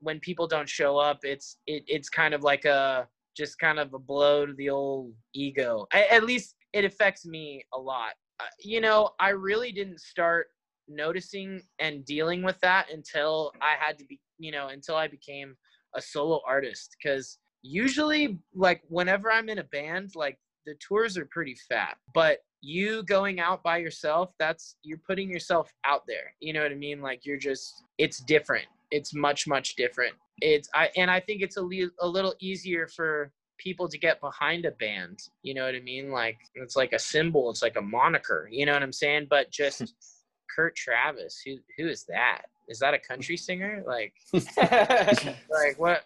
when 0.00 0.20
people 0.20 0.46
don't 0.46 0.68
show 0.68 0.96
up 0.98 1.20
it's 1.22 1.58
it, 1.66 1.82
it's 1.86 2.08
kind 2.08 2.34
of 2.34 2.42
like 2.42 2.64
a 2.64 3.08
just 3.36 3.58
kind 3.60 3.78
of 3.78 3.94
a 3.94 3.98
blow 4.00 4.46
to 4.46 4.52
the 4.54 4.68
old 4.68 5.12
ego. 5.32 5.86
I, 5.92 6.06
at 6.06 6.24
least 6.24 6.56
it 6.72 6.84
affects 6.84 7.24
me 7.24 7.62
a 7.72 7.78
lot. 7.78 8.14
Uh, 8.40 8.44
you 8.60 8.80
know, 8.80 9.10
I 9.18 9.30
really 9.30 9.72
didn't 9.72 10.00
start 10.00 10.48
noticing 10.88 11.62
and 11.78 12.04
dealing 12.04 12.42
with 12.42 12.58
that 12.60 12.86
until 12.92 13.52
I 13.60 13.74
had 13.78 13.98
to 13.98 14.04
be, 14.04 14.20
you 14.38 14.52
know, 14.52 14.68
until 14.68 14.96
I 14.96 15.08
became 15.08 15.56
a 15.94 16.00
solo 16.00 16.40
artist. 16.46 16.96
Because 17.02 17.38
usually, 17.62 18.38
like, 18.54 18.82
whenever 18.88 19.30
I'm 19.30 19.48
in 19.48 19.58
a 19.58 19.64
band, 19.64 20.12
like, 20.14 20.38
the 20.66 20.74
tours 20.86 21.16
are 21.18 21.26
pretty 21.26 21.56
fat. 21.68 21.96
But 22.14 22.38
you 22.60 23.02
going 23.04 23.40
out 23.40 23.62
by 23.62 23.78
yourself, 23.78 24.32
that's, 24.38 24.76
you're 24.82 25.00
putting 25.06 25.30
yourself 25.30 25.72
out 25.84 26.02
there. 26.06 26.32
You 26.40 26.52
know 26.52 26.62
what 26.62 26.72
I 26.72 26.76
mean? 26.76 27.00
Like, 27.00 27.26
you're 27.26 27.38
just, 27.38 27.82
it's 27.98 28.20
different. 28.20 28.66
It's 28.90 29.14
much, 29.14 29.46
much 29.46 29.76
different. 29.76 30.14
it's 30.40 30.68
I 30.74 30.90
and 30.96 31.10
I 31.10 31.20
think 31.20 31.42
it's 31.42 31.56
a, 31.56 31.62
li- 31.62 31.90
a 32.00 32.06
little 32.06 32.34
easier 32.40 32.86
for 32.86 33.32
people 33.58 33.88
to 33.88 33.98
get 33.98 34.20
behind 34.20 34.64
a 34.64 34.70
band. 34.72 35.20
You 35.42 35.54
know 35.54 35.64
what 35.64 35.74
I 35.74 35.80
mean? 35.80 36.10
Like 36.10 36.38
it's 36.54 36.76
like 36.76 36.92
a 36.92 36.98
symbol, 36.98 37.50
it's 37.50 37.62
like 37.62 37.76
a 37.76 37.82
moniker. 37.82 38.48
You 38.50 38.66
know 38.66 38.72
what 38.72 38.82
I'm 38.82 38.92
saying? 38.92 39.26
But 39.28 39.50
just 39.50 39.94
Kurt 40.54 40.74
Travis, 40.76 41.42
who 41.44 41.56
who 41.76 41.88
is 41.88 42.04
that? 42.04 42.42
Is 42.68 42.78
that 42.78 42.94
a 42.94 42.98
country 42.98 43.36
singer? 43.36 43.82
Like 43.86 44.14
like 44.32 45.78
what? 45.78 46.04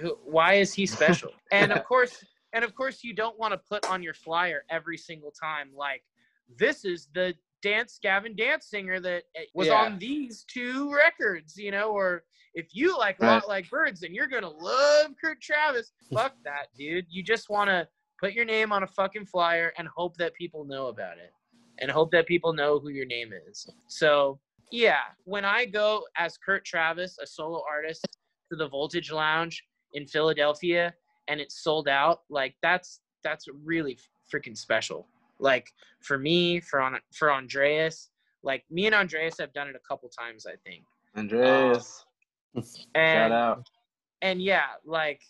Who, 0.00 0.16
why 0.24 0.54
is 0.54 0.72
he 0.72 0.86
special? 0.86 1.30
and 1.50 1.72
of 1.72 1.84
course, 1.84 2.24
and 2.52 2.64
of 2.64 2.74
course, 2.74 3.02
you 3.02 3.12
don't 3.12 3.36
want 3.38 3.52
to 3.52 3.58
put 3.58 3.84
on 3.90 4.02
your 4.02 4.14
flyer 4.14 4.64
every 4.70 4.96
single 4.96 5.32
time 5.32 5.70
like 5.76 6.02
this 6.58 6.84
is 6.84 7.08
the 7.14 7.34
dance 7.62 7.98
Gavin 8.02 8.36
dance 8.36 8.66
singer 8.66 9.00
that 9.00 9.22
eh, 9.36 9.44
was 9.54 9.68
Yeah. 9.68 9.82
on 9.82 9.98
these 9.98 10.44
two 10.44 10.92
records, 10.94 11.56
you 11.56 11.70
know, 11.70 11.90
or 11.90 12.24
if 12.54 12.74
you 12.74 12.96
like 12.98 13.18
Right. 13.20 13.34
Lot 13.36 13.48
Like 13.48 13.70
Birds, 13.70 14.00
then 14.00 14.14
you're 14.14 14.26
gonna 14.26 14.50
love 14.50 15.12
Kurt 15.20 15.40
Travis. 15.40 15.92
Fuck 16.12 16.34
that, 16.44 16.66
dude. 16.76 17.06
You 17.08 17.22
just 17.22 17.48
wanna 17.48 17.88
put 18.20 18.34
your 18.34 18.44
name 18.44 18.72
on 18.72 18.82
a 18.82 18.86
fucking 18.86 19.26
flyer 19.26 19.72
and 19.78 19.88
hope 19.88 20.16
that 20.18 20.34
people 20.34 20.64
know 20.64 20.88
about 20.88 21.18
it. 21.18 21.32
And 21.78 21.90
hope 21.90 22.10
that 22.12 22.26
people 22.26 22.52
know 22.52 22.78
who 22.78 22.90
your 22.90 23.06
name 23.06 23.32
is. 23.48 23.66
So 23.88 24.38
yeah, 24.70 25.00
when 25.24 25.44
I 25.44 25.64
go 25.66 26.04
as 26.16 26.36
Kurt 26.38 26.64
Travis, 26.64 27.18
a 27.22 27.26
solo 27.26 27.62
artist, 27.68 28.06
to 28.50 28.56
the 28.56 28.68
Voltage 28.68 29.10
Lounge 29.10 29.62
in 29.94 30.06
Philadelphia 30.06 30.94
and 31.28 31.40
it's 31.40 31.62
sold 31.62 31.88
out, 31.88 32.22
like 32.28 32.54
that's 32.62 33.00
that's 33.24 33.46
really 33.64 33.98
freaking 34.32 34.56
special. 34.56 35.08
Like 35.38 35.72
for 36.00 36.18
me, 36.18 36.60
for 36.60 36.80
on 36.80 36.98
for 37.12 37.32
Andreas, 37.32 38.10
like 38.42 38.64
me 38.70 38.86
and 38.86 38.94
Andreas 38.94 39.36
have 39.38 39.52
done 39.52 39.68
it 39.68 39.76
a 39.76 39.88
couple 39.88 40.08
times, 40.08 40.46
I 40.46 40.54
think. 40.64 40.84
Andreas, 41.16 42.04
And 42.94 43.30
shout 43.30 43.32
out. 43.32 43.66
and 44.22 44.42
yeah, 44.42 44.66
like 44.84 45.20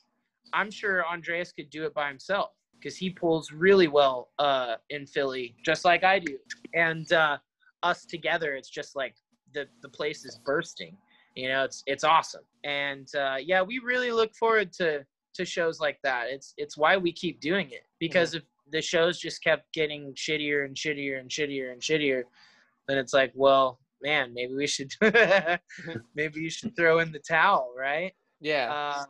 I'm 0.53 0.71
sure 0.71 1.07
Andreas 1.07 1.53
could 1.53 1.71
do 1.71 1.85
it 1.85 1.95
by 1.95 2.09
himself 2.09 2.51
because 2.79 2.97
he 2.97 3.11
pulls 3.11 3.53
really 3.53 3.89
well 3.89 4.31
uh, 4.39 4.77
in 4.91 5.07
Philly, 5.07 5.55
just 5.65 5.85
like 5.85 6.05
I 6.05 6.19
do. 6.19 6.37
And 6.75 7.11
uh, 7.13 7.39
us 7.83 8.05
together, 8.05 8.55
it's 8.55 8.69
just 8.71 8.97
like 8.97 9.15
the 9.55 9.67
the 9.83 9.89
place 9.89 10.25
is 10.25 10.41
bursting. 10.45 10.97
You 11.37 11.49
know, 11.49 11.65
it's 11.65 11.83
it's 11.87 12.05
awesome. 12.05 12.45
And 12.65 13.09
uh, 13.15 13.37
yeah, 13.41 13.63
we 13.63 13.79
really 13.79 14.13
look 14.13 14.35
forward 14.35 14.73
to 14.75 15.05
to 15.35 15.45
shows 15.45 15.81
like 15.81 15.99
that. 16.03 16.27
It's 16.29 16.55
it's 16.57 16.77
why 16.77 16.97
we 16.97 17.13
keep 17.13 17.41
doing 17.41 17.71
it 17.71 17.85
because 17.99 18.35
if 18.35 18.43
the 18.73 18.83
shows 18.83 19.19
just 19.19 19.43
kept 19.45 19.73
getting 19.73 20.13
shittier 20.15 20.65
and 20.65 20.75
shittier 20.75 21.21
and 21.21 21.31
shittier 21.31 21.73
and 21.73 21.81
shittier, 21.81 22.23
then 22.89 22.99
it's 22.99 23.13
like, 23.13 23.33
well, 23.35 23.79
man, 24.03 24.33
maybe 24.35 24.55
we 24.55 24.67
should 24.67 24.91
maybe 26.15 26.41
you 26.41 26.51
should 26.51 26.75
throw 26.75 26.99
in 26.99 27.13
the 27.13 27.19
towel, 27.21 27.73
right? 27.79 28.13
yeah. 28.41 28.73
Uh, 28.73 29.05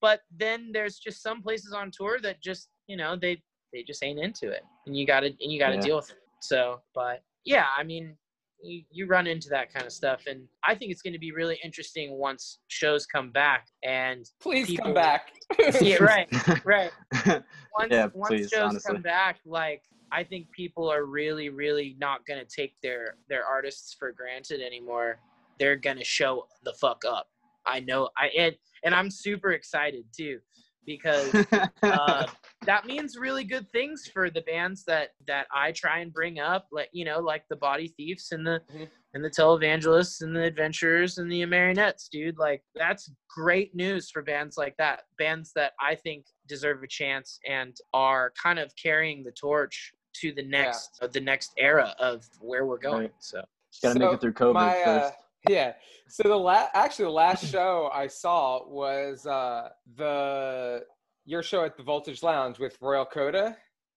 but 0.00 0.20
then 0.36 0.70
there's 0.72 0.98
just 0.98 1.22
some 1.22 1.42
places 1.42 1.72
on 1.72 1.90
tour 1.90 2.18
that 2.22 2.40
just 2.42 2.68
you 2.86 2.96
know 2.96 3.16
they 3.16 3.42
they 3.72 3.82
just 3.82 4.02
ain't 4.04 4.18
into 4.18 4.50
it, 4.50 4.62
and 4.86 4.96
you 4.96 5.06
got 5.06 5.20
to 5.20 5.26
and 5.28 5.52
you 5.52 5.58
got 5.58 5.70
to 5.70 5.76
Yeah. 5.76 5.80
deal 5.82 5.96
with 5.96 6.10
it. 6.10 6.18
So, 6.40 6.80
but 6.94 7.22
yeah, 7.44 7.66
I 7.76 7.82
mean, 7.82 8.16
you, 8.62 8.82
you 8.90 9.06
run 9.06 9.26
into 9.26 9.48
that 9.50 9.72
kind 9.72 9.86
of 9.86 9.92
stuff, 9.92 10.22
and 10.26 10.42
I 10.66 10.74
think 10.74 10.90
it's 10.90 11.02
going 11.02 11.12
to 11.12 11.18
be 11.18 11.32
really 11.32 11.58
interesting 11.62 12.12
once 12.18 12.58
shows 12.68 13.06
come 13.06 13.30
back 13.30 13.68
and 13.84 14.24
Please 14.40 14.66
people- 14.66 14.86
come 14.86 14.94
back. 14.94 15.30
yeah, 15.80 15.96
right, 16.02 16.28
right. 16.64 16.90
Once 17.78 17.90
Yeah, 17.92 18.08
once 18.12 18.28
please, 18.28 18.48
shows 18.50 18.70
honestly. 18.70 18.92
come 18.94 19.02
back, 19.02 19.38
like 19.46 19.82
I 20.10 20.24
think 20.24 20.50
people 20.50 20.90
are 20.90 21.04
really, 21.04 21.48
really 21.48 21.96
not 22.00 22.26
gonna 22.26 22.44
take 22.44 22.74
their 22.82 23.14
their 23.28 23.44
artists 23.44 23.94
for 23.98 24.10
granted 24.12 24.60
anymore. 24.60 25.20
They're 25.58 25.76
gonna 25.76 26.04
show 26.04 26.46
the 26.64 26.72
fuck 26.74 27.02
up. 27.08 27.28
I 27.66 27.80
know. 27.80 28.08
I 28.16 28.28
and 28.36 28.54
and 28.84 28.94
I'm 28.94 29.10
super 29.10 29.52
excited 29.52 30.04
too 30.16 30.40
because 30.88 31.32
uh, 31.82 32.26
that 32.64 32.86
means 32.86 33.16
really 33.18 33.44
good 33.44 33.70
things 33.70 34.08
for 34.12 34.30
the 34.30 34.40
bands 34.40 34.84
that 34.84 35.10
that 35.26 35.46
I 35.54 35.70
try 35.72 35.98
and 35.98 36.12
bring 36.12 36.40
up, 36.40 36.66
like 36.72 36.88
you 36.92 37.04
know, 37.04 37.20
like 37.20 37.44
the 37.50 37.56
Body 37.56 37.92
Thieves 37.96 38.32
and 38.32 38.44
the 38.44 38.60
Mhm. 38.74 38.88
and 39.14 39.24
the 39.24 39.30
Televangelists 39.30 40.22
and 40.22 40.34
the 40.34 40.42
Adventurers 40.44 41.18
and 41.18 41.30
the 41.30 41.44
Marionettes, 41.46 42.08
dude. 42.08 42.38
Like 42.38 42.62
that's 42.74 43.10
great 43.28 43.74
news 43.74 44.10
for 44.10 44.22
bands 44.22 44.56
like 44.56 44.76
that. 44.78 45.02
Bands 45.18 45.52
that 45.54 45.72
I 45.80 45.94
think 45.94 46.24
deserve 46.48 46.82
a 46.82 46.88
chance 46.88 47.38
and 47.46 47.76
are 47.92 48.32
kind 48.42 48.58
of 48.58 48.72
carrying 48.82 49.22
the 49.22 49.32
torch 49.32 49.92
to 50.20 50.32
the 50.32 50.42
next 50.42 50.98
uh, 51.02 51.06
the 51.06 51.20
next 51.20 51.52
era 51.58 51.94
of 52.00 52.24
where 52.40 52.64
we're 52.66 52.78
going. 52.78 53.02
Right. 53.02 53.12
So 53.20 53.44
Gotta 53.82 53.98
make 54.00 54.12
it 54.14 54.20
through 54.20 54.32
COVID 54.32 54.54
my, 54.54 54.80
uh, 54.80 54.84
first. 54.84 55.14
Yeah. 55.48 55.72
So 56.08 56.22
the 56.24 56.36
last, 56.36 56.70
actually, 56.74 57.06
the 57.06 57.10
last 57.10 57.50
show 57.50 57.90
I 57.92 58.06
saw 58.06 58.66
was 58.66 59.26
uh, 59.26 59.70
the 59.96 60.84
your 61.24 61.42
show 61.42 61.64
at 61.64 61.76
the 61.76 61.82
Voltage 61.82 62.22
Lounge 62.22 62.58
with 62.58 62.78
Royal 62.80 63.04
Coda. 63.04 63.56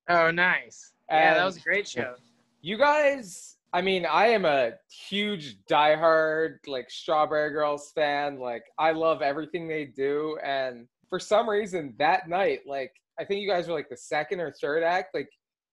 oh, 0.09 0.31
nice. 0.31 0.91
Yeah, 1.09 1.35
that 1.35 1.45
was 1.45 1.57
a 1.57 1.61
great 1.61 1.87
show. 1.87 2.15
You 2.61 2.77
guys, 2.77 3.57
I 3.73 3.81
mean, 3.81 4.05
I 4.05 4.27
am 4.27 4.45
a 4.45 4.73
huge 5.09 5.57
diehard 5.69 6.57
like 6.67 6.89
Strawberry 6.89 7.51
Girls 7.51 7.91
fan. 7.95 8.39
Like, 8.39 8.63
I 8.77 8.91
love 8.91 9.21
everything 9.21 9.67
they 9.67 9.85
do, 9.85 10.37
and 10.43 10.87
for 11.09 11.19
some 11.19 11.49
reason, 11.49 11.93
that 11.99 12.27
night, 12.29 12.61
like, 12.65 12.93
I 13.19 13.25
think 13.25 13.41
you 13.41 13.47
guys 13.49 13.67
were 13.67 13.73
like 13.73 13.89
the 13.89 13.97
second 13.97 14.39
or 14.39 14.51
third 14.51 14.83
act. 14.83 15.13
Like, 15.13 15.29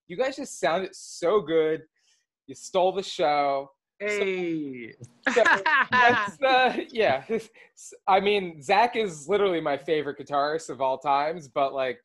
you 0.07 0.17
guys 0.17 0.35
just 0.35 0.59
sounded 0.59 0.95
so 0.95 1.41
good. 1.41 1.81
You 2.47 2.55
stole 2.55 2.91
the 2.91 3.03
show. 3.03 3.71
Hey. 3.99 4.93
So, 5.35 5.43
That's, 5.91 6.41
uh, 6.43 6.75
yeah. 6.89 7.23
I 8.07 8.19
mean, 8.19 8.63
Zach 8.63 8.95
is 8.95 9.29
literally 9.29 9.61
my 9.61 9.77
favorite 9.77 10.17
guitarist 10.17 10.71
of 10.71 10.81
all 10.81 10.97
times, 10.97 11.47
but 11.47 11.71
like 11.71 11.99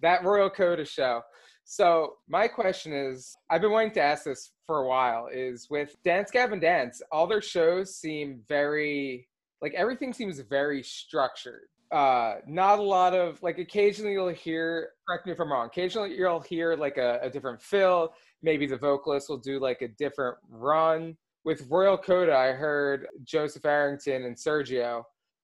that 0.00 0.22
Royal 0.22 0.48
Coda 0.48 0.84
show. 0.84 1.22
So 1.64 2.18
my 2.28 2.46
question 2.46 2.92
is, 2.92 3.36
I've 3.50 3.62
been 3.62 3.72
wanting 3.72 3.92
to 3.92 4.00
ask 4.00 4.24
this 4.24 4.52
for 4.64 4.82
a 4.82 4.86
while. 4.86 5.28
Is 5.32 5.68
with 5.70 5.96
Dance 6.04 6.30
Gavin 6.30 6.60
Dance, 6.60 7.02
all 7.10 7.26
their 7.26 7.42
shows 7.42 7.96
seem 7.96 8.42
very 8.48 9.26
like 9.60 9.74
everything 9.74 10.12
seems 10.12 10.38
very 10.40 10.82
structured. 10.82 11.68
Uh, 11.92 12.36
not 12.46 12.78
a 12.78 12.82
lot 12.82 13.14
of 13.14 13.42
like 13.42 13.58
occasionally 13.58 14.12
you'll 14.12 14.28
hear. 14.28 14.90
Correct 15.06 15.26
me 15.26 15.32
if 15.32 15.40
I'm 15.40 15.52
wrong. 15.52 15.66
Occasionally 15.66 16.16
you'll 16.16 16.40
hear 16.40 16.74
like 16.74 16.96
a, 16.96 17.20
a 17.22 17.30
different 17.30 17.60
fill. 17.60 18.14
Maybe 18.42 18.66
the 18.66 18.78
vocalist 18.78 19.28
will 19.28 19.38
do 19.38 19.60
like 19.60 19.82
a 19.82 19.88
different 19.88 20.38
run 20.48 21.16
with 21.44 21.66
Royal 21.68 21.98
Coda, 21.98 22.36
I 22.36 22.52
heard 22.52 23.06
Joseph 23.24 23.64
Arrington 23.64 24.24
and 24.24 24.36
Sergio 24.36 25.02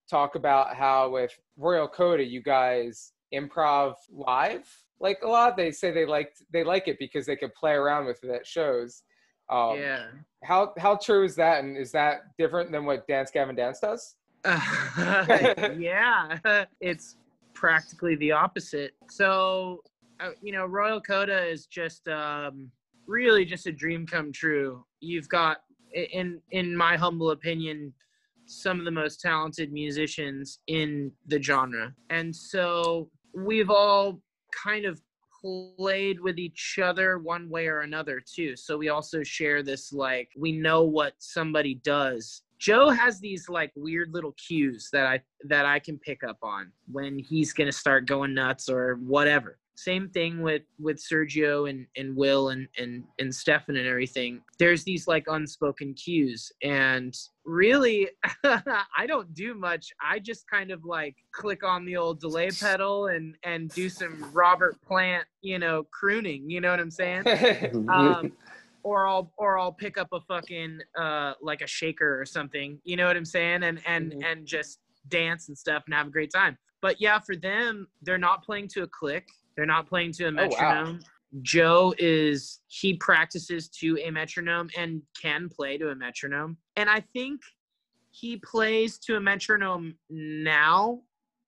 talk 0.08 0.36
about 0.36 0.74
how 0.74 1.10
with 1.10 1.32
Royal 1.56 1.88
Coda, 1.88 2.24
you 2.24 2.42
guys 2.42 3.12
improv 3.34 3.94
live. 4.10 4.66
Like 5.00 5.18
a 5.22 5.28
lot, 5.28 5.56
they 5.56 5.70
say 5.70 5.90
they 5.90 6.06
like 6.06 6.32
they 6.52 6.64
like 6.64 6.88
it 6.88 6.98
because 6.98 7.26
they 7.26 7.36
could 7.36 7.54
play 7.54 7.72
around 7.72 8.06
with 8.06 8.22
it 8.24 8.30
at 8.30 8.46
shows. 8.46 9.02
Um, 9.50 9.78
yeah. 9.78 10.06
How 10.44 10.72
how 10.78 10.96
true 10.96 11.24
is 11.24 11.36
that, 11.36 11.64
and 11.64 11.76
is 11.76 11.92
that 11.92 12.36
different 12.36 12.72
than 12.72 12.84
what 12.84 13.06
Dance 13.06 13.30
Gavin 13.30 13.56
Dance 13.56 13.80
does? 13.80 14.16
yeah, 15.78 16.38
it's 16.80 17.16
practically 17.54 18.16
the 18.16 18.32
opposite. 18.32 18.92
So, 19.10 19.82
uh, 20.20 20.30
you 20.42 20.52
know, 20.52 20.64
Royal 20.64 21.00
Coda 21.00 21.46
is 21.46 21.66
just 21.66 22.08
um, 22.08 22.70
really 23.06 23.44
just 23.44 23.66
a 23.66 23.72
dream 23.72 24.06
come 24.06 24.32
true. 24.32 24.84
You've 25.00 25.28
got, 25.28 25.58
in 25.92 26.40
in 26.50 26.76
my 26.76 26.96
humble 26.96 27.30
opinion, 27.30 27.92
some 28.46 28.78
of 28.78 28.84
the 28.84 28.90
most 28.90 29.20
talented 29.20 29.72
musicians 29.72 30.60
in 30.66 31.12
the 31.26 31.42
genre, 31.42 31.94
and 32.10 32.34
so 32.34 33.10
we've 33.34 33.70
all 33.70 34.20
kind 34.64 34.86
of 34.86 35.00
played 35.40 36.20
with 36.20 36.38
each 36.38 36.78
other 36.82 37.18
one 37.18 37.48
way 37.48 37.66
or 37.66 37.80
another 37.80 38.20
too. 38.20 38.56
So 38.56 38.76
we 38.76 38.88
also 38.88 39.22
share 39.22 39.62
this 39.62 39.92
like 39.92 40.30
we 40.36 40.52
know 40.52 40.82
what 40.82 41.14
somebody 41.18 41.74
does. 41.84 42.42
Joe 42.58 42.90
has 42.90 43.20
these 43.20 43.48
like 43.48 43.72
weird 43.76 44.12
little 44.12 44.34
cues 44.46 44.88
that 44.92 45.06
I 45.06 45.20
that 45.44 45.64
I 45.66 45.78
can 45.78 45.98
pick 45.98 46.24
up 46.24 46.38
on 46.42 46.72
when 46.90 47.18
he's 47.18 47.52
gonna 47.52 47.72
start 47.72 48.06
going 48.06 48.34
nuts 48.34 48.68
or 48.68 48.96
whatever. 48.96 49.58
Same 49.76 50.08
thing 50.08 50.42
with 50.42 50.62
with 50.80 50.96
Sergio 50.96 51.70
and 51.70 51.86
and 51.96 52.16
Will 52.16 52.48
and 52.48 52.66
and 52.78 53.04
and 53.20 53.32
Stefan 53.32 53.76
and 53.76 53.86
everything. 53.86 54.40
There's 54.58 54.82
these 54.82 55.06
like 55.06 55.26
unspoken 55.28 55.94
cues, 55.94 56.50
and 56.64 57.16
really, 57.44 58.08
I 58.44 59.06
don't 59.06 59.32
do 59.34 59.54
much. 59.54 59.92
I 60.02 60.18
just 60.18 60.50
kind 60.50 60.72
of 60.72 60.84
like 60.84 61.14
click 61.30 61.62
on 61.62 61.84
the 61.84 61.96
old 61.96 62.18
delay 62.18 62.50
pedal 62.50 63.06
and 63.06 63.36
and 63.44 63.70
do 63.70 63.88
some 63.88 64.28
Robert 64.32 64.82
Plant, 64.82 65.24
you 65.42 65.60
know, 65.60 65.86
crooning. 65.92 66.50
You 66.50 66.60
know 66.60 66.72
what 66.72 66.80
I'm 66.80 66.90
saying? 66.90 67.22
um, 67.88 68.32
or 68.88 69.06
I'll 69.06 69.32
or 69.36 69.58
I'll 69.58 69.72
pick 69.72 69.98
up 69.98 70.08
a 70.12 70.20
fucking 70.20 70.80
uh 70.98 71.34
like 71.42 71.60
a 71.60 71.66
shaker 71.66 72.18
or 72.20 72.24
something. 72.24 72.80
You 72.84 72.96
know 72.96 73.06
what 73.06 73.16
I'm 73.16 73.24
saying? 73.24 73.62
And 73.62 73.80
and 73.86 74.12
Mhm. 74.12 74.24
and 74.24 74.46
just 74.46 74.80
dance 75.08 75.48
and 75.48 75.56
stuff 75.56 75.82
and 75.86 75.94
have 75.94 76.06
a 76.06 76.10
great 76.10 76.32
time. 76.32 76.56
But 76.80 77.00
yeah, 77.00 77.18
for 77.18 77.36
them, 77.36 77.88
they're 78.02 78.24
not 78.30 78.44
playing 78.44 78.68
to 78.68 78.82
a 78.84 78.86
click. 78.86 79.26
They're 79.56 79.66
not 79.76 79.86
playing 79.88 80.12
to 80.12 80.24
a 80.24 80.28
Oh, 80.28 80.32
wow. 80.32 80.48
metronome. 80.48 81.00
Joe 81.42 81.94
is 81.98 82.60
he 82.68 82.94
practices 82.94 83.68
to 83.80 83.98
a 84.02 84.10
metronome 84.10 84.70
and 84.76 85.02
can 85.20 85.48
play 85.50 85.76
to 85.76 85.90
a 85.90 85.94
metronome. 85.94 86.56
And 86.76 86.88
I 86.88 87.00
think 87.12 87.42
he 88.10 88.38
plays 88.38 88.98
to 89.00 89.16
a 89.16 89.20
metronome 89.20 89.98
now 90.08 91.02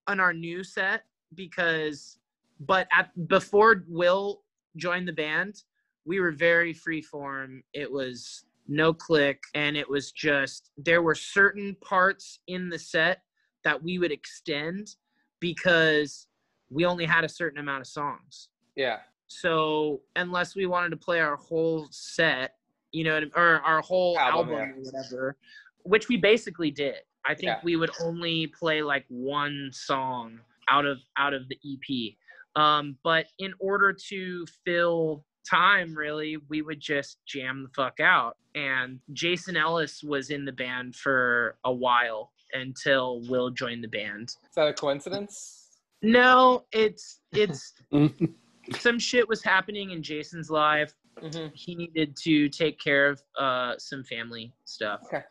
on 0.07 0.19
our 0.19 0.33
new 0.33 0.63
set 0.63 1.05
because 1.33 2.19
but 2.59 2.87
at 2.91 3.09
before 3.27 3.83
Will 3.87 4.43
joined 4.77 5.07
the 5.07 5.13
band, 5.13 5.63
we 6.05 6.19
were 6.19 6.31
very 6.31 6.73
free 6.73 7.01
form. 7.01 7.63
It 7.73 7.91
was 7.91 8.45
no 8.67 8.93
click 8.93 9.41
and 9.53 9.75
it 9.75 9.89
was 9.89 10.11
just 10.11 10.71
there 10.77 11.01
were 11.01 11.15
certain 11.15 11.75
parts 11.81 12.39
in 12.47 12.69
the 12.69 12.79
set 12.79 13.21
that 13.63 13.81
we 13.81 13.99
would 13.99 14.11
extend 14.11 14.95
because 15.39 16.27
we 16.69 16.85
only 16.85 17.05
had 17.05 17.23
a 17.23 17.29
certain 17.29 17.59
amount 17.59 17.81
of 17.81 17.87
songs. 17.87 18.49
Yeah. 18.75 18.99
So 19.27 20.01
unless 20.15 20.55
we 20.55 20.65
wanted 20.65 20.89
to 20.91 20.97
play 20.97 21.19
our 21.19 21.35
whole 21.35 21.87
set, 21.91 22.55
you 22.91 23.03
know, 23.03 23.21
or 23.35 23.61
our 23.61 23.81
whole 23.81 24.17
Album, 24.17 24.53
album, 24.53 24.59
or 24.59 24.75
whatever, 24.81 25.37
which 25.83 26.07
we 26.07 26.17
basically 26.17 26.71
did. 26.71 26.97
I 27.25 27.35
think 27.35 27.47
Yeah. 27.49 27.59
we 27.63 27.75
would 27.75 27.91
only 28.01 28.47
play 28.47 28.81
like 28.81 29.05
one 29.09 29.69
song 29.73 30.39
out 30.69 30.85
of 30.85 30.99
out 31.17 31.33
of 31.33 31.47
the 31.49 31.57
EP. 31.65 32.15
Um, 32.55 32.97
but 33.03 33.27
in 33.39 33.53
order 33.59 33.93
to 34.09 34.45
fill 34.65 35.23
time, 35.49 35.95
really, 35.95 36.37
we 36.49 36.61
would 36.61 36.79
just 36.79 37.17
jam 37.25 37.63
the 37.63 37.69
fuck 37.69 37.99
out. 37.99 38.37
And 38.55 38.99
Jason 39.13 39.55
Ellis 39.57 40.03
was 40.03 40.29
in 40.29 40.45
the 40.45 40.51
band 40.51 40.95
for 40.95 41.57
a 41.63 41.71
while 41.71 42.31
until 42.53 43.21
Will 43.29 43.49
joined 43.49 43.83
the 43.83 43.87
band. 43.87 44.29
Is 44.29 44.37
that 44.55 44.67
a 44.67 44.73
coincidence? 44.73 45.67
No, 46.01 46.65
it's 46.71 47.19
it's 47.31 47.73
some 48.79 48.99
shit 48.99 49.27
was 49.27 49.43
happening 49.43 49.91
in 49.91 50.01
Jason's 50.03 50.49
life. 50.49 50.93
hmm 51.19 51.47
He 51.53 51.75
needed 51.75 52.15
to 52.23 52.49
take 52.49 52.79
care 52.79 53.07
of 53.07 53.21
uh, 53.39 53.73
some 53.77 54.03
family 54.03 54.53
stuff. 54.65 55.01
Okay. 55.05 55.23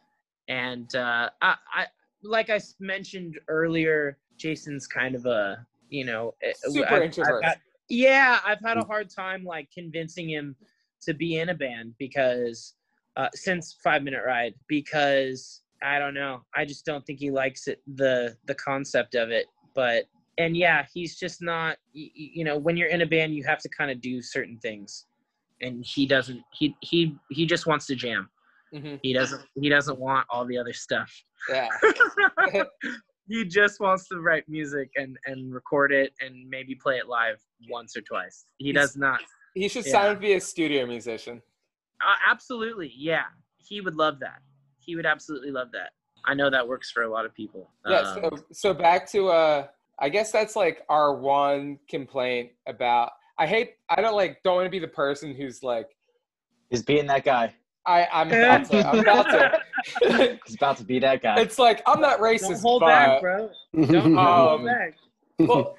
And 0.49 0.95
uh, 0.97 1.31
I, 1.43 1.57
I, 1.75 1.87
like 2.23 2.51
i 2.51 2.61
mentioned 2.81 3.39
earlier, 3.49 4.19
Jason's 4.37 4.87
kind 4.87 5.15
of 5.15 5.27
a, 5.27 5.65
you 5.91 6.05
know, 6.05 6.35
eh, 6.43 6.53
Super 6.55 6.87
I've- 6.87 6.95
I've 6.97 7.03
introvert. 7.03 7.45
Yeah, 7.91 8.39
I've 8.45 8.61
had 8.65 8.79
a 8.79 8.85
hard 8.85 9.11
time 9.11 9.45
like 9.45 9.69
convincing 9.73 10.31
him 10.31 10.57
to 11.03 11.13
be 11.13 11.39
in 11.39 11.49
a 11.49 11.55
band 11.55 11.95
because 11.99 12.75
uh, 13.17 13.29
since 13.35 13.77
Five 13.83 14.05
Minute 14.05 14.23
Ride 14.25 14.55
because 14.69 15.63
I 15.83 15.99
don't 15.99 16.15
know, 16.15 16.43
I 16.55 16.65
just 16.65 16.87
don't 16.87 17.05
think 17.05 17.19
he 17.19 17.31
likes 17.31 17.67
it 17.67 17.83
the 17.97 18.37
the 18.47 18.55
concept 18.55 19.15
of 19.17 19.31
it. 19.31 19.47
But 19.75 20.05
and 20.39 20.57
yeah, 20.57 20.87
he's 20.93 21.19
just 21.19 21.43
not. 21.43 21.79
You, 21.93 22.11
you 22.15 22.45
know, 22.45 22.57
when 22.57 22.77
you're 22.77 22.89
in 22.89 23.03
a 23.03 23.07
band, 23.07 23.35
you 23.35 23.45
have 23.45 23.59
to 23.59 23.69
kind 23.69 23.91
of 23.91 24.01
do 24.01 24.23
certain 24.23 24.59
things, 24.59 25.07
and 25.61 25.85
he 25.85 26.07
doesn't. 26.07 26.43
He 26.53 26.77
he 26.81 27.17
he 27.31 27.45
just 27.45 27.67
wants 27.67 27.87
to 27.87 27.97
jam. 27.97 28.31
hmm 28.73 28.97
He 29.03 29.13
doesn't. 29.13 29.43
He 29.61 29.69
doesn't 29.69 29.99
want 29.99 30.27
all 30.31 30.47
the 30.47 30.57
other 30.57 30.73
stuff. 30.73 31.13
Yeah. 31.49 31.69
he 33.31 33.45
just 33.45 33.79
wants 33.79 34.09
to 34.09 34.21
write 34.21 34.49
music 34.49 34.91
and 34.97 35.17
and 35.27 35.55
record 35.55 35.93
it 35.93 36.13
and 36.21 36.49
maybe 36.51 36.75
play 36.75 36.97
it 36.97 37.07
live 37.07 37.39
once 37.71 37.97
or 37.97 38.01
twice. 38.01 38.47
He 38.59 38.73
does 38.73 38.97
not. 38.97 39.21
He 39.55 39.69
should 39.69 39.87
Yeah. 39.87 39.93
sign 39.93 40.15
to 40.15 40.21
be 40.21 40.33
a 40.35 40.41
studio 40.41 40.85
musician. 40.85 41.41
Uh, 42.01 42.17
absolutely, 42.29 42.93
yeah. 42.97 43.25
He 43.59 43.81
would 43.81 43.95
love 43.95 44.19
that. 44.21 44.41
He 44.81 44.97
would 44.97 45.07
absolutely 45.07 45.53
love 45.53 45.71
that. 45.73 45.91
I 46.25 46.35
know 46.35 46.51
that 46.51 46.67
works 46.67 46.91
for 46.91 47.05
a 47.05 47.09
lot 47.09 47.25
of 47.25 47.33
people. 47.35 47.71
Yeah. 47.87 47.99
Um, 48.01 48.15
So, 48.15 48.45
so 48.53 48.75
back 48.75 49.09
to 49.13 49.29
uh, 49.29 49.67
I 50.01 50.09
guess 50.09 50.33
that's 50.33 50.57
like 50.57 50.85
our 50.89 51.15
one 51.15 51.79
complaint 51.89 52.51
about. 52.67 53.13
I 53.39 53.47
hate. 53.47 53.75
I 53.89 54.01
don't 54.01 54.17
like. 54.17 54.43
Don't 54.43 54.57
want 54.57 54.67
to 54.67 54.71
be 54.71 54.81
the 54.81 54.89
person 54.89 55.35
who's 55.35 55.63
like. 55.63 55.89
Is 56.71 56.83
being 56.83 57.07
that 57.07 57.25
guy. 57.25 57.55
I 57.87 58.09
I'm 58.13 58.29
about 58.33 58.65
to. 58.71 58.89
I'm 58.89 58.99
about 58.99 59.31
to. 59.31 59.60
He's 60.47 60.55
about 60.57 60.77
to 60.79 60.85
be 60.85 60.99
that 61.01 61.23
guy. 61.23 61.41
it's 61.41 61.59
like 61.59 61.83
I'm 61.87 62.01
not 62.01 62.19
don't 62.19 62.27
racist, 62.27 62.63
hold 62.63 62.81
but 62.81 62.87
back, 62.87 63.21
bro. 63.21 63.51
Don't 63.75 64.15
hold 64.17 64.61
Um, 64.61 64.65
back. 64.67 64.97
well, 65.39 65.77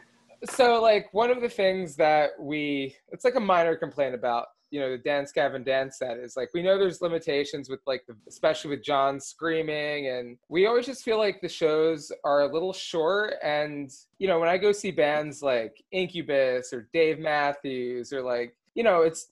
so 0.50 0.82
like 0.82 1.14
one 1.14 1.30
of 1.30 1.42
the 1.42 1.50
things 1.50 1.96
that 1.98 2.32
we 2.40 2.96
it's 3.10 3.24
like 3.24 3.36
a 3.36 3.40
minor 3.40 3.76
complaint 3.76 4.16
about 4.16 4.48
you 4.72 4.80
know 4.80 4.90
the 4.90 4.98
dance 4.98 5.32
gavin 5.34 5.64
dance 5.64 5.98
set 6.00 6.18
is 6.18 6.36
like 6.38 6.50
we 6.54 6.64
know 6.64 6.80
there's 6.80 7.02
limitations 7.02 7.70
with 7.70 7.82
like 7.86 8.04
the, 8.08 8.16
especially 8.28 8.70
with 8.72 8.82
Jon 8.84 9.20
screaming 9.20 10.08
and 10.08 10.38
we 10.50 10.66
always 10.66 10.86
just 10.86 11.04
feel 11.04 11.18
like 11.18 11.42
the 11.42 11.50
shows 11.50 12.12
are 12.24 12.42
a 12.42 12.48
little 12.52 12.72
short 12.74 13.34
and 13.44 13.92
you 14.18 14.28
know 14.30 14.40
when 14.40 14.48
i 14.48 14.58
go 14.58 14.72
see 14.72 14.90
bands 14.90 15.44
like 15.44 15.84
incubus 15.92 16.72
or 16.72 16.88
dave 16.94 17.20
matthews 17.20 18.14
or 18.14 18.22
like 18.22 18.56
you 18.74 18.82
know 18.84 19.02
it's 19.02 19.28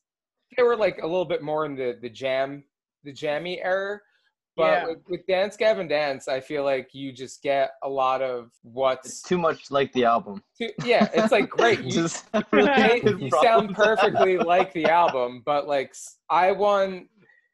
they 0.58 0.64
were 0.64 0.76
like 0.76 1.00
a 1.02 1.08
little 1.08 1.26
bit 1.26 1.42
more 1.42 1.66
in 1.66 1.74
the 1.74 1.98
the 2.02 2.10
jam 2.10 2.62
the 3.06 3.14
jammy 3.14 3.62
era 3.62 4.00
but 4.60 4.66
Yeah. 4.66 4.88
with, 4.88 4.98
with 5.08 5.26
dance 5.26 5.56
gavin 5.56 5.88
dance 5.88 6.28
i 6.28 6.40
feel 6.40 6.64
like 6.64 6.88
you 6.94 7.12
just 7.14 7.42
get 7.42 7.72
a 7.84 7.90
lot 7.90 8.22
of 8.22 8.52
what's 8.64 9.08
It's 9.08 9.22
too 9.22 9.38
much 9.38 9.72
like 9.72 9.92
the 9.94 10.04
album. 10.06 10.44
Too- 10.58 10.72
yeah, 10.84 11.08
it's 11.14 11.32
like 11.32 11.50
great. 11.50 11.80
You, 11.86 11.92
Just 11.92 12.26
really 12.52 13.02
you- 13.04 13.18
you 13.26 13.30
sound 13.42 13.74
perfectly 13.74 14.38
like 14.38 14.74
the 14.74 14.86
album, 14.86 15.42
but 15.46 15.68
like 15.68 15.96
I 16.30 16.52
won. 16.52 17.08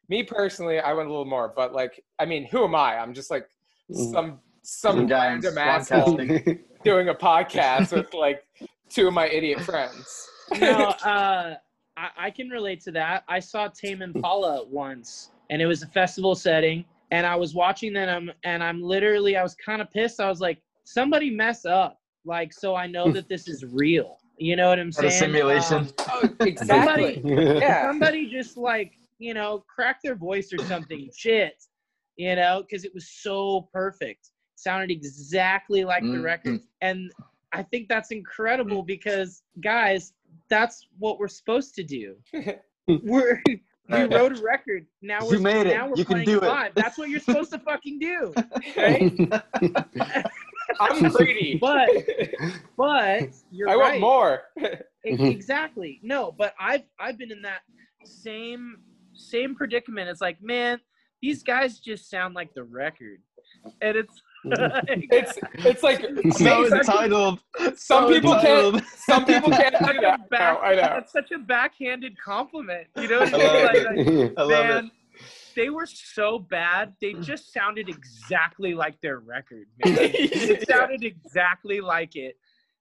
Me 0.08 0.22
personally, 0.22 0.78
I 0.80 0.92
won 0.92 1.06
a 1.06 1.08
little 1.08 1.24
more. 1.36 1.52
But 1.54 1.72
like, 1.72 1.94
I 2.18 2.24
mean, 2.26 2.44
who 2.50 2.64
am 2.64 2.74
I? 2.74 2.90
I'm 2.98 3.12
just 3.14 3.30
like 3.30 3.46
Mm. 3.90 4.12
some 4.12 4.40
some 4.62 4.96
Some 4.98 5.06
guy 5.06 5.26
random 5.28 5.58
asshole 5.58 6.16
doing 6.84 7.08
a 7.08 7.14
podcast 7.14 7.92
with 7.96 8.12
like 8.14 8.42
two 8.88 9.06
of 9.08 9.14
my 9.14 9.26
idiot 9.28 9.60
friends. 9.60 10.28
no, 10.60 10.88
uh, 11.14 11.54
I, 11.96 12.08
I 12.26 12.30
can 12.30 12.48
relate 12.48 12.80
to 12.86 12.90
that. 12.92 13.22
I 13.28 13.38
saw 13.40 13.68
Tame 13.68 14.02
Impala 14.02 14.64
once, 14.66 15.30
and 15.50 15.62
it 15.62 15.66
was 15.66 15.82
a 15.82 15.86
festival 16.00 16.34
setting, 16.34 16.84
and 17.10 17.26
I 17.26 17.36
was 17.36 17.54
watching 17.54 17.92
them, 17.92 18.30
and 18.44 18.62
I'm 18.62 18.82
literally, 18.82 19.36
I 19.36 19.42
was 19.42 19.54
kind 19.54 19.80
of 19.80 19.90
pissed. 19.90 20.20
I 20.20 20.28
was 20.28 20.40
like, 20.40 20.60
somebody 20.84 21.30
mess 21.30 21.64
up, 21.64 21.98
like, 22.24 22.52
so 22.52 22.74
I 22.74 22.86
know 22.86 23.10
that 23.12 23.28
this 23.28 23.48
is 23.48 23.64
real. 23.64 24.18
You 24.38 24.56
know 24.56 24.68
what 24.68 24.78
I'm 24.78 24.88
Not 24.88 24.94
saying? 24.96 25.08
a 25.08 25.10
simulation. 25.12 25.76
Um, 25.78 25.88
oh, 26.10 26.28
exactly. 26.40 27.22
yeah. 27.24 27.86
somebody 27.86 28.28
just 28.28 28.56
like, 28.56 28.92
you 29.18 29.32
know, 29.34 29.64
crack 29.72 30.00
their 30.02 30.14
voice 30.14 30.52
or 30.52 30.58
something. 30.64 31.08
Shit, 31.16 31.54
you 32.16 32.34
know, 32.36 32.62
because 32.62 32.84
it 32.84 32.92
was 32.92 33.08
so 33.08 33.68
perfect. 33.72 34.30
Sounded 34.56 34.90
exactly 34.90 35.84
like 35.84 36.02
the 36.02 36.08
Mhm. 36.08 36.24
record, 36.24 36.60
and 36.80 37.10
I 37.52 37.62
think 37.62 37.88
that's 37.88 38.10
incredible 38.10 38.82
because 38.82 39.42
guys, 39.62 40.12
that's 40.50 40.86
what 40.98 41.18
we're 41.18 41.28
supposed 41.28 41.74
to 41.76 41.82
do. 41.82 42.16
We're 42.88 43.42
we 43.88 43.96
Right. 43.98 44.12
wrote 44.12 44.38
a 44.38 44.42
record. 44.42 44.86
Now 45.02 45.20
we're 45.26 45.34
You 45.34 45.40
made 45.40 45.66
it. 45.66 45.74
now 45.76 45.88
we're 45.88 45.96
You 45.96 46.04
can 46.04 46.14
playing 46.24 46.26
do 46.26 46.38
it. 46.40 46.44
live. 46.44 46.72
That's 46.74 46.98
what 46.98 47.08
you're 47.08 47.20
supposed 47.20 47.52
to 47.52 47.58
fucking 47.60 47.98
do. 47.98 48.34
Right? 48.76 49.44
I'm 50.80 51.08
greedy. 51.12 51.58
But 51.60 51.88
but 52.76 53.28
you're 53.52 53.68
I 53.68 53.74
right. 53.76 54.00
want 54.00 54.00
more. 54.00 54.42
E- 54.58 55.12
mm-hmm. 55.12 55.24
exactly. 55.26 56.00
No, 56.02 56.32
but 56.36 56.54
I've 56.58 56.82
I've 56.98 57.16
been 57.18 57.30
in 57.30 57.42
that 57.42 57.60
same 58.04 58.78
same 59.14 59.54
predicament. 59.54 60.08
It's 60.08 60.20
like, 60.20 60.42
man, 60.42 60.80
these 61.22 61.42
guys 61.42 61.78
just 61.78 62.10
sound 62.10 62.34
like 62.34 62.52
the 62.54 62.64
record, 62.64 63.20
and 63.80 63.96
it's 63.96 64.20
it's 64.44 65.38
it's 65.64 65.82
like 65.82 66.00
so 66.00 66.58
amazing. 66.60 66.78
entitled. 66.78 67.40
Some 67.58 67.74
So 67.76 68.08
people 68.08 68.34
entitled. 68.34 68.74
can't. 68.74 68.86
Some 68.88 69.24
people 69.24 69.50
can't 69.50 69.74
do 69.78 70.00
that. 70.02 70.28
back, 70.30 70.58
I 70.62 70.74
know. 70.74 70.80
That's 70.82 71.12
such 71.12 71.30
a 71.32 71.38
backhanded 71.38 72.16
compliment. 72.22 72.86
You 72.96 73.08
know 73.08 73.20
what 73.20 73.34
I 73.34 73.36
I 73.36 73.40
mean? 73.40 73.54
love 73.54 73.64
Like, 73.64 73.96
like, 73.96 74.32
I 74.36 74.42
love 74.42 74.48
man, 74.66 74.84
it. 74.86 74.92
they 75.56 75.70
were 75.70 75.86
so 75.86 76.38
bad. 76.38 76.92
They 77.00 77.14
just 77.14 77.52
sounded 77.52 77.88
exactly 77.88 78.74
like 78.74 79.00
their 79.00 79.18
record. 79.20 79.66
Man. 79.84 79.96
It 79.98 80.68
sounded 80.68 81.02
exactly 81.02 81.80
like 81.80 82.14
it. 82.16 82.36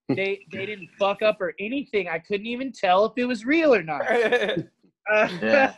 They 0.09 0.45
they 0.51 0.67
didn't 0.67 0.89
fuck 0.99 1.23
up 1.23 1.41
or 1.41 1.55
anything. 1.59 2.07
I 2.09 2.19
couldn't 2.19 2.45
even 2.45 2.71
tell 2.71 3.05
if 3.05 3.13
it 3.17 3.25
was 3.25 3.43
real 3.45 3.73
or 3.73 3.81
not. 3.81 4.01
Uh, 5.11 5.27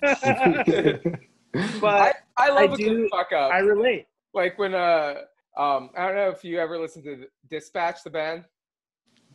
but 1.82 1.94
I, 1.94 2.14
I 2.38 2.50
love 2.50 2.72
I 2.72 2.74
a 2.74 2.78
do- 2.78 2.98
good 2.98 3.10
fuck 3.10 3.32
up. 3.32 3.52
I 3.52 3.60
relate. 3.60 4.06
like 4.34 4.58
when 4.60 4.74
uh 4.74 5.16
um 5.58 5.90
I 5.98 6.06
don't 6.08 6.16
know 6.16 6.30
if 6.30 6.44
you 6.44 6.60
ever 6.60 6.78
listened 6.80 7.06
to 7.06 7.26
Dispatch 7.50 8.04
the 8.04 8.10
band. 8.10 8.46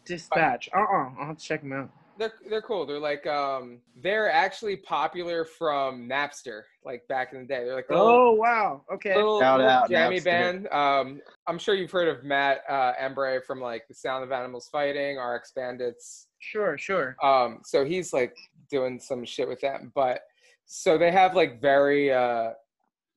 Dispatch. 0.04 0.68
Uh 0.74 0.80
uh 0.80 1.10
I'll 1.18 1.26
have 1.28 1.38
to 1.38 1.44
check 1.44 1.62
them 1.62 1.72
out. 1.72 1.90
They're 2.18 2.32
they're 2.48 2.62
cool. 2.62 2.84
They're 2.86 2.98
like 2.98 3.26
um 3.26 3.80
they're 4.02 4.30
actually 4.30 4.76
popular 4.76 5.44
from 5.44 6.08
Napster, 6.08 6.62
like 6.84 7.06
back 7.08 7.32
in 7.32 7.40
the 7.40 7.46
day. 7.46 7.64
They're 7.64 7.74
like 7.74 7.88
a 7.90 7.94
little, 7.94 8.08
Oh 8.08 8.32
wow. 8.32 8.84
Okay. 8.92 9.14
little, 9.16 9.40
Shout 9.40 9.58
little 9.60 9.72
out, 9.72 9.88
jammy 9.88 10.20
Napster. 10.20 10.24
band. 10.24 10.68
Um 10.68 11.20
I'm 11.46 11.58
sure 11.58 11.74
you've 11.74 11.90
heard 11.90 12.08
of 12.08 12.22
Matt 12.24 12.62
uh 12.68 12.92
Embree 13.00 13.42
from 13.44 13.60
like 13.60 13.88
The 13.88 13.94
Sound 13.94 14.24
of 14.24 14.32
Animals 14.32 14.68
Fighting, 14.70 15.18
RX 15.18 15.52
Bandits. 15.56 16.28
Sure. 16.38 16.76
Sure. 16.76 17.16
Um 17.22 17.60
so 17.64 17.84
he's 17.84 18.12
like 18.12 18.36
doing 18.70 19.00
some 19.00 19.24
shit 19.24 19.48
with 19.48 19.60
them. 19.60 19.92
But 19.94 20.20
so 20.66 20.98
they 20.98 21.10
have 21.12 21.34
like 21.34 21.60
very 21.60 22.12
uh 22.12 22.50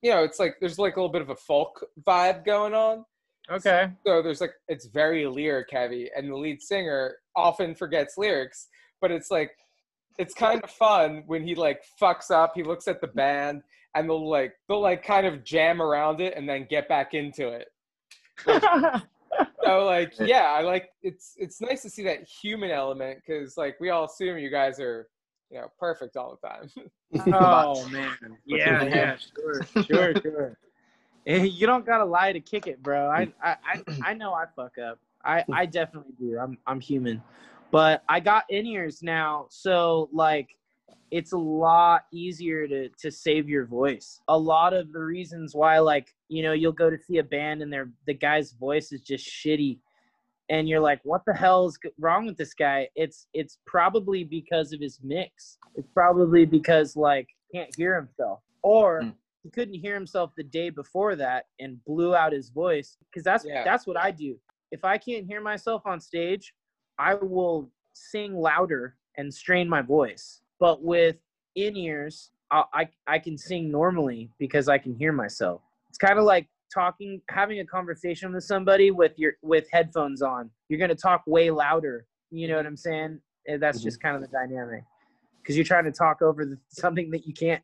you 0.02 0.10
know, 0.10 0.22
it's 0.22 0.38
like 0.38 0.56
there's 0.60 0.78
like 0.78 0.96
a 0.96 1.00
little 1.00 1.12
bit 1.12 1.22
of 1.22 1.30
a 1.30 1.36
folk 1.36 1.84
vibe 2.06 2.44
going 2.44 2.74
on. 2.74 3.04
Okay. 3.48 3.92
so 4.04 4.22
there's 4.22 4.40
like 4.40 4.54
it's 4.66 4.86
very 4.86 5.24
lyric 5.24 5.68
heavy 5.70 6.10
and 6.16 6.28
the 6.28 6.36
lead 6.36 6.60
singer 6.60 7.18
often 7.36 7.76
forgets 7.76 8.18
lyrics 8.18 8.66
but 9.00 9.12
it's 9.12 9.30
like 9.30 9.52
it's 10.18 10.34
kind 10.34 10.60
of 10.64 10.70
fun 10.72 11.22
when 11.28 11.44
he 11.44 11.54
like 11.54 11.80
fucks 12.02 12.32
up 12.32 12.54
he 12.56 12.64
looks 12.64 12.88
at 12.88 13.00
the 13.00 13.06
band 13.06 13.62
and 13.96 14.08
they'll 14.08 14.28
like 14.28 14.54
they'll 14.68 14.80
like 14.80 15.02
kind 15.02 15.26
of 15.26 15.42
jam 15.42 15.80
around 15.82 16.20
it 16.20 16.34
and 16.36 16.48
then 16.48 16.66
get 16.68 16.88
back 16.88 17.14
into 17.14 17.48
it. 17.48 17.68
So 19.64 19.84
like 19.84 20.12
yeah, 20.20 20.54
I 20.56 20.60
like 20.60 20.90
it's 21.02 21.34
it's 21.38 21.60
nice 21.60 21.82
to 21.82 21.90
see 21.90 22.02
that 22.04 22.22
human 22.24 22.70
element 22.70 23.20
because 23.26 23.56
like 23.56 23.80
we 23.80 23.90
all 23.90 24.04
assume 24.04 24.38
you 24.38 24.50
guys 24.50 24.78
are 24.78 25.08
you 25.50 25.58
know 25.58 25.70
perfect 25.78 26.16
all 26.16 26.38
the 26.40 26.48
time. 26.48 27.32
oh 27.34 27.86
man, 27.88 28.16
yeah, 28.46 28.84
yeah, 28.84 29.16
sure, 29.34 29.66
sure, 29.84 30.14
sure. 30.22 30.58
Eh, 31.28 31.42
You 31.42 31.66
don't 31.66 31.84
gotta 31.84 32.04
lie 32.04 32.32
to 32.32 32.38
kick 32.38 32.68
it, 32.68 32.80
bro. 32.80 33.08
I, 33.10 33.26
I, 33.42 33.56
I, 33.64 33.82
I 34.10 34.14
know 34.14 34.32
I 34.32 34.44
fuck 34.54 34.78
up. 34.78 35.00
I, 35.24 35.44
I 35.52 35.66
definitely 35.66 36.12
do. 36.20 36.38
I'm, 36.38 36.56
I'm 36.68 36.78
human, 36.80 37.20
but 37.72 38.04
I 38.08 38.20
got 38.20 38.44
in 38.48 38.64
ears 38.64 39.02
now, 39.02 39.46
so 39.50 40.08
like, 40.12 40.50
it's 41.10 41.32
a 41.32 41.38
lot 41.38 42.02
easier 42.12 42.68
to 42.68 42.88
to 43.00 43.10
save 43.10 43.48
your 43.48 43.64
voice. 43.64 44.20
A 44.28 44.38
lot 44.38 44.72
of 44.72 44.92
the 44.92 45.00
reasons 45.00 45.52
why, 45.54 45.80
like, 45.80 46.14
you 46.28 46.44
know, 46.44 46.52
you'll 46.52 46.70
go 46.70 46.90
to 46.90 46.98
see 46.98 47.18
a 47.18 47.24
band 47.24 47.60
and 47.60 47.72
their 47.72 47.90
the 48.06 48.14
guy's 48.14 48.52
voice 48.52 48.92
is 48.92 49.00
just 49.00 49.26
shitty, 49.28 49.78
and 50.48 50.68
you're 50.68 50.80
like, 50.80 51.00
what 51.04 51.22
the 51.26 51.34
hell 51.34 51.66
is 51.66 51.78
wrong 51.98 52.26
with 52.26 52.36
this 52.36 52.54
guy? 52.54 52.88
It's 52.94 53.26
it's 53.34 53.58
probably 53.66 54.24
because 54.24 54.72
of 54.72 54.80
his 54.80 55.00
mix. 55.02 55.58
It's 55.74 55.88
probably 55.92 56.44
because 56.46 56.96
like 56.96 57.28
can't 57.54 57.74
hear 57.76 57.96
himself, 57.96 58.40
or 58.62 59.02
Mm. 59.02 59.14
he 59.42 59.50
couldn't 59.50 59.74
hear 59.74 59.94
himself 59.94 60.32
the 60.36 60.42
day 60.44 60.70
before 60.70 61.16
that 61.16 61.46
and 61.60 61.82
blew 61.84 62.14
out 62.14 62.32
his 62.32 62.50
voice. 62.50 62.96
Because 63.10 63.24
that's 63.24 63.44
Yeah. 63.44 63.64
that's 63.64 63.86
what 63.86 63.96
I 63.98 64.10
do. 64.10 64.38
If 64.72 64.84
I 64.84 64.98
can't 64.98 65.26
hear 65.26 65.40
myself 65.40 65.82
on 65.86 66.00
stage, 66.00 66.54
I 66.98 67.14
will 67.14 67.70
sing 67.92 68.34
louder 68.34 68.96
and 69.16 69.32
strain 69.32 69.68
my 69.68 69.82
voice. 69.82 70.42
But 70.58 70.82
with 70.82 71.16
in 71.54 71.76
ears, 71.76 72.30
I, 72.50 72.64
I 72.72 72.88
I 73.06 73.18
can 73.18 73.36
sing 73.38 73.70
normally 73.70 74.30
because 74.38 74.68
I 74.68 74.78
can 74.78 74.94
hear 74.94 75.12
myself. 75.12 75.62
It's 75.88 75.98
kind 75.98 76.18
of 76.18 76.24
like 76.24 76.48
talking, 76.76 77.20
having 77.30 77.60
a 77.60 77.64
conversation 77.64 78.32
with 78.32 78.44
somebody 78.44 78.90
with 78.90 79.12
your 79.16 79.34
with 79.42 79.66
headphones 79.72 80.22
on. 80.22 80.50
You're 80.68 80.80
gonna 80.80 80.94
talk 80.94 81.22
way 81.26 81.50
louder. 81.50 82.06
You 82.30 82.48
know 82.48 82.56
what 82.56 82.66
I'm 82.66 82.76
saying? 82.76 83.20
And 83.46 83.62
that's 83.62 83.82
just 83.82 83.98
mhm. 83.98 84.02
kind 84.02 84.16
of 84.16 84.22
the 84.22 84.28
dynamic 84.28 84.84
because 85.42 85.56
you're 85.56 85.64
trying 85.64 85.84
to 85.84 85.92
talk 85.92 86.22
over 86.22 86.44
the, 86.44 86.58
something 86.68 87.10
that 87.10 87.26
you 87.26 87.32
can't 87.32 87.62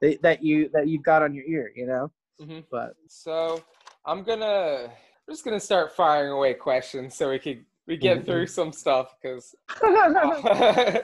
that, 0.00 0.22
that 0.22 0.42
you 0.42 0.70
that 0.72 0.88
you've 0.88 1.02
got 1.02 1.22
on 1.22 1.34
your 1.34 1.44
ear. 1.44 1.72
You 1.74 1.86
know. 1.86 2.10
Mhm. 2.40 2.64
But 2.70 2.94
So 3.08 3.62
I'm 4.06 4.22
gonna 4.22 4.88
I'm 4.88 5.34
just 5.34 5.44
gonna 5.44 5.60
start 5.60 5.94
firing 5.94 6.32
away 6.32 6.54
questions 6.54 7.14
so 7.14 7.30
we 7.30 7.38
could 7.38 7.64
we 7.86 7.96
get 7.96 8.18
mm-hmm. 8.18 8.26
through 8.26 8.46
some 8.46 8.72
stuff 8.72 9.14
because 9.20 9.54
uh, 9.82 9.84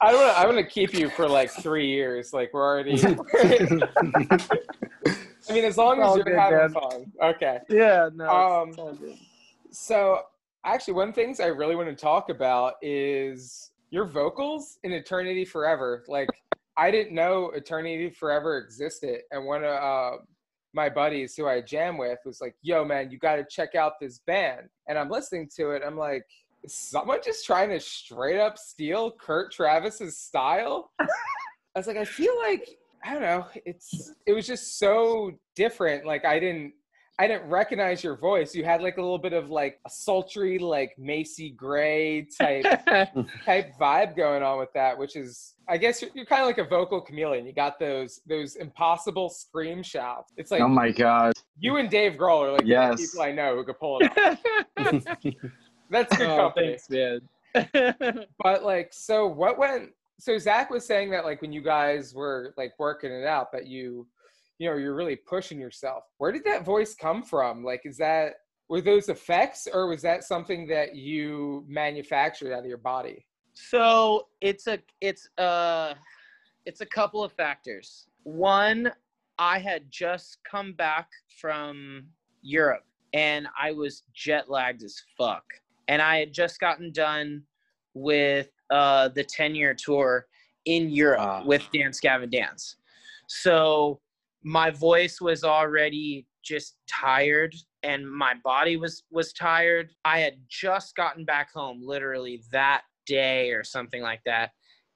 I 0.00 0.12
don't 0.12 0.20
wanna, 0.20 0.32
I 0.32 0.44
want 0.44 0.58
to 0.58 0.64
keep 0.64 0.92
you 0.92 1.08
for 1.08 1.28
like 1.28 1.50
three 1.50 1.88
years. 1.88 2.32
Like 2.32 2.52
we're 2.52 2.66
already. 2.66 2.96
I 5.48 5.52
mean, 5.52 5.64
as 5.64 5.76
long 5.76 6.00
as 6.00 6.16
you're 6.16 6.24
good, 6.24 6.38
having 6.38 6.58
man. 6.58 6.70
fun. 6.70 7.12
Okay. 7.22 7.58
yeah, 7.68 8.08
no. 8.14 8.28
Um, 8.28 8.68
it's 8.70 8.78
all 8.78 8.92
good. 8.94 9.16
So 9.70 10.22
actually, 10.64 10.94
one 10.94 11.08
of 11.08 11.14
the 11.14 11.20
things 11.20 11.40
I 11.40 11.46
really 11.46 11.76
want 11.76 11.88
to 11.88 11.94
talk 11.94 12.30
about 12.30 12.74
is 12.82 13.70
your 13.90 14.04
vocals 14.04 14.78
in 14.84 14.92
Eternity 14.92 15.44
Forever. 15.44 16.04
Like 16.08 16.28
I 16.76 16.90
didn't 16.90 17.14
know 17.14 17.50
Eternity 17.50 18.10
Forever 18.10 18.58
existed, 18.58 19.20
and 19.30 19.44
one 19.44 19.64
of 19.64 19.70
uh, 19.70 20.16
my 20.74 20.88
buddies 20.88 21.36
who 21.36 21.46
I 21.46 21.60
jam 21.60 21.98
with 21.98 22.18
was 22.24 22.40
like, 22.40 22.54
"Yo, 22.62 22.84
man, 22.84 23.10
you 23.10 23.18
got 23.18 23.36
to 23.36 23.46
check 23.48 23.74
out 23.74 23.94
this 24.00 24.18
band." 24.18 24.68
And 24.88 24.98
I'm 24.98 25.10
listening 25.10 25.48
to 25.56 25.70
it. 25.70 25.82
I'm 25.86 25.96
like, 25.96 26.24
is 26.62 26.74
someone 26.74 27.20
just 27.24 27.46
trying 27.46 27.70
to 27.70 27.80
straight 27.80 28.38
up 28.38 28.58
steal 28.58 29.12
Kurt 29.12 29.52
Travis's 29.52 30.16
style? 30.16 30.90
I 31.00 31.06
was 31.78 31.86
like, 31.86 31.96
I 31.96 32.04
feel 32.04 32.36
like 32.38 32.78
I 33.06 33.12
don't 33.12 33.22
know. 33.22 33.46
It's 33.64 34.12
it 34.26 34.32
was 34.32 34.46
just 34.46 34.78
so 34.78 35.32
different. 35.54 36.04
Like 36.04 36.24
I 36.24 36.40
didn't 36.40 36.72
I 37.18 37.26
didn't 37.26 37.48
recognize 37.48 38.04
your 38.04 38.16
voice. 38.16 38.54
You 38.54 38.64
had 38.64 38.82
like 38.82 38.98
a 38.98 39.00
little 39.00 39.18
bit 39.18 39.32
of 39.32 39.48
like 39.48 39.78
a 39.86 39.90
sultry, 39.90 40.58
like 40.58 40.92
Macy 40.98 41.50
Gray 41.50 42.26
type 42.36 42.64
type 43.46 43.72
vibe 43.80 44.16
going 44.16 44.42
on 44.42 44.58
with 44.58 44.72
that, 44.74 44.98
which 44.98 45.14
is 45.16 45.54
I 45.68 45.78
guess 45.78 46.02
you're, 46.02 46.10
you're 46.14 46.26
kind 46.26 46.42
of 46.42 46.46
like 46.48 46.58
a 46.58 46.64
vocal 46.64 47.00
chameleon. 47.00 47.46
You 47.46 47.52
got 47.52 47.78
those 47.78 48.20
those 48.26 48.56
impossible 48.56 49.30
scream 49.30 49.82
shouts. 49.82 50.32
It's 50.36 50.50
like 50.50 50.60
oh 50.60 50.68
my 50.68 50.90
god. 50.90 51.34
you 51.58 51.76
and 51.76 51.88
Dave 51.88 52.14
Grohl 52.14 52.48
are 52.48 52.52
like 52.52 52.62
the 52.62 52.68
Yes. 52.68 52.90
only 52.90 53.06
people 53.06 53.22
I 53.22 53.32
know 53.32 53.54
who 53.56 53.64
could 53.64 53.78
pull 53.78 54.00
it 54.00 54.10
off. 54.18 54.38
That's 55.90 56.16
good 56.16 56.26
oh, 56.28 56.36
company. 56.36 56.76
thanks, 56.76 56.90
man. 56.90 57.20
But 58.42 58.64
like, 58.64 58.92
so 58.92 59.26
what 59.26 59.58
went? 59.58 59.90
So 60.18 60.38
Zach 60.38 60.70
was 60.70 60.86
saying 60.86 61.10
that 61.10 61.24
like 61.24 61.42
when 61.42 61.52
you 61.52 61.62
guys 61.62 62.14
were 62.14 62.54
like 62.56 62.72
working 62.78 63.12
it 63.12 63.26
out, 63.26 63.52
that 63.52 63.66
you, 63.66 64.06
you 64.58 64.68
know, 64.68 64.76
you're 64.76 64.94
really 64.94 65.16
pushing 65.16 65.58
yourself. 65.58 66.04
Where 66.18 66.32
did 66.32 66.44
that 66.44 66.64
voice 66.64 66.94
come 66.94 67.22
from? 67.22 67.62
Like, 67.62 67.82
is 67.84 67.98
that 67.98 68.34
were 68.68 68.80
those 68.80 69.08
effects, 69.08 69.68
or 69.72 69.86
was 69.86 70.02
that 70.02 70.24
something 70.24 70.66
that 70.68 70.96
you 70.96 71.64
manufactured 71.68 72.52
out 72.52 72.60
of 72.60 72.66
your 72.66 72.78
body? 72.78 73.24
So 73.52 74.28
it's 74.40 74.66
a 74.66 74.78
it's 75.00 75.28
a 75.38 75.94
it's 76.64 76.80
a 76.80 76.86
couple 76.86 77.22
of 77.22 77.32
factors. 77.32 78.06
One, 78.24 78.90
I 79.38 79.58
had 79.58 79.90
just 79.90 80.38
come 80.50 80.72
back 80.72 81.08
from 81.40 82.06
Europe 82.42 82.84
and 83.12 83.46
I 83.58 83.72
was 83.72 84.02
jet 84.14 84.50
lagged 84.50 84.82
as 84.82 85.00
fuck. 85.16 85.44
And 85.88 86.02
I 86.02 86.18
had 86.18 86.32
just 86.32 86.58
gotten 86.58 86.92
done 86.92 87.42
with 87.94 88.48
uh, 88.70 89.08
the 89.08 89.24
10 89.24 89.54
year 89.54 89.74
tour 89.74 90.26
in 90.64 90.90
Europe 90.90 91.20
Ah. 91.20 91.42
with 91.44 91.62
Dance 91.72 92.00
Gavin 92.00 92.30
Dance. 92.30 92.76
So 93.28 94.00
my 94.42 94.70
voice 94.70 95.20
was 95.20 95.44
already 95.44 96.26
just 96.44 96.76
tired 96.88 97.54
and 97.82 98.08
my 98.08 98.34
body 98.44 98.76
was 98.76 99.04
was 99.10 99.32
tired. 99.32 99.90
I 100.04 100.20
had 100.20 100.34
just 100.48 100.94
gotten 100.94 101.24
back 101.24 101.52
home 101.52 101.80
literally 101.82 102.42
that 102.52 102.82
day 103.06 103.50
or 103.50 103.62
something 103.64 104.02
like 104.02 104.20
that 104.26 104.50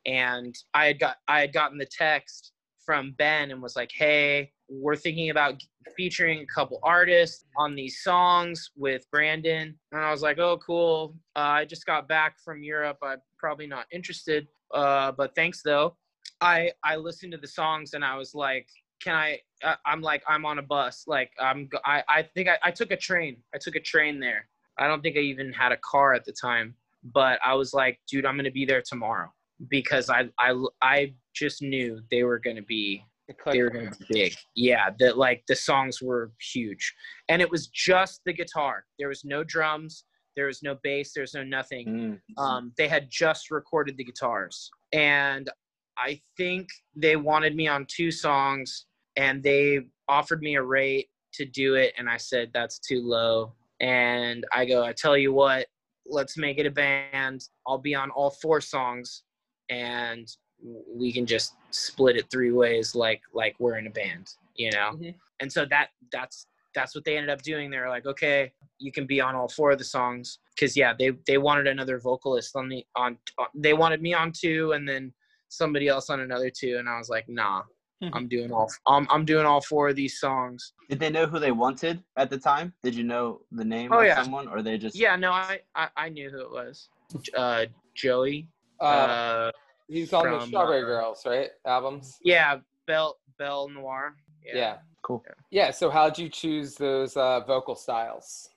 and 0.07 0.55
I 0.75 0.87
had 0.87 0.99
got 0.99 1.17
I 1.29 1.41
had 1.41 1.53
gotten 1.53 1.79
the 1.79 1.87
text 1.87 2.53
from 2.85 3.13
Ben 3.13 3.51
and 3.51 3.63
was 3.63 3.77
like, 3.77 3.91
"Hey, 3.93 4.53
we're 4.69 4.97
thinking 4.97 5.31
about 5.31 5.63
featuring 5.97 6.41
a 6.41 6.47
couple 6.47 6.79
artists 6.83 7.45
on 7.57 7.75
these 7.75 8.03
songs 8.03 8.71
with 8.77 9.11
Brandon." 9.11 9.79
And 9.93 10.01
I 10.01 10.11
was 10.11 10.23
like, 10.23 10.39
"Oh, 10.39 10.59
cool. 10.59 11.15
Uh, 11.37 11.61
I 11.61 11.65
just 11.65 11.87
got 11.87 12.09
back 12.09 12.39
from 12.45 12.63
Europe. 12.63 12.99
I'm 13.03 13.19
probably 13.39 13.67
not 13.67 13.87
interested, 13.93 14.49
uh, 14.75 15.13
but 15.13 15.35
thanks 15.35 15.63
though." 15.63 15.97
I 16.41 16.73
I 16.85 16.97
listened 16.97 17.33
to 17.33 17.39
the 17.39 17.49
songs 17.49 17.95
and 17.95 18.05
I 18.05 18.17
was 18.17 18.35
like, 18.35 18.69
"Can 19.03 19.15
I?" 19.15 19.41
Uh, 19.63 19.77
I'm 19.85 20.01
like, 20.01 20.23
I'm 20.27 20.47
on 20.47 20.59
a 20.59 20.63
bus. 20.63 21.05
Like, 21.07 21.31
I'm. 21.39 21.69
I 21.85 22.03
I 22.09 22.23
think 22.23 22.49
I, 22.49 22.59
I 22.63 22.71
took 22.71 22.91
a 22.91 22.97
train. 22.97 23.37
I 23.55 23.59
took 23.59 23.77
a 23.77 23.81
train 23.81 24.21
there. 24.21 24.49
I 24.79 24.87
don't 24.89 25.03
think 25.03 25.17
I 25.17 25.21
even 25.21 25.53
had 25.53 25.73
a 25.73 25.77
car 25.79 26.15
at 26.15 26.25
the 26.25 26.33
time, 26.33 26.75
but 27.05 27.39
I 27.45 27.55
was 27.55 27.75
like, 27.75 28.01
"Dude, 28.09 28.25
I'm 28.25 28.37
gonna 28.37 28.51
be 28.51 28.65
there 28.65 28.83
tomorrow." 28.83 29.33
Because 29.69 30.11
I 30.11 30.29
I 30.39 30.55
I 30.83 31.15
just 31.35 31.63
knew 31.63 32.01
they 32.11 32.25
were 32.25 32.39
gonna 32.39 32.63
be 32.63 33.05
they 33.47 33.63
were 33.63 33.71
gonna 33.71 33.91
be 33.91 34.07
big. 34.11 34.35
Yeah, 34.55 34.91
that 34.99 35.19
like 35.19 35.43
the 35.49 35.57
songs 35.57 36.01
were 36.03 36.33
huge, 36.53 36.95
and 37.29 37.41
it 37.43 37.51
was 37.51 37.69
just 37.69 38.23
the 38.25 38.33
guitar. 38.33 38.85
There 38.99 39.09
was 39.09 39.25
no 39.25 39.45
drums. 39.45 40.05
There 40.37 40.47
was 40.47 40.63
no 40.63 40.77
bass. 40.83 41.13
There 41.13 41.23
was 41.23 41.35
no 41.35 41.43
nothing. 41.43 42.21
Mm. 42.39 42.43
Um, 42.43 42.73
they 42.79 42.89
had 42.89 43.09
just 43.11 43.51
recorded 43.51 43.97
the 43.97 44.05
guitars, 44.05 44.71
and 44.93 45.51
I 45.99 46.21
think 46.37 46.69
they 46.97 47.17
wanted 47.17 47.55
me 47.55 47.69
on 47.69 47.87
two 47.89 48.11
songs, 48.11 48.87
and 49.17 49.43
they 49.43 49.81
offered 50.09 50.43
me 50.43 50.57
a 50.57 50.63
rate 50.63 51.09
to 51.35 51.45
do 51.45 51.75
it, 51.75 51.93
and 51.99 52.09
I 52.09 52.17
said 52.17 52.51
that's 52.53 52.79
too 52.79 53.03
low. 53.03 53.55
And 53.81 54.45
I 54.53 54.67
go, 54.67 54.85
I 54.85 54.93
tell 54.93 55.17
you 55.17 55.33
what, 55.33 55.67
let's 56.07 56.37
make 56.37 56.59
it 56.59 56.67
a 56.67 56.71
band. 56.71 57.45
I'll 57.67 57.79
be 57.79 57.95
on 57.95 58.11
all 58.11 58.31
four 58.31 58.61
songs, 58.61 59.23
and 59.71 60.29
we 60.63 61.13
can 61.13 61.25
just 61.25 61.55
split 61.71 62.17
it 62.17 62.31
three 62.31 62.53
ways, 62.53 62.95
like 62.95 63.23
like 63.33 63.57
we're 63.59 63.79
in 63.79 63.87
a 63.87 63.91
band, 63.91 64.35
you 64.57 64.71
know. 64.73 64.93
Mhm. 64.95 65.15
And 65.41 65.51
so 65.51 65.65
that 65.67 65.89
that's 66.13 66.47
that's 66.75 66.95
what 66.95 67.05
they 67.05 67.17
ended 67.17 67.31
up 67.31 67.43
doing. 67.43 67.71
They 67.71 67.79
were 67.79 67.89
like, 67.89 68.07
okay, 68.07 68.53
you 68.79 68.93
can 68.93 69.07
be 69.07 69.21
on 69.21 69.35
all 69.35 69.49
four 69.49 69.71
of 69.73 69.79
the 69.79 69.85
songs 69.85 70.39
because 70.55 70.77
yeah, 70.77 70.93
they 70.99 71.11
they 71.27 71.39
wanted 71.39 71.67
another 71.67 71.99
vocalist 71.99 72.55
on 72.57 72.69
the 72.69 72.85
on, 72.97 73.17
on 73.39 73.47
they 73.55 73.73
wanted 73.73 74.03
me 74.03 74.13
on 74.13 74.33
two 74.33 74.73
and 74.73 74.87
then 74.89 75.13
somebody 75.49 75.89
else 75.89 76.11
on 76.11 76.21
another 76.21 76.51
two, 76.51 76.77
and 76.79 76.89
I 76.89 76.99
was 76.99 77.09
like, 77.09 77.29
nah, 77.29 77.63
Mhm. 78.03 78.11
I'm 78.13 78.29
doing 78.29 78.53
all 78.53 78.69
I'm 78.87 79.07
I'm 79.11 79.25
doing 79.25 79.47
all 79.47 79.61
four 79.61 79.89
of 79.89 79.97
these 79.97 80.19
songs. 80.21 80.73
Did 80.89 81.01
they 81.01 81.11
know 81.11 81.27
who 81.27 81.39
they 81.39 81.53
wanted 81.53 82.03
at 82.17 82.29
the 82.31 82.39
time? 82.39 82.75
Did 82.83 82.95
you 82.95 83.05
know 83.05 83.43
the 83.53 83.65
name 83.65 83.93
Oh, 83.93 84.01
of 84.01 84.07
yeah. 84.07 84.23
someone, 84.23 84.47
or 84.49 84.63
they 84.63 84.79
just? 84.79 84.97
Yeah, 84.97 85.17
no, 85.17 85.33
I 85.33 85.61
I, 85.75 85.89
I 85.97 86.09
knew 86.09 86.29
who 86.31 86.41
it 86.41 86.51
was. 86.51 86.89
Uh, 87.37 87.67
Joey. 87.95 88.49
Uh, 88.81 88.85
Uh, 88.85 89.51
he's 89.89 90.13
on 90.13 90.31
the 90.31 90.47
Strawberry 90.47 90.83
uh, 90.83 90.87
Girls, 90.87 91.23
right? 91.27 91.51
Albums. 91.67 92.19
yeah, 92.23 92.59
Bell 92.87 93.19
Bell 93.39 93.69
Noir. 93.69 94.17
Yeah. 94.45 94.79
Cool. 95.03 95.25
Yeah. 95.51 95.71
So 95.71 95.91
how'd 95.91 96.19
you 96.19 96.29
choose 96.29 96.75
those 96.75 97.17
uh, 97.17 97.41
vocal 97.41 97.75
styles? 97.75 98.49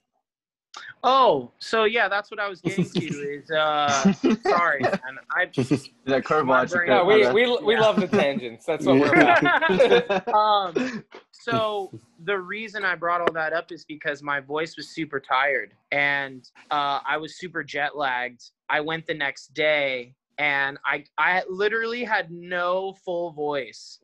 Oh, 1.04 1.52
so 1.60 1.84
yeah, 1.84 2.08
that's 2.08 2.32
what 2.32 2.40
I 2.40 2.48
was 2.48 2.62
getting 2.62 2.86
to. 2.90 3.00
Is 3.40 3.52
uh, 3.52 4.14
sorry, 4.44 4.80
man. 4.82 5.20
I 5.32 5.46
That 6.06 6.24
curveball. 6.24 6.46
My 6.46 6.66
brain- 6.66 6.90
No, 6.90 7.06
we, 7.06 7.24
curve, 7.24 7.34
we, 7.34 7.58
we 7.64 7.74
Yeah. 7.76 7.82
love 7.82 8.00
the 8.00 8.08
tangents. 8.08 8.66
That's 8.66 8.86
what 8.86 9.00
we're 9.00 9.14
about. 9.22 10.28
um, 10.34 11.04
so 11.32 11.92
the 12.24 12.38
reason 12.40 12.86
I 12.86 12.96
brought 12.96 13.22
all 13.22 13.34
that 13.34 13.54
up 13.54 13.72
is 13.72 13.84
because 13.86 14.24
my 14.24 14.40
voice 14.40 14.78
was 14.78 14.90
super 14.90 15.20
tired 15.20 15.74
and 15.92 16.50
uh, 16.72 17.00
I 17.06 17.18
was 17.18 17.38
super 17.38 17.64
jet 17.64 17.98
lagged. 17.98 18.42
I 18.70 18.80
went 18.80 19.06
the 19.06 19.14
next 19.14 19.54
day 19.54 20.16
and 20.38 20.78
I 20.86 21.04
I 21.18 21.44
literally 21.50 22.04
had 22.04 22.32
no 22.32 22.96
full 23.06 23.32
voice. 23.32 24.00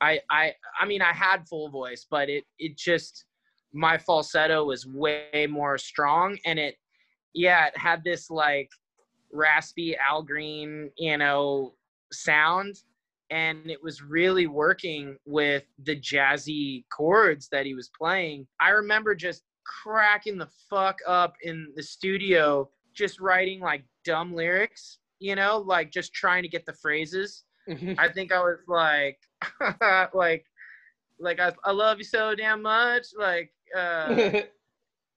I 0.00 0.20
I 0.30 0.54
I 0.80 0.86
mean 0.86 1.02
I 1.02 1.12
had 1.12 1.48
full 1.48 1.68
voice, 1.68 2.06
but 2.08 2.28
it 2.30 2.44
it 2.60 2.76
just 2.76 3.24
my 3.72 3.98
falsetto 3.98 4.64
was 4.64 4.86
way 4.86 5.46
more 5.48 5.76
strong 5.76 6.38
and 6.46 6.58
it 6.58 6.76
yeah 7.34 7.66
it 7.66 7.76
had 7.76 8.02
this 8.02 8.30
like 8.30 8.70
raspy 9.32 9.96
Al 9.96 10.22
Green 10.22 10.90
you 10.96 11.18
know 11.18 11.74
sound 12.12 12.78
and 13.30 13.70
it 13.70 13.82
was 13.82 14.02
really 14.02 14.46
working 14.46 15.16
with 15.26 15.64
the 15.84 15.98
jazzy 16.00 16.84
chords 16.90 17.48
that 17.52 17.66
he 17.66 17.74
was 17.74 17.90
playing. 17.96 18.46
I 18.60 18.70
remember 18.70 19.14
just 19.14 19.42
cracking 19.64 20.38
the 20.38 20.48
fuck 20.70 20.98
up 21.06 21.34
in 21.42 21.68
the 21.76 21.82
studio, 21.82 22.70
just 22.94 23.20
writing 23.20 23.60
like 23.60 23.84
dumb 24.04 24.34
lyrics, 24.34 24.98
you 25.18 25.34
know, 25.34 25.58
like 25.58 25.92
just 25.92 26.14
trying 26.14 26.42
to 26.42 26.48
get 26.48 26.64
the 26.64 26.72
phrases. 26.72 27.44
Mm-hmm. 27.68 27.94
I 27.98 28.08
think 28.08 28.32
I 28.32 28.40
was 28.40 28.58
like, 28.66 29.18
like, 30.14 30.46
like 31.20 31.38
I, 31.38 31.52
I 31.64 31.72
love 31.72 31.98
you 31.98 32.04
so 32.04 32.34
damn 32.34 32.62
much, 32.62 33.08
like, 33.18 33.52
uh, 33.76 34.42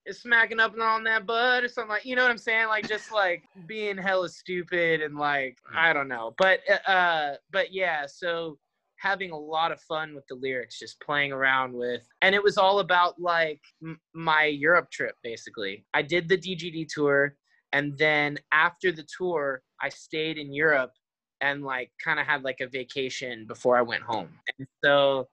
is 0.05 0.21
smacking 0.21 0.59
up 0.59 0.77
on 0.79 1.03
that 1.03 1.25
butt 1.25 1.63
or 1.63 1.67
something 1.67 1.89
like 1.89 2.05
you 2.05 2.15
know 2.15 2.23
what 2.23 2.31
I'm 2.31 2.37
saying? 2.37 2.67
Like 2.67 2.87
just 2.87 3.11
like 3.11 3.43
being 3.67 3.97
hella 3.97 4.29
stupid 4.29 5.01
and 5.01 5.15
like 5.15 5.57
I 5.75 5.93
don't 5.93 6.07
know. 6.07 6.33
But 6.37 6.59
uh 6.87 7.33
but 7.51 7.73
yeah, 7.73 8.05
so 8.07 8.57
having 8.97 9.31
a 9.31 9.37
lot 9.37 9.71
of 9.71 9.81
fun 9.81 10.13
with 10.13 10.25
the 10.27 10.35
lyrics, 10.35 10.77
just 10.79 10.99
playing 11.01 11.31
around 11.31 11.73
with 11.73 12.07
and 12.21 12.33
it 12.33 12.43
was 12.43 12.57
all 12.57 12.79
about 12.79 13.19
like 13.19 13.61
m- 13.83 13.99
my 14.13 14.45
Europe 14.45 14.89
trip 14.91 15.15
basically. 15.23 15.85
I 15.93 16.01
did 16.01 16.27
the 16.27 16.37
DGD 16.37 16.87
tour 16.87 17.35
and 17.73 17.97
then 17.97 18.37
after 18.51 18.91
the 18.91 19.05
tour 19.17 19.61
I 19.81 19.89
stayed 19.89 20.37
in 20.37 20.53
Europe 20.53 20.91
and 21.41 21.63
like 21.63 21.91
kind 22.03 22.19
of 22.19 22.25
had 22.25 22.43
like 22.43 22.59
a 22.59 22.67
vacation 22.67 23.45
before 23.47 23.77
I 23.77 23.81
went 23.81 24.03
home. 24.03 24.29
And 24.57 24.67
so 24.83 25.27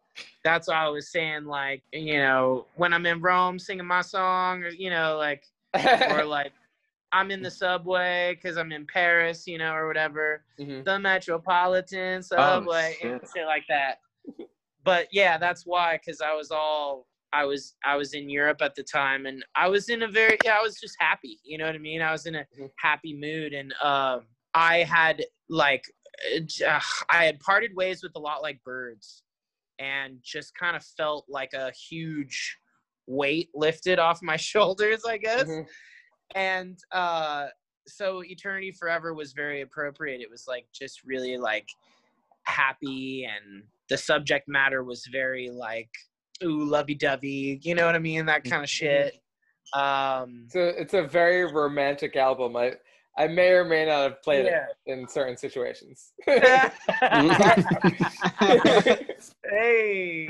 that's 0.45 0.69
why 0.69 0.75
I 0.75 0.89
was 0.89 1.11
saying 1.11 1.45
like 1.45 1.83
you 1.93 2.19
know 2.19 2.67
when 2.77 2.93
I'm 2.93 3.07
in 3.07 3.21
Rome 3.21 3.59
singing 3.59 3.87
my 3.87 4.01
song 4.03 4.63
or 4.63 4.69
you 4.69 4.91
know 4.91 5.17
like 5.17 5.45
or 6.09 6.25
like 6.25 6.53
I'm 7.13 7.31
in 7.31 7.43
the 7.43 7.51
subway 7.51 8.35
because 8.35 8.57
I'm 8.57 8.73
in 8.73 8.87
Paris 8.87 9.47
you 9.47 9.59
know 9.59 9.73
or 9.75 9.87
whatever 9.87 10.43
Mhm. 10.59 10.85
the 10.85 10.99
Metropolitan 10.99 12.23
subway 12.23 12.97
and 13.03 13.21
shit. 13.21 13.31
shit 13.35 13.47
like 13.47 13.65
that. 13.69 14.01
But 14.85 15.09
yeah, 15.13 15.39
that's 15.39 15.67
why 15.67 15.99
because 15.99 16.21
I 16.21 16.35
was 16.35 16.51
all 16.51 17.07
I 17.33 17.45
was 17.45 17.75
I 17.85 17.97
was 17.97 18.15
in 18.15 18.31
Europe 18.31 18.63
at 18.63 18.75
the 18.75 18.83
time 18.83 19.27
and 19.27 19.45
I 19.55 19.69
was 19.69 19.89
in 19.91 20.03
a 20.03 20.09
very 20.09 20.39
yeah 20.45 20.57
I 20.59 20.63
was 20.63 20.81
just 20.81 20.97
happy 20.99 21.41
you 21.45 21.59
know 21.59 21.67
what 21.67 21.75
I 21.75 21.79
mean 21.79 22.01
I 22.01 22.13
was 22.13 22.27
in 22.27 22.37
a 22.37 22.47
Mhm. 22.59 22.71
happy 22.79 23.15
mood 23.15 23.53
and 23.53 23.75
um 23.83 24.23
I 24.55 24.79
had 24.85 25.25
like 25.49 25.85
uh, 26.67 26.81
I 27.11 27.25
had 27.27 27.39
parted 27.41 27.75
ways 27.77 28.03
with 28.03 28.13
a 28.17 28.19
lot 28.19 28.41
like 28.43 28.63
birds 28.65 29.23
and 29.79 30.19
just 30.23 30.55
kind 30.55 30.77
of 30.77 30.85
felt 30.85 31.25
like 31.29 31.53
a 31.53 31.71
huge 31.73 32.59
weight 33.07 33.49
lifted 33.55 33.99
off 33.99 34.21
my 34.23 34.37
shoulders 34.51 35.03
I 35.07 35.17
guess. 35.19 35.49
Mhm. 35.49 35.67
and 36.35 36.79
uh 36.93 37.47
so 37.87 38.23
eternity 38.23 38.71
forever 38.71 39.15
was 39.15 39.33
very 39.33 39.63
appropriate. 39.63 40.21
It 40.21 40.31
was 40.31 40.45
like 40.47 40.67
just 40.75 41.03
really 41.05 41.39
like 41.39 41.67
happy 42.45 43.25
and 43.25 43.63
the 43.89 43.97
subject 43.97 44.47
matter 44.49 44.85
was 44.85 45.07
very 45.11 45.51
like 45.51 45.89
ooh 46.45 46.65
lovey-dovey 46.65 47.61
you 47.63 47.75
know 47.75 47.87
what 47.87 47.95
i 47.95 47.99
mean? 47.99 48.27
That 48.27 48.45
kind 48.45 48.63
of 48.63 48.69
shit. 48.71 49.15
Um 49.75 50.47
So 50.49 50.61
it's 50.61 50.95
a 50.95 51.03
very 51.03 51.51
romantic 51.51 52.17
album. 52.17 52.57
I 52.57 52.75
I 53.19 53.27
may 53.27 53.49
or 53.51 53.65
may 53.65 53.85
not 53.85 54.03
have 54.05 54.23
played 54.23 54.47
Yeah. 54.47 54.67
it 54.87 54.93
in 54.93 55.09
certain 55.09 55.37
situations. 55.37 56.13
hey 59.51 60.29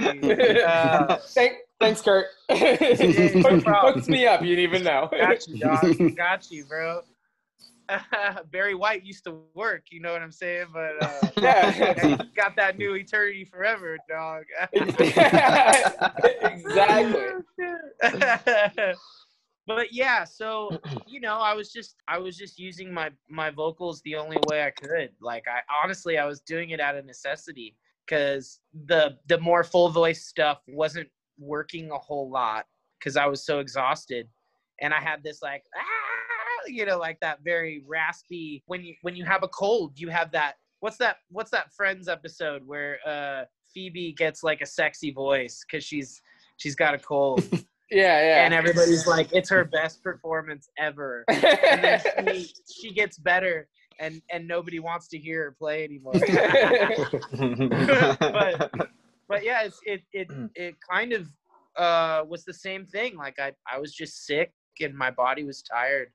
uh, 0.66 1.16
Thank, 1.28 1.52
thanks, 1.78 2.00
Kurt. 2.00 2.26
no 2.48 2.56
Hook- 2.56 4.08
me 4.08 4.26
up. 4.26 4.40
You 4.42 4.56
didn't 4.56 4.74
even 4.74 4.84
know. 4.84 5.08
got 5.12 5.46
you 5.46 5.58
dog 5.58 6.16
got 6.16 6.50
you 6.50 6.64
bro 6.64 7.02
barry 8.50 8.74
white 8.74 9.02
used 9.04 9.24
to 9.24 9.38
work 9.54 9.84
you 9.90 9.98
know 9.98 10.12
what 10.12 10.20
i'm 10.20 10.30
saying 10.30 10.66
but 10.74 10.92
uh 11.02 11.28
yeah. 11.38 12.18
got 12.36 12.54
that 12.54 12.76
new 12.76 12.94
eternity 12.96 13.46
forever 13.46 13.96
dog 14.06 14.44
exactly. 16.42 17.24
But 19.68 19.92
yeah 19.92 20.24
so 20.24 20.70
you 21.06 21.20
know 21.20 21.36
i 21.36 21.54
was 21.54 21.70
just 21.70 21.96
i 22.08 22.18
was 22.18 22.36
just 22.36 22.58
using 22.58 22.92
my 22.92 23.10
my 23.28 23.50
vocals 23.50 24.00
the 24.02 24.16
only 24.16 24.40
way 24.40 24.64
i 24.64 24.70
could. 24.70 25.10
Like 25.20 25.44
i 25.46 25.60
honestly 25.84 26.18
i 26.18 26.24
was 26.24 26.40
doing 26.40 26.70
it 26.70 26.80
out 26.80 26.96
of 26.96 27.04
necessity 27.04 27.76
because 28.04 28.60
the 28.86 29.18
the 29.28 29.38
more 29.38 29.62
full 29.62 29.90
voice 29.90 30.24
stuff 30.24 30.62
wasn't 30.66 31.08
working 31.38 31.90
a 31.92 31.98
whole 31.98 32.28
lot 32.28 32.66
because 32.98 33.16
i 33.16 33.26
was 33.26 33.44
so 33.44 33.60
exhausted. 33.60 34.28
And 34.80 34.94
i 34.94 35.00
had 35.00 35.22
this 35.22 35.42
like 35.42 35.64
ah, 35.76 36.66
you 36.66 36.86
know 36.86 36.98
like 36.98 37.20
that 37.20 37.40
very 37.44 37.84
raspy 37.86 38.62
when 38.66 38.82
you 38.82 38.94
when 39.02 39.14
you 39.14 39.24
have 39.24 39.42
a 39.42 39.48
cold 39.48 39.98
you 39.98 40.08
have 40.08 40.32
that 40.32 40.54
what's 40.80 40.96
that 40.98 41.18
what's 41.30 41.50
that 41.50 41.72
friends 41.72 42.08
episode 42.08 42.64
where 42.66 42.98
uh 43.06 43.44
phoebe 43.72 44.12
gets 44.12 44.42
like 44.42 44.60
a 44.60 44.66
sexy 44.66 45.10
voice 45.10 45.64
because 45.64 45.84
she's 45.84 46.22
she's 46.56 46.76
got 46.76 46.94
a 46.94 46.98
cold 46.98 47.42
Yeah, 47.90 48.20
yeah. 48.20 48.44
and 48.44 48.52
everybody's 48.52 49.06
like 49.06 49.32
it's 49.32 49.48
her 49.50 49.64
best 49.64 50.02
performance 50.02 50.68
ever. 50.78 51.24
And 51.30 51.82
then 51.82 52.00
she, 52.40 52.54
she 52.70 52.92
gets 52.92 53.18
better 53.18 53.68
and 53.98 54.20
and 54.30 54.46
nobody 54.46 54.78
wants 54.78 55.08
to 55.08 55.18
hear 55.18 55.44
her 55.44 55.56
play 55.58 55.84
anymore. 55.84 56.14
But 58.20 58.70
but 59.28 59.44
yeah 59.44 59.62
it's, 59.64 59.80
it 59.84 60.02
it 60.12 60.28
it 60.54 60.76
kind 60.90 61.12
of 61.12 61.26
uh 61.76 62.24
was 62.28 62.44
the 62.44 62.54
same 62.54 62.86
thing. 62.86 63.16
Like 63.16 63.38
i 63.38 63.52
i 63.70 63.78
was 63.78 63.94
just 63.94 64.26
sick 64.26 64.52
and 64.80 64.94
my 64.96 65.10
body 65.10 65.44
was 65.44 65.62
tired 65.62 66.08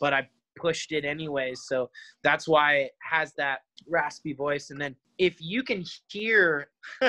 but 0.00 0.12
i 0.12 0.28
pushed 0.60 0.92
it 0.92 1.04
anyways 1.04 1.62
so 1.66 1.90
that's 2.22 2.46
why 2.48 2.74
it 2.76 2.92
has 3.02 3.32
that 3.36 3.60
raspy 3.88 4.32
voice. 4.32 4.70
And 4.70 4.80
then 4.80 4.94
if 5.18 5.36
you 5.40 5.62
can 5.62 5.84
hear 6.08 6.68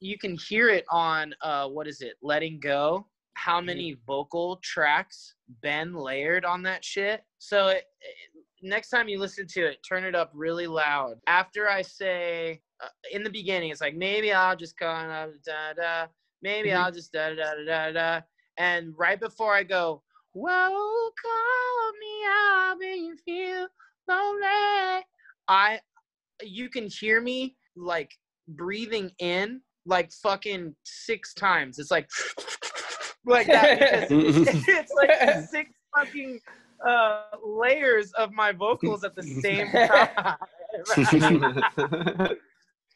you 0.00 0.18
can 0.18 0.36
hear 0.36 0.68
it 0.68 0.84
on 0.90 1.34
uh 1.42 1.68
what 1.68 1.86
is 1.86 2.00
it 2.00 2.14
letting 2.22 2.60
go 2.60 3.06
how 3.34 3.60
many 3.60 3.96
vocal 4.06 4.56
tracks 4.62 5.34
ben 5.62 5.92
layered 5.94 6.44
on 6.44 6.62
that 6.62 6.84
shit. 6.84 7.22
So 7.38 7.68
it, 7.68 7.84
it- 8.00 8.44
next 8.62 8.88
time 8.88 9.08
you 9.08 9.18
listen 9.18 9.46
to 9.46 9.60
it 9.66 9.78
turn 9.86 10.04
it 10.04 10.14
up 10.14 10.30
really 10.32 10.66
loud. 10.66 11.16
After 11.26 11.68
i 11.68 11.82
say 11.82 12.60
uh, 12.82 12.88
in 13.12 13.22
the 13.22 13.30
beginning 13.30 13.70
it's 13.70 13.80
like 13.82 13.94
maybe 13.96 14.32
i'll 14.32 14.56
just 14.56 14.78
kind 14.78 15.10
of 15.12 15.42
da 15.44 15.74
da. 15.74 16.06
Maybe 16.42 16.70
Mhm. 16.70 16.76
i'll 16.78 16.92
just 16.92 17.12
da 17.12 17.30
da 17.30 17.54
da 17.56 17.64
da 17.66 17.92
da. 17.92 18.20
And 18.56 18.94
right 18.96 19.20
before 19.20 19.54
i 19.54 19.62
go 19.64 20.02
whoa 20.34 21.10
call 21.22 21.92
me 22.00 22.24
up 22.28 22.78
you 22.80 23.16
feel 23.24 23.66
lonely. 24.08 25.04
I 25.48 25.80
you 26.42 26.68
can 26.68 26.88
hear 26.88 27.20
me 27.20 27.56
like 27.76 28.12
breathing 28.48 29.10
in 29.18 29.60
like 29.86 30.12
fucking 30.12 30.74
six 30.84 31.34
times. 31.34 31.78
It's 31.78 31.90
like 31.90 32.08
like 33.26 33.46
that 33.46 33.78
because 33.78 34.64
it's 34.68 34.92
like 34.94 35.46
six 35.50 35.70
fucking 35.94 36.40
uh 36.86 37.22
layers 37.44 38.12
of 38.12 38.32
my 38.32 38.50
vocals 38.50 39.04
at 39.04 39.14
the 39.14 39.22
same 39.22 39.70
time 42.28 42.36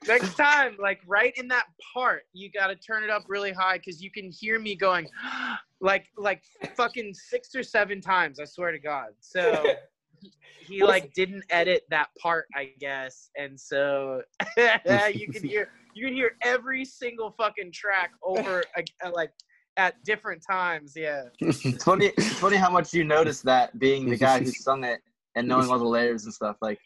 next 0.09 0.35
time 0.35 0.77
like 0.81 1.01
right 1.07 1.33
in 1.37 1.49
that 1.49 1.67
part 1.95 2.23
you 2.33 2.51
got 2.51 2.69
to 2.69 2.77
turn 2.77 3.05
it 3.05 3.11
up 3.11 3.23
really 3.29 3.53
high 3.53 3.79
because 3.79 4.03
you 4.03 4.11
can 4.11 4.31
hear 4.31 4.59
me 4.59 4.75
going 4.75 5.07
like 5.81 6.07
like 6.17 6.43
fucking 6.77 7.15
six 7.15 7.55
or 7.55 7.63
seven 7.63 8.01
times 8.01 8.41
i 8.41 8.45
swear 8.45 8.73
to 8.73 8.79
god 8.79 9.09
so 9.21 9.65
he, 10.21 10.33
he 10.61 10.83
like 10.83 11.13
didn't 11.13 11.45
edit 11.51 11.83
that 11.91 12.09
part 12.21 12.47
i 12.57 12.71
guess 12.81 13.31
and 13.37 13.59
so 13.59 14.23
you 14.57 15.29
can 15.29 15.47
hear 15.47 15.71
you 15.95 16.07
can 16.07 16.15
hear 16.15 16.33
every 16.43 16.85
single 16.85 17.31
fucking 17.31 17.71
track 17.73 18.11
over 18.23 18.65
like 19.13 19.31
at 19.77 20.03
different 20.05 20.43
times 20.49 20.95
yeah 20.97 21.23
it's 21.41 21.85
funny. 21.85 22.07
It's 22.17 22.35
funny 22.35 22.57
how 22.57 22.69
much 22.69 22.93
you 22.93 23.05
notice 23.05 23.41
that 23.43 23.79
being 23.79 24.11
the 24.11 24.17
guy 24.17 24.41
who 24.41 24.47
sung 24.47 24.85
it 24.85 25.01
and 25.37 25.47
knowing 25.47 25.71
all 25.71 25.79
the 25.79 25.85
layers 25.85 26.25
and 26.25 26.35
stuff. 26.35 26.57
Like, 26.61 26.81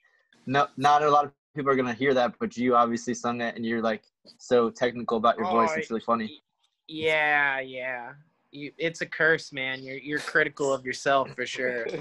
no, 0.47 0.69
not 0.77 1.03
a 1.03 1.11
lot 1.11 1.25
of 1.25 1.33
people 1.55 1.71
are 1.71 1.77
gonna 1.77 1.93
hear 1.95 2.15
that, 2.15 2.35
but 2.39 2.57
you 2.57 2.75
obviously 2.77 3.15
sung 3.15 3.41
it, 3.41 3.57
and 3.57 3.65
you're 3.65 3.83
like 3.83 4.03
so 4.39 4.71
technical 4.71 5.17
about 5.17 5.37
your 5.37 5.47
voice. 5.51 5.71
Oh, 5.73 5.79
It's 5.79 5.91
really 5.91 6.01
funny. 6.03 6.41
yeah 6.89 7.61
yeah 7.61 8.13
you 8.51 8.71
it's 8.77 9.01
a 9.01 9.07
curse, 9.07 9.53
man. 9.53 9.83
You're 9.83 9.97
you're 9.99 10.19
critical 10.19 10.73
of 10.73 10.85
yourself 10.85 11.31
for 11.35 11.47
sure. 11.47 11.87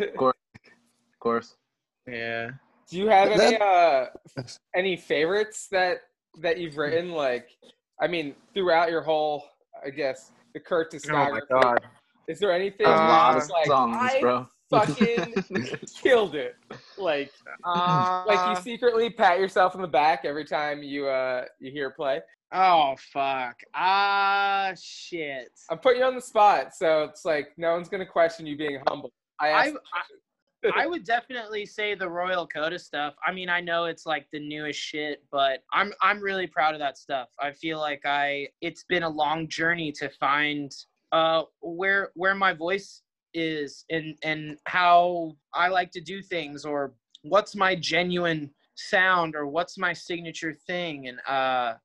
Of 1.13 1.23
course. 1.23 1.55
Yeah. 2.07 2.49
Do 2.89 2.97
you 2.97 3.07
have 3.07 3.29
any 3.29 3.55
uh 3.57 4.05
any 4.75 4.97
favorites 4.97 5.67
that 5.71 5.99
that 6.41 6.57
you've 6.57 6.77
written? 6.77 7.11
Like, 7.11 7.49
I 8.01 8.07
mean, 8.07 8.33
throughout 8.55 8.89
your 8.89 9.01
whole, 9.01 9.43
I 9.85 9.91
guess, 9.91 10.31
the 10.55 10.59
Kurt 10.59 10.91
Oh 10.91 10.97
discography. 10.97 11.31
my 11.51 11.61
god. 11.61 11.79
Is 12.27 12.39
there 12.39 12.51
anything? 12.51 12.87
A 12.87 12.89
lot 12.89 13.37
of 13.37 13.47
like, 13.49 13.67
songs, 13.67 13.95
I 13.99 14.19
bro. 14.19 14.47
Fucking 14.71 15.35
killed 16.01 16.35
it. 16.35 16.55
Like, 16.97 17.31
Uh, 17.63 18.23
like 18.25 18.49
you 18.49 18.63
secretly 18.63 19.09
pat 19.09 19.39
yourself 19.39 19.75
on 19.75 19.81
the 19.81 19.87
back 19.87 20.21
every 20.25 20.45
time 20.45 20.81
you 20.81 21.07
uh 21.07 21.45
you 21.59 21.71
hear 21.71 21.91
play. 21.91 22.21
Oh 22.53 22.95
fuck. 23.13 23.59
Ah 23.75 24.73
shit. 24.81 25.51
I'm 25.69 25.77
putting 25.79 25.99
you 25.99 26.05
on 26.05 26.15
the 26.15 26.21
spot, 26.21 26.75
so 26.75 27.03
it's 27.03 27.25
like 27.25 27.49
no 27.57 27.73
one's 27.73 27.89
gonna 27.89 28.05
question 28.05 28.45
you 28.45 28.57
being 28.57 28.81
humble. 28.89 29.11
I 29.39 29.49
I, 29.49 29.67
I 29.67 29.73
I 30.75 30.85
would 30.85 31.03
definitely 31.03 31.65
say 31.65 31.95
the 31.95 32.07
Royal 32.07 32.45
Coda 32.45 32.77
stuff. 32.77 33.15
I 33.25 33.31
mean, 33.31 33.49
I 33.49 33.61
know 33.61 33.85
it's 33.85 34.05
like 34.05 34.27
the 34.31 34.39
newest 34.39 34.79
shit, 34.79 35.23
but 35.31 35.63
I'm 35.73 35.91
I'm 36.01 36.21
really 36.21 36.45
proud 36.47 36.73
of 36.73 36.79
that 36.79 36.97
stuff. 36.97 37.29
I 37.39 37.51
feel 37.51 37.79
like 37.79 38.01
I 38.05 38.47
it's 38.61 38.83
been 38.83 39.03
a 39.03 39.09
long 39.09 39.47
journey 39.47 39.91
to 39.93 40.09
find 40.09 40.71
uh 41.11 41.43
where 41.61 42.11
where 42.13 42.35
my 42.35 42.53
voice 42.53 43.01
is 43.33 43.85
and 43.89 44.17
and 44.23 44.57
how 44.65 45.35
I 45.53 45.67
like 45.69 45.91
to 45.91 46.01
do 46.01 46.21
things 46.21 46.65
or 46.65 46.93
what's 47.23 47.55
my 47.55 47.75
genuine 47.75 48.51
sound 48.75 49.35
or 49.35 49.47
what's 49.47 49.77
my 49.77 49.93
signature 49.93 50.53
thing 50.67 51.07
and 51.07 51.19
uh 51.27 51.75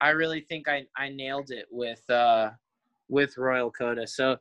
I 0.00 0.10
really 0.10 0.40
think 0.40 0.68
I 0.68 0.86
I 0.96 1.08
nailed 1.08 1.50
it 1.50 1.66
with 1.70 2.08
uh 2.10 2.50
with 3.08 3.38
Royal 3.38 3.70
Coda. 3.70 4.06
So 4.06 4.36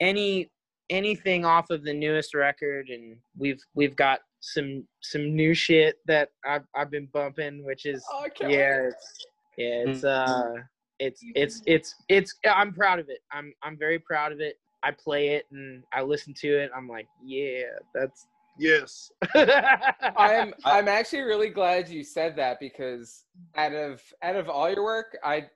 any 0.00 0.50
anything 0.90 1.44
off 1.44 1.70
of 1.70 1.82
the 1.82 1.92
newest 1.92 2.34
record 2.34 2.88
and 2.88 3.16
we've 3.36 3.60
we've 3.74 3.96
got 3.96 4.20
some 4.40 4.86
some 5.02 5.34
new 5.34 5.54
shit 5.54 5.96
that 6.06 6.30
I've 6.46 6.64
I've 6.74 6.90
been 6.90 7.08
bumping 7.12 7.64
which 7.64 7.86
is 7.86 8.04
oh, 8.12 8.26
yeah 8.42 8.48
wait. 8.48 8.88
it's 8.88 9.26
yeah 9.56 9.84
it's 9.86 10.04
uh 10.04 10.52
it's 10.98 11.20
it's 11.34 11.62
it's 11.66 11.94
it's 12.08 12.34
I'm 12.48 12.72
proud 12.72 12.98
of 12.98 13.08
it. 13.08 13.18
I'm 13.32 13.52
I'm 13.62 13.76
very 13.76 13.98
proud 13.98 14.32
of 14.32 14.40
it. 14.40 14.56
I 14.84 14.90
play 14.90 15.28
it 15.30 15.46
and 15.50 15.82
I 15.92 16.02
listen 16.02 16.34
to 16.34 16.62
it. 16.62 16.70
I'm 16.76 16.86
like, 16.86 17.08
yeah, 17.24 17.64
that's 17.94 18.26
yes. 18.58 19.10
I'm 19.34 20.52
I'm 20.64 20.88
actually 20.88 21.22
really 21.22 21.48
glad 21.48 21.88
you 21.88 22.04
said 22.04 22.36
that 22.36 22.60
because 22.60 23.24
out 23.56 23.72
of 23.72 24.02
out 24.22 24.36
of 24.36 24.50
all 24.50 24.70
your 24.70 24.84
work, 24.84 25.16
I 25.24 25.46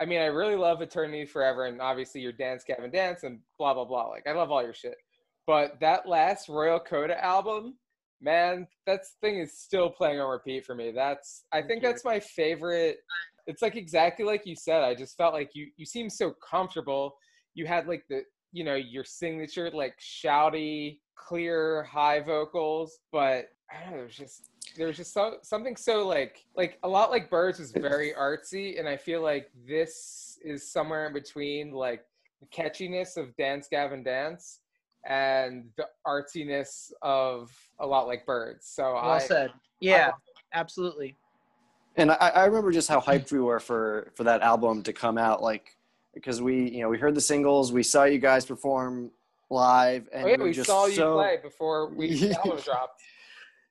I 0.00 0.04
mean 0.06 0.20
I 0.20 0.26
really 0.26 0.54
love 0.54 0.80
Eternity 0.80 1.26
Forever 1.26 1.66
and 1.66 1.82
obviously 1.82 2.20
your 2.20 2.32
Dance 2.32 2.62
Gavin 2.64 2.92
Dance 2.92 3.24
and 3.24 3.40
blah 3.58 3.74
blah 3.74 3.84
blah. 3.84 4.06
Like 4.06 4.28
I 4.28 4.32
love 4.32 4.52
all 4.52 4.62
your 4.62 4.74
shit. 4.74 4.96
But 5.44 5.80
that 5.80 6.08
last 6.08 6.48
Royal 6.48 6.78
Coda 6.78 7.22
album, 7.24 7.74
man, 8.20 8.68
that 8.86 9.00
thing 9.20 9.38
is 9.40 9.58
still 9.58 9.90
playing 9.90 10.20
on 10.20 10.30
repeat 10.30 10.64
for 10.64 10.76
me. 10.76 10.92
That's 10.94 11.44
I 11.52 11.62
think 11.62 11.82
that's 11.82 12.04
my 12.04 12.20
favorite. 12.20 12.98
It's 13.48 13.62
like 13.62 13.74
exactly 13.74 14.24
like 14.24 14.46
you 14.46 14.54
said. 14.54 14.82
I 14.82 14.94
just 14.94 15.16
felt 15.16 15.34
like 15.34 15.50
you 15.54 15.66
you 15.76 15.84
seemed 15.84 16.12
so 16.12 16.32
comfortable. 16.48 17.16
You 17.54 17.66
had 17.66 17.88
like 17.88 18.04
the 18.08 18.22
you 18.52 18.64
know 18.64 18.74
your 18.74 19.04
signature 19.04 19.70
like 19.72 19.98
shouty, 19.98 20.98
clear, 21.14 21.82
high 21.84 22.20
vocals, 22.20 22.98
but 23.12 23.50
I 23.70 23.82
don't 23.82 23.92
know. 23.92 23.96
There's 23.98 24.16
just 24.16 24.50
there's 24.76 24.96
just 24.96 25.12
so 25.12 25.38
something 25.42 25.76
so 25.76 26.06
like 26.06 26.44
like 26.56 26.78
a 26.82 26.88
lot 26.88 27.10
like 27.10 27.30
Birds 27.30 27.58
was 27.58 27.72
very 27.72 28.12
artsy, 28.18 28.78
and 28.78 28.88
I 28.88 28.96
feel 28.96 29.22
like 29.22 29.50
this 29.66 30.38
is 30.42 30.70
somewhere 30.70 31.06
in 31.06 31.12
between 31.12 31.72
like 31.72 32.04
the 32.40 32.46
catchiness 32.46 33.16
of 33.16 33.36
Dance 33.36 33.68
Gavin 33.70 34.02
Dance 34.02 34.60
and 35.06 35.68
the 35.76 35.86
artsiness 36.06 36.92
of 37.02 37.50
a 37.80 37.86
lot 37.86 38.06
like 38.06 38.26
Birds. 38.26 38.66
So 38.66 38.94
well 38.94 39.10
I 39.10 39.18
said. 39.18 39.52
Yeah, 39.80 40.10
absolutely. 40.54 41.16
And 41.96 42.12
I, 42.12 42.16
I 42.16 42.44
remember 42.44 42.70
just 42.70 42.88
how 42.88 43.00
hyped 43.00 43.32
we 43.32 43.40
were 43.40 43.60
for 43.60 44.12
for 44.14 44.24
that 44.24 44.42
album 44.42 44.82
to 44.84 44.92
come 44.92 45.18
out, 45.18 45.42
like 45.42 45.76
because 46.18 46.42
we 46.42 46.70
you 46.70 46.82
know 46.82 46.88
we 46.88 46.98
heard 46.98 47.14
the 47.14 47.20
singles, 47.20 47.72
we 47.72 47.82
saw 47.82 48.04
you 48.04 48.18
guys 48.18 48.44
perform 48.44 49.10
live, 49.50 50.08
and 50.12 50.24
oh 50.24 50.28
yeah, 50.28 50.36
we, 50.36 50.44
we 50.44 50.52
just 50.52 50.68
saw 50.68 50.86
you 50.86 50.96
so, 50.96 51.14
play 51.14 51.38
before 51.42 51.88
we 51.90 52.14
the 52.20 52.36
album 52.36 52.60
dropped. 52.64 53.02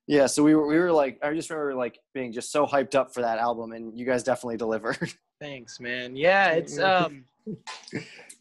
Yeah, 0.07 0.25
so 0.27 0.41
we 0.41 0.55
were 0.55 0.65
we 0.65 0.79
were 0.79 0.91
like 0.91 1.19
I 1.21 1.33
just 1.33 1.49
remember 1.49 1.75
like 1.75 1.99
being 2.13 2.31
just 2.31 2.51
so 2.51 2.65
hyped 2.65 2.95
up 2.95 3.13
for 3.13 3.21
that 3.21 3.39
album, 3.39 3.73
and 3.73 3.97
you 3.97 4.05
guys 4.05 4.23
definitely 4.23 4.57
delivered. 4.57 5.13
Thanks, 5.39 5.79
man. 5.79 6.15
Yeah, 6.15 6.51
it's 6.51 6.79
um 6.79 7.25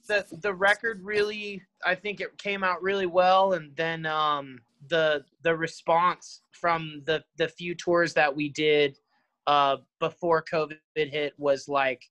the 0.07 0.25
the 0.43 0.55
record 0.55 1.03
really 1.03 1.63
I 1.85 1.95
think 1.95 2.21
it 2.21 2.39
came 2.39 2.63
out 2.63 2.83
really 2.83 3.07
well 3.07 3.55
and 3.55 3.75
then 3.77 4.07
um 4.07 4.61
the 4.89 5.25
the 5.43 5.57
response 5.57 6.41
from 6.53 7.03
the 7.05 7.25
the 7.37 7.49
few 7.49 7.75
tours 7.75 8.15
that 8.15 8.35
we 8.35 8.49
did 8.49 8.99
uh 9.47 9.79
before 10.01 10.43
COVID 10.43 10.79
hit 10.95 11.35
was 11.39 11.69
like 11.69 12.03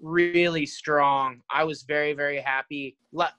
really 0.00 0.66
strong. 0.66 1.40
I 1.50 1.64
was 1.64 1.82
very 1.82 2.12
very 2.12 2.40
happy. 2.40 2.96
Like 3.12 3.32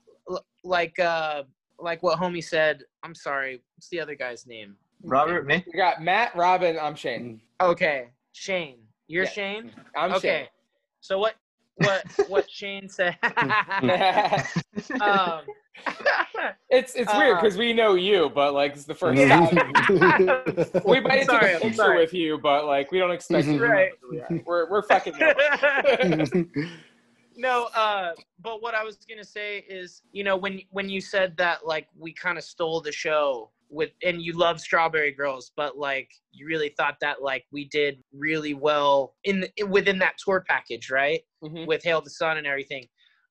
like 0.64 0.98
uh 1.00 1.44
like 1.80 2.04
what 2.04 2.20
homie 2.20 2.44
said, 2.44 2.84
I'm 3.04 3.16
sorry, 3.16 3.62
what's 3.76 3.90
the 3.90 4.00
other 4.02 4.16
guy's 4.16 4.46
name? 4.46 4.76
Robert, 5.04 5.46
me? 5.48 5.64
We 5.72 5.80
got 5.80 6.02
Matt, 6.04 6.36
Robin, 6.36 6.78
I'm 6.82 6.96
Shane. 6.96 7.40
Okay, 7.62 8.08
Shane. 8.34 8.80
You're 9.08 9.24
Yeah. 9.24 9.30
Shane? 9.30 9.72
I'm 9.96 10.10
Shane. 10.12 10.18
okay. 10.18 10.50
So 11.02 11.18
what 11.20 11.36
what 11.80 12.06
what 12.28 12.50
Shane 12.50 12.88
said 12.90 13.18
um, 15.02 15.42
it's 16.70 16.94
it's 16.96 17.14
weird 17.16 17.38
Uh, 17.38 17.42
because 17.42 17.58
we 17.58 17.74
know 17.74 17.96
you, 17.96 18.30
but 18.34 18.54
like 18.54 18.74
it's 18.74 18.86
the 18.86 18.94
first 18.96 19.18
Yeah. 19.18 19.46
time. 19.50 19.74
We 20.86 21.00
might 21.00 21.26
Sorry, 21.26 21.48
take 21.48 21.52
a 21.52 21.56
I'm 21.56 21.62
picture 21.62 21.76
sorry. 21.76 21.98
with 21.98 22.14
you, 22.14 22.38
but 22.38 22.66
like 22.66 22.92
we 22.92 23.00
don't 23.00 23.12
expect 23.12 23.48
you. 23.48 23.60
to 23.60 23.66
Right. 23.66 23.92
react. 24.10 24.34
We're 24.46 24.70
we're 24.70 24.82
fucking. 24.84 25.14
no, 27.36 27.66
uh, 27.76 28.12
but 28.42 28.62
what 28.62 28.76
I 28.76 28.84
was 28.84 28.98
gonna 29.10 29.24
say 29.24 29.60
is, 29.70 30.02
you 30.12 30.24
know, 30.24 30.36
when 30.36 30.62
when 30.72 30.90
you 30.90 31.00
said 31.02 31.38
that, 31.38 31.66
like, 31.66 31.88
we 31.98 32.12
kind 32.14 32.38
of 32.38 32.44
stole 32.44 32.82
the 32.82 32.92
show 32.92 33.52
with, 33.70 33.92
and 34.04 34.22
you 34.22 34.34
love 34.34 34.60
Strawberry 34.60 35.12
Girls, 35.12 35.52
but 35.56 35.78
like, 35.78 36.10
you 36.32 36.46
really 36.48 36.74
thought 36.78 36.98
that 37.02 37.22
like 37.22 37.46
we 37.52 37.66
did 37.66 38.02
really 38.14 38.54
well 38.54 39.16
in 39.24 39.42
the, 39.42 39.64
within 39.66 40.00
that 40.00 40.16
tour 40.24 40.44
package, 40.48 40.90
right? 40.90 41.22
Mhm. 41.44 41.68
with 41.68 41.84
Hail 41.84 42.02
the 42.02 42.10
Sun 42.10 42.38
and 42.38 42.46
everything. 42.48 42.86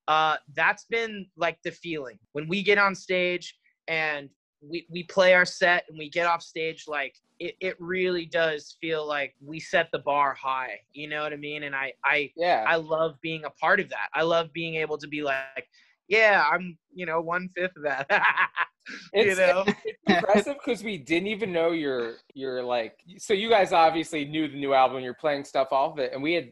Uh, 0.06 0.36
that's 0.54 0.84
been 0.86 1.26
like 1.36 1.58
the 1.64 1.70
feeling 1.70 2.18
when 2.32 2.48
we 2.48 2.62
get 2.62 2.78
on 2.78 2.94
stage 2.94 3.54
and 3.88 4.30
we, 4.62 4.86
we 4.90 5.02
play 5.04 5.34
our 5.34 5.44
set 5.44 5.84
and 5.88 5.98
we 5.98 6.08
get 6.08 6.26
off 6.26 6.42
stage, 6.42 6.84
like 6.88 7.14
it, 7.38 7.54
it 7.60 7.76
really 7.78 8.24
does 8.24 8.76
feel 8.80 9.06
like 9.06 9.34
we 9.44 9.60
set 9.60 9.88
the 9.92 9.98
bar 9.98 10.34
high. 10.34 10.80
You 10.92 11.08
know 11.08 11.22
what 11.22 11.32
I 11.32 11.36
mean? 11.36 11.64
And 11.64 11.76
I, 11.76 11.92
I, 12.04 12.32
Yeah. 12.36 12.64
I 12.66 12.76
love 12.76 13.20
being 13.20 13.44
a 13.44 13.50
part 13.50 13.78
of 13.80 13.88
that. 13.90 14.08
I 14.14 14.22
love 14.22 14.52
being 14.52 14.76
able 14.76 14.96
to 14.98 15.06
be 15.06 15.22
like, 15.22 15.68
yeah, 16.08 16.42
I'm, 16.50 16.78
you 16.94 17.04
know, 17.06 17.20
one 17.20 17.50
fifth 17.54 17.76
of 17.76 17.82
that. 17.82 18.06
you 19.14 19.34
know? 19.36 19.64
It's- 19.66 19.74
impressive 20.06 20.56
because 20.64 20.82
we 20.82 20.96
didn't 20.98 21.28
even 21.28 21.52
know 21.52 21.70
your 21.72 22.14
your 22.34 22.62
like 22.62 22.98
so 23.18 23.34
you 23.34 23.48
guys 23.50 23.72
obviously 23.72 24.24
knew 24.24 24.48
the 24.48 24.56
new 24.58 24.72
album 24.72 25.02
you're 25.02 25.14
playing 25.14 25.44
stuff 25.44 25.68
off 25.72 25.92
of 25.92 25.98
it 25.98 26.12
and 26.12 26.22
we 26.22 26.32
had 26.34 26.50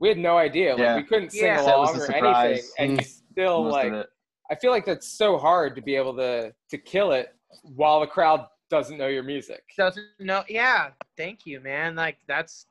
we 0.00 0.08
had 0.08 0.18
no 0.18 0.36
idea 0.36 0.72
like 0.72 0.80
Yeah. 0.80 0.96
we 0.96 1.02
couldn't 1.04 1.30
sing 1.30 1.44
Yeah. 1.44 1.62
Along 1.62 1.96
or 1.96 2.12
anything 2.12 2.64
and 2.78 2.92
you 2.98 3.04
still 3.04 3.64
Most 3.64 3.72
like 3.72 4.06
i 4.50 4.54
feel 4.56 4.70
like 4.72 4.84
that's 4.84 5.06
so 5.06 5.38
hard 5.38 5.76
to 5.76 5.82
be 5.82 5.94
able 5.94 6.16
to 6.16 6.52
to 6.70 6.78
kill 6.78 7.12
it 7.12 7.34
while 7.62 8.00
the 8.00 8.06
crowd 8.06 8.46
doesn't 8.68 8.98
know 8.98 9.06
your 9.08 9.22
music 9.22 9.62
doesn't 9.76 10.04
know 10.18 10.42
yeah 10.48 10.88
thank 11.16 11.46
you 11.46 11.60
man 11.60 11.94
like 11.94 12.18
that's 12.26 12.66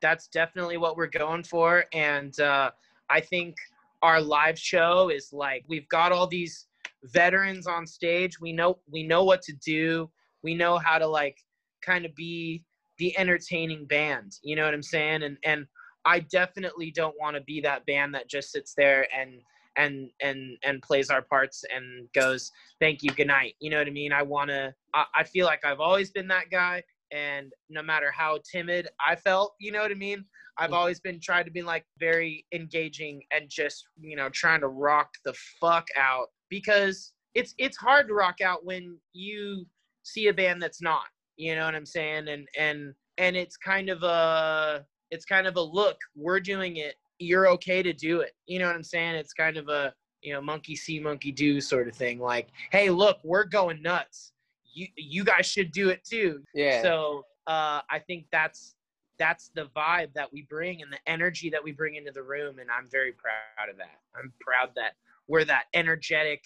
that's 0.00 0.28
definitely 0.28 0.76
what 0.76 0.96
we're 0.96 1.06
going 1.06 1.42
for 1.42 1.84
and 1.92 2.38
uh 2.40 2.70
i 3.10 3.20
think 3.20 3.56
our 4.02 4.20
live 4.20 4.58
show 4.58 5.08
is 5.10 5.32
like 5.32 5.64
we've 5.68 5.88
got 5.88 6.12
all 6.12 6.26
these 6.26 6.66
veterans 7.04 7.66
on 7.66 7.86
stage. 7.86 8.40
We 8.40 8.52
know 8.52 8.78
we 8.90 9.02
know 9.02 9.24
what 9.24 9.42
to 9.42 9.52
do. 9.52 10.10
We 10.42 10.54
know 10.54 10.78
how 10.78 10.98
to 10.98 11.06
like 11.06 11.38
kind 11.82 12.04
of 12.04 12.14
be 12.14 12.64
the 12.98 13.16
entertaining 13.18 13.84
band 13.86 14.32
you 14.42 14.54
know 14.54 14.64
what 14.64 14.74
i'm 14.74 14.82
saying? 14.82 15.22
And 15.22 15.36
and 15.44 15.66
i 16.04 16.20
definitely 16.20 16.90
don't 16.90 17.14
want 17.20 17.36
to 17.36 17.42
be 17.42 17.60
that 17.60 17.84
band 17.86 18.14
that 18.14 18.28
just 18.28 18.52
sits 18.52 18.74
there 18.76 19.06
and 19.16 19.40
and 19.76 20.10
and 20.20 20.56
and 20.64 20.82
plays 20.82 21.10
our 21.10 21.22
parts 21.22 21.64
and 21.74 22.08
goes 22.12 22.50
thank 22.80 23.02
you 23.02 23.10
good 23.10 23.26
night. 23.26 23.54
You 23.60 23.70
know 23.70 23.78
what 23.78 23.86
i 23.86 23.90
mean? 23.90 24.12
I 24.12 24.22
want 24.22 24.50
to 24.50 24.74
I, 24.94 25.04
I 25.16 25.24
feel 25.24 25.46
like 25.46 25.64
i've 25.64 25.80
always 25.80 26.10
been 26.10 26.28
that 26.28 26.50
guy 26.50 26.82
and 27.10 27.52
no 27.68 27.82
matter 27.82 28.10
how 28.10 28.38
timid 28.50 28.88
i 29.06 29.16
felt 29.16 29.54
you 29.58 29.72
know 29.72 29.82
what 29.82 29.90
i 29.90 29.94
mean? 29.94 30.24
I've 30.58 30.74
always 30.74 31.00
been 31.00 31.18
trying 31.18 31.46
to 31.46 31.50
be 31.50 31.62
like 31.62 31.84
very 31.98 32.44
engaging 32.52 33.22
and 33.32 33.48
just 33.48 33.86
you 34.00 34.16
know 34.16 34.28
trying 34.28 34.60
to 34.60 34.68
rock 34.68 35.08
the 35.24 35.34
fuck 35.60 35.88
out 35.96 36.26
because 36.52 37.12
it's 37.34 37.54
it's 37.56 37.76
hard 37.76 38.06
to 38.06 38.14
rock 38.14 38.40
out 38.42 38.64
when 38.64 38.98
you 39.14 39.64
see 40.02 40.28
a 40.28 40.34
band 40.34 40.60
that's 40.60 40.82
not 40.82 41.06
you 41.36 41.56
know 41.56 41.64
what 41.64 41.74
i'm 41.74 41.86
saying 41.86 42.28
and 42.28 42.46
and 42.58 42.92
and 43.18 43.36
it's 43.36 43.56
kind 43.56 43.88
of 43.88 44.02
a 44.02 44.84
it's 45.10 45.24
kind 45.24 45.46
of 45.46 45.56
a 45.56 45.60
look 45.60 45.96
we're 46.14 46.40
doing 46.40 46.76
it 46.76 46.96
you're 47.18 47.48
okay 47.48 47.82
to 47.82 47.92
do 47.92 48.20
it 48.20 48.32
you 48.46 48.58
know 48.58 48.66
what 48.66 48.76
i'm 48.76 48.84
saying 48.84 49.14
it's 49.14 49.32
kind 49.32 49.56
of 49.56 49.68
a 49.68 49.94
you 50.22 50.32
know, 50.32 50.40
monkey 50.40 50.76
see, 50.76 51.00
monkey 51.00 51.32
do 51.32 51.60
sort 51.60 51.88
of 51.88 51.94
thing. 51.94 52.18
Like, 52.18 52.48
hey, 52.70 52.90
look, 52.90 53.18
we're 53.24 53.44
going 53.44 53.82
nuts. 53.82 54.32
You 54.72 54.86
you 54.96 55.24
guys 55.24 55.46
should 55.46 55.72
do 55.72 55.90
it 55.90 56.04
too. 56.04 56.42
Yeah. 56.54 56.80
So 56.80 57.24
uh, 57.46 57.80
I 57.90 57.98
think 58.06 58.26
that's 58.32 58.74
that's 59.18 59.50
the 59.54 59.66
vibe 59.76 60.14
that 60.14 60.32
we 60.32 60.46
bring 60.48 60.80
and 60.82 60.90
the 60.92 60.98
energy 61.06 61.50
that 61.50 61.62
we 61.62 61.72
bring 61.72 61.96
into 61.96 62.12
the 62.12 62.22
room, 62.22 62.58
and 62.58 62.70
I'm 62.70 62.88
very 62.90 63.12
proud 63.12 63.68
of 63.68 63.76
that. 63.78 64.00
I'm 64.16 64.32
proud 64.40 64.70
that 64.76 64.92
we're 65.28 65.44
that 65.44 65.64
energetic, 65.74 66.42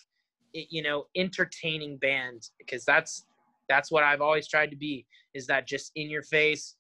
you 0.53 0.83
know, 0.83 1.05
entertaining 1.17 1.97
band 1.99 2.43
because 2.59 2.85
that's 2.85 3.27
that's 3.69 3.91
what 3.91 4.05
I've 4.05 4.21
always 4.21 4.49
tried 4.49 4.71
to 4.71 4.77
be. 4.77 5.07
Is 5.35 5.47
that 5.49 5.67
just 5.67 5.91
in 5.97 6.09
your 6.09 6.23
face, 6.23 6.77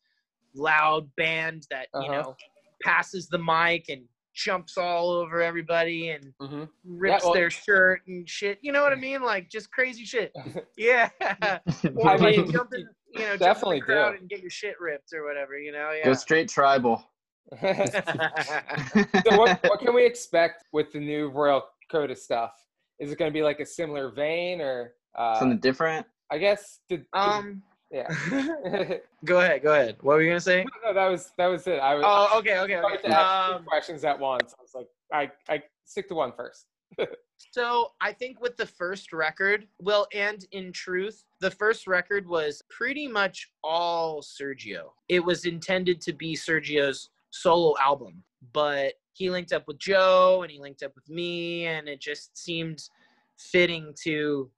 loud 0.55 1.09
band 1.17 1.67
that 1.71 1.89
you 1.95 2.09
Uh-huh. 2.11 2.23
know 2.23 2.37
passes 2.83 3.29
the 3.29 3.39
mic 3.39 3.87
and 3.89 4.03
jumps 4.35 4.77
all 4.77 5.11
over 5.11 5.41
everybody 5.41 6.11
and 6.11 6.33
hmm 6.41 6.65
rips 6.85 7.25
well- 7.25 7.33
their 7.33 7.51
shirt 7.51 8.03
and 8.07 8.29
shit. 8.29 8.59
You 8.63 8.71
know 8.71 8.83
what 8.83 8.93
I 8.93 8.97
mean? 8.97 9.23
Like 9.23 9.49
just 9.51 9.71
crazy 9.73 10.05
shit. 10.05 10.33
Yeah. 10.79 11.09
I 11.43 11.61
Or 11.97 12.19
like 12.19 12.37
mean, 12.37 12.53
jump 12.53 12.75
in, 12.75 12.87
you 13.11 13.21
know, 13.21 13.37
definitely 13.39 13.81
jump 13.81 13.89
in 13.89 13.95
the 13.95 13.95
crowd 13.95 14.11
do. 14.13 14.19
and 14.21 14.29
get 14.29 14.41
your 14.43 14.51
shit 14.51 14.79
ripped 14.79 15.15
or 15.15 15.25
whatever. 15.25 15.59
You 15.59 15.73
know? 15.73 15.91
Go 16.05 16.13
straight 16.13 16.51
tribal. 16.51 17.03
so 17.63 19.37
what, 19.39 19.59
what 19.63 19.81
can 19.81 19.95
we 19.95 20.05
expect 20.05 20.65
with 20.73 20.93
the 20.93 21.01
new 21.01 21.29
Royal 21.31 21.63
Coda 21.91 22.17
stuff? 22.17 22.53
Is 22.99 23.13
it 23.13 23.19
going 23.19 23.31
to 23.31 23.35
be 23.35 23.43
like 23.43 23.61
a 23.61 23.67
similar 23.67 24.11
vein, 24.11 24.61
or 24.61 24.95
uh, 25.17 25.39
Something 25.39 25.59
different. 25.59 26.07
I 26.31 26.39
guess 26.39 26.81
the, 26.89 26.97
the- 27.13 27.19
um. 27.19 27.63
yeah. 27.91 28.09
go 29.25 29.41
ahead. 29.41 29.63
Go 29.63 29.73
ahead. 29.73 29.97
What 30.01 30.15
were 30.17 30.23
you 30.23 30.31
gonna 30.31 30.41
say? 30.41 30.65
no, 30.85 30.93
that 30.93 31.07
was 31.07 31.31
that 31.39 31.47
was 31.47 31.67
it. 31.67 31.79
I 31.79 31.95
was 31.95 32.05
Oh, 32.07 32.39
okay, 32.39 32.59
okay, 32.59 32.77
okay. 32.79 32.97
to 33.09 33.09
ask 33.09 33.55
Um, 33.55 33.65
questions 33.65 34.05
at 34.05 34.19
once. 34.19 34.55
I 34.59 34.63
was 34.63 34.73
like, 34.75 34.89
I 35.13 35.31
I 35.53 35.63
stick 35.85 36.09
to 36.09 36.15
one 36.15 36.33
first. 36.37 36.67
So 37.53 37.89
I 38.01 38.13
think 38.13 38.41
with 38.41 38.57
the 38.57 38.65
first 38.65 39.13
record, 39.13 39.67
well, 39.79 40.07
and 40.15 40.43
in 40.53 40.73
truth, 40.73 41.23
the 41.41 41.51
first 41.51 41.87
record 41.87 42.27
was 42.27 42.63
pretty 42.71 43.07
much 43.07 43.51
all 43.63 44.23
Sergio. 44.23 44.85
It 45.11 45.21
was 45.23 45.45
intended 45.45 46.01
to 46.01 46.15
be 46.15 46.35
Sergio's 46.35 47.11
solo 47.31 47.75
album, 47.79 48.23
but 48.55 48.95
he 49.17 49.31
linked 49.31 49.53
up 49.53 49.67
with 49.67 49.79
Joe 49.79 50.43
and 50.43 50.53
he 50.53 50.61
linked 50.61 50.83
up 50.83 50.95
with 50.95 51.09
me, 51.09 51.67
and 51.67 51.89
it 51.89 52.01
just 52.01 52.37
seemed 52.37 52.83
fitting 53.39 53.95
to 54.05 54.51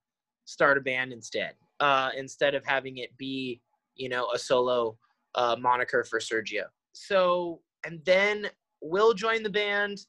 start 0.43 0.77
a 0.77 0.81
band 0.81 1.13
instead, 1.13 1.53
uh, 1.79 2.09
instead 2.17 2.55
of 2.55 2.65
having 2.65 2.97
it 2.97 3.15
be, 3.17 3.61
you 3.95 4.09
know, 4.09 4.27
a 4.33 4.37
solo 4.39 4.97
uh, 5.35 5.55
moniker 5.57 6.03
for 6.03 6.19
Sergio. 6.19 6.63
So, 6.91 7.61
and 7.85 8.01
then 8.03 8.49
Will 8.81 9.13
joined 9.13 9.45
the 9.45 9.49
band. 9.49 9.99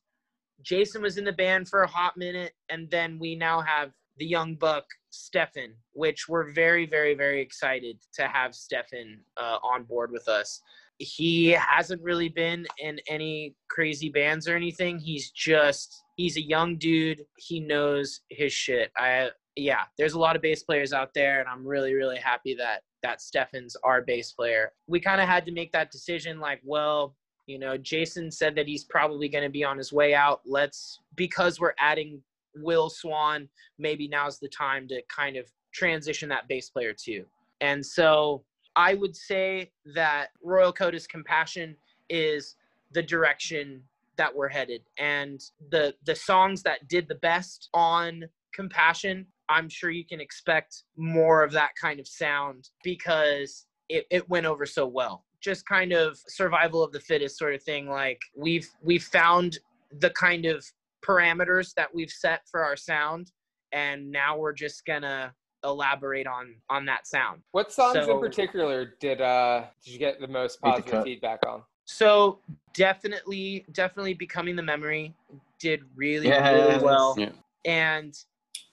Jason 0.62 1.00
was 1.00 1.16
in 1.16 1.24
the 1.24 1.32
band 1.32 1.68
for 1.68 1.82
a 1.82 1.86
hot 1.88 2.16
minute, 2.16 2.52
and 2.70 2.90
then 2.90 3.18
we 3.20 3.36
now 3.36 3.60
have 3.60 3.92
the 4.18 4.26
young 4.26 4.56
buck 4.56 4.84
Stefan, 5.10 5.74
which 5.92 6.28
we're 6.28 6.52
very, 6.52 6.86
very, 6.86 7.14
very 7.14 7.40
excited 7.40 7.98
to 8.14 8.26
have 8.26 8.54
Stefan 8.54 9.20
uh, 9.36 9.58
on 9.62 9.84
board 9.84 10.10
with 10.10 10.26
us. 10.26 10.60
He 11.02 11.48
hasn't 11.50 12.02
really 12.02 12.28
been 12.28 12.66
in 12.78 13.00
any 13.08 13.54
crazy 13.70 14.10
bands 14.10 14.46
or 14.46 14.54
anything. 14.54 14.98
He's 14.98 15.30
just 15.30 16.02
he's 16.16 16.36
a 16.36 16.42
young 16.42 16.76
dude. 16.76 17.22
He 17.38 17.58
knows 17.58 18.20
his 18.28 18.52
shit. 18.52 18.90
I 18.96 19.30
yeah, 19.56 19.82
there's 19.98 20.12
a 20.12 20.18
lot 20.18 20.36
of 20.36 20.42
bass 20.42 20.62
players 20.62 20.92
out 20.92 21.12
there, 21.14 21.40
and 21.40 21.48
I'm 21.48 21.66
really, 21.66 21.94
really 21.94 22.18
happy 22.18 22.54
that 22.54 22.82
that 23.02 23.20
Stefan's 23.22 23.76
our 23.82 24.02
bass 24.02 24.32
player. 24.32 24.72
We 24.86 25.00
kind 25.00 25.20
of 25.20 25.28
had 25.28 25.46
to 25.46 25.52
make 25.52 25.72
that 25.72 25.90
decision, 25.90 26.38
like, 26.38 26.60
well, 26.64 27.16
you 27.46 27.58
know, 27.58 27.76
Jason 27.76 28.30
said 28.30 28.54
that 28.56 28.66
he's 28.66 28.84
probably 28.84 29.28
going 29.28 29.44
to 29.44 29.50
be 29.50 29.64
on 29.64 29.78
his 29.78 29.92
way 29.92 30.14
out. 30.14 30.40
Let's, 30.44 31.00
because 31.16 31.58
we're 31.58 31.74
adding 31.78 32.22
Will 32.56 32.90
Swan, 32.90 33.48
maybe 33.78 34.06
now's 34.06 34.38
the 34.38 34.48
time 34.48 34.86
to 34.88 35.02
kind 35.14 35.36
of 35.36 35.46
transition 35.72 36.28
that 36.28 36.46
bass 36.46 36.70
player 36.70 36.92
too. 36.92 37.24
And 37.60 37.84
so 37.84 38.44
I 38.80 38.94
would 38.94 39.14
say 39.14 39.72
that 39.94 40.28
Royal 40.42 40.72
Coda's 40.72 41.06
Compassion 41.06 41.76
is 42.08 42.56
the 42.92 43.02
direction 43.02 43.82
that 44.16 44.34
we're 44.34 44.48
headed. 44.48 44.82
And 44.98 45.38
the 45.70 45.94
the 46.06 46.14
songs 46.14 46.62
that 46.62 46.88
did 46.88 47.06
the 47.06 47.16
best 47.16 47.68
on 47.74 48.24
Compassion, 48.54 49.26
I'm 49.50 49.68
sure 49.68 49.90
you 49.90 50.06
can 50.06 50.20
expect 50.20 50.84
more 50.96 51.44
of 51.44 51.52
that 51.52 51.72
kind 51.78 52.00
of 52.00 52.08
sound 52.08 52.70
because 52.82 53.66
it, 53.90 54.06
it 54.10 54.28
went 54.30 54.46
over 54.46 54.64
so 54.64 54.86
well 54.86 55.24
just 55.40 55.66
kind 55.66 55.92
of 55.92 56.18
survival 56.28 56.82
of 56.82 56.92
the 56.92 57.00
fittest 57.00 57.38
sort 57.38 57.54
of 57.54 57.62
thing 57.62 57.88
like 57.88 58.20
we've 58.36 58.68
we've 58.82 59.04
found 59.04 59.58
the 60.00 60.10
kind 60.10 60.44
of 60.44 60.62
parameters 61.02 61.72
that 61.74 61.88
we've 61.94 62.10
set 62.10 62.42
for 62.50 62.62
our 62.62 62.76
sound 62.76 63.32
and 63.72 64.10
now 64.10 64.36
we're 64.36 64.52
just 64.52 64.84
gonna 64.84 65.32
elaborate 65.64 66.26
on 66.26 66.54
on 66.68 66.84
that 66.86 67.06
sound 67.06 67.42
What 67.52 67.72
songs 67.72 68.06
in 68.08 68.18
particular 68.18 68.94
did 69.00 69.20
uh 69.20 69.64
did 69.84 69.92
you 69.92 69.98
get 69.98 70.20
the 70.20 70.28
most 70.28 70.60
positive 70.60 71.02
feedback 71.04 71.40
on? 71.46 71.62
so 71.84 72.38
definitely 72.74 73.64
definitely 73.72 74.14
becoming 74.14 74.56
the 74.56 74.62
memory 74.62 75.14
did 75.58 75.80
really 75.96 76.28
Yes. 76.28 76.52
really 76.52 76.84
well 76.84 77.14
Yeah. 77.18 77.30
and 77.64 78.14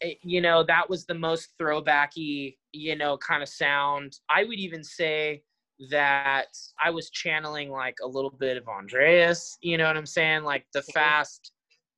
it, 0.02 0.18
you 0.22 0.40
know 0.42 0.64
that 0.64 0.90
was 0.90 1.06
the 1.06 1.14
most 1.16 1.50
throwbacky 1.60 2.58
you 2.72 2.96
know 2.96 3.18
kind 3.18 3.42
of 3.44 3.50
sound 3.50 4.18
i 4.30 4.44
would 4.44 4.60
even 4.60 4.84
say 4.84 5.42
that 5.90 6.48
i 6.84 6.90
was 6.90 7.10
channeling 7.10 7.70
like 7.72 7.98
a 8.04 8.08
little 8.08 8.30
bit 8.32 8.56
of 8.58 8.68
andreas 8.68 9.58
you 9.62 9.78
know 9.78 9.86
what 9.88 9.98
i'm 9.98 10.06
saying 10.06 10.44
like 10.44 10.66
the 10.74 10.82
fast 10.84 11.52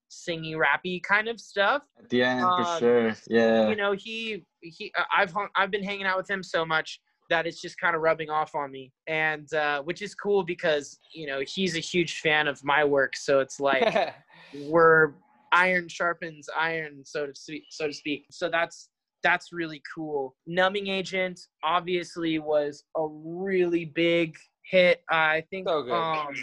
singy 0.09 0.55
rappy 0.55 1.01
kind 1.03 1.27
of 1.27 1.39
stuff 1.39 1.83
At 1.99 2.09
the 2.09 2.23
end, 2.23 2.41
for 2.41 2.61
Um, 2.63 2.79
sure. 2.79 3.15
Yeah. 3.27 3.69
you 3.69 3.75
know 3.75 3.91
he 3.93 4.45
he 4.61 4.91
uh, 4.97 5.03
i've 5.15 5.31
hung, 5.31 5.47
i've 5.55 5.71
been 5.71 5.83
hanging 5.83 6.05
out 6.05 6.17
with 6.17 6.29
him 6.29 6.43
so 6.43 6.65
much 6.65 6.99
that 7.29 7.45
it's 7.45 7.61
just 7.61 7.79
kind 7.79 7.95
of 7.95 8.01
rubbing 8.01 8.29
off 8.29 8.55
on 8.55 8.71
me. 8.71 8.91
And 9.07 9.51
uh, 9.53 9.81
which 9.83 10.01
is 10.01 10.13
cool 10.15 10.43
because 10.43 10.99
you 11.13 11.27
know 11.27 11.41
he's 11.45 11.75
a 11.77 11.79
huge 11.79 12.19
fan 12.19 12.47
of 12.47 12.63
my 12.63 12.83
work. 12.83 13.15
So 13.15 13.39
it's 13.39 13.59
like 13.59 14.13
we're 14.53 15.13
iron 15.51 15.87
sharpens 15.87 16.47
iron 16.59 17.01
so 17.03 17.25
to 17.25 17.35
speak 17.35 17.63
so 17.69 17.87
to 17.87 17.93
speak. 17.93 18.25
So 18.31 18.49
that's 18.49 18.89
that's 19.23 19.51
really 19.51 19.81
cool. 19.93 20.35
Numbing 20.47 20.87
agent 20.87 21.39
obviously 21.63 22.39
was 22.39 22.83
a 22.97 23.05
really 23.07 23.85
big 23.85 24.35
hit. 24.69 25.03
I 25.09 25.43
think 25.49 25.67
So 25.67 25.91
um 25.91 26.33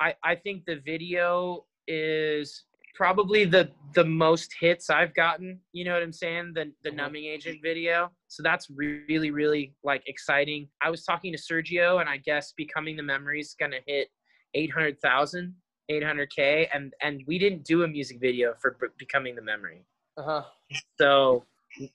i 0.00 0.14
i 0.24 0.34
think 0.34 0.64
the 0.66 0.80
video 0.84 1.64
is 1.86 2.64
probably 2.94 3.44
the 3.44 3.70
the 3.94 4.04
most 4.04 4.54
hits 4.58 4.88
i've 4.90 5.14
gotten 5.14 5.58
you 5.72 5.84
know 5.84 5.92
what 5.94 6.02
i'm 6.02 6.12
saying? 6.12 6.52
The 6.54 6.72
the 6.84 6.90
Mhm. 6.90 6.96
numbing 6.96 7.24
agent 7.26 7.60
video. 7.62 8.10
So 8.28 8.42
that's 8.42 8.68
really 8.70 9.30
really 9.30 9.74
like 9.84 10.02
exciting. 10.06 10.68
I 10.82 10.90
was 10.90 11.04
talking 11.04 11.32
to 11.32 11.38
sergio 11.38 12.00
and 12.00 12.08
i 12.08 12.16
guess 12.18 12.52
becoming 12.56 12.96
the 12.96 13.02
memories 13.02 13.54
gonna 13.58 13.80
hit 13.86 14.08
800000 14.54 15.54
800k 15.90 16.68
and 16.72 16.94
and 17.02 17.22
we 17.26 17.38
didn't 17.38 17.64
do 17.64 17.82
a 17.82 17.88
music 17.88 18.18
video 18.20 18.54
for 18.60 18.76
B- 18.80 18.86
becoming 18.98 19.34
the 19.34 19.42
memory. 19.42 19.84
Uh-huh. 20.16 20.42
so 21.00 21.44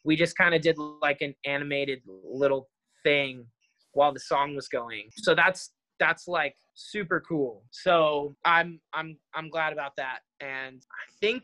we 0.04 0.16
just 0.16 0.36
kind 0.36 0.56
of 0.56 0.62
did 0.62 0.76
like 1.02 1.22
an 1.22 1.36
animated 1.46 2.02
little 2.08 2.68
thing 3.04 3.46
while 3.94 4.12
the 4.12 4.20
song 4.20 4.56
was 4.56 4.68
going. 4.68 5.10
So 5.18 5.34
that's 5.36 5.72
that's 6.00 6.28
like 6.28 6.56
super 6.74 7.20
cool 7.22 7.64
so 7.72 8.36
i'm 8.46 8.80
i'm 8.94 9.18
i'm 9.34 9.50
glad 9.50 9.74
about 9.74 9.96
that 9.96 10.20
and 10.42 10.86
i 10.92 11.06
think 11.20 11.44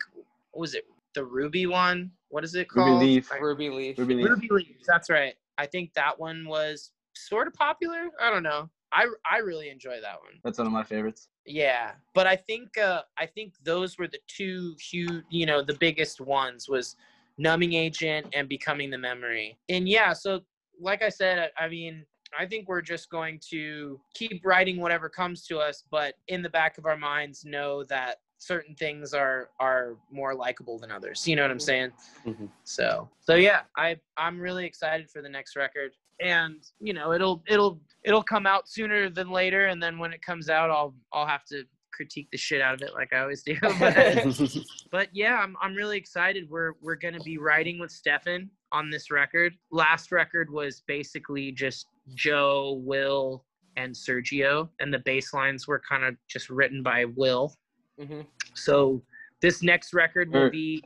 was 0.54 0.76
it 0.76 0.86
the 1.16 1.24
ruby 1.24 1.66
one 1.66 2.12
what 2.30 2.44
is 2.44 2.56
it 2.56 2.68
called? 2.70 2.88
Ruby 2.88 2.92
called 2.92 3.04
Leaf. 3.04 3.32
I- 3.32 3.38
Ruby 3.38 3.70
Leaf. 3.70 3.98
Ruby 3.98 4.16
Leaf. 4.16 4.30
ruby 4.30 4.48
leaf. 4.52 4.68
that's 4.88 5.10
right 5.10 5.34
i 5.58 5.66
think 5.66 5.94
that 5.96 6.18
one 6.20 6.46
was 6.48 6.92
sort 7.16 7.48
of 7.48 7.54
popular 7.54 8.10
i 8.22 8.30
don't 8.30 8.44
know 8.44 8.70
i 8.92 9.08
i 9.32 9.38
really 9.38 9.70
enjoy 9.70 10.00
that 10.02 10.16
one 10.22 10.40
That's 10.44 10.58
one 10.60 10.68
of 10.68 10.74
my 10.74 10.84
favorites. 10.84 11.30
yeah, 11.46 11.92
but 12.14 12.26
I 12.26 12.36
think 12.36 12.78
uh, 12.78 13.02
I 13.18 13.26
think 13.26 13.54
those 13.64 13.98
were 13.98 14.08
the 14.08 14.20
two 14.28 14.76
huge, 14.80 15.24
you 15.30 15.46
know, 15.46 15.62
the 15.62 15.74
biggest 15.76 16.22
ones 16.22 16.70
was 16.70 16.96
numbing 17.38 17.74
agent 17.74 18.28
and 18.34 18.48
becoming 18.48 18.90
the 18.90 18.98
memory. 18.98 19.58
And 19.68 19.90
yeah, 19.90 20.14
so 20.14 20.42
like 20.80 21.02
I 21.04 21.10
said, 21.10 21.52
I, 21.60 21.66
I 21.66 21.68
mean, 21.70 22.06
I 22.38 22.46
think 22.46 22.68
we're 22.68 22.82
just 22.82 23.10
going 23.10 23.40
to 23.50 24.00
keep 24.14 24.46
writing 24.46 24.80
whatever 24.80 25.10
comes 25.10 25.46
to 25.48 25.60
us, 25.60 25.84
but 25.92 26.16
in 26.28 26.42
the 26.42 26.50
back 26.50 26.78
of 26.78 26.86
our 26.86 26.98
minds, 26.98 27.46
know 27.46 27.84
that 27.86 28.18
certain 28.38 28.76
things 28.76 29.14
are 29.14 29.50
are 29.60 29.96
more 30.12 30.36
likable 30.36 30.78
than 30.78 30.92
others. 30.92 31.28
You 31.28 31.36
know 31.36 31.44
what 31.44 31.52
I'm 31.52 31.60
saying? 31.60 31.92
Mhm. 32.26 32.50
So 32.64 33.10
so 33.22 33.36
yeah, 33.36 33.62
I 33.78 33.98
I'm 34.18 34.40
really 34.40 34.66
excited 34.66 35.10
for 35.10 35.22
the 35.22 35.30
next 35.30 35.56
record, 35.56 35.92
and 36.20 36.58
you 36.80 36.94
know 36.94 37.14
it'll 37.14 37.44
it'll 37.48 37.82
it'll 38.04 38.24
come 38.24 38.46
out 38.46 38.68
sooner 38.68 39.10
than 39.10 39.30
later, 39.30 39.68
and 39.68 39.82
then 39.82 39.98
when 39.98 40.14
it 40.14 40.22
comes 40.22 40.50
out, 40.50 40.70
I'll 40.70 40.94
I'll 41.14 41.28
have 41.28 41.46
to 41.46 41.64
critique 41.94 42.28
the 42.32 42.38
shit 42.38 42.60
out 42.60 42.74
of 42.74 42.82
it 42.82 42.94
like 42.94 43.14
I 43.14 43.20
always 43.20 43.44
do. 43.44 43.56
but, 43.80 44.26
but 44.92 45.10
yeah, 45.14 45.38
I'm 45.38 45.56
I'm 45.62 45.74
really 45.74 45.98
excited. 45.98 46.50
We're 46.50 46.74
we're 46.82 46.96
gonna 46.96 47.22
be 47.22 47.38
writing 47.38 47.80
with 47.80 47.92
Stefan 47.92 48.50
on 48.74 48.90
this 48.90 49.12
record. 49.12 49.54
Last 49.72 50.12
record 50.12 50.50
was 50.52 50.84
basically 50.88 51.52
just 51.52 51.88
Joe, 52.16 52.82
Will, 52.84 53.46
and 53.78 53.94
Sergio, 53.94 54.70
and 54.80 54.94
the 54.94 55.00
bass 55.00 55.34
lines 55.34 55.68
were 55.68 55.82
kind 55.88 56.04
of 56.04 56.16
just 56.28 56.50
written 56.50 56.84
by 56.84 57.06
Will. 57.06 57.56
hmm 58.00 58.22
So 58.56 59.02
this 59.42 59.64
next 59.64 59.94
record 59.94 60.32
will 60.32 60.50
be 60.50 60.84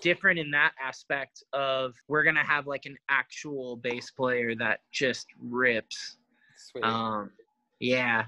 different 0.00 0.38
in 0.38 0.50
that 0.52 0.72
aspect 0.82 1.42
of 1.52 1.94
we're 2.08 2.22
gonna 2.22 2.44
have 2.44 2.66
like 2.66 2.86
an 2.86 2.96
actual 3.08 3.76
bass 3.76 4.10
player 4.10 4.54
that 4.56 4.80
just 4.92 5.26
rips. 5.40 6.16
Sweet. 6.56 6.84
Um, 6.84 7.30
yeah. 7.80 8.24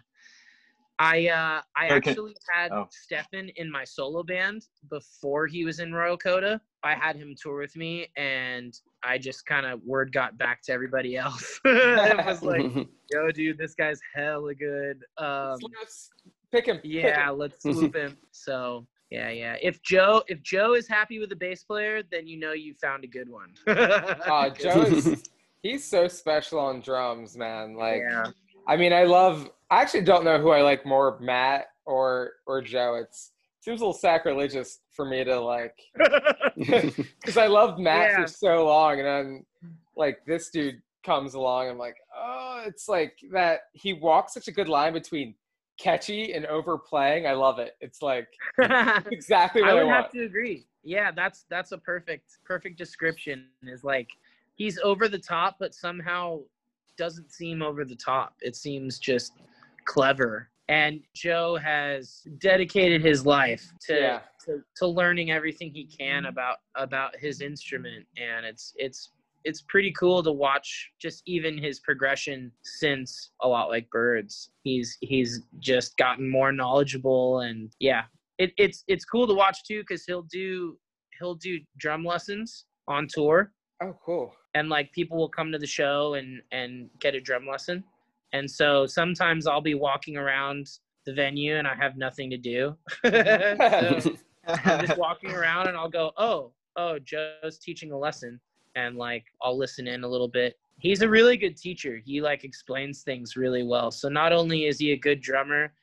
I 1.00 1.28
uh, 1.28 1.62
I 1.74 1.86
Okay. 1.94 2.10
actually 2.10 2.34
had 2.52 2.70
Oh. 2.72 2.86
Stefan 2.90 3.48
in 3.56 3.70
my 3.70 3.84
solo 3.84 4.22
band 4.22 4.66
before 4.90 5.46
he 5.46 5.64
was 5.64 5.80
in 5.80 5.94
Royal 5.94 6.18
Coda. 6.18 6.60
I 6.82 6.94
had 6.94 7.16
him 7.16 7.34
tour 7.40 7.58
with 7.58 7.74
me, 7.74 8.08
and 8.16 8.78
I 9.02 9.16
just 9.16 9.46
kind 9.46 9.64
of 9.64 9.82
word 9.82 10.12
got 10.12 10.36
back 10.36 10.60
to 10.64 10.72
everybody 10.72 11.16
else. 11.16 11.58
it 11.64 12.26
was 12.26 12.42
like, 12.52 12.62
yo, 13.10 13.30
dude, 13.32 13.56
this 13.58 13.74
guy's 13.74 14.00
hella 14.14 14.54
good. 14.54 15.02
Um, 15.16 15.56
Let's 15.78 16.10
pick 16.52 16.66
him. 16.66 16.76
pick 16.76 16.84
yeah, 16.84 17.30
him. 17.30 17.38
let's 17.38 17.64
loop 17.64 17.96
him. 17.96 18.18
So 18.32 18.86
yeah, 19.10 19.30
yeah. 19.30 19.56
If 19.62 19.82
Joe 19.82 20.22
if 20.28 20.42
Joe 20.42 20.74
is 20.74 20.86
happy 20.86 21.18
with 21.18 21.30
the 21.30 21.36
bass 21.36 21.64
player, 21.64 22.02
then 22.10 22.26
you 22.26 22.38
know 22.38 22.52
you 22.52 22.74
found 22.74 23.04
a 23.04 23.08
good 23.08 23.28
one. 23.30 23.54
Uh, 23.66 24.50
Joe 24.50 24.82
is 24.82 25.22
he's 25.62 25.82
so 25.84 26.08
special 26.08 26.58
on 26.58 26.80
drums, 26.82 27.36
man. 27.38 27.74
Like 27.74 28.02
yeah. 28.02 28.24
I 28.66 28.76
mean, 28.76 28.92
I 28.92 29.04
love. 29.04 29.50
I 29.70 29.80
actually 29.82 30.02
don't 30.02 30.24
know 30.24 30.38
who 30.40 30.50
I 30.50 30.62
like 30.62 30.84
more, 30.84 31.18
Matt 31.20 31.66
or 31.86 32.32
or 32.46 32.60
Joe. 32.62 32.94
It's 33.02 33.32
seems 33.60 33.80
a 33.80 33.84
little 33.84 33.92
sacrilegious 33.92 34.80
for 34.90 35.04
me 35.04 35.22
to 35.24 35.38
like, 35.38 35.76
because 36.56 37.36
I 37.36 37.46
loved 37.46 37.78
Matt 37.78 38.10
Yeah. 38.10 38.22
for 38.22 38.26
so 38.26 38.66
long, 38.66 38.98
and 38.98 39.06
then 39.06 39.46
like 39.96 40.24
this 40.26 40.50
dude 40.50 40.80
comes 41.04 41.34
along. 41.34 41.68
I'm 41.68 41.78
like, 41.78 41.96
oh, 42.16 42.62
it's 42.66 42.88
like 42.88 43.16
that. 43.32 43.60
He 43.72 43.92
walks 43.92 44.34
such 44.34 44.48
a 44.48 44.52
good 44.52 44.68
line 44.68 44.92
between 44.92 45.34
catchy 45.78 46.34
and 46.34 46.46
overplaying. 46.46 47.26
I 47.26 47.32
love 47.32 47.58
it. 47.58 47.76
It's 47.80 48.02
like 48.02 48.28
exactly 49.10 49.62
what 49.62 49.70
I 49.70 49.74
want. 49.74 49.80
I, 49.80 49.82
would 49.82 49.86
want. 49.86 50.02
have 50.04 50.12
to 50.12 50.24
agree. 50.24 50.66
Yeah, 50.82 51.10
that's 51.10 51.44
that's 51.50 51.72
a 51.72 51.78
perfect 51.78 52.38
perfect 52.44 52.78
description. 52.78 53.46
Is 53.62 53.84
like 53.84 54.08
he's 54.54 54.78
over 54.78 55.08
the 55.08 55.18
top, 55.18 55.56
but 55.58 55.74
somehow 55.74 56.40
doesn't 57.00 57.32
seem 57.32 57.62
over 57.62 57.82
the 57.86 57.96
top. 57.96 58.34
It 58.42 58.54
seems 58.54 58.98
just 58.98 59.32
clever. 59.86 60.50
And 60.68 61.00
Joe 61.16 61.56
has 61.56 62.22
dedicated 62.38 63.02
his 63.02 63.24
life 63.24 63.64
to 63.86 63.94
Yeah. 63.94 64.20
to, 64.44 64.62
to 64.76 64.86
learning 64.86 65.30
everything 65.30 65.72
he 65.72 65.86
can 65.86 66.26
about 66.26 66.58
about 66.76 67.16
his 67.16 67.40
instrument, 67.40 68.06
and 68.18 68.44
it's 68.44 68.74
it's 68.76 69.12
it's 69.44 69.62
pretty 69.62 69.92
cool 69.98 70.22
to 70.22 70.30
watch 70.32 70.90
just 71.00 71.22
even 71.26 71.56
his 71.56 71.80
progression 71.80 72.52
since 72.62 73.30
a 73.40 73.48
lot 73.48 73.70
like 73.70 73.88
birds 73.90 74.50
he's 74.64 74.98
he's 75.00 75.40
just 75.60 75.96
gotten 75.96 76.28
more 76.28 76.52
knowledgeable 76.52 77.40
and 77.40 77.72
yeah 77.80 78.02
it, 78.36 78.52
it's 78.58 78.84
it's 78.86 79.06
cool 79.06 79.26
to 79.26 79.32
watch 79.32 79.58
too 79.66 79.80
because 79.80 80.04
he'll 80.04 80.28
do 80.30 80.76
he'll 81.18 81.36
do 81.36 81.58
drum 81.78 82.04
lessons 82.04 82.66
on 82.86 83.06
tour 83.08 83.50
Oh, 83.82 83.96
cool. 84.04 84.30
And 84.54 84.68
like 84.68 84.92
people 84.92 85.16
will 85.16 85.28
come 85.28 85.52
to 85.52 85.58
the 85.58 85.66
show 85.66 86.14
and 86.14 86.42
and 86.52 86.88
get 86.98 87.14
a 87.14 87.20
drum 87.20 87.46
lesson. 87.46 87.84
And 88.32 88.50
so 88.50 88.86
sometimes 88.86 89.46
i'll 89.46 89.60
be 89.60 89.74
walking 89.74 90.16
around 90.16 90.70
the 91.06 91.12
venue 91.12 91.56
and 91.56 91.66
i 91.66 91.74
have 91.74 91.96
nothing 91.96 92.30
to 92.30 92.36
do. 92.36 92.76
So 93.04 94.16
i'm 94.48 94.86
just 94.86 94.98
walking 94.98 95.32
around 95.32 95.68
and 95.68 95.76
i'll 95.76 95.90
go 95.90 96.12
oh 96.16 96.52
oh 96.76 96.98
joe's 96.98 97.58
teaching 97.58 97.92
a 97.92 97.98
lesson. 97.98 98.40
And 98.76 98.96
like 98.96 99.24
i'll 99.42 99.58
listen 99.58 99.86
in 99.86 100.04
a 100.04 100.08
little 100.08 100.28
bit. 100.28 100.58
He's 100.78 101.02
a 101.02 101.08
really 101.08 101.36
good 101.36 101.56
teacher. 101.56 102.00
He 102.04 102.22
like 102.22 102.42
explains 102.42 103.02
things 103.02 103.36
really 103.36 103.62
well. 103.62 103.90
So 103.90 104.08
not 104.08 104.32
only 104.32 104.64
is 104.64 104.78
he 104.78 104.92
a 104.92 104.96
good 104.96 105.20
drummer 105.20 105.74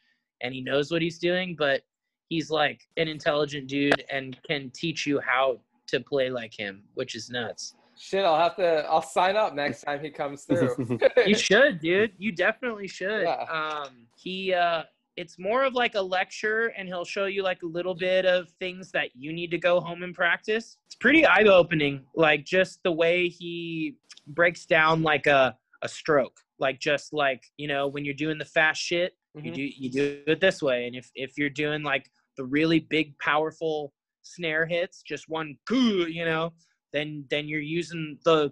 and 0.41 0.53
he 0.53 0.61
knows 0.61 0.91
what 0.91 1.01
he's 1.01 1.19
doing 1.19 1.55
but 1.57 1.81
he's 2.29 2.49
like 2.49 2.81
an 2.97 3.07
intelligent 3.07 3.67
dude 3.67 4.03
and 4.09 4.37
can 4.47 4.69
teach 4.71 5.05
you 5.05 5.19
how 5.19 5.59
to 5.87 5.99
play 5.99 6.29
like 6.29 6.53
him 6.53 6.83
which 6.95 7.15
is 7.15 7.29
nuts 7.29 7.75
Shit, 7.97 8.23
I'll 8.25 8.37
have 8.37 8.55
to. 8.57 8.85
I'll 8.87 9.01
sign 9.01 9.35
up 9.35 9.55
next 9.55 9.81
time 9.81 9.99
he 10.03 10.09
comes 10.09 10.43
through. 10.45 10.99
you 11.25 11.35
should 11.47 11.79
dude 11.79 12.13
you 12.17 12.31
definitely 12.31 12.87
should 12.87 13.23
Yeah. 13.23 13.43
um 13.51 14.05
he 14.15 14.53
uh 14.53 14.83
it's 15.15 15.39
more 15.39 15.63
of 15.63 15.73
like 15.73 15.95
a 15.95 16.01
lecture 16.01 16.67
and 16.77 16.87
he'll 16.87 17.03
show 17.05 17.25
you 17.25 17.41
like 17.41 17.63
a 17.63 17.65
little 17.65 17.95
bit 17.95 18.25
of 18.25 18.49
things 18.59 18.91
that 18.91 19.09
you 19.15 19.33
need 19.33 19.49
to 19.51 19.57
go 19.57 19.79
home 19.79 20.03
and 20.03 20.13
practice 20.13 20.77
it's 20.85 20.95
pretty 20.95 21.25
eye-opening 21.25 22.01
like 22.15 22.45
just 22.45 22.81
the 22.83 22.91
way 22.91 23.27
he 23.27 23.95
breaks 24.27 24.65
down 24.65 25.01
like 25.01 25.25
a 25.25 25.57
a 25.81 25.87
stroke 25.89 26.37
like 26.59 26.79
just 26.79 27.13
like 27.13 27.43
you 27.57 27.67
know 27.67 27.87
when 27.87 28.05
you're 28.05 28.13
doing 28.13 28.37
the 28.37 28.45
fast 28.45 28.79
shit 28.81 29.13
you 29.35 29.51
Mhm. 29.51 29.55
do 29.55 29.61
you 29.61 29.89
do 29.89 30.21
it 30.27 30.39
this 30.39 30.61
way 30.61 30.85
and 30.87 30.95
if 30.95 31.09
if 31.15 31.37
you're 31.37 31.49
doing 31.49 31.81
like 31.83 32.09
the 32.37 32.45
really 32.45 32.79
big 32.79 33.17
powerful 33.19 33.93
snare 34.21 34.65
hits 34.67 35.01
just 35.01 35.27
one 35.29 35.57
goo 35.65 36.05
you 36.07 36.25
know 36.25 36.53
then 36.93 37.25
then 37.29 37.47
you're 37.47 37.59
using 37.59 38.17
the 38.23 38.51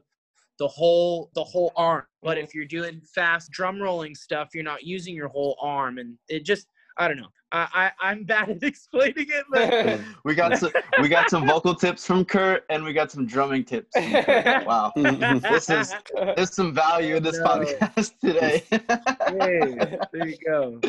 the 0.58 0.68
whole 0.68 1.32
the 1.36 1.44
whole 1.44 1.72
arm 1.76 2.04
but 2.24 2.38
if 2.38 2.56
you're 2.56 2.66
doing 2.66 3.02
fast 3.14 3.52
drum 3.52 3.82
rolling 3.82 4.16
stuff 4.16 4.50
you're 4.54 4.64
not 4.64 4.84
using 4.84 5.14
your 5.16 5.28
whole 5.28 5.58
arm 5.62 5.98
and 5.98 6.18
it 6.30 6.46
just 6.46 6.68
i 6.98 7.08
don't 7.08 7.18
know 7.18 7.28
i, 7.52 7.92
I 8.02 8.10
i'm 8.10 8.24
bad 8.24 8.50
at 8.50 8.64
explaining 8.64 9.28
it 9.28 9.46
but 9.52 10.00
we 10.24 10.34
got 10.34 10.58
some 10.58 10.72
we 11.02 11.10
got 11.10 11.30
some 11.30 11.46
vocal 11.46 11.76
tips 11.76 12.06
from 12.06 12.24
Kurt 12.24 12.64
and 12.70 12.84
we 12.84 12.94
got 12.94 13.12
some 13.12 13.26
drumming 13.26 13.66
tips. 13.66 13.94
Wow. 14.66 14.92
This 14.96 15.70
is 15.70 15.94
there's 16.36 16.56
some 16.56 16.74
value 16.74 17.18
in 17.18 17.24
this 17.24 17.38
No. 17.40 17.46
podcast 17.46 18.14
today. 18.20 18.64
hey, 18.70 19.98
there 20.14 20.28
you 20.28 20.38
go 20.46 20.82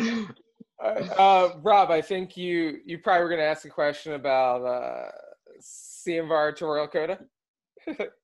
uh, 0.82 1.50
Rob, 1.62 1.90
I 1.90 2.00
think 2.02 2.36
you 2.36 2.78
you 2.84 2.98
probably 2.98 3.22
were 3.22 3.28
going 3.30 3.40
to 3.40 3.46
ask 3.46 3.64
a 3.64 3.70
question 3.70 4.14
about 4.14 4.64
uh, 4.64 5.10
Sianvar 5.60 6.54
to 6.56 6.66
Royal 6.66 6.88
Coda. 6.88 7.18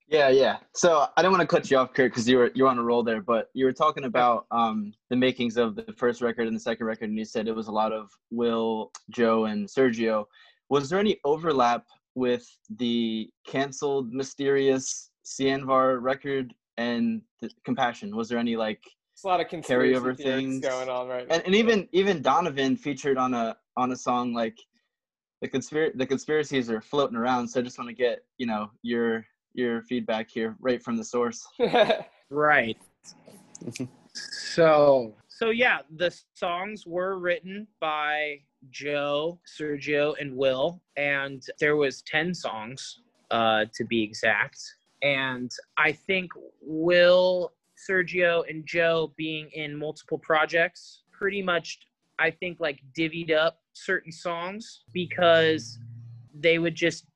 Yeah, 0.09 0.29
yeah. 0.29 0.59
So 0.75 1.07
I 1.17 1.23
didn't 1.23 1.33
want 1.33 1.41
to 1.41 1.47
cut 1.47 1.71
you 1.71 1.79
off, 1.79 1.95
Kurt, 1.95 2.11
because 2.11 2.29
you 2.29 2.37
were 2.37 2.51
you 2.55 2.65
were 2.65 2.71
on 2.71 2.79
a 2.79 2.83
roll 2.83 3.03
there. 3.03 3.23
But 3.23 3.49
you 3.55 3.65
were 3.65 3.73
talking 3.73 4.05
about 4.05 4.45
um, 4.51 4.93
the 5.09 5.17
makings 5.17 5.57
of 5.57 5.75
the 5.75 5.91
first 5.97 6.21
record 6.21 6.47
and 6.47 6.55
the 6.55 6.61
second 6.61 6.85
record, 6.85 7.09
and 7.09 7.19
you 7.19 7.25
said 7.25 7.49
it 7.49 7.57
was 7.57 7.69
a 7.69 7.73
lot 7.73 7.93
of 7.93 8.11
Will, 8.31 8.93
Joe, 9.09 9.47
and 9.47 9.67
Sergio. 9.67 10.27
Was 10.69 10.91
there 10.91 10.99
any 10.99 11.19
overlap 11.25 11.87
with 12.15 12.47
the 12.77 13.31
canceled, 13.47 14.13
mysterious 14.13 15.11
Sianvar 15.25 16.03
record 16.03 16.53
and 16.77 17.23
the 17.41 17.51
Compassion? 17.65 18.15
Was 18.15 18.29
there 18.29 18.39
any 18.39 18.55
like 18.55 18.81
It's 19.15 19.25
a 19.25 19.29
lot 19.29 19.41
of 19.41 19.49
conspiracy 19.49 19.95
Carryover 19.95 20.17
things. 20.17 20.61
going 20.61 20.91
on 20.91 21.09
right 21.09 21.27
now. 21.27 21.37
and, 21.37 21.47
and 21.47 21.55
even 21.55 21.89
even 21.93 22.21
Donovan 22.21 22.77
featured 22.77 23.17
on 23.17 23.33
a 23.33 23.57
on 23.79 23.93
a 23.93 23.97
song 23.97 24.35
like 24.35 24.59
the 25.41 25.49
conspir 25.49 25.97
the 25.97 26.07
conspiracies 26.07 26.71
are 26.71 26.83
floating 26.83 27.17
around. 27.17 27.49
So 27.49 27.61
I 27.61 27.63
just 27.63 27.79
want 27.79 27.89
to 27.89 27.95
get 27.95 28.25
you 28.37 28.47
know 28.47 28.71
your 28.83 29.25
your 29.55 29.83
feedback 29.83 30.31
here 30.31 30.57
right 30.61 30.83
from 30.83 30.97
the 30.97 31.05
source. 31.05 31.47
Right. 32.31 32.79
so 34.15 35.15
so 35.29 35.51
yeah, 35.51 35.81
the 35.97 36.19
songs 36.33 36.87
were 36.87 37.19
written 37.19 37.67
by 37.79 38.39
Joe, 38.71 39.39
Sergio, 39.47 40.15
and 40.19 40.35
Will, 40.35 40.81
and 40.97 41.43
there 41.61 41.77
was 41.77 42.01
ten 42.01 42.33
songs 42.33 43.01
uh, 43.31 43.67
to 43.75 43.85
be 43.85 44.03
exact. 44.03 44.59
And 45.03 45.51
I 45.77 45.93
think 45.93 46.31
Will, 46.63 47.53
Sergio, 47.77 48.49
and 48.49 48.65
Joe 48.67 49.13
being 49.19 49.51
in 49.53 49.77
multiple 49.77 50.17
projects 50.19 51.03
pretty 51.13 51.43
much 51.43 51.81
I 52.19 52.31
think 52.31 52.59
like 52.61 52.81
divvied 52.99 53.33
up 53.33 53.61
certain 53.75 54.13
songs 54.13 54.83
because 54.93 55.79
they 56.35 56.59
would 56.59 56.75
just 56.75 57.07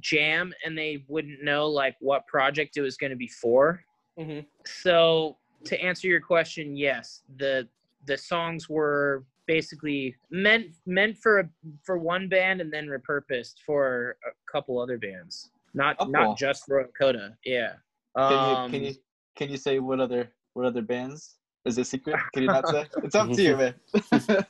jam 0.00 0.52
and 0.64 0.76
they 0.76 1.04
wouldn't 1.08 1.42
know 1.42 1.66
like 1.66 1.96
what 2.00 2.26
project 2.26 2.76
it 2.76 2.80
was 2.82 2.96
going 2.96 3.10
to 3.10 3.16
be 3.16 3.28
for. 3.28 3.82
hmm 4.18 4.40
So 4.64 5.36
to 5.64 5.80
answer 5.80 6.08
your 6.08 6.20
question, 6.20 6.76
yes, 6.76 7.22
the 7.38 7.68
the 8.06 8.16
songs 8.18 8.68
were 8.68 9.24
basically 9.46 10.14
meant 10.30 10.66
meant 10.86 11.16
for 11.18 11.40
a, 11.40 11.48
for 11.82 11.98
one 11.98 12.28
band 12.28 12.60
and 12.60 12.72
then 12.72 12.86
repurposed 12.86 13.54
for 13.64 14.16
a 14.26 14.52
couple 14.52 14.78
other 14.80 14.98
bands. 14.98 15.50
Not 15.74 15.96
Oh, 15.98 16.04
cool. 16.04 16.12
not 16.12 16.38
just 16.38 16.64
Royal 16.68 16.88
Coda. 16.98 17.36
Yeah. 17.44 17.72
Can 18.16 18.38
Um, 18.40 18.64
you 18.72 18.78
can 18.78 18.84
you 18.88 18.94
can 19.36 19.50
you 19.50 19.56
say 19.56 19.78
what 19.80 20.00
other 20.00 20.32
what 20.52 20.66
other 20.66 20.82
bands? 20.82 21.36
Is 21.64 21.78
it 21.78 21.86
secret? 21.86 22.16
Can 22.34 22.42
you 22.42 22.48
not 22.48 22.68
say? 22.68 22.84
It's 23.02 23.14
up 23.14 23.30
to 23.32 23.42
you, 23.42 23.56
man. 23.62 23.74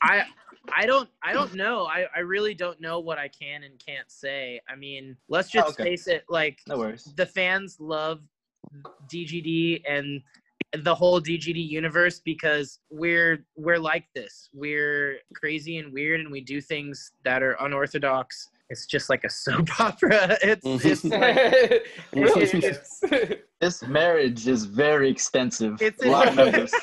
I 0.03 0.25
I 0.73 0.87
don't 0.87 1.09
I 1.23 1.33
don't 1.33 1.55
know. 1.55 1.87
I, 1.87 2.07
I 2.15 2.21
really 2.21 2.55
don't 2.55 2.81
know 2.81 3.01
what 3.01 3.19
I 3.19 3.29
can 3.29 3.65
and 3.65 3.75
can't 3.85 4.11
say. 4.11 4.61
I 4.69 4.77
mean, 4.77 5.17
let's 5.29 5.49
oh, 5.49 5.61
just 5.61 5.67
Oh, 5.67 5.71
okay. 5.71 5.85
face 5.85 6.07
it, 6.07 6.25
like 6.29 6.61
no 6.67 6.79
worries. 6.79 7.13
the 7.17 7.27
fans 7.27 7.77
love 7.81 8.21
DGD 9.13 9.83
and 9.89 10.23
the 10.83 10.95
whole 10.95 11.21
DGD 11.21 11.69
universe 11.69 12.21
because 12.21 12.81
we're 12.91 13.45
we're 13.57 13.79
like 13.79 14.07
this. 14.15 14.49
We're 14.53 15.19
crazy 15.35 15.79
and 15.79 15.93
weird 15.93 16.21
and 16.21 16.31
we 16.31 16.41
do 16.41 16.61
things 16.61 17.13
that 17.25 17.43
are 17.43 17.57
unorthodox. 17.61 18.49
It's 18.71 18.87
just 18.87 19.11
like 19.11 19.25
a 19.25 19.31
soap 19.45 19.81
opera. 19.81 20.39
It's 20.43 20.65
mm-hmm. 20.67 20.89
it's 20.89 21.05
like 21.05 21.37
it 21.37 21.87
really 22.15 22.43
is. 22.43 23.39
This 23.61 23.83
marriage 23.87 24.47
is 24.47 24.67
very 24.67 25.09
extensive. 25.09 25.81
It's 25.81 26.05
a 26.05 26.11
lot 26.11 26.39
of 26.39 26.55
it's 26.55 26.75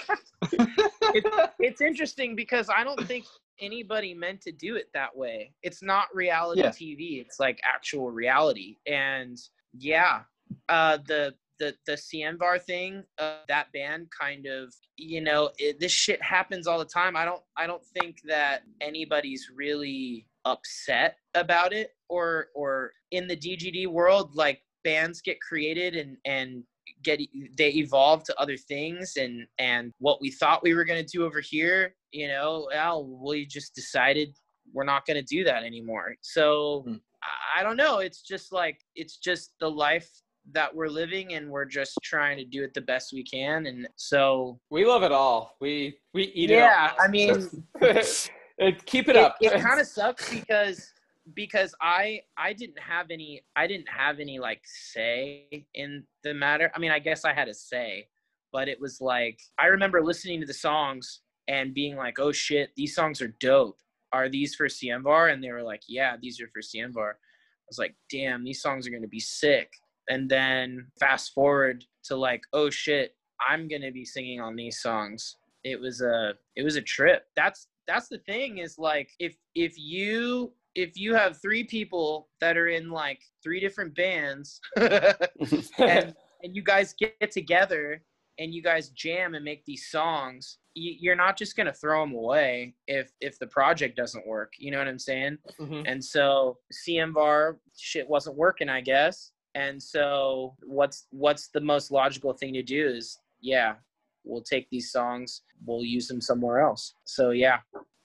it's 1.60 1.82
interesting 1.82 2.36
because 2.36 2.70
I 2.70 2.84
don't 2.84 3.06
think 3.08 3.26
anybody 3.62 4.14
meant 4.14 4.42
to 4.42 4.52
do 4.52 4.76
it 4.76 4.88
that 4.94 5.16
way. 5.16 5.54
It's 5.64 5.82
not 5.82 6.14
reality 6.14 6.62
Yeah. 6.62 6.70
TV. 6.70 7.22
It's 7.22 7.40
like 7.40 7.60
actual 7.64 8.12
reality. 8.12 8.78
And 8.88 9.38
yeah, 9.74 10.22
uh, 10.68 10.98
the 11.08 11.36
the 11.60 11.76
the 11.86 11.94
Sianvar 11.94 12.62
thing, 12.62 13.04
uh, 13.20 13.38
that 13.48 13.72
band 13.72 14.08
kind 14.20 14.48
of, 14.48 14.74
you 14.98 15.22
know, 15.22 15.52
it, 15.60 15.80
this 15.80 15.92
shit 15.92 16.22
happens 16.22 16.66
all 16.66 16.80
the 16.80 16.86
time. 16.86 17.16
I 17.16 17.24
don't 17.24 17.42
I 17.56 17.68
don't 17.68 17.86
think 17.86 18.18
that 18.26 18.64
anybody's 18.82 19.50
really 19.56 20.28
upset 20.46 21.18
about 21.36 21.72
it 21.72 21.92
or 22.10 22.48
or 22.56 22.94
in 23.12 23.28
the 23.28 23.38
DGD 23.38 23.88
world 23.88 24.36
like 24.36 24.64
bands 24.84 25.22
get 25.22 25.40
created 25.40 25.96
and 25.96 26.18
and 26.26 26.64
get 27.04 27.20
they 27.58 27.70
evolve 27.70 28.24
to 28.24 28.40
other 28.40 28.58
things 28.58 29.14
and 29.18 29.46
and 29.60 29.94
what 30.00 30.20
we 30.20 30.32
thought 30.32 30.64
we 30.64 30.74
were 30.74 30.84
going 30.84 31.04
to 31.04 31.18
do 31.18 31.24
over 31.24 31.40
here 31.40 31.94
you 32.12 32.28
know 32.28 32.68
well 32.74 33.06
we 33.06 33.46
just 33.46 33.74
decided 33.76 34.36
we're 34.74 34.84
not 34.84 35.06
going 35.06 35.18
to 35.18 35.24
do 35.36 35.44
that 35.44 35.64
anymore 35.64 36.16
so 36.22 36.84
Hmm. 36.88 36.96
I- 37.58 37.64
don't 37.64 37.78
know 37.78 38.00
it's 38.00 38.22
just 38.22 38.52
like 38.52 38.80
it's 38.96 39.18
just 39.18 39.54
the 39.60 39.70
life 39.70 40.10
that 40.54 40.74
we're 40.74 40.88
living 40.88 41.34
and 41.36 41.50
we're 41.52 41.66
just 41.66 41.98
trying 42.04 42.38
to 42.38 42.46
do 42.46 42.64
it 42.64 42.74
the 42.74 42.82
best 42.82 43.14
we 43.14 43.24
can 43.24 43.68
and 43.68 43.88
so 43.96 44.60
We 44.72 44.86
love 44.86 45.04
it 45.04 45.12
all. 45.12 45.56
We 45.62 45.98
we 46.16 46.24
eat 46.34 46.50
yeah 46.50 46.88
it. 46.92 46.98
i 47.00 47.08
mean 47.08 47.50
keep 48.86 49.08
it, 49.10 49.16
it, 49.16 49.18
up. 49.18 49.36
it 49.42 49.62
kind 49.68 49.80
of 49.80 49.88
sucks 49.88 50.34
because 50.34 50.92
because 51.36 51.74
I 51.82 52.22
I 52.38 52.54
didn't 52.54 52.80
have 52.80 53.08
any 53.12 53.44
I 53.56 53.68
didn't 53.68 53.90
have 53.90 54.20
any 54.20 54.40
like 54.40 54.62
say 54.66 55.66
in 55.76 56.04
the 56.24 56.34
matter. 56.34 56.72
I 56.76 56.80
mean, 56.80 56.92
I 56.92 57.00
guess 57.00 57.26
I 57.26 57.34
had 57.34 57.48
a 57.48 57.54
say, 57.54 58.08
but 58.52 58.68
it 58.68 58.80
was 58.80 59.00
like 59.02 59.40
I 59.60 59.68
remember 59.68 60.04
listening 60.04 60.40
to 60.42 60.48
the 60.48 60.54
songs 60.54 61.22
and 61.48 61.74
being 61.74 61.96
like, 61.96 62.20
"Oh 62.20 62.32
shit, 62.32 62.72
these 62.76 62.96
songs 62.96 63.22
are 63.22 63.36
dope. 63.40 63.78
Are 64.14 64.30
these 64.30 64.56
for 64.56 64.68
Sianvar?" 64.68 65.32
And 65.34 65.44
they 65.44 65.52
were 65.52 65.64
like, 65.64 65.84
"Yeah, 65.88 66.18
these 66.22 66.40
are 66.42 66.48
for 66.50 66.62
Sianvar." 66.62 67.12
I 67.14 67.68
was 67.70 67.80
like, 67.80 67.96
"Damn, 68.10 68.44
these 68.44 68.62
songs 68.62 68.88
are 68.88 68.92
gonna 68.92 69.08
be 69.08 69.20
sick." 69.20 69.72
And 70.10 70.30
then 70.30 70.88
fast 71.00 71.34
forward 71.34 71.86
to 72.06 72.16
like, 72.16 72.44
"Oh 72.54 72.70
shit, 72.70 73.16
I'm 73.48 73.68
gonna 73.68 73.92
be 73.92 74.06
singing 74.06 74.42
on 74.42 74.56
these 74.56 74.82
songs." 74.82 75.38
It 75.64 75.80
was 75.80 76.02
a 76.02 76.34
it 76.56 76.64
was 76.64 76.76
a 76.76 76.82
trip. 76.82 77.28
That's 77.36 77.68
that's 77.88 78.08
the 78.08 78.20
thing 78.20 78.60
is 78.60 78.78
like 78.78 79.12
if 79.20 79.36
if 79.56 79.78
you 79.78 80.54
if 80.76 80.98
you 80.98 81.14
have 81.14 81.42
three 81.42 81.64
people 81.64 82.30
that 82.40 82.58
are 82.58 82.70
in 82.70 82.90
like 82.90 83.22
three 83.44 83.60
different 83.60 83.94
bands 83.96 84.62
and 84.78 86.16
and 86.44 86.56
you 86.56 86.64
guys 86.64 86.96
get 86.98 87.32
together 87.32 88.02
and 88.42 88.54
you 88.54 88.62
guys 88.62 88.90
jam 88.90 89.36
and 89.36 89.46
make 89.46 89.64
these 89.66 89.88
songs 89.90 90.58
you, 90.74 90.96
you're 91.00 91.16
not 91.16 91.38
just 91.38 91.56
gonna 91.56 91.72
throw 91.74 92.02
them 92.02 92.14
away 92.14 92.74
if 92.88 93.12
if 93.22 93.38
the 93.40 93.48
project 93.48 93.96
doesn't 93.96 94.26
work 94.26 94.54
you 94.58 94.72
know 94.72 94.80
what 94.80 94.88
i'm 94.88 95.00
saying 95.00 95.38
Mhm. 95.60 95.84
and 95.86 96.04
so 96.04 96.58
Sianvar 96.74 97.58
shit 97.78 98.08
wasn't 98.10 98.36
working 98.36 98.70
i 98.70 98.82
guess 98.82 99.32
and 99.56 99.82
so 99.82 100.56
what's 100.64 101.08
what's 101.12 101.48
the 101.50 101.62
most 101.62 101.92
logical 101.92 102.34
thing 102.34 102.54
to 102.54 102.64
do 102.64 102.88
is 102.88 103.20
yeah 103.42 103.76
we'll 104.24 104.42
take 104.54 104.68
these 104.70 104.92
songs 104.92 105.42
we'll 105.66 105.84
use 105.86 106.08
them 106.08 106.22
somewhere 106.22 106.60
else 106.60 106.96
so 107.06 107.30
yeah 107.32 107.60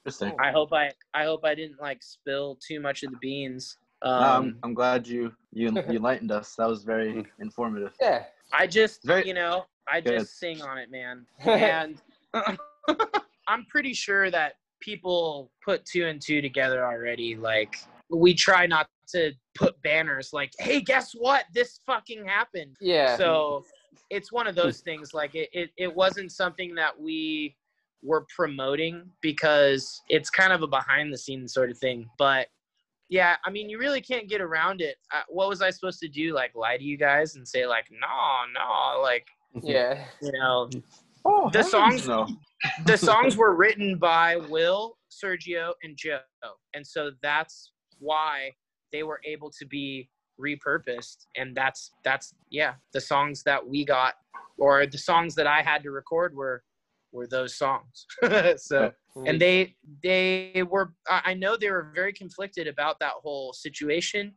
Interesting. 0.04 0.36
I 0.40 0.52
hope 0.52 0.72
I 0.72 0.92
I 1.14 1.24
hope 1.24 1.44
I 1.44 1.54
didn't 1.56 1.80
like 1.80 2.00
spill 2.00 2.56
too 2.64 2.78
much 2.78 3.02
of 3.02 3.10
the 3.10 3.16
beans. 3.20 3.76
Um, 4.02 4.20
No, 4.20 4.26
I'm, 4.38 4.58
I'm 4.62 4.74
glad 4.74 5.04
you 5.08 5.32
you 5.52 5.72
you 5.72 5.96
enlightened 6.00 6.30
us. 6.30 6.54
That 6.58 6.68
was 6.68 6.84
very 6.84 7.26
informative. 7.40 7.92
Yeah. 8.00 8.22
I 8.52 8.68
just 8.68 9.02
Very- 9.02 9.26
you 9.26 9.34
know 9.34 9.64
I 9.88 10.00
Good. 10.00 10.18
just 10.18 10.38
sing 10.38 10.62
on 10.62 10.78
it, 10.78 10.90
man, 10.90 11.26
and 11.40 12.00
I'm 13.48 13.64
pretty 13.68 13.94
sure 13.94 14.30
that 14.30 14.54
people 14.80 15.50
put 15.64 15.84
two 15.84 16.06
and 16.06 16.20
two 16.20 16.42
together 16.42 16.84
already. 16.84 17.36
Like 17.36 17.76
we 18.10 18.34
try 18.34 18.66
not 18.66 18.88
to 19.08 19.32
put 19.54 19.80
banners 19.82 20.32
like, 20.32 20.52
"Hey, 20.58 20.80
guess 20.80 21.12
what? 21.12 21.44
This 21.54 21.80
fucking 21.86 22.26
happened." 22.26 22.76
Yeah. 22.80 23.16
So 23.16 23.64
it's 24.10 24.32
one 24.32 24.46
of 24.46 24.54
those 24.54 24.80
things. 24.80 25.14
Like 25.14 25.34
it, 25.34 25.48
it, 25.52 25.70
it 25.76 25.94
wasn't 25.94 26.32
something 26.32 26.74
that 26.74 26.98
we 26.98 27.56
were 28.02 28.26
promoting 28.34 29.04
because 29.20 30.00
it's 30.08 30.30
kind 30.30 30.52
of 30.52 30.62
a 30.62 30.66
behind 30.66 31.12
the 31.12 31.18
scenes 31.18 31.52
sort 31.52 31.70
of 31.70 31.78
thing. 31.78 32.08
But 32.18 32.48
yeah, 33.08 33.36
I 33.44 33.50
mean, 33.50 33.68
you 33.68 33.78
really 33.78 34.00
can't 34.00 34.28
get 34.28 34.40
around 34.40 34.80
it. 34.80 34.96
Uh, 35.12 35.22
what 35.28 35.48
was 35.48 35.62
I 35.62 35.70
supposed 35.70 36.00
to 36.00 36.08
do? 36.08 36.34
Like 36.34 36.54
lie 36.54 36.76
to 36.76 36.84
you 36.84 36.96
guys 36.96 37.36
and 37.36 37.46
say 37.46 37.66
like, 37.66 37.86
no, 37.90 38.08
no, 38.54 39.00
like 39.00 39.26
yeah. 39.62 40.05
you 40.20 40.33
know, 40.33 40.69
Oh, 41.24 41.51
The 41.51 41.62
songs- 41.65 42.07
no. 42.07 42.27
the 42.85 42.97
songs 42.97 43.37
were 43.37 43.55
written 43.55 43.99
by 43.99 44.37
Will, 44.37 44.97
Sergio, 45.11 45.74
and 45.83 45.97
Joe, 45.97 46.20
and 46.74 46.87
so 46.87 47.11
that's 47.23 47.73
why 47.99 48.53
they 48.93 49.03
were 49.03 49.20
able 49.24 49.51
to 49.59 49.66
be 49.66 50.09
repurposed. 50.41 51.27
And 51.37 51.55
that's 51.57 51.93
that's 52.05 52.33
yeah, 52.51 52.74
the 52.93 53.01
songs 53.01 53.43
that 53.43 53.66
we 53.66 53.85
got, 53.85 54.15
or 54.59 54.87
the 54.87 54.99
songs 54.99 55.35
that 55.35 55.47
I 55.49 55.62
had 55.62 55.83
to 55.83 55.91
record 55.91 56.35
were 56.37 56.62
were 57.12 57.27
those 57.27 57.57
songs. 57.57 58.07
so 58.57 58.93
and 59.27 59.41
they 59.41 59.74
they 60.03 60.62
were 60.70 60.95
I 61.09 61.23
I 61.27 61.35
know 61.35 61.57
they 61.57 61.70
were 61.70 61.91
very 61.95 62.12
conflicted 62.12 62.69
about 62.69 63.01
that 63.01 63.15
whole 63.23 63.53
situation, 63.53 64.33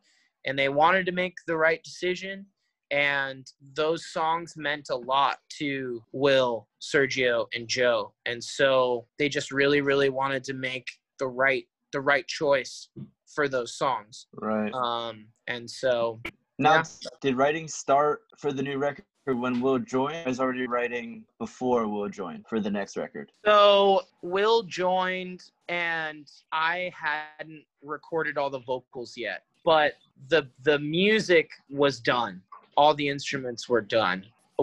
and 0.46 0.58
they 0.58 0.70
wanted 0.70 1.06
to 1.06 1.12
make 1.12 1.36
the 1.46 1.56
right 1.58 1.84
decision. 1.84 2.48
And 2.92 3.46
those 3.76 4.12
songs 4.12 4.56
meant 4.58 4.88
a 4.90 4.96
lot 4.96 5.38
to 5.60 6.04
Will, 6.12 6.68
Sergio, 6.82 7.46
and 7.54 7.68
Joe, 7.68 8.14
and 8.26 8.44
so 8.44 9.06
they 9.20 9.30
just 9.30 9.52
really, 9.52 9.82
really 9.82 10.10
wanted 10.10 10.44
to 10.46 10.54
make 10.54 10.88
the 11.20 11.28
right 11.28 11.66
the 11.92 12.02
right 12.02 12.28
choice 12.28 12.90
for 13.28 13.48
those 13.48 13.78
songs. 13.78 14.28
Right. 14.34 14.74
Um, 14.74 15.28
and 15.48 15.70
so 15.70 16.20
Now, 16.58 16.76
yeah. 16.76 16.84
did 17.22 17.38
writing 17.38 17.68
start 17.68 18.22
for 18.38 18.52
the 18.52 18.64
new 18.64 18.78
record 18.78 19.06
when 19.26 19.62
Will 19.62 19.78
joined? 19.80 20.26
Or 20.26 20.30
was 20.30 20.40
already 20.40 20.66
writing 20.68 21.24
before 21.38 21.88
Will 21.88 22.10
joined 22.10 22.46
for 22.48 22.60
the 22.60 22.72
next 22.72 22.98
record? 22.98 23.32
So 23.46 24.02
Will 24.24 24.64
joined, 24.64 25.44
and 25.68 26.28
I 26.52 26.92
hadn't 26.96 27.64
recorded 27.84 28.38
all 28.38 28.50
the 28.50 28.60
vocals 28.60 29.14
yet, 29.16 29.44
but 29.64 29.94
the 30.30 30.48
the 30.64 30.80
music 30.80 31.52
was 31.70 32.00
done. 32.00 32.42
All 32.80 32.94
the 32.94 33.10
instruments 33.10 33.68
were 33.68 33.82
done 33.82 34.20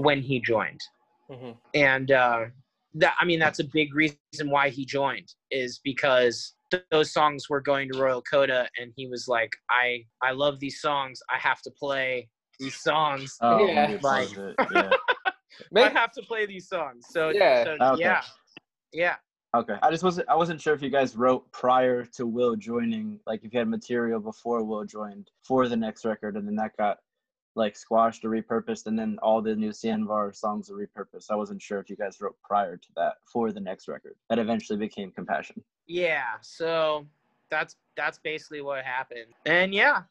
when 0.07 0.23
he 0.23 0.41
joined, 0.41 0.81
Mhm. 1.31 1.53
and 1.75 2.11
uh, 2.11 2.47
that 2.95 3.15
I 3.21 3.25
mean 3.27 3.39
that's 3.39 3.59
a 3.67 3.69
big 3.81 3.95
reason 3.95 4.47
why 4.57 4.71
he 4.71 4.83
joined 4.87 5.29
is 5.51 5.81
because 5.91 6.55
th- 6.71 6.83
those 6.91 7.13
songs 7.13 7.41
were 7.51 7.61
going 7.61 7.87
to 7.93 7.99
Royal 7.99 8.23
Coda, 8.23 8.69
and 8.79 8.87
he 8.97 9.07
was 9.07 9.29
like, 9.29 9.53
I 9.69 9.87
I 10.23 10.31
love 10.33 10.61
these 10.61 10.81
songs. 10.81 11.17
I 11.35 11.39
have 11.49 11.61
to 11.67 11.71
play 11.83 12.31
these 12.59 12.77
songs. 12.89 13.37
Oh, 13.43 13.67
Yeah. 13.69 13.99
Like- 14.01 14.35
it, 14.35 14.55
yeah. 14.73 14.91
I 15.89 15.89
have 16.01 16.13
to 16.13 16.23
play 16.23 16.47
these 16.47 16.69
songs. 16.75 17.01
So 17.11 17.29
Yeah. 17.31 17.65
so, 17.65 17.71
Okay. 17.93 18.01
yeah, 18.01 18.23
yeah. 18.93 19.17
Okay. 19.55 19.77
I 19.83 19.91
just 19.91 20.05
wasn't 20.09 20.27
I 20.31 20.37
wasn't 20.43 20.61
sure 20.65 20.73
if 20.75 20.81
you 20.83 20.91
guys 20.99 21.17
wrote 21.17 21.43
prior 21.53 22.05
to 22.17 22.23
Will 22.27 22.57
joining, 22.57 23.21
like 23.27 23.45
if 23.45 23.53
you 23.53 23.59
had 23.59 23.69
material 23.69 24.21
before 24.21 24.63
Will 24.65 24.85
joined 24.87 25.31
for 25.49 25.69
the 25.69 25.77
next 25.77 26.05
record 26.07 26.37
and 26.39 26.47
then 26.49 26.57
that 26.57 26.73
got 26.79 26.97
like 27.57 27.77
squashed 27.77 28.25
or 28.25 28.31
repurposed 28.31 28.87
and 28.87 28.99
then 28.99 29.19
all 29.23 29.41
the 29.41 29.55
new 29.55 29.71
Sianvar 29.71 30.35
songs 30.35 30.71
were 30.71 30.87
repurposed. 30.87 31.27
I 31.31 31.37
wasn't 31.37 31.63
sure 31.63 31.81
if 31.81 31.89
you 31.91 31.97
guys 31.97 32.21
wrote 32.21 32.37
prior 32.43 32.77
to 32.77 32.89
that 32.97 33.15
for 33.33 33.51
the 33.51 33.61
next 33.61 33.89
record. 33.89 34.15
That 34.29 34.39
eventually 34.39 34.79
became 34.79 35.11
Compassion. 35.11 35.63
Yeah, 35.87 36.35
so 36.43 37.07
that's 37.51 37.77
that's 37.97 38.19
basically 38.19 38.61
what 38.61 38.85
happened. 38.85 39.33
And 39.47 39.73
yeah, 39.73 40.03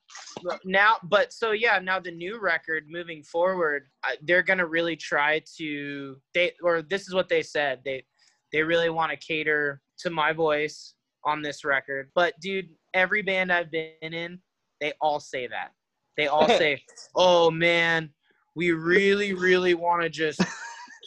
now 0.64 0.98
but 1.04 1.32
so 1.32 1.52
yeah, 1.52 1.80
now 1.80 2.00
the 2.00 2.12
new 2.12 2.40
record 2.40 2.86
moving 2.90 3.24
forward, 3.24 3.88
they're 4.24 4.44
to 4.44 4.66
really 4.66 4.96
try 4.96 5.42
to 5.58 6.18
they 6.34 6.54
or 6.64 6.82
this 6.82 7.08
is 7.08 7.14
what 7.14 7.30
they 7.30 7.44
said. 7.44 7.82
They 7.86 8.04
they 8.52 8.64
really 8.64 8.90
want 8.90 9.12
to 9.12 9.18
cater 9.18 9.82
to 10.00 10.10
my 10.10 10.34
voice 10.34 10.94
on 11.24 11.42
this 11.42 11.66
record. 11.66 12.10
But 12.16 12.40
dude, 12.40 12.70
every 12.94 13.22
band 13.22 13.52
I've 13.52 13.72
been 13.72 13.92
in, 14.02 14.40
they 14.80 14.94
all 15.02 15.20
say 15.20 15.48
that. 15.48 15.72
They 16.18 16.28
all 16.28 16.48
say, 16.48 16.82
"Oh 17.16 17.52
man, 17.52 18.10
we 18.56 18.72
really 18.72 19.34
really 19.34 19.74
want 19.74 20.02
to 20.04 20.10
just 20.10 20.42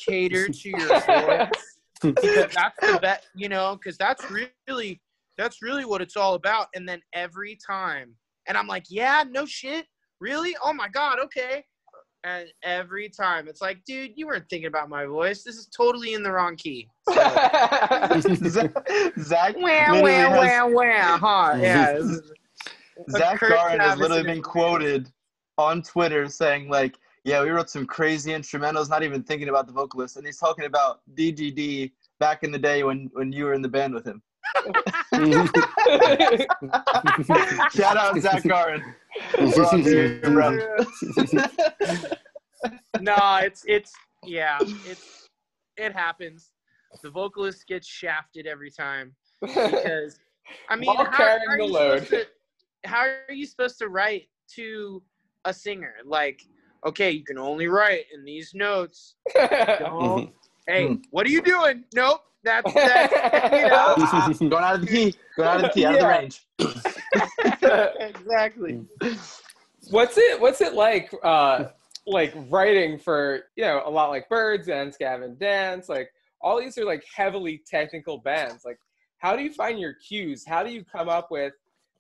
cater 0.06 0.48
to 0.48 0.68
your 0.68 1.01
voice." 1.01 1.51
because 2.01 2.55
that's 2.55 2.78
the 2.80 2.98
bet, 3.02 3.24
you 3.35 3.48
know, 3.48 3.76
because 3.76 3.97
that's 3.98 4.24
really 4.30 5.01
that's 5.36 5.62
really 5.62 5.85
what 5.85 6.01
it's 6.01 6.16
all 6.16 6.35
about. 6.35 6.68
And 6.74 6.89
then 6.89 7.01
every 7.12 7.59
time, 7.64 8.14
and 8.47 8.56
I'm 8.56 8.66
like, 8.66 8.85
yeah, 8.89 9.24
no 9.28 9.47
shit, 9.47 9.86
really? 10.20 10.56
Oh 10.62 10.72
my 10.72 10.89
god, 10.89 11.18
okay. 11.20 11.64
And 12.24 12.48
every 12.64 13.09
time, 13.09 13.47
it's 13.47 13.60
like, 13.60 13.85
dude, 13.86 14.10
you 14.16 14.26
weren't 14.26 14.44
thinking 14.51 14.66
about 14.66 14.89
my 14.89 15.06
voice. 15.06 15.44
This 15.44 15.56
is 15.56 15.68
totally 15.68 16.14
in 16.14 16.22
the 16.24 16.32
wrong 16.32 16.56
key. 16.56 16.89
Zach, 17.12 18.72
Zach 19.20 19.56
wah 19.56 19.68
has- 19.68 19.93
wah 19.93 20.66
wah, 20.66 21.18
huh? 21.18 21.56
Yeah. 21.60 22.01
This 23.06 23.14
is- 23.14 23.20
Zach 23.20 23.38
Kurt 23.38 23.50
Garn 23.50 23.80
has 23.80 23.98
literally 23.98 24.22
been 24.24 24.42
quoted 24.42 25.10
on 25.56 25.82
Twitter 25.82 26.28
saying 26.28 26.68
like, 26.68 26.96
"Yeah, 27.24 27.42
we 27.42 27.50
wrote 27.50 27.70
some 27.70 27.86
crazy 27.86 28.32
instrumentals, 28.32 28.88
not 28.90 29.02
even 29.02 29.22
thinking 29.22 29.48
about 29.48 29.66
the 29.66 29.72
vocalist." 29.72 30.16
And 30.16 30.26
he's 30.26 30.38
talking 30.38 30.64
about 30.66 31.00
DGD 31.14 31.92
back 32.20 32.42
in 32.42 32.50
the 32.52 32.58
day 32.58 32.82
when 32.84 33.08
when 33.12 33.32
you 33.32 33.44
were 33.44 33.54
in 33.54 33.62
the 33.62 33.68
band 33.68 33.94
with 33.94 34.04
him. 34.06 34.22
Shout 37.74 37.96
out 37.96 38.18
Zach 38.18 38.42
Garren. 38.44 38.82
We're 39.38 39.64
on 39.66 39.82
to 39.82 39.90
you, 39.90 40.20
bro. 40.22 40.50
no, 43.00 43.16
it's 43.42 43.64
it's 43.66 43.92
yeah, 44.24 44.58
it's 44.86 45.28
it 45.76 45.92
happens. 45.92 46.50
The 47.02 47.10
vocalist 47.10 47.66
gets 47.66 47.86
shafted 47.86 48.46
every 48.46 48.70
time 48.70 49.14
because 49.40 50.18
I 50.68 50.76
mean, 50.76 50.86
While 50.86 51.04
how, 51.04 51.10
carrying 51.16 51.46
how 51.48 51.54
are 51.54 51.58
the 51.58 51.64
you 51.66 51.72
load. 51.72 52.06
to- 52.08 52.26
how 52.84 53.00
are 53.28 53.32
you 53.32 53.46
supposed 53.46 53.78
to 53.78 53.88
write 53.88 54.28
to 54.56 55.02
a 55.44 55.52
singer? 55.52 55.94
Like, 56.05 56.42
okay, 56.86 57.10
you 57.10 57.24
can 57.24 57.38
only 57.38 57.66
write 57.66 58.05
in 58.14 58.24
these 58.24 58.52
notes. 58.55 59.16
Don't. 59.34 60.32
hey, 60.66 60.86
Hmm. 60.88 60.94
what 61.10 61.26
are 61.26 61.30
you 61.30 61.42
doing? 61.42 61.84
Nope, 61.94 62.20
that's 62.44 62.72
that's 62.74 63.52
you 63.52 63.68
know. 64.48 64.48
Going 64.50 64.64
out 64.64 64.74
of 64.76 64.80
the 64.82 64.86
key. 64.86 65.14
Going 65.36 65.48
out 65.48 65.56
of 65.56 65.62
the 65.62 65.68
key. 65.70 65.84
Out 65.86 65.94
of 65.94 66.00
the 66.00 66.06
range. 66.06 66.46
exactly. 68.00 68.84
what's 69.90 70.18
it 70.18 70.40
what's 70.40 70.60
it 70.60 70.74
like 70.74 71.12
uh 71.22 71.64
like 72.06 72.32
writing 72.48 72.98
for 72.98 73.44
you 73.56 73.64
know 73.64 73.82
a 73.84 73.90
lot 73.90 74.09
like 74.10 74.28
birds 74.28 74.68
and 74.68 74.94
Gavin 74.98 75.36
dance 75.38 75.88
like 75.88 76.10
all 76.40 76.59
these 76.60 76.76
are 76.78 76.84
like 76.84 77.05
heavily 77.14 77.62
technical 77.66 78.18
bands 78.18 78.64
like 78.64 78.78
how 79.18 79.36
do 79.36 79.42
you 79.42 79.52
find 79.52 79.78
your 79.78 79.94
cues 79.94 80.44
how 80.46 80.62
do 80.62 80.70
you 80.70 80.84
come 80.84 81.09
up 81.09 81.30
with 81.30 81.52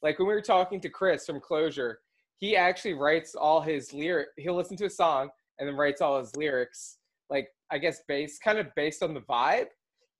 like 0.02 0.18
when 0.18 0.28
we 0.28 0.34
were 0.34 0.40
talking 0.40 0.80
to 0.80 0.88
chris 0.88 1.26
from 1.26 1.40
closure 1.40 2.00
he 2.38 2.56
actually 2.56 2.94
writes 2.94 3.34
all 3.34 3.60
his 3.60 3.92
lyric 3.92 4.28
he'll 4.36 4.54
listen 4.56 4.76
to 4.76 4.86
a 4.86 4.90
song 4.90 5.28
and 5.58 5.68
then 5.68 5.76
writes 5.76 6.00
all 6.00 6.18
his 6.18 6.34
lyrics 6.36 6.98
like 7.30 7.48
i 7.70 7.78
guess 7.78 8.02
based 8.08 8.42
kind 8.42 8.58
of 8.58 8.66
based 8.76 9.02
on 9.02 9.14
the 9.14 9.20
vibe 9.22 9.66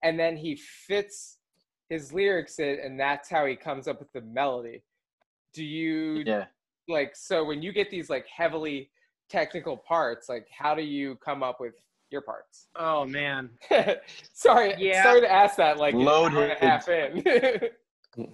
and 0.03 0.19
then 0.19 0.35
he 0.37 0.55
fits 0.55 1.37
his 1.89 2.13
lyrics 2.13 2.59
in 2.59 2.79
and 2.83 2.99
that's 2.99 3.29
how 3.29 3.45
he 3.45 3.55
comes 3.55 3.87
up 3.87 3.99
with 3.99 4.11
the 4.13 4.21
melody 4.21 4.83
do 5.53 5.63
you 5.63 6.23
Yeah. 6.25 6.45
like 6.87 7.15
so 7.15 7.43
when 7.43 7.61
you 7.61 7.71
get 7.71 7.89
these 7.89 8.09
like 8.09 8.27
heavily 8.27 8.91
technical 9.29 9.77
parts 9.77 10.27
like 10.29 10.47
how 10.55 10.75
do 10.75 10.81
you 10.83 11.15
come 11.17 11.41
up 11.43 11.59
with 11.59 11.73
your 12.11 12.21
parts 12.21 12.67
Oh 12.75 13.05
man. 13.05 13.51
sorry 14.33 14.73
Yeah. 14.79 15.03
sorry 15.03 15.21
to 15.21 15.31
ask 15.31 15.55
that 15.57 15.77
like 15.77 15.93
an 15.93 16.01
hour 16.07 16.27
and 16.27 16.35
a 16.35 16.39
Loaded. 16.39 16.57
half 16.57 16.89
in 16.89 17.23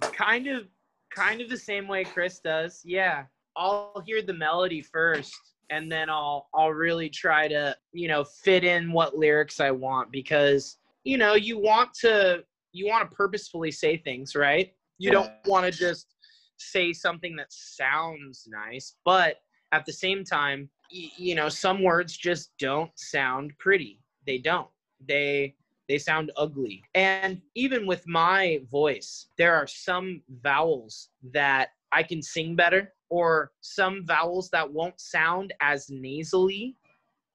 kind 0.00 0.46
of 0.46 0.66
kind 1.14 1.40
of 1.40 1.48
the 1.48 1.56
same 1.56 1.88
way 1.88 2.04
Chris 2.04 2.40
does. 2.40 2.82
Yeah. 2.84 3.24
I'll 3.56 4.02
hear 4.06 4.22
the 4.22 4.34
melody 4.34 4.82
first 4.82 5.34
and 5.70 5.90
then 5.90 6.10
I'll 6.10 6.48
I'll 6.54 6.72
really 6.72 7.08
try 7.08 7.48
to, 7.48 7.76
you 7.92 8.08
know, 8.08 8.24
fit 8.24 8.64
in 8.64 8.92
what 8.92 9.16
lyrics 9.16 9.60
I 9.60 9.70
want 9.70 10.12
because, 10.12 10.78
you 11.04 11.18
know, 11.18 11.34
you 11.34 11.58
want 11.58 11.92
to 12.00 12.44
you 12.72 12.86
want 12.86 13.08
to 13.08 13.16
purposefully 13.16 13.70
say 13.70 13.96
things, 13.96 14.36
right? 14.36 14.72
You 14.98 15.10
don't 15.10 15.30
want 15.46 15.64
to 15.64 15.72
just 15.72 16.14
say 16.58 16.92
something 16.92 17.36
that 17.36 17.52
sounds 17.52 18.48
nice, 18.48 18.96
but 19.04 19.36
at 19.72 19.84
the 19.84 19.92
same 19.92 20.24
time, 20.24 20.70
y- 20.92 21.10
you 21.16 21.34
know, 21.34 21.48
some 21.48 21.82
words 21.82 22.16
just 22.16 22.50
don't 22.58 22.90
sound 22.96 23.52
pretty. 23.58 24.00
They 24.26 24.38
don't. 24.38 24.68
They 25.06 25.54
they 25.88 25.98
sound 25.98 26.32
ugly. 26.36 26.82
And 26.94 27.40
even 27.54 27.86
with 27.86 28.06
my 28.06 28.60
voice, 28.70 29.28
there 29.38 29.54
are 29.54 29.66
some 29.66 30.22
vowels 30.42 31.10
that 31.32 31.70
I 31.92 32.02
can 32.02 32.22
sing 32.22 32.56
better, 32.56 32.92
or 33.08 33.52
some 33.60 34.04
vowels 34.04 34.50
that 34.50 34.70
won't 34.70 35.00
sound 35.00 35.54
as 35.60 35.88
nasally 35.90 36.74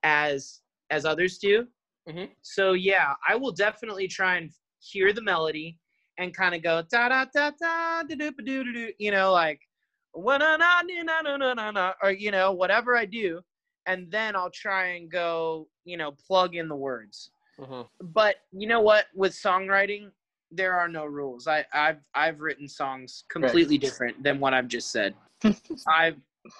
as 0.03 0.61
as 0.89 1.05
others 1.05 1.37
do. 1.37 1.67
Mhm. 2.07 2.29
So 2.41 2.73
yeah, 2.73 3.13
I 3.27 3.35
will 3.35 3.51
definitely 3.51 4.07
try 4.07 4.35
and 4.37 4.51
hear 4.79 5.13
the 5.13 5.21
melody 5.21 5.79
and 6.17 6.35
kind 6.35 6.53
of 6.53 6.61
go 6.61 6.81
da 6.81 7.07
da 7.09 7.25
da 7.33 7.51
da 7.51 8.03
da 8.03 8.15
doo 8.15 8.31
doo 8.31 8.73
doo, 8.73 8.93
you 8.97 9.11
know, 9.11 9.31
like 9.31 9.61
na 10.15 10.37
na 10.37 10.57
na 10.57 11.21
na 11.21 11.37
na 11.37 11.53
na 11.53 11.71
na, 11.71 11.93
or 12.03 12.11
you 12.11 12.31
know, 12.31 12.51
whatever 12.51 12.97
I 12.97 13.05
do, 13.05 13.41
and 13.85 14.11
then 14.11 14.35
I'll 14.35 14.51
try 14.51 14.87
and 14.95 15.09
go, 15.09 15.69
you 15.85 15.95
know, 15.95 16.11
plug 16.11 16.55
in 16.55 16.67
the 16.67 16.75
words 16.75 17.31
Mhm. 17.61 17.87
but 18.01 18.37
you 18.51 18.67
know 18.67 18.81
what? 18.81 19.05
With 19.13 19.33
songwriting 19.33 20.11
there 20.53 20.77
are 20.77 20.87
no 20.87 21.05
rules. 21.05 21.47
I 21.47 21.65
i've 21.73 21.99
i've 22.13 22.41
written 22.41 22.67
songs 22.67 23.23
completely 23.29 23.77
different 23.77 24.21
than 24.21 24.39
what 24.39 24.53
i've 24.53 24.67
just 24.67 24.91
said. 24.91 25.15
I've 25.87 26.17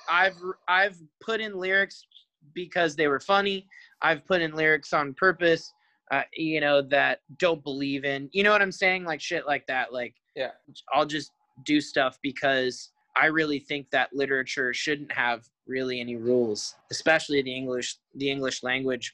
i've 0.10 0.38
i've 0.68 0.98
put 1.20 1.42
in 1.42 1.58
lyrics 1.58 2.06
because 2.54 2.96
they 2.96 3.08
were 3.08 3.20
funny. 3.20 3.68
I've 4.02 4.26
put 4.26 4.42
in 4.42 4.54
lyrics 4.56 4.94
on 4.94 5.14
purpose 5.16 5.74
uh, 6.12 6.24
you 6.34 6.62
know 6.62 6.82
that 6.82 7.20
don't 7.38 7.64
believe 7.64 8.06
in 8.06 8.30
you 8.32 8.44
know 8.44 8.52
what 8.52 8.62
i'm 8.62 8.72
saying? 8.72 9.04
Like 9.04 9.22
shit 9.22 9.46
like 9.46 9.66
that. 9.68 9.92
Like 9.92 10.16
Yeah. 10.36 10.52
i'll 10.94 11.06
just 11.06 11.32
do 11.66 11.82
stuff 11.82 12.18
because 12.24 12.92
i 13.18 13.26
really 13.26 13.60
think 13.60 13.90
that 13.92 14.10
literature 14.14 14.74
shouldn't 14.74 15.12
have 15.12 15.44
really 15.68 16.00
any 16.00 16.16
rules 16.16 16.76
especially 16.92 17.42
the 17.42 17.54
english 17.54 17.98
the 18.16 18.32
english 18.32 18.64
language 18.64 19.14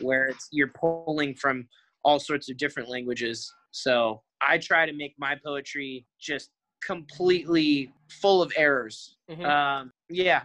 where 0.00 0.26
it's 0.26 0.48
you're 0.52 0.72
pulling 0.80 1.34
from 1.34 1.66
all 2.04 2.18
sorts 2.18 2.50
of 2.50 2.56
different 2.56 2.88
languages. 2.88 3.52
So 3.70 4.22
I 4.40 4.58
try 4.58 4.86
to 4.86 4.92
make 4.92 5.14
my 5.18 5.36
poetry 5.44 6.06
just 6.20 6.50
completely 6.84 7.92
full 8.22 8.40
of 8.42 8.52
errors. 8.56 9.16
Mhm. 9.30 9.44
Um, 9.44 9.92
yeah, 10.08 10.42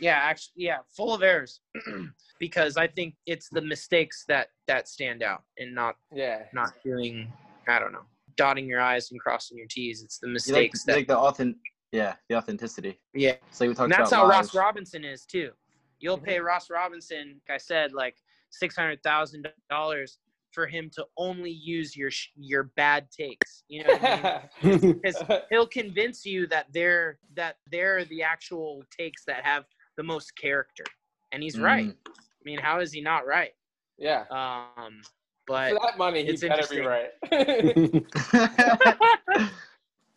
yeah, 0.00 0.16
actually, 0.16 0.64
yeah, 0.64 0.78
full 0.96 1.14
of 1.14 1.22
errors, 1.22 1.60
because 2.40 2.76
I 2.76 2.86
think 2.86 3.14
it's 3.26 3.48
the 3.50 3.62
mistakes 3.62 4.24
that 4.28 4.48
that 4.66 4.88
stand 4.88 5.22
out, 5.22 5.42
and 5.58 5.74
not 5.74 5.96
yeah 6.12 6.44
not 6.52 6.72
doing, 6.84 7.32
I 7.68 7.78
don't 7.78 7.92
know, 7.92 8.04
dotting 8.36 8.66
your 8.66 8.80
i's 8.80 9.10
and 9.10 9.20
crossing 9.20 9.56
your 9.58 9.68
t's. 9.70 10.02
It's 10.02 10.18
the 10.18 10.26
You 10.26 10.32
like, 10.32 10.34
mistakes 10.34 10.84
you 10.86 10.92
that, 10.92 10.98
like 10.98 11.08
the 11.08 11.18
authentic. 11.18 11.60
Yeah, 11.92 12.16
the 12.28 12.36
authenticity. 12.36 13.00
yeah, 13.14 13.36
It's 13.48 13.60
like 13.60 13.68
we 13.68 13.74
talked 13.74 13.84
and 13.84 13.92
that's 13.92 14.10
about. 14.10 14.22
how 14.22 14.28
live. 14.28 14.40
Ross 14.40 14.54
Robinson 14.54 15.04
is 15.04 15.24
too. 15.24 15.52
You'll 16.00 16.18
pay 16.18 16.40
Ross 16.40 16.68
Robinson, 16.68 17.40
like 17.48 17.54
I 17.54 17.58
said, 17.58 17.92
like 17.92 18.16
six 18.50 18.76
hundred 18.76 19.02
thousand 19.02 19.48
dollars 19.70 20.18
for 20.52 20.66
him 20.66 20.90
to 20.94 21.04
only 21.18 21.50
use 21.50 21.96
your 21.96 22.10
your 22.36 22.64
bad 22.76 23.10
takes. 23.10 23.64
You 23.68 23.84
know, 23.84 23.94
what 23.94 24.04
I 24.04 24.48
mean? 24.62 24.92
because 25.02 25.22
he'll 25.50 25.66
convince 25.66 26.24
you 26.24 26.46
that 26.48 26.66
they're 26.72 27.18
that 27.34 27.56
they're 27.70 28.04
the 28.04 28.22
actual 28.22 28.82
takes 28.96 29.24
that 29.26 29.44
have 29.44 29.64
the 29.96 30.02
most 30.02 30.36
character, 30.36 30.84
and 31.32 31.42
he's 31.42 31.58
right. 31.58 31.88
Mm. 31.88 31.96
I 32.06 32.42
mean, 32.44 32.58
how 32.58 32.80
is 32.80 32.92
he 32.92 33.00
not 33.00 33.26
right? 33.26 33.52
yeah 33.98 34.24
Um, 34.30 35.00
but 35.46 35.70
for 35.70 35.78
that 35.86 35.96
money 35.96 36.22
he 36.22 36.28
it's 36.30 36.42
better 36.42 36.66
be 36.68 36.80
right 36.80 37.08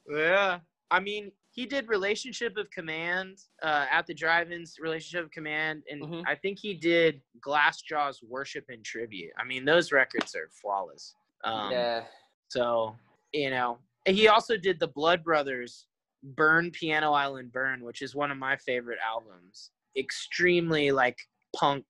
Yeah. 0.09 0.59
I 0.91 0.99
mean, 0.99 1.31
he 1.51 1.65
did 1.65 1.87
Relationship 1.87 2.57
of 2.57 2.69
Command 2.71 3.37
uh, 3.63 3.85
at 3.91 4.05
the 4.05 4.13
Drive-Ins, 4.13 4.77
Relationship 4.79 5.25
of 5.25 5.31
Command, 5.31 5.83
and 5.89 6.01
Mhm. 6.03 6.23
I 6.27 6.35
think 6.35 6.59
he 6.59 6.73
did 6.73 7.21
Glassjaw's 7.39 8.21
Worship 8.23 8.65
and 8.69 8.83
Tribute. 8.85 9.31
I 9.37 9.43
mean, 9.43 9.65
those 9.65 9.91
records 9.91 10.35
are 10.35 10.49
flawless. 10.49 11.15
Um, 11.43 11.71
yeah 11.71 12.05
So, 12.49 12.97
you 13.31 13.49
know, 13.49 13.79
he 14.05 14.27
also 14.27 14.57
did 14.57 14.79
the 14.79 14.87
Blood 14.87 15.23
Brothers 15.23 15.87
Burn 16.23 16.71
Piano 16.71 17.13
Island 17.13 17.51
Burn, 17.51 17.83
which 17.83 18.01
is 18.01 18.13
one 18.15 18.31
of 18.31 18.37
my 18.37 18.57
favorite 18.57 18.99
albums. 19.05 19.71
Extremely 19.95 20.91
like 20.91 21.17
punk, 21.55 21.85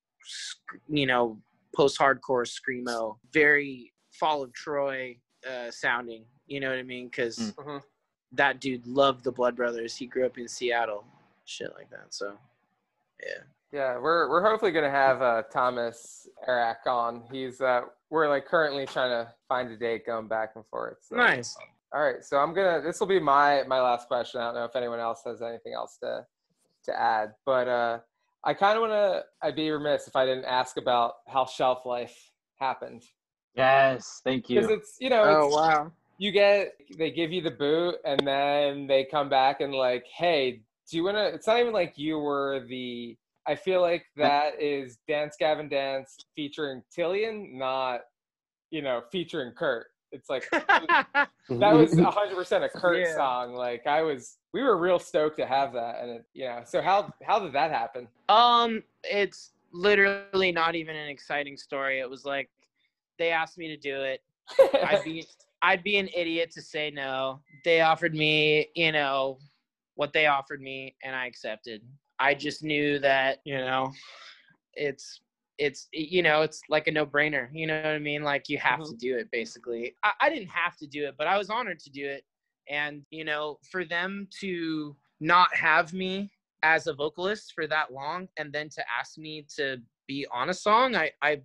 you 0.87 1.05
know, 1.05 1.41
post-hardcore 1.75 2.45
screamo, 2.47 3.17
very 3.31 3.93
Fall 4.19 4.43
of 4.43 4.53
Troy 4.53 5.17
uh, 5.49 5.71
sounding. 5.71 6.25
You 6.45 6.59
know 6.59 6.69
what 6.69 6.77
I 6.79 6.83
mean? 6.83 7.07
Because 7.07 7.37
Mm. 7.57 7.83
That 8.31 8.59
dude 8.59 8.85
loved 8.85 9.23
the 9.23 9.31
Blood 9.31 9.55
Brothers. 9.55 9.95
He 9.95 10.05
grew 10.05 10.25
up 10.25 10.37
in 10.37 10.47
Seattle, 10.47 11.03
shit 11.45 11.71
like 11.75 11.89
that. 11.89 12.13
So, 12.13 12.33
yeah. 13.25 13.41
Yeah, 13.71 13.99
we're 13.99 14.27
we're 14.29 14.41
hopefully 14.41 14.71
gonna 14.71 14.89
have 14.89 15.21
uh, 15.21 15.43
Thomas 15.51 16.27
Erak 16.47 16.87
on. 16.87 17.21
He's 17.31 17.61
uh, 17.61 17.81
we're 18.09 18.27
like 18.27 18.47
currently 18.47 18.87
trying 18.87 19.11
to 19.11 19.31
find 19.47 19.69
a 19.71 19.77
date, 19.77 20.07
going 20.07 20.27
back 20.27 20.53
and 20.55 20.65
forth. 20.65 20.97
So. 21.01 21.15
Nice. 21.15 21.55
All 21.93 22.01
right, 22.01 22.23
so 22.23 22.37
I'm 22.37 22.55
gonna. 22.55 22.81
This 22.81 22.99
will 22.99 23.05
be 23.05 23.19
my 23.19 23.61
my 23.67 23.79
last 23.79 24.07
question. 24.07 24.41
I 24.41 24.45
don't 24.45 24.55
know 24.55 24.63
if 24.63 24.75
anyone 24.75 24.99
else 24.99 25.21
has 25.27 25.43
anything 25.43 25.73
else 25.73 25.97
to 26.01 26.25
to 26.85 26.99
add, 26.99 27.33
but 27.45 27.67
uh, 27.67 27.99
I 28.43 28.55
kind 28.55 28.75
of 28.75 28.81
want 28.81 28.93
to. 28.93 29.23
I'd 29.43 29.55
be 29.55 29.69
remiss 29.69 30.07
if 30.07 30.15
I 30.15 30.25
didn't 30.25 30.45
ask 30.45 30.77
about 30.77 31.17
how 31.27 31.45
shelf 31.45 31.85
life 31.85 32.31
happened 32.59 33.03
yes, 33.55 34.21
thank 34.23 34.49
you. 34.49 34.55
because 34.55 34.69
you. 34.69 34.77
it's 34.77 34.97
you 34.99 35.09
know 35.09 35.23
Oh 35.23 35.47
it's, 35.47 35.55
wow. 35.55 35.91
You 36.21 36.31
get 36.31 36.73
they 36.97 37.11
give 37.11 37.31
you 37.31 37.41
the 37.41 37.49
boot 37.51 37.95
and 38.05 38.19
then 38.27 38.85
they 38.87 39.05
come 39.05 39.29
back 39.29 39.61
and 39.61 39.73
like 39.73 40.05
hey 40.15 40.61
do 40.91 40.97
you 40.97 41.03
want 41.05 41.15
to 41.15 41.25
it's 41.27 41.47
not 41.47 41.59
even 41.59 41.71
like 41.71 41.93
you 41.97 42.19
were 42.19 42.65
the 42.67 43.15
i 43.47 43.55
feel 43.55 43.79
like 43.81 44.03
that 44.17 44.61
is 44.61 44.97
dance 45.07 45.35
gavin 45.39 45.69
dance 45.69 46.17
featuring 46.35 46.83
Tilian 46.95 47.57
not 47.57 48.01
you 48.69 48.81
know 48.81 49.01
featuring 49.11 49.53
kurt 49.53 49.87
it's 50.11 50.29
like 50.29 50.43
that 50.51 51.73
was 51.73 51.91
100% 51.95 52.63
a 52.65 52.69
kurt 52.69 52.97
Yeah. 52.99 53.15
song 53.15 53.53
like 53.53 53.87
i 53.87 54.01
was 54.01 54.39
we 54.53 54.61
were 54.61 54.77
real 54.77 54.99
stoked 54.99 55.37
to 55.37 55.45
have 55.45 55.71
that 55.73 56.01
and 56.01 56.11
it, 56.11 56.25
you 56.33 56.45
know 56.45 56.63
so 56.65 56.81
how 56.81 57.13
how 57.23 57.39
did 57.39 57.53
that 57.53 57.71
happen 57.71 58.07
Um, 58.27 58.83
it's 59.03 59.53
literally 59.71 60.51
not 60.51 60.75
even 60.75 60.95
an 60.95 61.09
exciting 61.09 61.55
story. 61.57 61.99
It 61.99 62.09
was 62.09 62.25
like 62.25 62.49
they 63.17 63.29
asked 63.31 63.57
me 63.57 63.67
to 63.67 63.77
do 63.77 64.01
it. 64.01 64.21
I'd 64.83 65.03
be 65.05 65.25
I'd 65.61 65.83
be 65.83 65.97
an 65.97 66.09
idiot 66.15 66.51
to 66.51 66.61
say 66.61 66.91
no. 66.91 67.41
They 67.65 67.81
offered 67.81 68.13
me, 68.13 68.69
you 68.75 68.91
know, 68.91 69.39
what 69.95 70.13
they 70.13 70.27
offered 70.27 70.61
me, 70.61 70.95
and 71.03 71.15
I 71.15 71.25
accepted. 71.25 71.81
I 72.19 72.33
just 72.33 72.63
knew 72.63 72.99
that, 72.99 73.39
you 73.45 73.57
know, 73.57 73.91
it's 74.73 75.21
it's 75.59 75.89
you 75.91 76.23
know 76.23 76.41
it's 76.41 76.61
like 76.69 76.87
a 76.87 76.91
no-brainer 76.91 77.49
you 77.51 77.67
know 77.67 77.75
what 77.75 77.85
i 77.85 77.99
mean 77.99 78.23
like 78.23 78.47
you 78.47 78.57
have 78.57 78.79
mm-hmm. 78.79 78.91
to 78.91 78.97
do 78.97 79.17
it 79.17 79.29
basically 79.31 79.93
I, 80.03 80.11
I 80.21 80.29
didn't 80.29 80.49
have 80.49 80.77
to 80.77 80.87
do 80.87 81.05
it 81.05 81.15
but 81.17 81.27
i 81.27 81.37
was 81.37 81.49
honored 81.49 81.79
to 81.79 81.89
do 81.89 82.07
it 82.07 82.23
and 82.69 83.01
you 83.11 83.25
know 83.25 83.57
for 83.69 83.83
them 83.83 84.27
to 84.39 84.95
not 85.19 85.53
have 85.53 85.93
me 85.93 86.31
as 86.63 86.87
a 86.87 86.93
vocalist 86.93 87.51
for 87.53 87.67
that 87.67 87.91
long 87.91 88.27
and 88.37 88.51
then 88.51 88.69
to 88.69 88.83
ask 88.97 89.17
me 89.17 89.45
to 89.57 89.77
be 90.07 90.25
on 90.33 90.49
a 90.49 90.53
song 90.53 90.95
i 90.95 91.11
i 91.21 91.41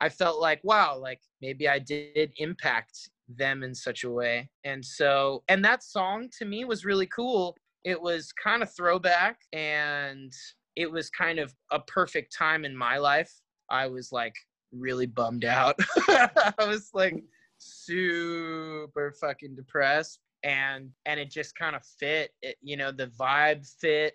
i 0.00 0.08
felt 0.08 0.40
like 0.40 0.60
wow 0.64 0.98
like 0.98 1.20
maybe 1.40 1.68
i 1.68 1.78
did 1.78 2.32
impact 2.36 3.10
them 3.36 3.62
in 3.62 3.74
such 3.74 4.04
a 4.04 4.10
way. 4.10 4.50
And 4.64 4.84
so 4.84 5.42
and 5.48 5.64
that 5.64 5.82
song 5.82 6.28
to 6.38 6.44
me 6.44 6.64
was 6.64 6.84
really 6.84 7.06
cool. 7.06 7.56
It 7.84 8.00
was 8.00 8.32
kind 8.32 8.62
of 8.62 8.74
throwback 8.74 9.38
and 9.52 10.32
it 10.76 10.90
was 10.90 11.10
kind 11.10 11.38
of 11.38 11.54
a 11.70 11.80
perfect 11.80 12.34
time 12.36 12.64
in 12.64 12.76
my 12.76 12.98
life. 12.98 13.32
I 13.70 13.86
was 13.86 14.12
like 14.12 14.34
really 14.72 15.06
bummed 15.06 15.44
out. 15.44 15.76
I 16.08 16.52
was 16.60 16.90
like 16.94 17.22
super 17.58 19.14
fucking 19.20 19.54
depressed 19.54 20.20
and 20.42 20.90
and 21.06 21.20
it 21.20 21.30
just 21.30 21.56
kind 21.56 21.76
of 21.76 21.82
fit. 21.98 22.30
It 22.42 22.56
you 22.62 22.76
know 22.76 22.92
the 22.92 23.08
vibe 23.08 23.66
fit 23.80 24.14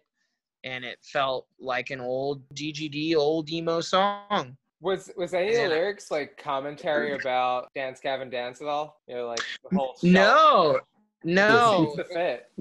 and 0.64 0.84
it 0.84 1.00
felt 1.02 1.48
like 1.60 1.92
an 1.92 2.02
old 2.02 2.42
DGD 2.54 3.16
old 3.16 3.50
emo 3.50 3.82
song. 3.82 4.58
Was 4.80 5.10
was 5.18 5.34
any 5.34 5.56
of 5.56 5.56
the 5.56 5.70
lyrics 5.70 6.12
like 6.12 6.38
commentary 6.38 7.14
about 7.14 7.70
Dance 7.74 8.00
Gavin 8.00 8.30
Dance 8.30 8.62
at 8.62 8.68
all? 8.68 9.02
You 9.08 9.16
know, 9.16 9.28
like 9.28 9.44
the 9.70 9.76
whole 9.76 9.96
No. 10.04 10.80
No. 11.24 11.94
the 11.96 12.04
fit. 12.04 12.52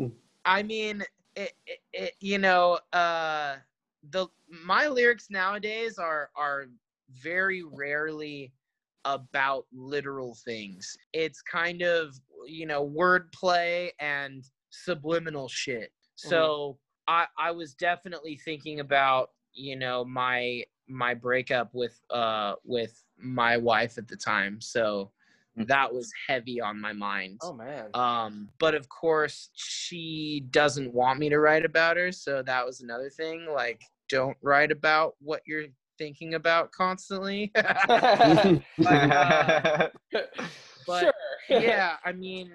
I 0.45 0.63
mean, 0.63 1.03
it, 1.35 1.53
it, 1.67 1.79
it, 1.93 2.13
you 2.21 2.39
know, 2.39 2.79
uh 2.93 3.57
the 4.11 4.29
my 4.49 4.87
lyrics 4.87 5.27
nowadays 5.31 5.99
are 5.99 6.31
are 6.37 6.67
very 7.23 7.63
rarely 7.63 8.53
about 9.05 9.67
literal 9.73 10.37
things. 10.45 10.97
It's 11.13 11.43
kind 11.43 11.83
of, 11.83 12.19
you 12.47 12.67
know, 12.67 12.89
wordplay 12.89 13.91
and 14.01 14.45
subliminal 14.71 15.49
shit. 15.49 15.91
Mm-hmm. 15.91 16.29
So 16.31 16.79
I 17.07 17.27
I 17.39 17.51
was 17.51 17.75
definitely 17.75 18.41
thinking 18.45 18.81
about 18.81 19.31
you 19.53 19.77
know 19.77 20.05
my 20.05 20.65
my 20.89 21.15
breakup 21.15 21.75
with 21.75 22.01
uh 22.11 22.55
with 22.65 23.03
my 23.19 23.57
wife 23.57 23.99
at 23.99 24.09
the 24.09 24.17
time. 24.17 24.61
So 24.61 25.11
mm. 25.59 25.67
that 25.67 25.93
was 25.93 26.13
heavy 26.29 26.61
on 26.61 26.81
my 26.81 26.93
mind. 26.93 27.41
Oh 27.43 27.53
man. 27.53 27.87
Um, 27.95 28.49
but 28.59 28.75
of 28.75 28.89
course 28.89 29.51
she 29.55 30.45
doesn't 30.51 30.93
want 30.93 31.19
me 31.19 31.29
to 31.29 31.39
write 31.39 31.65
about 31.65 31.97
her, 31.97 32.13
so 32.13 32.43
that 32.43 32.65
was 32.65 32.81
another 32.81 33.11
thing. 33.11 33.47
Like, 33.53 33.83
don't 34.09 34.37
write 34.43 34.71
about 34.71 35.17
what 35.21 35.43
you're 35.47 35.67
thinking 35.99 36.35
about 36.35 36.73
constantly. 36.73 37.51
but, 37.55 38.63
uh, 38.87 39.89
but 40.87 41.01
sure. 41.01 41.13
yeah, 41.49 41.97
I 42.05 42.13
mean, 42.13 42.53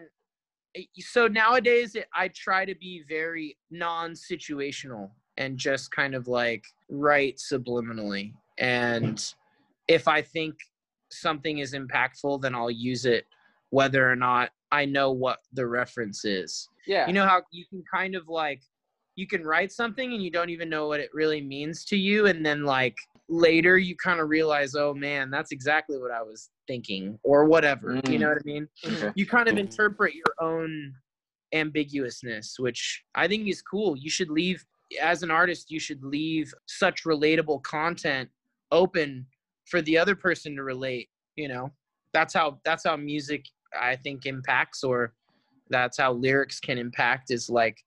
so 0.99 1.27
nowadays 1.27 1.95
I 2.13 2.29
try 2.29 2.65
to 2.65 2.75
be 2.75 3.03
very 3.07 3.57
non-situational 3.69 5.11
and 5.37 5.57
just 5.57 5.91
kind 5.91 6.15
of 6.15 6.27
like 6.27 6.65
write 6.91 7.37
subliminally. 7.37 8.33
And 8.57 9.23
if 9.87 10.07
I 10.07 10.21
think 10.21 10.55
something 11.09 11.57
is 11.57 11.73
impactful, 11.73 12.41
then 12.41 12.53
I'll 12.53 12.69
use 12.69 13.05
it 13.05 13.25
whether 13.71 14.09
or 14.09 14.15
not 14.15 14.51
I 14.71 14.85
know 14.85 15.11
what 15.11 15.39
the 15.53 15.65
reference 15.65 16.25
is. 16.25 16.67
Yeah. 16.85 17.07
You 17.07 17.13
know 17.13 17.25
how 17.25 17.41
you 17.51 17.65
can 17.69 17.83
kind 17.91 18.15
of 18.15 18.27
like 18.27 18.61
you 19.15 19.27
can 19.27 19.43
write 19.43 19.71
something 19.71 20.13
and 20.13 20.23
you 20.23 20.31
don't 20.31 20.49
even 20.49 20.69
know 20.69 20.87
what 20.87 20.99
it 20.99 21.09
really 21.13 21.41
means 21.41 21.83
to 21.85 21.97
you 21.97 22.27
and 22.27 22.45
then 22.45 22.63
like 22.63 22.95
later 23.29 23.77
you 23.77 23.95
kind 23.95 24.19
of 24.19 24.29
realize 24.29 24.75
oh 24.75 24.93
man 24.93 25.29
that's 25.29 25.51
exactly 25.51 25.97
what 25.97 26.11
i 26.11 26.21
was 26.21 26.49
thinking 26.67 27.17
or 27.23 27.45
whatever 27.45 27.95
mm. 27.95 28.09
you 28.09 28.19
know 28.19 28.29
what 28.29 28.37
i 28.37 28.45
mean 28.45 28.67
okay. 28.85 29.11
you 29.15 29.25
kind 29.25 29.47
of 29.47 29.57
interpret 29.57 30.13
your 30.13 30.33
own 30.39 30.93
ambiguousness 31.53 32.59
which 32.59 33.03
i 33.15 33.27
think 33.27 33.47
is 33.47 33.61
cool 33.61 33.95
you 33.97 34.09
should 34.09 34.29
leave 34.29 34.65
as 34.99 35.23
an 35.23 35.31
artist 35.31 35.71
you 35.71 35.79
should 35.79 36.03
leave 36.03 36.53
such 36.67 37.03
relatable 37.03 37.61
content 37.63 38.29
open 38.71 39.25
for 39.65 39.81
the 39.83 39.97
other 39.97 40.15
person 40.15 40.55
to 40.55 40.63
relate 40.63 41.09
you 41.35 41.47
know 41.47 41.71
that's 42.13 42.33
how 42.33 42.59
that's 42.65 42.83
how 42.85 42.95
music 42.95 43.45
i 43.79 43.95
think 43.95 44.25
impacts 44.25 44.83
or 44.83 45.13
that's 45.69 45.97
how 45.97 46.11
lyrics 46.11 46.59
can 46.59 46.77
impact 46.77 47.31
is 47.31 47.49
like 47.49 47.77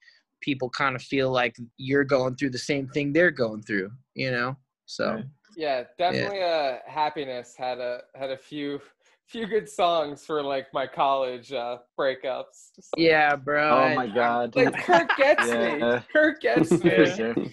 people 0.41 0.69
kind 0.71 0.95
of 0.95 1.03
feel 1.03 1.31
like 1.31 1.57
you're 1.77 2.05
going 2.05 2.35
through 2.37 2.51
the 2.51 2.59
same 2.59 2.87
thing 2.89 3.13
they're 3.13 3.31
going 3.31 3.63
through 3.63 3.91
you 4.15 4.31
know 4.31 4.57
so 4.87 5.23
yeah, 5.57 5.85
definitely. 5.99 6.39
Yeah. 6.39 6.79
Uh, 6.87 6.91
happiness 6.91 7.55
had 7.57 7.79
a 7.79 8.03
had 8.15 8.31
a 8.31 8.37
few 8.37 8.81
few 9.27 9.47
good 9.47 9.69
songs 9.69 10.25
for 10.25 10.43
like 10.43 10.67
my 10.73 10.87
college 10.87 11.53
uh, 11.53 11.79
breakups. 11.99 12.71
So, 12.81 12.91
yeah, 12.97 13.37
bro. 13.37 13.71
Oh 13.71 13.95
my 13.95 14.07
god. 14.07 14.55
Like 14.57 14.77
Kirk 14.85 15.11
gets 15.17 15.49
yeah. 15.49 15.97
me. 15.97 16.03
Kirk 16.13 16.41
gets 16.41 16.71
me. 16.71 16.91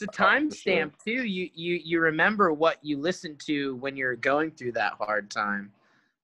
it's 0.00 0.02
a 0.02 0.06
timestamp 0.06 0.92
too. 1.04 1.24
You 1.24 1.48
you 1.54 1.80
you 1.84 2.00
remember 2.00 2.52
what 2.52 2.78
you 2.82 2.98
listened 2.98 3.40
to 3.46 3.76
when 3.76 3.96
you're 3.96 4.16
going 4.16 4.52
through 4.52 4.72
that 4.72 4.94
hard 4.94 5.30
time. 5.30 5.72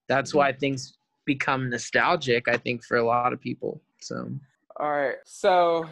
That's 0.09 0.31
mm-hmm. 0.31 0.39
why 0.39 0.53
things 0.53 0.95
become 1.25 1.71
nostalgic. 1.71 2.49
I 2.49 2.57
think 2.57 2.85
for 2.85 2.97
a 2.97 3.05
lot 3.05 3.33
of 3.33 3.41
people. 3.41 3.81
So. 4.01 4.31
All 4.77 4.91
right. 4.91 5.17
So 5.25 5.89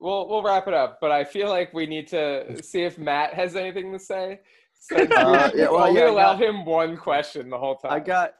we'll 0.00 0.28
we'll 0.28 0.42
wrap 0.42 0.68
it 0.68 0.74
up. 0.74 0.98
But 1.00 1.12
I 1.12 1.24
feel 1.24 1.48
like 1.48 1.72
we 1.72 1.86
need 1.86 2.08
to 2.08 2.62
see 2.62 2.82
if 2.82 2.98
Matt 2.98 3.34
has 3.34 3.56
anything 3.56 3.92
to 3.92 3.98
say. 3.98 4.40
Uh, 4.90 5.50
yeah, 5.54 5.70
well, 5.70 5.88
only 5.88 6.00
yeah, 6.00 6.10
allow 6.10 6.34
got, 6.34 6.42
him 6.42 6.64
one 6.64 6.96
question 6.96 7.48
the 7.48 7.58
whole 7.58 7.76
time. 7.76 7.92
I 7.94 8.00
got. 8.00 8.34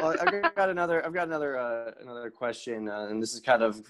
Well, 0.00 0.16
I've 0.20 0.54
got 0.54 0.70
another. 0.70 1.04
I've 1.04 1.14
got 1.14 1.26
another. 1.26 1.58
Uh, 1.58 1.92
another 2.00 2.30
question, 2.30 2.88
uh, 2.88 3.08
and 3.10 3.22
this 3.22 3.34
is 3.34 3.40
kind 3.40 3.62
of 3.62 3.82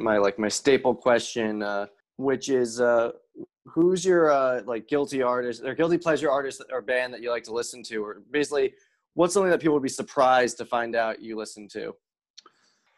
my 0.00 0.18
like 0.18 0.38
my 0.38 0.48
staple 0.48 0.94
question, 0.94 1.62
uh, 1.62 1.86
which 2.16 2.48
is, 2.48 2.80
uh, 2.80 3.12
who's 3.64 4.04
your 4.04 4.30
uh, 4.30 4.62
like 4.66 4.88
guilty 4.88 5.22
artist 5.22 5.62
or 5.64 5.74
guilty 5.74 5.98
pleasure 5.98 6.30
artist 6.30 6.62
or 6.70 6.82
band 6.82 7.14
that 7.14 7.22
you 7.22 7.30
like 7.30 7.44
to 7.44 7.52
listen 7.52 7.82
to, 7.84 8.04
or 8.04 8.22
basically, 8.30 8.74
what's 9.14 9.34
something 9.34 9.50
that 9.50 9.60
people 9.60 9.74
would 9.74 9.82
be 9.82 9.88
surprised 9.88 10.58
to 10.58 10.64
find 10.64 10.94
out 10.96 11.20
you 11.20 11.36
listen 11.36 11.68
to? 11.68 11.94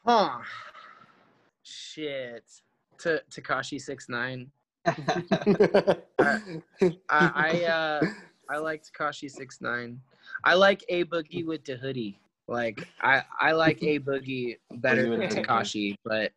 Huh. 0.04 0.38
Shit 1.62 2.44
to 2.98 3.22
Tekashi 3.30 3.80
six 3.80 4.08
nine. 4.08 4.50
I, 4.86 6.02
I 7.08 7.64
uh 7.64 8.06
I 8.50 8.58
like 8.58 8.82
Tekashi 8.82 9.30
six 9.30 9.60
nine. 9.60 10.00
I 10.44 10.54
like 10.54 10.84
a 10.88 11.04
boogie 11.04 11.44
with 11.44 11.64
the 11.64 11.76
hoodie. 11.76 12.18
Like 12.48 12.86
I 13.02 13.22
I 13.40 13.52
like 13.52 13.82
a 13.82 13.98
boogie 13.98 14.56
better 14.76 15.08
than 15.08 15.20
Tekashi, 15.30 15.96
but 16.04 16.32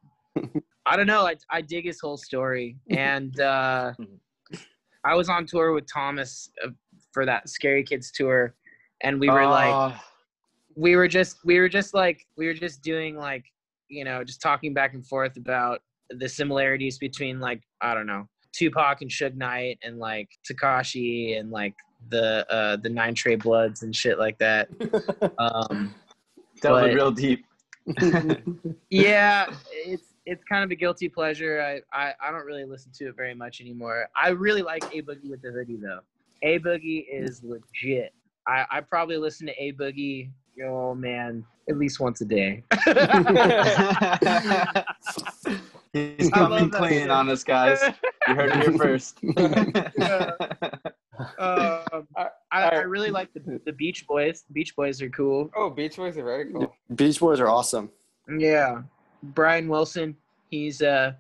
I 0.86 0.96
don't 0.96 1.08
know. 1.08 1.26
I 1.28 1.36
I 1.50 1.62
dig 1.62 1.86
his 1.86 2.00
whole 2.00 2.18
story, 2.18 2.78
and 2.90 3.40
uh, 3.40 3.94
I 5.04 5.16
was 5.16 5.30
on 5.30 5.46
tour 5.46 5.74
with 5.74 5.86
Thomas 5.92 6.50
uh, 6.64 6.70
for 7.12 7.26
that 7.26 7.50
Scary 7.50 7.84
Kids 7.84 8.12
tour, 8.12 8.56
and 9.04 9.20
we 9.20 9.30
were 9.30 9.44
uh. 9.44 9.50
like, 9.50 9.96
we 10.76 10.96
were 10.96 11.08
just 11.08 11.38
we 11.44 11.60
were 11.60 11.70
just 11.70 11.94
like 11.94 12.26
we 12.38 12.48
were 12.48 12.54
just 12.54 12.82
doing 12.84 13.18
like 13.18 13.46
you 13.90 14.06
know 14.06 14.24
just 14.24 14.42
talking 14.42 14.74
back 14.74 14.94
and 14.94 15.06
forth 15.06 15.36
about 15.36 15.82
the 16.10 16.30
similarities 16.30 16.98
between 16.98 17.42
like 17.42 17.62
I 17.82 17.94
don't 17.94 18.08
know 18.08 18.30
Tupac 18.54 19.02
and 19.02 19.12
Suge 19.12 19.36
Knight 19.36 19.78
and 19.84 19.98
like 20.00 20.30
Tekashi 20.50 21.38
and 21.38 21.52
like 21.52 21.76
the 22.10 22.46
uh 22.52 22.76
the 22.78 22.90
Nine 22.90 23.16
Trey 23.16 23.36
Bloods 23.36 23.84
and 23.84 23.96
shit 23.96 24.20
like 24.20 24.38
that. 24.40 24.70
Um, 25.40 25.94
Delving 26.62 26.96
real 26.96 27.12
deep. 27.12 27.46
yeah, 28.90 29.46
it's 29.72 30.16
it's 30.26 30.44
kind 30.44 30.64
of 30.64 30.72
a 30.72 30.76
guilty 30.76 31.08
pleasure. 31.08 31.62
I, 31.62 31.82
I 31.98 32.14
I 32.22 32.32
don't 32.32 32.46
really 32.46 32.66
listen 32.66 32.92
to 32.96 33.10
it 33.10 33.16
very 33.16 33.34
much 33.34 33.62
anymore. 33.62 34.08
I 34.16 34.30
really 34.30 34.62
like 34.62 34.84
A 34.94 35.02
Boogie 35.02 35.30
with 35.30 35.42
the 35.42 35.52
Hoodie 35.52 35.78
though. 35.78 36.00
A 36.44 36.60
Boogie 36.60 37.06
is 37.10 37.44
legit. 37.44 38.14
I 38.48 38.66
I 38.70 38.82
probably 38.82 39.18
listen 39.18 39.48
to 39.48 39.54
A 39.64 39.74
Boogie. 39.74 40.30
Oh 40.66 40.96
man, 40.96 41.46
at 41.70 41.78
least 41.78 42.00
once 42.00 42.22
a 42.22 42.26
day. 42.26 42.64
He's 45.94 46.30
coming 46.30 46.70
clean 46.70 47.10
on 47.10 47.30
us, 47.30 47.44
guys. 47.44 47.80
You 48.28 48.36
heard 48.36 48.52
it 48.52 48.64
here 48.64 48.74
first. 48.78 49.20
Um, 51.40 52.08
I, 52.18 52.30
I, 52.52 52.76
really 52.80 53.12
like 53.12 53.34
the, 53.34 53.60
the 53.66 53.74
Beach 53.74 54.06
Boys. 54.08 54.44
Beach 54.52 54.76
Boys 54.76 55.02
are 55.02 55.10
cool. 55.10 55.50
Oh, 55.56 55.70
Beach 55.70 55.98
Boys 55.98 56.18
are 56.18 56.24
very 56.24 56.52
cool. 56.52 56.76
Beach 56.96 57.20
Boys 57.20 57.40
are 57.40 57.48
awesome. 57.48 57.90
Yeah, 58.38 58.82
Brian 59.24 59.68
Wilson. 59.68 60.16
He's 60.50 60.82
uh, 60.82 61.14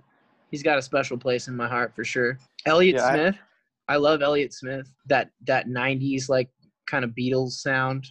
he's 0.51 0.63
got 0.63 0.77
a 0.77 0.81
special 0.81 1.17
place 1.17 1.47
in 1.47 1.55
my 1.55 1.67
heart 1.67 1.95
for 1.95 2.03
sure. 2.03 2.37
Elliott 2.65 2.95
yeah, 2.97 3.11
Smith. 3.11 3.35
I, 3.87 3.93
I 3.93 3.97
love 3.97 4.21
Elliott 4.21 4.53
Smith. 4.53 4.91
That 5.07 5.31
that 5.45 5.67
'90s 5.67 6.29
like 6.29 6.49
kind 6.87 7.03
of 7.03 7.11
Beatles 7.11 7.51
sound, 7.51 8.07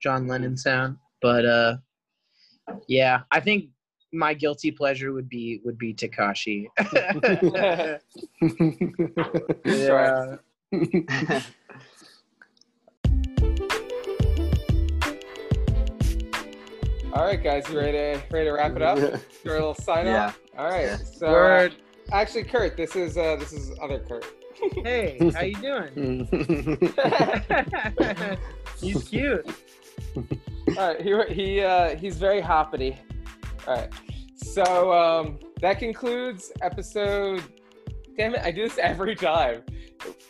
John 0.00 0.26
Lennon 0.26 0.56
sound. 0.56 0.96
But 1.22 1.44
uh, 1.44 1.76
Yeah, 2.88 3.22
I 3.30 3.40
think 3.40 3.70
my 4.12 4.34
guilty 4.34 4.70
pleasure 4.70 5.12
would 5.12 5.28
be 5.28 5.60
would 5.64 5.78
be 5.78 5.94
Tekashi. 5.94 6.66
Sure. 9.66 10.00
yeah. 10.04 10.36
All 17.12 17.24
right, 17.24 17.42
guys, 17.42 17.64
you 17.70 17.78
ready 17.78 17.92
to 17.92 18.22
ready 18.30 18.44
to 18.46 18.52
wrap 18.52 18.76
it 18.76 18.82
up? 18.82 18.98
Do 18.98 19.18
a 19.46 19.50
little 19.52 19.74
sign 19.74 20.06
Yeah. 20.06 20.26
off. 20.26 20.38
All 20.58 20.68
right. 20.68 20.84
Yeah. 20.86 20.96
So 20.96 21.26
uh, 21.28 21.32
Word. 21.32 21.76
actually, 22.12 22.44
Kurt, 22.44 22.76
this 22.76 22.94
is 22.94 23.16
uh, 23.16 23.36
this 23.36 23.52
is 23.52 23.72
other 23.80 24.00
Kurt. 24.00 24.24
Hey, 24.84 25.18
how 25.34 25.42
you 25.42 25.54
doing? 25.56 26.26
He's 28.80 29.04
cute. 29.04 29.46
All 30.16 30.94
right, 30.94 31.00
he 31.00 31.34
he 31.34 31.60
uh, 31.62 31.94
he's 31.96 32.16
very 32.16 32.40
hoppity. 32.40 32.96
All 33.68 33.74
right, 33.76 33.92
so 34.34 34.92
um, 34.92 35.38
that 35.60 35.78
concludes 35.78 36.52
episode. 36.62 37.42
Damn 38.16 38.34
it, 38.34 38.40
I 38.42 38.50
do 38.50 38.62
this 38.68 38.78
every 38.78 39.14
time. 39.14 39.62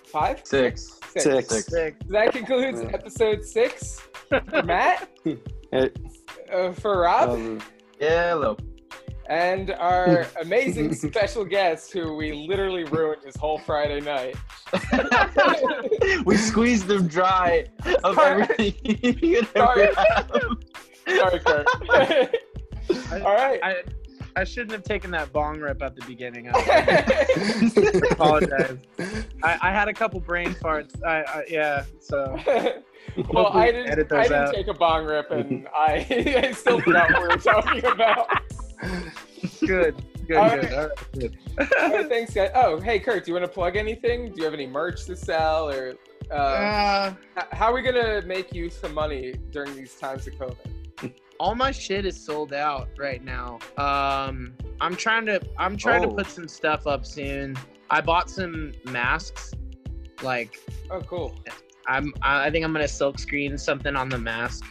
Five, 0.07 0.41
Six. 0.45 0.99
Six. 1.17 1.49
Six. 1.49 1.67
Sick. 1.67 1.97
That 2.09 2.33
concludes 2.33 2.83
Yeah. 2.83 2.91
episode 2.93 3.45
six. 3.45 4.01
For 4.29 4.63
Matt, 4.65 5.09
Hey, 5.73 5.91
uh, 6.53 6.73
for 6.73 7.01
Rob, 7.03 7.31
um, 7.31 7.61
Hello. 8.01 8.57
and 9.29 9.71
our 9.73 10.27
amazing 10.41 10.95
special 10.95 11.45
guest, 11.45 11.93
who 11.93 12.17
we 12.17 12.33
literally 12.33 12.85
ruined 12.85 13.23
his 13.25 13.37
whole 13.37 13.59
Friday 13.59 14.01
night. 14.01 14.37
we 16.25 16.37
squeezed 16.37 16.87
them 16.89 17.07
dry 17.07 17.67
of 18.05 18.15
Sorry. 18.17 18.43
everything 18.43 18.75
you 19.13 19.43
could 19.43 19.49
Sorry. 19.57 19.89
have. 19.95 20.31
Sorry, 21.09 21.41
Kurt. 21.41 21.67
All 23.13 23.35
right. 23.35 23.61
I 23.63 23.83
I 24.37 24.45
shouldn't 24.45 24.73
have 24.73 24.83
taken 24.83 25.11
that 25.13 25.33
bong 25.33 25.59
rip 25.61 25.83
at 25.83 25.97
the 25.97 26.05
beginning. 26.05 26.51
I 26.53 28.05
apologize. 28.13 28.77
I, 29.43 29.59
I 29.63 29.71
had 29.73 29.89
a 29.89 29.95
couple 29.95 30.21
brain 30.21 30.53
farts. 30.55 31.03
I, 31.03 31.23
I 31.23 31.45
yeah. 31.49 31.85
So 32.01 32.39
well, 33.31 33.47
I 33.49 33.73
didn't. 33.73 33.91
edit 33.91 34.13
I 34.13 34.25
didn't 34.25 34.49
out. 34.49 34.55
take 34.55 34.67
a 34.69 34.75
bong 34.75 35.07
rip, 35.07 35.31
and 35.31 35.67
I, 35.75 36.07
I 36.45 36.53
still 36.53 36.81
forgot 36.83 37.11
what 37.13 37.23
we 37.23 37.29
were 37.29 37.37
talking 37.39 37.85
about. 37.87 38.29
good. 39.67 40.03
Good. 40.29 40.37
All 40.37 40.51
good. 40.51 40.65
right. 40.65 40.73
All 40.75 40.81
right. 40.89 41.13
Good. 41.19 41.39
All 41.81 41.89
right, 41.91 42.09
thanks, 42.09 42.35
guys. 42.35 42.51
Oh, 42.55 42.79
hey, 42.81 42.99
Kurt, 42.99 43.25
do 43.25 43.31
you 43.31 43.35
want 43.35 43.47
to 43.47 43.51
plug 43.53 43.77
anything? 43.77 44.33
Do 44.33 44.35
you 44.39 44.45
have 44.45 44.55
any 44.55 44.67
merch 44.67 45.07
to 45.07 45.17
sell, 45.17 45.71
or 45.71 45.95
uh, 46.31 46.35
Uh, 46.35 47.15
how 47.53 47.71
are 47.71 47.75
we 47.75 47.81
gonna 47.81 48.21
make 48.27 48.53
you 48.53 48.69
some 48.69 48.93
money 48.93 49.35
during 49.51 49.75
these 49.77 49.95
times 49.95 50.27
of 50.27 50.35
COVID? 50.35 51.15
All 51.39 51.55
my 51.55 51.71
shit 51.71 52.05
is 52.07 52.23
sold 52.23 52.53
out 52.53 52.89
right 52.99 53.23
now. 53.25 53.59
Um, 53.77 54.55
I'm 54.81 54.97
trying 54.97 55.27
to 55.27 55.41
I'm 55.59 55.77
trying 55.77 56.05
Oh. 56.05 56.11
to 56.11 56.15
put 56.15 56.27
some 56.29 56.49
stuff 56.49 56.87
up 56.87 57.05
soon. 57.07 57.57
I 57.91 58.01
bought 58.01 58.29
some 58.31 58.73
masks. 58.85 59.53
Like 60.23 60.59
Oh, 60.91 61.01
cool. 61.03 61.35
I'm 61.87 62.13
I 62.23 62.47
I 62.47 62.51
think 62.51 62.65
I'm 62.65 62.73
gonna 62.73 62.89
silk 62.89 63.19
screen 63.19 63.57
something 63.59 63.95
on 63.97 64.09
the 64.09 64.19
mask. 64.19 64.65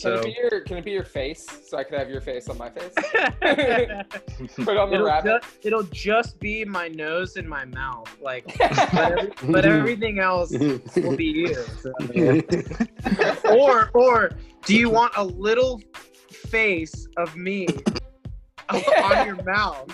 Can 0.00 0.12
it 0.14 0.22
be 0.24 0.36
your 0.40 0.60
Can 0.62 0.76
it 0.78 0.84
be 0.84 0.90
your 0.92 1.04
face, 1.04 1.46
so 1.68 1.76
I 1.78 1.84
could 1.84 1.98
have 1.98 2.08
your 2.10 2.20
face 2.20 2.48
on 2.48 2.58
my 2.58 2.70
face? 2.70 2.92
Put 4.56 4.76
on 4.76 4.90
the 4.90 4.94
it'll, 4.96 5.06
rabbit. 5.06 5.42
just, 5.42 5.66
it'll 5.66 5.82
just 5.84 6.38
be 6.40 6.64
my 6.64 6.88
nose 6.88 7.36
and 7.36 7.48
my 7.48 7.64
mouth. 7.64 8.08
Like 8.22 8.56
but, 8.58 8.96
every, 8.98 9.32
but 9.52 9.64
everything 9.64 10.18
else 10.18 10.50
will 10.96 11.16
be 11.16 11.24
you. 11.24 11.54
so. 11.54 11.92
or 13.58 13.90
or 13.94 14.30
do 14.64 14.74
you 14.76 14.90
want 14.90 15.12
a 15.16 15.24
little 15.24 15.80
face 16.30 17.06
of 17.16 17.36
me 17.36 17.66
on 18.68 19.26
your 19.26 19.42
mouth? 19.44 19.90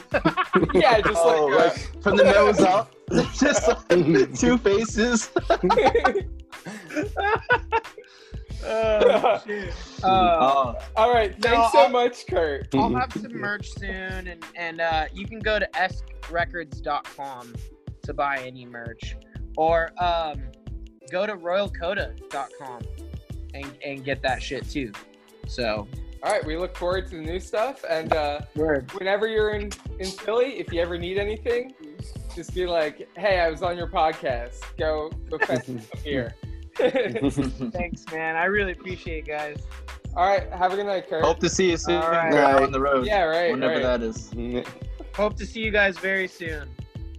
yeah, 0.74 1.00
just 1.00 1.16
Oh, 1.22 1.46
like. 1.46 1.60
uh, 1.60 1.64
like 1.64 2.02
from 2.02 2.16
the 2.16 2.24
nose 2.24 2.60
up, 2.60 2.94
just 3.34 3.68
like 3.68 4.38
two 4.38 4.58
faces. 4.58 5.30
Oh 8.66 9.40
shit. 9.46 9.72
Uh, 10.02 10.38
Oh, 10.40 10.74
All 10.96 11.12
right, 11.12 11.38
No, 11.42 11.50
thanks 11.50 11.72
so 11.72 11.78
I'll- 11.80 11.88
much, 11.90 12.26
Kurt. 12.26 12.74
I'll 12.74 12.94
have 12.94 13.12
some 13.12 13.32
merch 13.36 13.70
soon, 13.74 14.28
and 14.28 14.44
and 14.56 14.80
uh, 14.80 15.06
you 15.12 15.26
can 15.26 15.38
go 15.40 15.58
to 15.58 15.68
eskrecords.com 15.74 17.54
to 18.02 18.12
buy 18.14 18.38
any 18.44 18.66
merch, 18.66 19.16
or 19.56 19.90
um, 20.02 20.42
go 21.10 21.26
to 21.26 21.34
royalcoda.com 21.36 22.82
and 23.54 23.72
and 23.84 24.04
get 24.04 24.22
that 24.22 24.42
shit 24.42 24.68
too. 24.68 24.92
So 25.46 25.86
All 26.22 26.32
right, 26.32 26.44
we 26.44 26.56
look 26.56 26.76
forward 26.76 27.08
to 27.10 27.16
the 27.16 27.22
new 27.22 27.38
stuff, 27.40 27.84
and 27.88 28.12
uh, 28.12 28.40
whenever 28.54 29.26
you're 29.26 29.50
in 29.50 29.70
in 29.98 30.06
Philly, 30.06 30.58
if 30.58 30.72
you 30.72 30.80
ever 30.80 30.96
need 30.98 31.18
anything, 31.18 31.74
just 32.34 32.54
be 32.54 32.66
like, 32.66 33.08
"Hey, 33.16 33.40
I 33.40 33.48
was 33.50 33.62
on 33.62 33.76
your 33.76 33.88
podcast. 33.88 34.60
Go 34.78 35.10
go 35.30 35.38
fetch 35.38 35.68
me 35.68 35.80
some 35.92 36.00
beer." 36.02 36.34
Thanks, 37.72 38.04
man. 38.12 38.36
I 38.36 38.44
really 38.46 38.72
appreciate 38.72 39.24
it, 39.24 39.28
guys. 39.28 39.62
All 40.16 40.26
right, 40.26 40.48
have 40.52 40.72
a 40.72 40.76
good 40.76 40.86
night, 40.86 41.08
Kurt. 41.08 41.24
hope 41.24 41.40
to 41.40 41.48
see 41.48 41.70
you 41.70 41.76
soon 41.76 41.96
All 41.96 42.10
right. 42.10 42.32
out 42.34 42.62
on 42.62 42.70
the 42.72 42.80
road. 42.80 43.04
yeah, 43.06 43.22
right, 43.22 43.50
Whenever 43.50 43.74
right, 43.74 43.82
that 43.82 44.02
is. 44.02 44.30
Hope 45.16 45.36
to 45.36 45.46
see 45.46 45.60
you 45.60 45.70
guys 45.70 45.96
very 45.98 46.26
soon. 46.26 46.68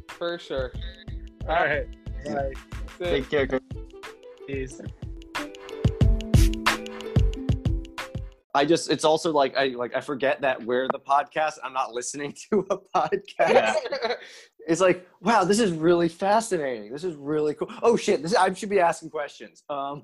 for 0.10 0.38
sure. 0.38 0.74
All 1.48 1.56
right. 1.56 1.88
Bye. 2.26 2.52
Take 3.00 3.30
care. 3.30 3.48
Chris. 3.48 3.62
Peace. 4.48 4.82
I 8.56 8.66
just 8.66 8.90
it's 8.90 9.04
also 9.04 9.32
like 9.32 9.56
I 9.58 9.68
like 9.68 9.96
I 9.96 10.02
forget 10.02 10.42
that 10.42 10.64
we're 10.64 10.88
the 10.92 11.00
podcast. 11.00 11.56
I'm 11.64 11.74
not 11.74 11.92
listening 11.92 12.34
to 12.50 12.66
a 12.70 12.78
podcast. 12.78 13.24
Yeah. 13.40 13.76
It's 14.68 14.82
like, 14.82 15.08
wow, 15.22 15.44
this 15.44 15.60
is 15.60 15.74
really 15.74 16.10
fascinating. 16.10 16.92
This 16.92 17.04
is 17.04 17.14
really 17.14 17.54
cool. 17.54 17.70
Oh 17.84 17.96
shit, 17.96 18.24
this 18.24 18.34
I 18.34 18.52
should 18.52 18.72
be 18.72 18.80
asking 18.80 19.12
questions. 19.12 19.62
Um 19.70 19.94